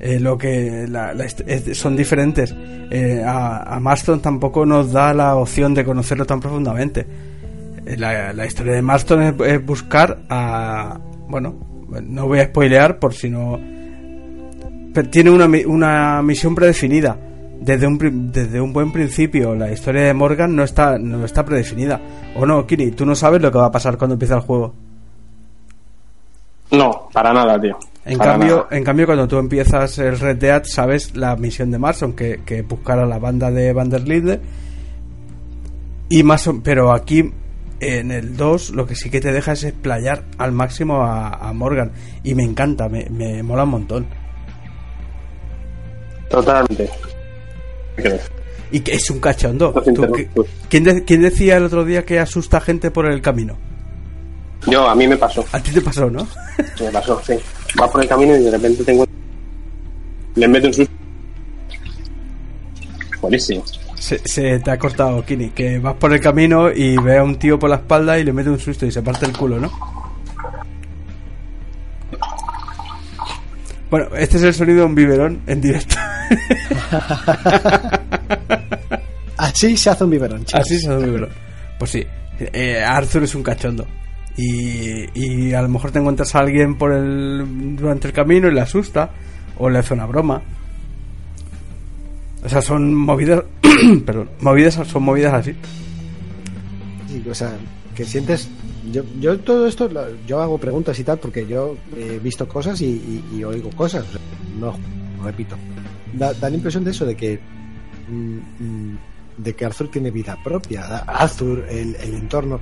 Eh, 0.00 0.18
lo 0.18 0.36
que 0.36 0.86
la- 0.88 1.14
la 1.14 1.24
es- 1.24 1.78
son 1.78 1.94
diferentes. 1.96 2.52
Eh, 2.90 3.22
a, 3.24 3.76
a 3.76 3.78
Marston 3.80 4.20
tampoco 4.20 4.66
nos 4.66 4.90
da 4.90 5.14
la 5.14 5.36
opción 5.36 5.74
de 5.74 5.84
conocerlo 5.84 6.24
tan 6.26 6.40
profundamente. 6.40 7.06
Eh, 7.86 7.96
La, 7.96 8.32
la 8.32 8.46
historia 8.46 8.72
de 8.74 8.82
Marston 8.82 9.22
es, 9.22 9.34
es 9.46 9.64
buscar 9.64 10.22
a. 10.28 10.98
Bueno, 11.28 11.54
no 12.02 12.26
voy 12.26 12.40
a 12.40 12.46
spoilear 12.46 12.98
por 12.98 13.14
si 13.14 13.30
no. 13.30 13.60
Pero 14.92 15.08
tiene 15.08 15.30
una, 15.30 15.48
una 15.66 16.20
misión 16.22 16.54
predefinida. 16.54 17.16
Desde 17.64 17.86
un, 17.86 18.32
desde 18.32 18.60
un 18.60 18.72
buen 18.72 18.90
principio, 18.92 19.54
la 19.54 19.70
historia 19.70 20.02
de 20.02 20.14
Morgan 20.14 20.54
no 20.56 20.64
está, 20.64 20.98
no 20.98 21.24
está 21.24 21.44
predefinida. 21.44 22.00
O 22.36 22.44
no, 22.44 22.66
Kiri, 22.66 22.90
tú 22.90 23.06
no 23.06 23.14
sabes 23.14 23.40
lo 23.40 23.52
que 23.52 23.58
va 23.58 23.66
a 23.66 23.70
pasar 23.70 23.96
cuando 23.96 24.14
empieza 24.14 24.34
el 24.34 24.40
juego. 24.40 24.74
No, 26.72 27.08
para 27.12 27.32
nada, 27.32 27.60
tío. 27.60 27.78
En 28.04 28.18
Para 28.18 28.32
cambio, 28.32 28.56
nada. 28.56 28.68
en 28.72 28.82
cambio, 28.84 29.06
cuando 29.06 29.28
tú 29.28 29.38
empiezas 29.38 29.96
el 29.98 30.18
Red 30.18 30.38
Dead, 30.38 30.62
sabes 30.64 31.14
la 31.16 31.36
misión 31.36 31.70
de 31.70 31.78
Marson, 31.78 32.14
que, 32.14 32.40
que 32.44 32.62
buscar 32.62 32.98
a 32.98 33.06
la 33.06 33.18
banda 33.18 33.50
de 33.50 33.72
Van 33.72 33.90
der 33.90 34.08
Linde. 34.08 34.40
Y 36.08 36.22
más 36.24 36.50
pero 36.64 36.92
aquí 36.92 37.32
en 37.78 38.10
el 38.10 38.36
2 38.36 38.70
lo 38.70 38.86
que 38.86 38.94
sí 38.96 39.08
que 39.10 39.20
te 39.20 39.32
deja 39.32 39.52
es 39.52 39.64
explayar 39.64 40.24
al 40.38 40.50
máximo 40.52 41.02
a, 41.04 41.28
a 41.48 41.52
Morgan. 41.52 41.92
Y 42.24 42.34
me 42.34 42.42
encanta, 42.42 42.88
me, 42.88 43.06
me 43.08 43.42
mola 43.42 43.64
un 43.64 43.70
montón. 43.70 44.06
Totalmente. 46.28 46.90
Y 48.70 48.80
que 48.80 48.94
es 48.94 49.10
un 49.10 49.20
cachondo. 49.20 49.72
No 49.74 49.82
te 49.82 49.92
Tú, 49.92 50.02
¿qué- 50.12 50.22
interrumpo. 50.22 50.46
¿quién, 50.68 50.84
de- 50.84 51.04
quién 51.04 51.22
decía 51.22 51.56
el 51.58 51.64
otro 51.64 51.84
día 51.84 52.04
que 52.04 52.18
asusta 52.18 52.56
a 52.56 52.60
gente 52.60 52.90
por 52.90 53.06
el 53.06 53.20
camino? 53.20 53.56
Yo, 54.66 54.88
a 54.88 54.94
mí 54.94 55.06
me 55.08 55.16
pasó. 55.16 55.44
A 55.52 55.60
ti 55.60 55.72
te 55.72 55.80
pasó, 55.80 56.08
¿no? 56.10 56.26
Me 56.80 56.90
pasó, 56.90 57.20
sí. 57.26 57.34
Vas 57.76 57.90
por 57.90 58.02
el 58.02 58.08
camino 58.08 58.36
y 58.36 58.42
de 58.42 58.50
repente 58.50 58.84
te 58.84 58.92
encuentras. 58.92 59.18
Le 60.36 60.48
mete 60.48 60.66
un 60.68 60.74
susto. 60.74 60.92
Buenísimo. 63.20 63.64
Se, 63.98 64.18
se 64.24 64.58
te 64.60 64.70
ha 64.70 64.78
cortado, 64.78 65.24
Kini, 65.24 65.50
que 65.50 65.78
vas 65.78 65.94
por 65.94 66.12
el 66.12 66.20
camino 66.20 66.70
y 66.72 66.96
ve 66.96 67.18
a 67.18 67.22
un 67.24 67.36
tío 67.38 67.58
por 67.58 67.70
la 67.70 67.76
espalda 67.76 68.18
y 68.18 68.24
le 68.24 68.32
mete 68.32 68.50
un 68.50 68.58
susto 68.58 68.84
y 68.86 68.90
se 68.90 69.02
parte 69.02 69.26
el 69.26 69.36
culo, 69.36 69.58
¿no? 69.60 69.70
Bueno, 73.90 74.06
este 74.16 74.38
es 74.38 74.42
el 74.44 74.54
sonido 74.54 74.80
de 74.80 74.84
un 74.86 74.94
biberón 74.94 75.42
en 75.46 75.60
directo. 75.60 75.96
Así 79.36 79.76
se 79.76 79.90
hace 79.90 80.04
un 80.04 80.10
biberón, 80.10 80.44
chicos. 80.44 80.60
Así 80.60 80.78
se 80.78 80.88
hace 80.88 80.98
un 80.98 81.04
biberón. 81.04 81.30
Pues 81.78 81.90
sí, 81.90 82.04
eh, 82.38 82.82
Arthur 82.82 83.24
es 83.24 83.34
un 83.34 83.42
cachondo. 83.42 83.86
Y, 84.36 85.04
y 85.14 85.52
a 85.52 85.62
lo 85.62 85.68
mejor 85.68 85.90
te 85.90 85.98
encuentras 85.98 86.34
a 86.34 86.38
alguien 86.40 86.76
por 86.78 86.92
el 86.92 87.76
durante 87.76 88.08
el 88.08 88.14
camino 88.14 88.48
y 88.48 88.54
le 88.54 88.60
asusta 88.60 89.10
o 89.58 89.68
le 89.68 89.78
hace 89.78 89.94
una 89.94 90.06
broma. 90.06 90.42
O 92.44 92.48
sea, 92.48 92.62
son 92.62 92.94
movidas, 92.94 93.42
perdón, 94.06 94.30
movidas 94.40 94.74
son 94.86 95.02
movidas 95.02 95.34
así. 95.34 95.54
Sí, 97.08 97.22
o 97.28 97.34
sea, 97.34 97.52
que 97.94 98.04
sientes. 98.04 98.48
Yo, 98.90 99.02
yo 99.20 99.38
todo 99.38 99.66
esto, 99.68 99.88
yo 100.26 100.40
hago 100.40 100.58
preguntas 100.58 100.98
y 100.98 101.04
tal, 101.04 101.18
porque 101.18 101.46
yo 101.46 101.76
he 101.96 102.18
visto 102.18 102.48
cosas 102.48 102.80
y, 102.80 102.86
y- 102.86 103.24
y 103.38 103.44
oigo 103.44 103.70
cosas. 103.70 104.04
no, 104.58 104.74
repito. 105.22 105.56
Da, 106.12 106.32
da 106.34 106.50
la 106.50 106.56
impresión 106.56 106.84
de 106.84 106.90
eso, 106.90 107.06
de 107.06 107.16
que. 107.16 107.40
mm, 108.08 108.36
mm, 108.58 108.98
de 109.38 109.54
que 109.54 109.64
Arthur 109.64 109.88
tiene 109.88 110.10
vida 110.10 110.36
propia. 110.44 110.98
Arthur, 110.98 111.64
el, 111.68 111.96
el 111.96 112.14
entorno. 112.14 112.60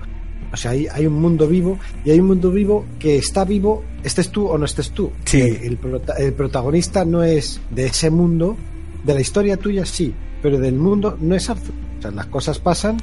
O 0.52 0.56
sea, 0.56 0.72
hay, 0.72 0.86
hay 0.86 1.06
un 1.06 1.14
mundo 1.20 1.46
vivo 1.46 1.78
y 2.04 2.10
hay 2.10 2.20
un 2.20 2.26
mundo 2.28 2.50
vivo 2.50 2.84
que 2.98 3.16
está 3.16 3.44
vivo, 3.44 3.84
estés 4.02 4.30
tú 4.30 4.46
o 4.48 4.58
no 4.58 4.64
estés 4.64 4.90
tú. 4.90 5.12
Sí. 5.24 5.40
El, 5.40 5.78
el 6.18 6.32
protagonista 6.32 7.04
no 7.04 7.22
es 7.22 7.60
de 7.70 7.86
ese 7.86 8.10
mundo, 8.10 8.56
de 9.04 9.14
la 9.14 9.20
historia 9.20 9.56
tuya 9.56 9.84
sí, 9.84 10.14
pero 10.42 10.58
del 10.58 10.74
mundo 10.74 11.16
no 11.20 11.34
es 11.34 11.48
Arthur. 11.50 11.74
O 11.98 12.02
sea, 12.02 12.10
las 12.10 12.26
cosas 12.26 12.58
pasan 12.58 12.96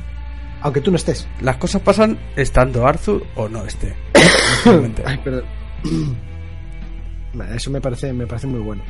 aunque 0.62 0.82
tú 0.82 0.92
no 0.92 0.98
estés. 0.98 1.28
Las 1.42 1.58
cosas 1.58 1.82
pasan 1.82 2.18
estando 2.36 2.86
Arthur 2.86 3.24
o 3.36 3.48
no 3.48 3.64
esté. 3.66 3.96
Ay, 5.06 5.20
pero... 5.24 5.44
Eso 7.56 7.70
me 7.70 7.80
parece, 7.80 8.12
me 8.14 8.26
parece 8.26 8.48
muy 8.48 8.62
bueno. 8.62 8.82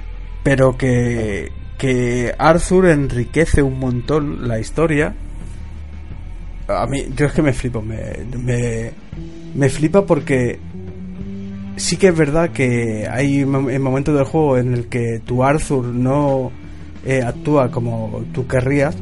Pero 0.43 0.77
que, 0.77 1.51
que 1.77 2.33
Arthur 2.37 2.87
enriquece 2.87 3.61
un 3.61 3.79
montón 3.79 4.47
la 4.47 4.59
historia. 4.59 5.13
A 6.67 6.85
mí, 6.85 7.05
yo 7.15 7.27
es 7.27 7.33
que 7.33 7.41
me 7.41 7.53
flipo, 7.53 7.81
me, 7.81 7.97
me, 8.37 8.91
me 9.55 9.69
flipa 9.69 10.05
porque 10.05 10.59
sí 11.77 11.95
que 11.97 12.07
es 12.09 12.15
verdad 12.17 12.49
que 12.51 13.07
hay 13.09 13.43
mom- 13.45 13.71
en 13.71 13.81
momentos 13.81 14.15
del 14.15 14.25
juego 14.25 14.57
en 14.57 14.73
el 14.73 14.87
que 14.87 15.21
tu 15.25 15.43
Arthur 15.43 15.85
no 15.85 16.51
eh, 17.05 17.21
actúa 17.23 17.71
como 17.71 18.23
tú 18.33 18.47
querrías. 18.47 18.97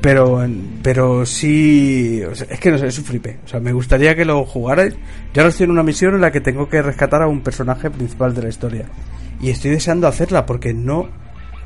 Pero, 0.00 0.46
pero 0.82 1.26
sí, 1.26 2.22
es 2.48 2.60
que 2.60 2.70
no 2.70 2.78
sé, 2.78 2.86
es 2.86 2.98
un 2.98 3.04
flipe. 3.04 3.38
O 3.44 3.48
sea, 3.48 3.58
me 3.58 3.72
gustaría 3.72 4.14
que 4.14 4.24
lo 4.24 4.44
jugarais. 4.44 4.94
Yo 5.34 5.42
ahora 5.42 5.48
estoy 5.48 5.64
en 5.64 5.70
una 5.72 5.82
misión 5.82 6.14
en 6.14 6.20
la 6.20 6.30
que 6.30 6.40
tengo 6.40 6.68
que 6.68 6.80
rescatar 6.80 7.22
a 7.22 7.26
un 7.26 7.40
personaje 7.40 7.90
principal 7.90 8.32
de 8.32 8.42
la 8.42 8.48
historia. 8.48 8.84
Y 9.40 9.50
estoy 9.50 9.72
deseando 9.72 10.06
hacerla 10.08 10.46
porque 10.46 10.72
no, 10.74 11.08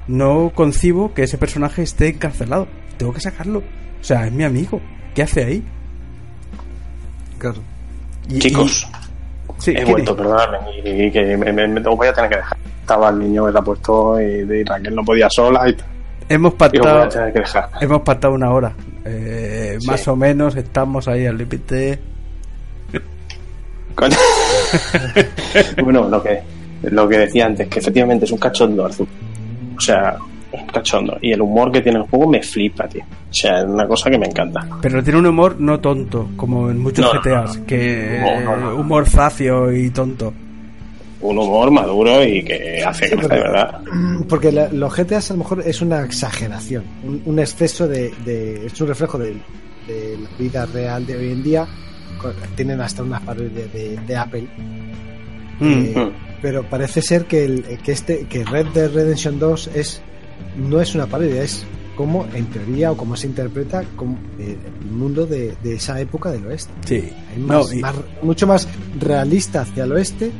no 0.08 0.52
concibo 0.54 1.14
que 1.14 1.22
ese 1.24 1.38
personaje 1.38 1.82
esté 1.82 2.08
encarcelado. 2.08 2.66
Tengo 2.96 3.12
que 3.12 3.20
sacarlo. 3.20 3.58
O 3.60 4.04
sea, 4.04 4.26
es 4.26 4.32
mi 4.32 4.44
amigo. 4.44 4.80
¿Qué 5.14 5.22
hace 5.22 5.44
ahí? 5.44 5.64
Claro. 7.38 7.58
Y- 8.28 8.38
Chicos, 8.38 8.88
y- 9.58 9.62
sí, 9.62 9.74
he 9.76 9.84
vuelto, 9.84 10.16
perdonadme, 10.16 10.58
y, 10.84 11.10
que 11.10 11.36
me, 11.36 11.52
me- 11.52 11.66
me- 11.68 11.80
os 11.80 11.96
voy 11.96 12.08
a 12.08 12.12
tener 12.12 12.30
que 12.30 12.36
dejar. 12.36 12.58
Estaba 12.80 13.08
el 13.10 13.18
niño 13.18 13.46
que 13.46 13.52
la 13.52 13.60
ha 13.60 13.64
puesto 13.64 14.20
y, 14.20 14.24
y 14.24 14.64
Raquel 14.64 14.94
no 14.94 15.04
podía 15.04 15.28
sola 15.30 15.68
y, 15.68 15.76
Hemos 16.28 16.52
y 16.52 16.54
os 16.54 16.58
voy 16.58 16.66
a 16.68 16.70
pactado, 16.70 17.08
tener 17.08 17.32
que 17.32 17.38
dejar. 17.40 17.68
hemos 17.80 18.02
pactado 18.02 18.34
una 18.34 18.50
hora. 18.50 18.72
Eh, 19.04 19.76
Sí. 19.80 19.86
Más 19.86 20.06
o 20.08 20.16
menos 20.16 20.56
estamos 20.56 21.08
ahí 21.08 21.24
al 21.26 21.38
límite. 21.38 21.98
Coño. 23.94 24.16
bueno, 25.82 26.08
lo 26.08 26.22
que, 26.22 26.40
lo 26.82 27.08
que 27.08 27.18
decía 27.18 27.46
antes, 27.46 27.68
que 27.68 27.78
efectivamente 27.78 28.24
es 28.24 28.32
un 28.32 28.38
cachondo 28.38 28.84
Arthur. 28.86 29.06
O 29.76 29.80
sea, 29.80 30.16
es 30.52 30.60
un 30.60 30.66
cachondo. 30.68 31.18
Y 31.20 31.32
el 31.32 31.40
humor 31.40 31.70
que 31.72 31.80
tiene 31.80 31.98
el 31.98 32.04
juego 32.06 32.28
me 32.28 32.42
flipa, 32.42 32.88
tío. 32.88 33.02
O 33.30 33.32
sea, 33.34 33.60
es 33.60 33.64
una 33.66 33.86
cosa 33.86 34.10
que 34.10 34.18
me 34.18 34.26
encanta. 34.26 34.66
Pero 34.82 35.02
tiene 35.02 35.18
un 35.18 35.26
humor 35.26 35.56
no 35.60 35.78
tonto, 35.80 36.30
como 36.36 36.70
en 36.70 36.78
muchos 36.78 37.04
No, 37.04 37.20
GTAs, 37.20 37.58
no. 37.58 37.66
que 37.66 38.20
No, 38.20 38.40
no, 38.40 38.56
no. 38.56 38.76
humor 38.76 39.06
zafio 39.08 39.72
y 39.72 39.90
tonto. 39.90 40.32
Un 41.22 41.36
humor 41.36 41.70
maduro 41.70 42.24
y 42.24 42.42
que 42.42 42.82
hace 42.82 43.08
Sí, 43.10 43.14
gracia, 43.16 43.28
de 43.36 43.42
verdad. 43.42 43.80
Porque 44.26 44.50
la- 44.50 44.68
los 44.72 44.94
GTAs 44.96 45.30
a 45.30 45.34
lo 45.34 45.38
mejor 45.40 45.62
es 45.66 45.82
una 45.82 46.02
exageración, 46.02 46.82
un, 47.04 47.20
un 47.26 47.38
exceso 47.38 47.86
de, 47.86 48.10
de- 48.24 48.64
Es 48.66 48.80
un 48.80 48.88
reflejo 48.88 49.18
de, 49.18 49.34
de 49.86 50.16
la 50.22 50.28
vida 50.38 50.64
real 50.66 51.04
de 51.06 51.16
hoy 51.16 51.32
en 51.32 51.42
día. 51.42 51.66
Tienen 52.56 52.80
hasta 52.80 53.02
unas 53.02 53.20
parodias 53.20 53.52
de, 53.72 53.98
de 54.06 54.16
Apple. 54.16 54.46
Mm. 55.60 55.72
Eh, 55.72 55.92
Mm. 55.96 56.10
pero 56.42 56.62
parece 56.64 57.02
ser 57.02 57.26
que, 57.26 57.44
el, 57.44 57.62
que 57.84 57.92
este 57.92 58.24
que 58.26 58.44
Red 58.44 58.66
Dead 58.74 58.90
Redemption 58.92 59.38
2 59.38 59.70
es 59.74 60.00
no 60.56 60.80
es 60.80 60.94
una 60.94 61.06
parodia, 61.06 61.42
es 61.42 61.64
como 61.96 62.26
en 62.34 62.46
teoría 62.46 62.92
o 62.92 62.96
como 62.96 63.14
se 63.14 63.26
interpreta 63.26 63.84
como 63.94 64.18
eh, 64.38 64.56
el 64.80 64.90
mundo 64.90 65.26
de, 65.26 65.54
de 65.62 65.74
esa 65.74 66.00
época 66.00 66.30
del 66.30 66.46
oeste. 66.46 66.72
Sí. 66.86 67.10
No, 67.36 67.58
más- 67.58 67.72
y- 67.74 67.80
más- 67.80 67.94
mucho 68.22 68.46
más 68.46 68.68
realista 68.98 69.60
hacia 69.62 69.84
el 69.84 69.92
oeste 69.92 70.30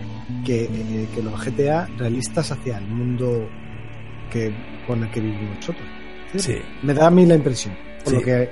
que, 0.47 0.65
eh, 0.65 1.07
que 1.15 1.23
los 1.23 1.35
GTA 1.45 1.87
realistas 1.99 2.51
hacia 2.51 2.79
el 2.79 2.87
mundo 2.87 3.47
que 4.33 4.55
con 4.87 5.03
el 5.03 5.11
que 5.11 5.21
vivimos 5.21 5.57
nosotros. 5.57 5.87
Sí. 6.37 6.55
Me 6.83 6.95
da 6.95 7.09
a 7.09 7.11
mí 7.11 7.27
la 7.27 7.35
impresión. 7.35 7.75
Por 8.05 8.15
lo 8.15 8.23
que. 8.23 8.49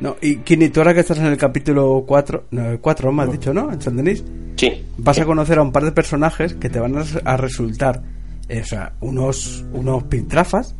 No, 0.00 0.16
y 0.20 0.36
Kini, 0.36 0.68
tú 0.68 0.80
ahora 0.80 0.94
que 0.94 1.00
estás 1.00 1.18
en 1.18 1.26
el 1.26 1.36
capítulo 1.36 2.04
4, 2.06 2.44
no, 2.52 2.70
el 2.70 2.78
4 2.80 3.12
me 3.12 3.22
has 3.24 3.32
dicho, 3.32 3.52
¿no? 3.52 3.72
En 3.72 3.80
San 3.82 3.96
Denis, 3.96 4.24
Sí. 4.56 4.84
vas 4.96 5.18
a 5.18 5.24
conocer 5.24 5.58
a 5.58 5.62
un 5.62 5.72
par 5.72 5.84
de 5.84 5.92
personajes 5.92 6.54
que 6.54 6.68
te 6.68 6.78
van 6.78 6.94
a, 7.24 7.36
resultar, 7.36 8.02
eh, 8.48 8.60
o 8.60 8.64
sea, 8.64 8.92
unos, 9.00 9.64
unos 9.72 10.04
piltrafas 10.04 10.76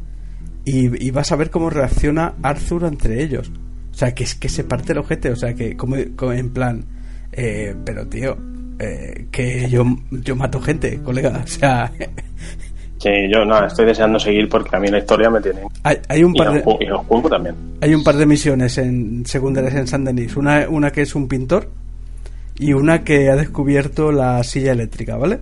y, 0.65 1.05
y 1.05 1.11
vas 1.11 1.33
a 1.33 1.37
ver 1.37 1.51
cómo 1.51 1.69
reacciona 1.71 2.35
Arthur 2.43 2.85
entre 2.85 3.23
ellos. 3.23 3.51
O 3.91 3.95
sea, 3.95 4.15
que 4.15 4.23
es 4.23 4.37
que 4.37 4.49
se 4.49 4.63
parte 4.63 4.93
el 4.93 4.99
ojete, 4.99 5.31
o 5.33 5.37
sea, 5.37 5.55
que 5.55 5.77
como, 5.77 5.97
como 6.15 6.33
en 6.33 6.51
plan, 6.51 6.85
eh, 7.33 7.75
pero 7.85 8.07
tío, 8.07 8.37
eh, 8.79 9.27
que 9.33 9.69
yo, 9.69 9.85
yo 10.13 10.37
mato 10.37 10.61
gente, 10.61 11.01
colega, 11.03 11.41
o 11.45 11.47
sea, 11.49 11.93
Sí, 12.99 13.11
yo 13.33 13.45
no, 13.45 13.65
estoy 13.65 13.87
deseando 13.87 14.19
seguir 14.19 14.49
porque 14.49 14.75
a 14.77 14.81
mí 14.81 14.89
la 14.89 14.99
historia 14.99 15.31
me 15.31 15.41
tiene. 15.41 15.61
hay, 15.85 15.99
hay 16.09 16.25
un 16.25 16.35
Y 16.35 16.39
par 16.39 16.49
el, 16.57 16.65
de... 16.65 16.77
y 16.81 16.85
el 16.87 16.97
juego 16.97 17.29
también. 17.29 17.55
Hay 17.81 17.95
un 17.95 18.03
par 18.03 18.17
de 18.17 18.27
misiones 18.27 18.77
en 18.79 19.25
secundarias 19.25 19.75
en 19.75 19.87
San 19.87 20.05
Denis. 20.05 20.37
Una, 20.37 20.69
una 20.69 20.91
que 20.91 21.03
es 21.03 21.15
un 21.15 21.29
pintor 21.29 21.71
y 22.59 22.73
una 22.73 23.05
que 23.05 23.31
ha 23.31 23.37
descubierto 23.37 24.11
la 24.11 24.43
silla 24.43 24.73
eléctrica, 24.73 25.17
¿vale? 25.17 25.39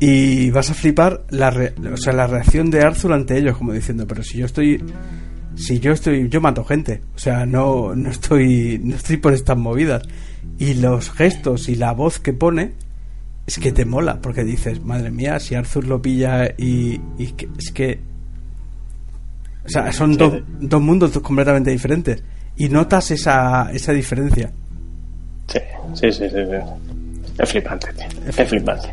Y 0.00 0.50
vas 0.50 0.70
a 0.70 0.74
flipar 0.74 1.22
la, 1.30 1.50
re- 1.50 1.72
o 1.92 1.96
sea, 1.96 2.12
la 2.12 2.26
reacción 2.26 2.70
de 2.70 2.82
Arthur 2.82 3.12
ante 3.12 3.38
ellos, 3.38 3.56
como 3.56 3.72
diciendo, 3.72 4.04
pero 4.06 4.22
si 4.22 4.38
yo 4.38 4.46
estoy, 4.46 4.82
si 5.54 5.78
yo 5.78 5.92
estoy, 5.92 6.28
yo 6.28 6.40
mato 6.40 6.64
gente, 6.64 7.00
o 7.14 7.18
sea, 7.18 7.46
no, 7.46 7.94
no 7.94 8.10
estoy, 8.10 8.80
no 8.82 8.96
estoy 8.96 9.16
por 9.18 9.32
estas 9.32 9.56
movidas. 9.56 10.02
Y 10.58 10.74
los 10.74 11.10
gestos 11.10 11.68
y 11.68 11.76
la 11.76 11.92
voz 11.92 12.18
que 12.18 12.32
pone 12.32 12.72
es 13.46 13.58
que 13.58 13.72
te 13.72 13.84
mola, 13.84 14.18
porque 14.20 14.42
dices, 14.44 14.82
madre 14.84 15.10
mía, 15.10 15.38
si 15.40 15.54
Arthur 15.54 15.86
lo 15.86 16.00
pilla 16.00 16.46
y, 16.56 17.00
y 17.18 17.32
que- 17.36 17.48
es 17.58 17.70
que 17.72 18.00
o 19.64 19.68
sea, 19.68 19.90
son 19.92 20.12
Sí, 20.12 20.18
dos, 20.18 20.32
sí. 20.34 20.42
dos 20.60 20.80
mundos 20.82 21.18
completamente 21.20 21.70
diferentes. 21.70 22.22
Y 22.56 22.68
notas 22.68 23.10
esa, 23.10 23.70
esa 23.72 23.92
diferencia. 23.92 24.50
Sí, 25.48 25.58
sí, 25.94 26.12
sí, 26.12 26.28
sí. 26.28 26.36
sí. 26.50 27.32
Es 27.38 27.50
flipante, 27.50 27.88
tío. 27.94 28.06
Es 28.42 28.48
flipante. 28.48 28.88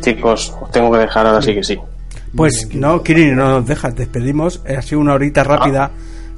Chicos, 0.00 0.54
os 0.60 0.70
tengo 0.70 0.90
que 0.92 0.98
dejar 0.98 1.26
ahora 1.26 1.40
sí 1.42 1.54
que 1.54 1.62
sí. 1.64 1.78
Pues 2.36 2.74
no, 2.74 3.02
Kirin, 3.02 3.34
no 3.36 3.48
nos 3.50 3.66
dejas, 3.66 3.94
despedimos. 3.96 4.62
Ha 4.66 4.82
sido 4.82 5.00
una 5.00 5.14
horita 5.14 5.42
rápida. 5.42 5.90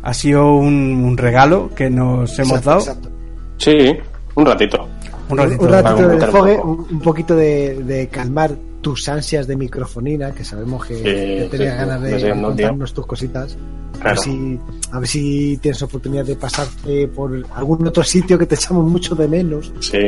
Ha 0.02 0.14
sido 0.14 0.54
un, 0.54 0.74
un 1.04 1.16
regalo 1.16 1.70
que 1.74 1.90
nos 1.90 2.38
hemos 2.38 2.58
Exacto, 2.58 2.68
dado. 2.70 2.80
exacto. 2.80 3.10
Sí, 3.58 3.96
un 4.36 4.46
ratito. 4.46 4.88
Un 5.34 5.50
ratito. 5.50 5.64
Un 5.64 5.70
ratito 5.70 6.08
de 6.08 6.16
meter 6.16 6.60
un 6.64 7.00
poquito 7.00 7.36
de, 7.36 7.82
de 7.82 8.08
calmar 8.08 8.52
tus 8.84 9.08
ansias 9.08 9.46
de 9.46 9.56
microfonina, 9.56 10.32
que 10.32 10.44
sabemos 10.44 10.84
que, 10.84 10.94
Sí, 10.94 11.02
que 11.02 11.48
tenías 11.50 11.72
sí, 11.72 11.78
ganas 11.78 12.02
de 12.02 12.40
contarnos 12.40 12.92
tus 12.92 13.06
cositas. 13.06 13.56
A, 14.00 14.08
ver 14.08 14.18
si, 14.18 14.60
a 14.92 14.98
ver 14.98 15.08
si 15.08 15.56
tienes 15.62 15.80
oportunidad 15.82 16.24
de 16.24 16.36
pasarte 16.36 17.08
por 17.08 17.46
algún 17.54 17.86
otro 17.86 18.02
sitio 18.02 18.38
que 18.38 18.44
te 18.44 18.56
echamos 18.56 18.84
mucho 18.84 19.14
de 19.14 19.26
menos. 19.26 19.72
Sí, 19.80 19.98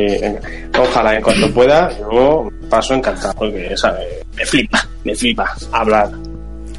ojalá 0.79 1.17
en 1.17 1.23
cuanto 1.23 1.55
pueda, 1.55 1.91
yo 1.99 2.49
paso 2.69 2.95
encantado, 2.95 3.33
porque 3.39 3.75
¿sabe? 3.77 4.25
me 4.37 4.45
flipa, 4.45 4.87
me 5.05 5.15
flipa 5.15 5.57
hablar 5.73 6.11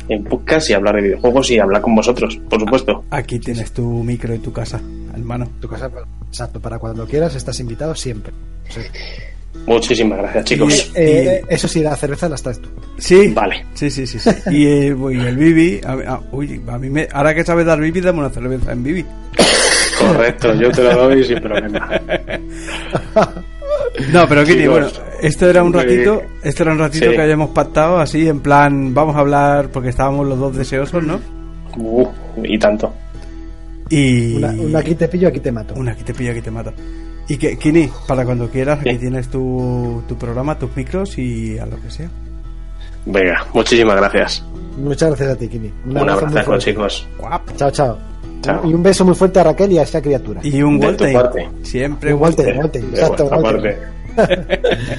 en 0.10 0.24
podcast 0.24 0.70
y 0.70 0.74
hablar 0.74 0.95
de 0.95 1.01
videojuegos 1.03 1.49
y 1.51 1.60
hablar 1.60 1.82
con 1.82 1.95
vosotros, 1.95 2.39
por 2.49 2.60
supuesto. 2.60 3.03
Aquí 3.12 3.39
tienes 3.39 3.72
tu 3.72 3.84
micro 4.03 4.34
y 4.34 4.39
tu 4.39 4.51
casa, 4.53 4.80
hermano. 5.14 5.49
Tu 5.60 5.68
casa, 5.68 5.89
exacto, 6.28 6.60
para 6.60 6.80
cuando 6.80 7.05
quieras, 7.05 7.36
estás 7.36 7.60
invitado 7.60 7.93
siempre. 7.95 8.34
Muchísimas 9.66 10.20
gracias, 10.20 10.45
chicos. 10.45 10.91
eh, 10.95 11.41
Eso 11.49 11.68
sí, 11.68 11.82
la 11.82 11.95
cerveza 11.95 12.30
la 12.30 12.36
estás 12.36 12.60
tú. 12.60 12.70
Sí, 12.97 13.30
Vale. 13.34 13.66
Sí, 13.74 13.89
sí, 13.89 14.05
sí. 14.08 14.20
sí. 14.20 14.30
Y, 14.51 14.66
eh, 14.68 14.95
y 15.12 15.20
el 15.20 15.36
Bibi. 15.36 15.82
a- 15.86 16.14
a- 16.14 16.22
uy, 16.32 16.62
a 16.68 16.78
mí 16.78 16.89
me, 16.89 17.08
ahora 17.12 17.34
que 17.34 17.43
sabes 17.43 17.66
dar 17.66 17.80
Bibi, 17.80 17.99
dame 18.01 18.20
una 18.20 18.30
cerveza 18.30 18.72
en 18.72 18.84
Bibi. 18.84 19.05
Correcto, 19.99 20.53
yo 20.53 20.72
te 20.72 20.84
lo 20.84 20.95
doy 20.95 21.24
sin 21.24 21.39
problema. 21.39 21.89
No, 24.12 24.28
pero 24.28 24.45
Chicos, 24.45 24.68
bueno, 24.70 24.88
esto 25.22 25.49
era 25.49 25.63
un 25.63 25.74
eh, 25.76 25.78
ratito, 25.84 26.22
esto 26.43 26.63
era 26.63 26.72
un 26.74 26.80
ratito 26.80 27.09
sí. 27.09 27.15
que 27.15 27.22
habíamos 27.22 27.49
pactado 27.51 27.99
así, 27.99 28.28
en 28.28 28.39
plan, 28.39 28.93
vamos 28.93 29.15
a 29.15 29.20
hablar 29.20 29.70
porque 29.70 29.89
estábamos 29.89 30.28
los 30.28 30.39
dos 30.39 30.55
deseosos, 30.55 31.03
¿no? 31.03 31.20
Uh, 31.78 32.07
y 32.43 32.57
tanto. 32.57 32.93
Y 33.89 34.36
Una, 34.36 34.51
una 34.51 34.80
aquí 34.80 34.95
te 34.95 35.07
pillo, 35.07 35.28
aquí 35.30 35.39
te 35.39 35.51
mato. 35.51 35.74
una, 35.76 35.91
aquí 35.93 36.03
te 36.03 36.13
pillo, 36.13 36.32
aquí 36.32 36.41
te 36.41 36.51
mato. 36.51 36.74
Y 37.30 37.38
que, 37.38 37.57
Kini, 37.57 37.89
para 38.07 38.24
cuando 38.26 38.49
quieras, 38.49 38.80
aquí 38.80 38.91
Sí. 38.91 38.97
tienes 38.99 39.28
tu, 39.30 40.01
tu 40.07 40.15
programa, 40.18 40.57
tus 40.57 40.76
micros 40.76 41.18
y 41.18 41.57
a 41.59 41.65
lo 41.65 41.82
que 41.82 41.89
sea. 41.91 42.09
Venga, 43.05 43.45
muchísimas 43.53 43.95
gracias. 43.97 44.45
Muchas 44.78 45.09
gracias 45.09 45.30
a 45.32 45.36
ti, 45.36 45.47
Kini. 45.47 45.72
Un 45.86 45.97
abrazo 45.97 46.57
chicos. 46.57 47.07
Chao, 47.55 47.72
chao, 47.72 47.97
Chao. 48.41 48.61
Y 48.70 48.74
un 48.74 48.84
beso 48.84 49.03
muy 49.03 49.15
fuerte 49.15 49.39
a 49.39 49.43
Raquel 49.43 49.72
y 49.72 49.78
a 49.80 49.84
esa 49.84 50.01
criatura. 50.01 50.41
Y 50.43 50.61
un 50.61 50.80
De 50.80 51.13
parte. 51.13 51.49
Siempre 51.63 52.13
Un 52.13 52.36
De 52.36 52.80
exacto, 52.80 53.30
parte. 53.30 53.78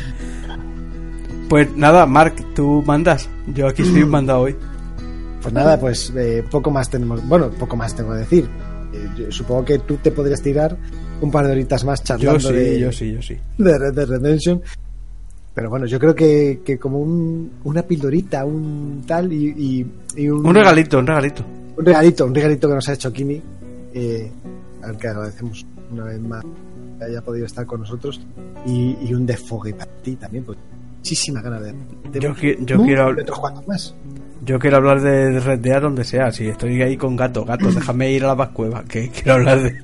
Pues 1.49 1.75
nada, 1.77 2.05
Mark, 2.05 2.35
tú 2.55 2.83
mandas. 2.87 3.29
Yo 3.55 3.69
aquí 3.69 3.81
estoy 3.83 4.05
mandado 4.05 4.41
hoy. 4.41 4.57
Pues 5.41 5.55
nada, 5.55 5.81
pues 5.81 6.13
eh, 6.15 6.45
poco 6.51 6.71
más 6.71 6.91
tenemos. 6.91 7.27
Bueno, 7.27 7.49
poco 7.51 7.75
más 7.75 7.95
tengo 7.97 8.13
que 8.13 8.19
decir. 8.19 8.49
Eh, 8.93 9.09
yo 9.17 9.33
supongo 9.33 9.65
que 9.65 9.79
tú 9.79 9.97
te 9.97 10.11
podrías 10.11 10.43
tirar 10.43 10.77
un 11.23 11.31
par 11.31 11.47
de 11.47 11.53
horitas 11.53 11.85
más 11.85 12.03
charlando 12.05 12.39
Yo 12.39 12.49
sí, 12.51 12.55
de, 12.55 12.81
yo 12.81 12.93
sí, 12.93 13.13
yo 13.15 13.23
sí. 13.23 13.37
de 13.57 13.79
Red 13.79 13.95
Dead 13.95 14.07
Redemption. 14.09 14.61
Pero 15.55 15.71
bueno, 15.71 15.87
yo 15.87 15.99
creo 15.99 16.15
que, 16.15 16.61
que 16.65 16.79
como 16.79 16.99
un, 17.01 17.51
una 17.65 17.83
pildorita, 17.83 18.45
un 18.45 19.03
tal 19.07 19.33
y, 19.33 19.47
y- 19.57 19.87
y 20.23 20.29
un, 20.29 20.47
Un 20.47 20.55
regalito, 20.55 20.99
un 20.99 21.07
regalito. 21.07 21.45
un 21.79 21.85
regalito, 21.85 22.27
un 22.27 22.35
regalito 22.35 22.69
que 22.69 22.75
nos 22.75 22.89
ha 22.91 22.93
hecho 22.93 23.11
Kimi, 23.13 23.41
eh, 23.95 24.31
al 24.83 24.97
que 24.99 25.09
agradecemos 25.09 25.65
una 25.91 26.05
vez 26.05 26.21
más 26.21 26.45
que 26.99 27.05
haya 27.05 27.23
podido 27.23 27.47
estar 27.47 27.65
con 27.67 27.81
nosotros 27.81 28.21
y, 28.67 28.97
y 29.01 29.15
un 29.15 29.25
desfogue 29.27 29.75
para 29.75 29.91
ti 30.03 30.17
también, 30.17 30.45
pues 30.45 30.59
muchísima 30.99 31.41
ganas 31.41 31.63
de, 31.63 31.73
de- 32.13 32.21
Yo 32.21 32.35
qui- 32.35 32.57
yo 32.65 32.83
quiero- 32.83 33.15
de 33.15 33.23
otros 33.23 33.39
juegos 33.39 33.67
más. 33.69 33.95
Yo 34.45 34.59
quiero 34.59 34.77
hablar 34.79 35.01
de 35.03 35.41
Red 35.41 35.59
Dead 35.59 35.83
donde 35.83 36.05
sea. 36.05 36.31
Si 36.33 36.47
estoy 36.49 36.81
ahí 36.81 36.97
con 36.97 37.17
gato, 37.17 37.45
gato, 37.45 37.71
déjame 37.73 38.13
ir 38.13 38.25
a 38.25 38.29
la 38.29 38.35
vascueva. 38.35 38.83
Que 38.85 39.11
quiero 39.11 39.35
hablar 39.35 39.63
de. 39.63 39.77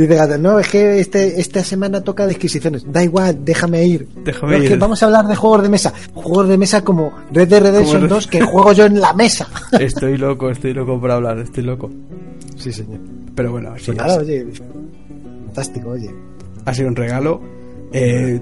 Dice 0.00 0.14
Gato, 0.14 0.38
no, 0.38 0.60
es 0.60 0.68
que 0.68 1.00
este, 1.00 1.40
esta 1.40 1.64
semana 1.64 2.02
toca 2.04 2.24
disquisiciones. 2.26 2.84
Da 2.90 3.02
igual, 3.02 3.44
déjame 3.44 3.84
ir. 3.84 4.06
Déjame 4.24 4.52
No, 4.52 4.58
es 4.58 4.62
ir. 4.64 4.68
que 4.70 4.76
vamos 4.76 5.02
a 5.02 5.06
hablar 5.06 5.26
de 5.26 5.34
juegos 5.34 5.62
de 5.62 5.68
mesa. 5.68 5.92
Juegos 6.14 6.48
de 6.48 6.56
mesa 6.56 6.82
como 6.84 7.12
Red 7.32 7.48
Dead 7.48 7.60
Redemption 7.62 8.02
Como- 8.02 8.14
2 8.14 8.26
que 8.28 8.40
juego 8.42 8.72
yo 8.74 8.84
en 8.86 9.00
la 9.00 9.12
mesa. 9.12 9.48
Estoy 9.80 10.16
loco, 10.16 10.50
estoy 10.50 10.72
loco 10.72 11.00
por 11.00 11.10
hablar, 11.10 11.38
estoy 11.40 11.64
loco. 11.64 11.90
Sí, 12.56 12.72
señor. 12.72 13.00
Pero 13.34 13.50
bueno, 13.50 13.72
sí, 13.78 13.86
Pues 13.86 13.98
nada, 13.98 14.18
oye, 14.18 14.46
fantástico, 15.46 15.90
oye. 15.90 16.14
ha 16.64 16.72
sido 16.74 16.88
un 16.88 16.96
regalo. 16.96 17.40
Eh, 17.92 18.40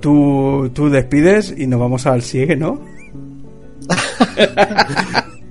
tú, 0.00 0.70
tú 0.72 0.88
despides 0.88 1.54
y 1.56 1.66
nos 1.66 1.80
vamos 1.80 2.06
al 2.06 2.22
sigue, 2.22 2.56
¿no? 2.56 2.80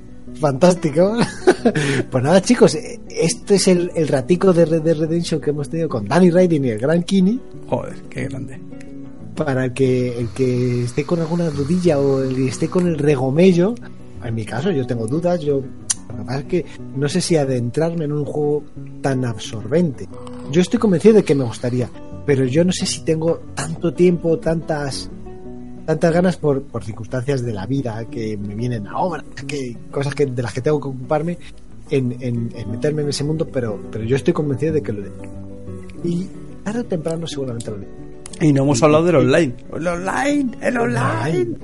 Fantástico. 0.42 1.18
pues 2.12 2.24
nada, 2.24 2.42
chicos, 2.42 2.76
este 2.76 3.56
es 3.56 3.68
el, 3.68 3.92
el 3.94 4.08
ratico 4.08 4.52
de 4.52 4.66
Red 4.66 4.82
Dead 4.82 4.98
Redemption 4.98 5.40
que 5.40 5.52
hemos 5.52 5.70
tenido 5.70 5.88
con 5.88 6.08
Danny 6.08 6.32
Raiden 6.32 6.66
y 6.66 6.70
el 6.70 6.80
Gran 6.80 7.04
Kini. 7.04 7.40
Joder, 7.68 7.94
qué 8.10 8.24
grande. 8.24 8.60
Para 9.36 9.66
el 9.66 9.74
que, 9.74 10.18
el 10.20 10.30
que 10.30 10.84
esté 10.84 11.06
con 11.06 11.20
alguna 11.20 11.52
dudilla 11.52 12.00
o 12.00 12.24
el 12.24 12.36
que 12.36 12.48
esté 12.48 12.70
con 12.70 12.88
el 12.88 12.98
regomello, 12.98 13.76
en 14.24 14.34
mi 14.34 14.44
caso 14.44 14.72
yo 14.72 14.86
tengo 14.88 15.06
dudas, 15.06 15.42
yo 15.42 15.62
lo 16.10 16.18
que 16.18 16.24
pasa 16.24 16.40
es 16.40 16.46
que 16.46 16.66
no 16.96 17.08
sé 17.08 17.22
si 17.22 17.38
adentrarme 17.38 18.06
en 18.06 18.12
un 18.12 18.26
juego 18.26 18.64
tan 19.02 19.24
absorbente. 19.24 20.10
Yo 20.52 20.62
estoy 20.62 20.80
convencido 20.80 21.16
de 21.16 21.24
que 21.24 21.36
me 21.36 21.44
gustaría, 21.44 21.88
pero 22.26 22.46
yo 22.46 22.66
no 22.66 22.72
sé 22.72 22.88
si 22.88 23.06
tengo 23.06 23.42
tanto 23.54 23.94
tiempo, 23.94 24.40
tantas 24.40 25.10
tantas 25.86 26.14
ganas 26.14 26.38
por, 26.38 26.62
por 26.64 26.84
circunstancias 26.84 27.42
de 27.44 27.54
la 27.54 27.66
vida 27.66 28.06
que 28.10 28.38
me 28.38 28.56
vienen 28.56 28.88
a 28.88 28.98
obra, 29.00 29.24
que 29.48 29.76
cosas 29.92 30.14
que, 30.16 30.26
de 30.26 30.42
las 30.42 30.54
que 30.54 30.62
tengo 30.62 30.80
que 30.80 30.88
ocuparme 30.88 31.38
en, 31.90 32.16
en- 32.22 32.52
en 32.56 32.72
meterme 32.72 33.02
en 33.02 33.10
ese 33.10 33.24
mundo, 33.24 33.48
pero, 33.52 33.80
pero 33.92 34.04
yo 34.04 34.16
estoy 34.16 34.34
convencido 34.34 34.74
de 34.74 34.82
que 34.82 34.92
lo 34.94 35.02
haré. 35.02 35.12
Y 36.04 36.28
tarde 36.64 36.80
o 36.80 36.86
temprano 36.86 37.28
seguramente 37.28 37.70
lo 37.72 37.78
haré. 37.78 37.88
Y 38.42 38.54
no 38.54 38.64
hemos 38.64 38.82
hablado 38.82 39.04
del 39.06 39.16
online. 39.18 39.54
El 39.76 39.88
online, 39.88 40.52
el 40.62 40.78
online. 40.78 41.58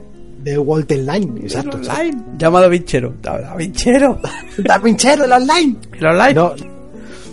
De 0.43 0.57
Walter 0.57 0.99
Line, 0.99 1.39
El 1.39 1.43
exacto. 1.45 1.78
online. 1.78 2.24
Llamado 2.38 2.70
Vinchero. 2.70 3.13
Da 3.22 3.55
Vinchero. 3.55 4.22
¡Da 4.59 4.80
pinchero 4.82 5.26
el 5.26 5.32
online! 5.32 5.76
El 5.99 6.05
online. 6.05 6.34
No, 6.36 6.53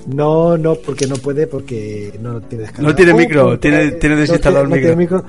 no, 0.06 0.58
no, 0.58 0.74
porque 0.74 1.06
no 1.06 1.14
puede, 1.16 1.46
porque 1.46 2.12
no 2.20 2.40
tiene 2.42 2.62
descargado. 2.64 2.88
No 2.90 2.94
tiene 2.96 3.14
micro, 3.14 3.44
porque 3.44 3.58
tiene- 3.70 3.90
tiene 3.92 4.14
no 4.16 4.20
desinstalado 4.20 4.64
el 4.64 4.70
no 4.70 4.76
tiene 4.76 4.96
micro. 4.96 5.24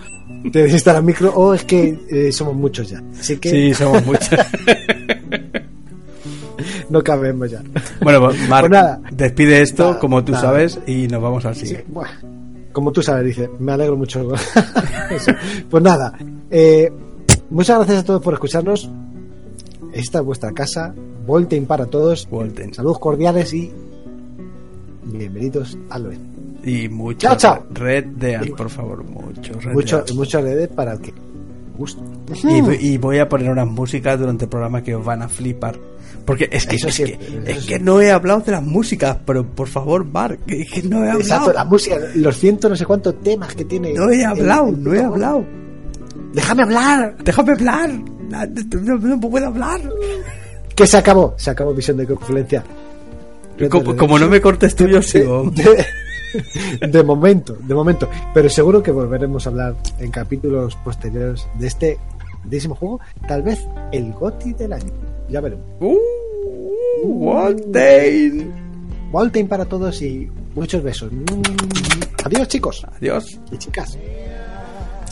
Tiene 0.51 0.63
desinstalado 0.63 0.99
el 1.01 1.05
micro, 1.07 1.34
o 1.36 1.53
es 1.53 1.63
que 1.63 1.99
eh, 2.09 2.32
somos 2.32 2.55
muchos 2.55 2.89
ya. 2.89 3.01
Así 3.19 3.38
que 3.38 3.49
Sí, 3.49 3.73
somos 3.73 4.05
muchos. 4.05 4.30
no 6.89 7.03
cabemos 7.03 7.51
ya. 7.51 7.61
bueno, 8.01 8.21
pues, 8.21 8.49
Marc, 8.49 8.69
Pues 8.69 8.71
nada. 8.71 9.01
despide 9.11 9.61
esto 9.61 9.88
Nada, 9.89 9.99
como 9.99 10.23
tú 10.23 10.32
nada. 10.34 10.43
sabes 10.45 10.80
y 10.86 11.07
nos 11.07 11.21
vamos 11.21 11.45
al 11.45 11.55
Sí, 11.55 11.67
sigue. 11.67 11.86
buah. 11.88 12.07
Como 12.71 12.91
tú 12.91 13.01
sabes, 13.01 13.26
dice, 13.26 13.49
me 13.59 13.71
alegro 13.71 13.95
mucho. 13.95 14.32
Pues 15.69 15.84
nada, 15.84 16.17
eh, 16.49 16.91
muchas 17.51 17.78
gracias 17.78 17.99
a 17.99 18.03
todos 18.03 18.21
por 18.23 18.34
escucharnos. 18.34 18.89
Esta 19.93 20.19
es 20.19 20.26
vuestra 20.26 20.51
casa. 20.51 20.93
Volten 21.26 21.65
para 21.67 21.86
todos. 21.86 22.28
Volten. 22.30 22.73
Saludos 22.73 22.97
cordiales 22.99 23.53
y 23.53 23.71
bienvenidos 25.06 25.78
a 25.89 25.99
lo 25.99 26.10
Y 26.64 26.89
mucho 26.89 27.20
Chao, 27.28 27.38
chao. 27.38 27.66
Red 27.74 28.06
Dead, 28.18 28.49
por 28.58 28.70
favor, 28.70 29.03
mucho 29.03 29.53
Red 29.60 29.74
Mucho, 29.74 30.01
Dead. 30.03 30.16
mucho 30.16 30.41
redes 30.41 30.68
para 30.70 30.93
el 30.93 30.99
que 30.99 31.14
guste. 31.78 32.01
Y, 32.43 32.93
y 32.93 32.97
voy 32.97 33.20
a 33.20 33.28
poner 33.30 33.51
unas 33.51 33.68
músicas 33.68 34.20
durante 34.20 34.45
el 34.45 34.49
programa 34.49 34.82
que 34.82 34.95
os 34.95 35.03
van 35.06 35.22
a 35.22 35.28
flipar. 35.30 35.78
Porque 36.26 36.49
es 36.51 36.66
que, 36.66 36.78
Eso 36.78 36.88
es, 36.88 36.95
siempre, 36.95 37.18
que, 37.20 37.51
es 37.51 37.66
que 37.66 37.80
no 37.80 38.01
he 38.01 38.10
hablado 38.12 38.39
de 38.41 38.51
las 38.53 38.64
músicas, 38.64 39.18
pero 39.26 39.45
por 39.45 39.68
favor, 39.68 40.03
Mark, 40.06 40.39
que, 40.47 40.66
que 40.66 40.82
no 40.84 40.97
he 40.99 41.10
hablado. 41.10 41.20
Exacto, 41.20 41.53
la 41.53 41.66
música, 41.66 41.97
los 42.16 42.36
ciento 42.38 42.68
no 42.70 42.76
sé 42.76 42.86
cuántos 42.86 43.20
temas 43.22 43.53
que 43.53 43.66
tiene. 43.66 43.93
No 43.93 44.10
he 44.10 44.26
hablado, 44.26 44.70
el 44.70 44.84
no 44.84 44.93
he 44.93 45.03
hablado. 45.03 45.45
Déjame 46.34 46.64
hablar. 46.64 47.16
Déjame 47.24 47.51
hablar. 47.53 47.89
No, 47.93 48.45
no- 48.82 48.97
no 48.97 49.20
puedo 49.20 49.45
hablar. 49.45 49.82
Que 50.76 50.88
se 50.88 50.97
acabó. 50.97 51.36
Se 51.38 51.51
acabó 51.51 51.74
Visión 51.76 51.97
de 51.97 52.08
Confulencia. 52.08 52.64
Como, 53.70 53.95
como 53.95 54.20
no 54.20 54.28
me 54.28 54.41
cortes 54.41 54.76
tú, 54.76 54.88
yo 54.88 55.01
sigo. 55.01 55.49
De, 55.51 55.86
de 56.88 57.03
momento, 57.03 57.56
de 57.60 57.74
momento. 57.74 58.10
Pero 58.34 58.49
seguro 58.49 58.84
que 58.84 58.91
volveremos 58.91 59.45
a 59.45 59.49
hablar 59.49 59.76
en 59.99 60.12
capítulos 60.12 60.76
posteriores 60.84 61.47
de 61.58 61.68
este 61.68 61.97
grandísimo 62.39 62.76
juego. 62.76 62.99
Tal 63.28 63.41
vez 63.43 63.60
el 63.91 64.12
GOTI 64.14 64.53
del 64.53 64.74
año. 64.74 64.91
Ya 65.30 65.41
veremos. 65.41 65.66
Uh, 65.80 65.97
Walden. 67.03 68.53
Volten 69.12 69.47
para 69.47 69.66
todos 69.66 70.01
y 70.01 70.30
muchos 70.56 70.84
besos. 70.84 71.12
Adiós, 72.24 72.47
chicos 72.47 72.86
Adiós. 72.97 73.39
y 73.51 73.58
chicas. 73.58 73.97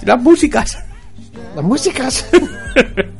Las 0.04 0.22
músicas. 0.22 0.78
Las 1.56 1.64
músicas. 1.64 2.30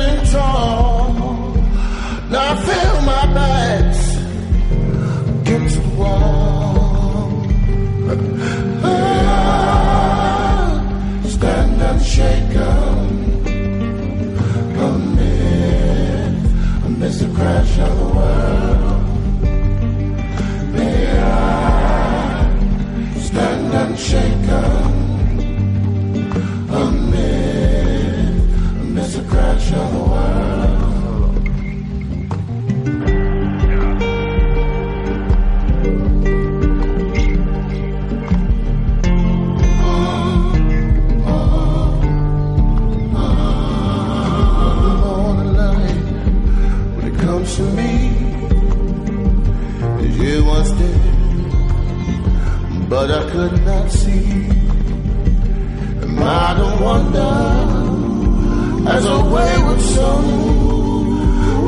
feeling 0.00 0.24
tall. 0.26 1.12
Now 2.30 2.52
I 2.52 2.56
feel 2.66 2.96
my 3.02 3.26
back 3.34 3.94
against 5.40 5.76
the 5.82 5.88
wall. 5.98 7.42
I 8.82 9.84
stand 11.28 11.82
unshaken 11.90 13.08
amid, 14.86 16.34
amidst 16.86 17.18
the 17.20 17.28
crash 17.34 17.78
of 17.78 17.92
the 17.98 18.08
world. 18.16 19.02
May 20.74 21.00
I 21.18 21.24
stand 23.20 23.74
unshaken. 23.74 24.49
could 53.30 53.64
not 53.64 53.90
see. 53.90 54.48
And 56.02 56.18
I 56.20 56.54
don't 56.58 56.80
wonder, 56.82 57.32
as 58.90 59.04
a 59.06 59.18
wayward 59.32 59.80
soul, 59.80 60.24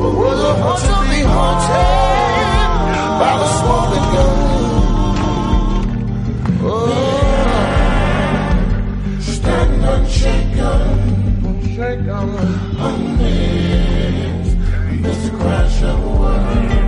Or 0.03 0.13
was 0.21 0.41
a 0.51 0.55
horse 0.63 0.83
to 0.83 0.97
be 1.11 1.21
haunted 1.35 2.33
by 3.21 3.33
the 3.43 3.49
swollen 3.59 4.05
gun. 4.15 4.37
Oh, 6.65 6.99
stand 9.21 9.85
unshaken, 9.95 10.81
unshaken, 11.47 12.29
amazed, 12.91 14.53
Mr. 15.05 15.31
Crash 15.39 15.83
of 15.83 15.99
World. 16.19 16.82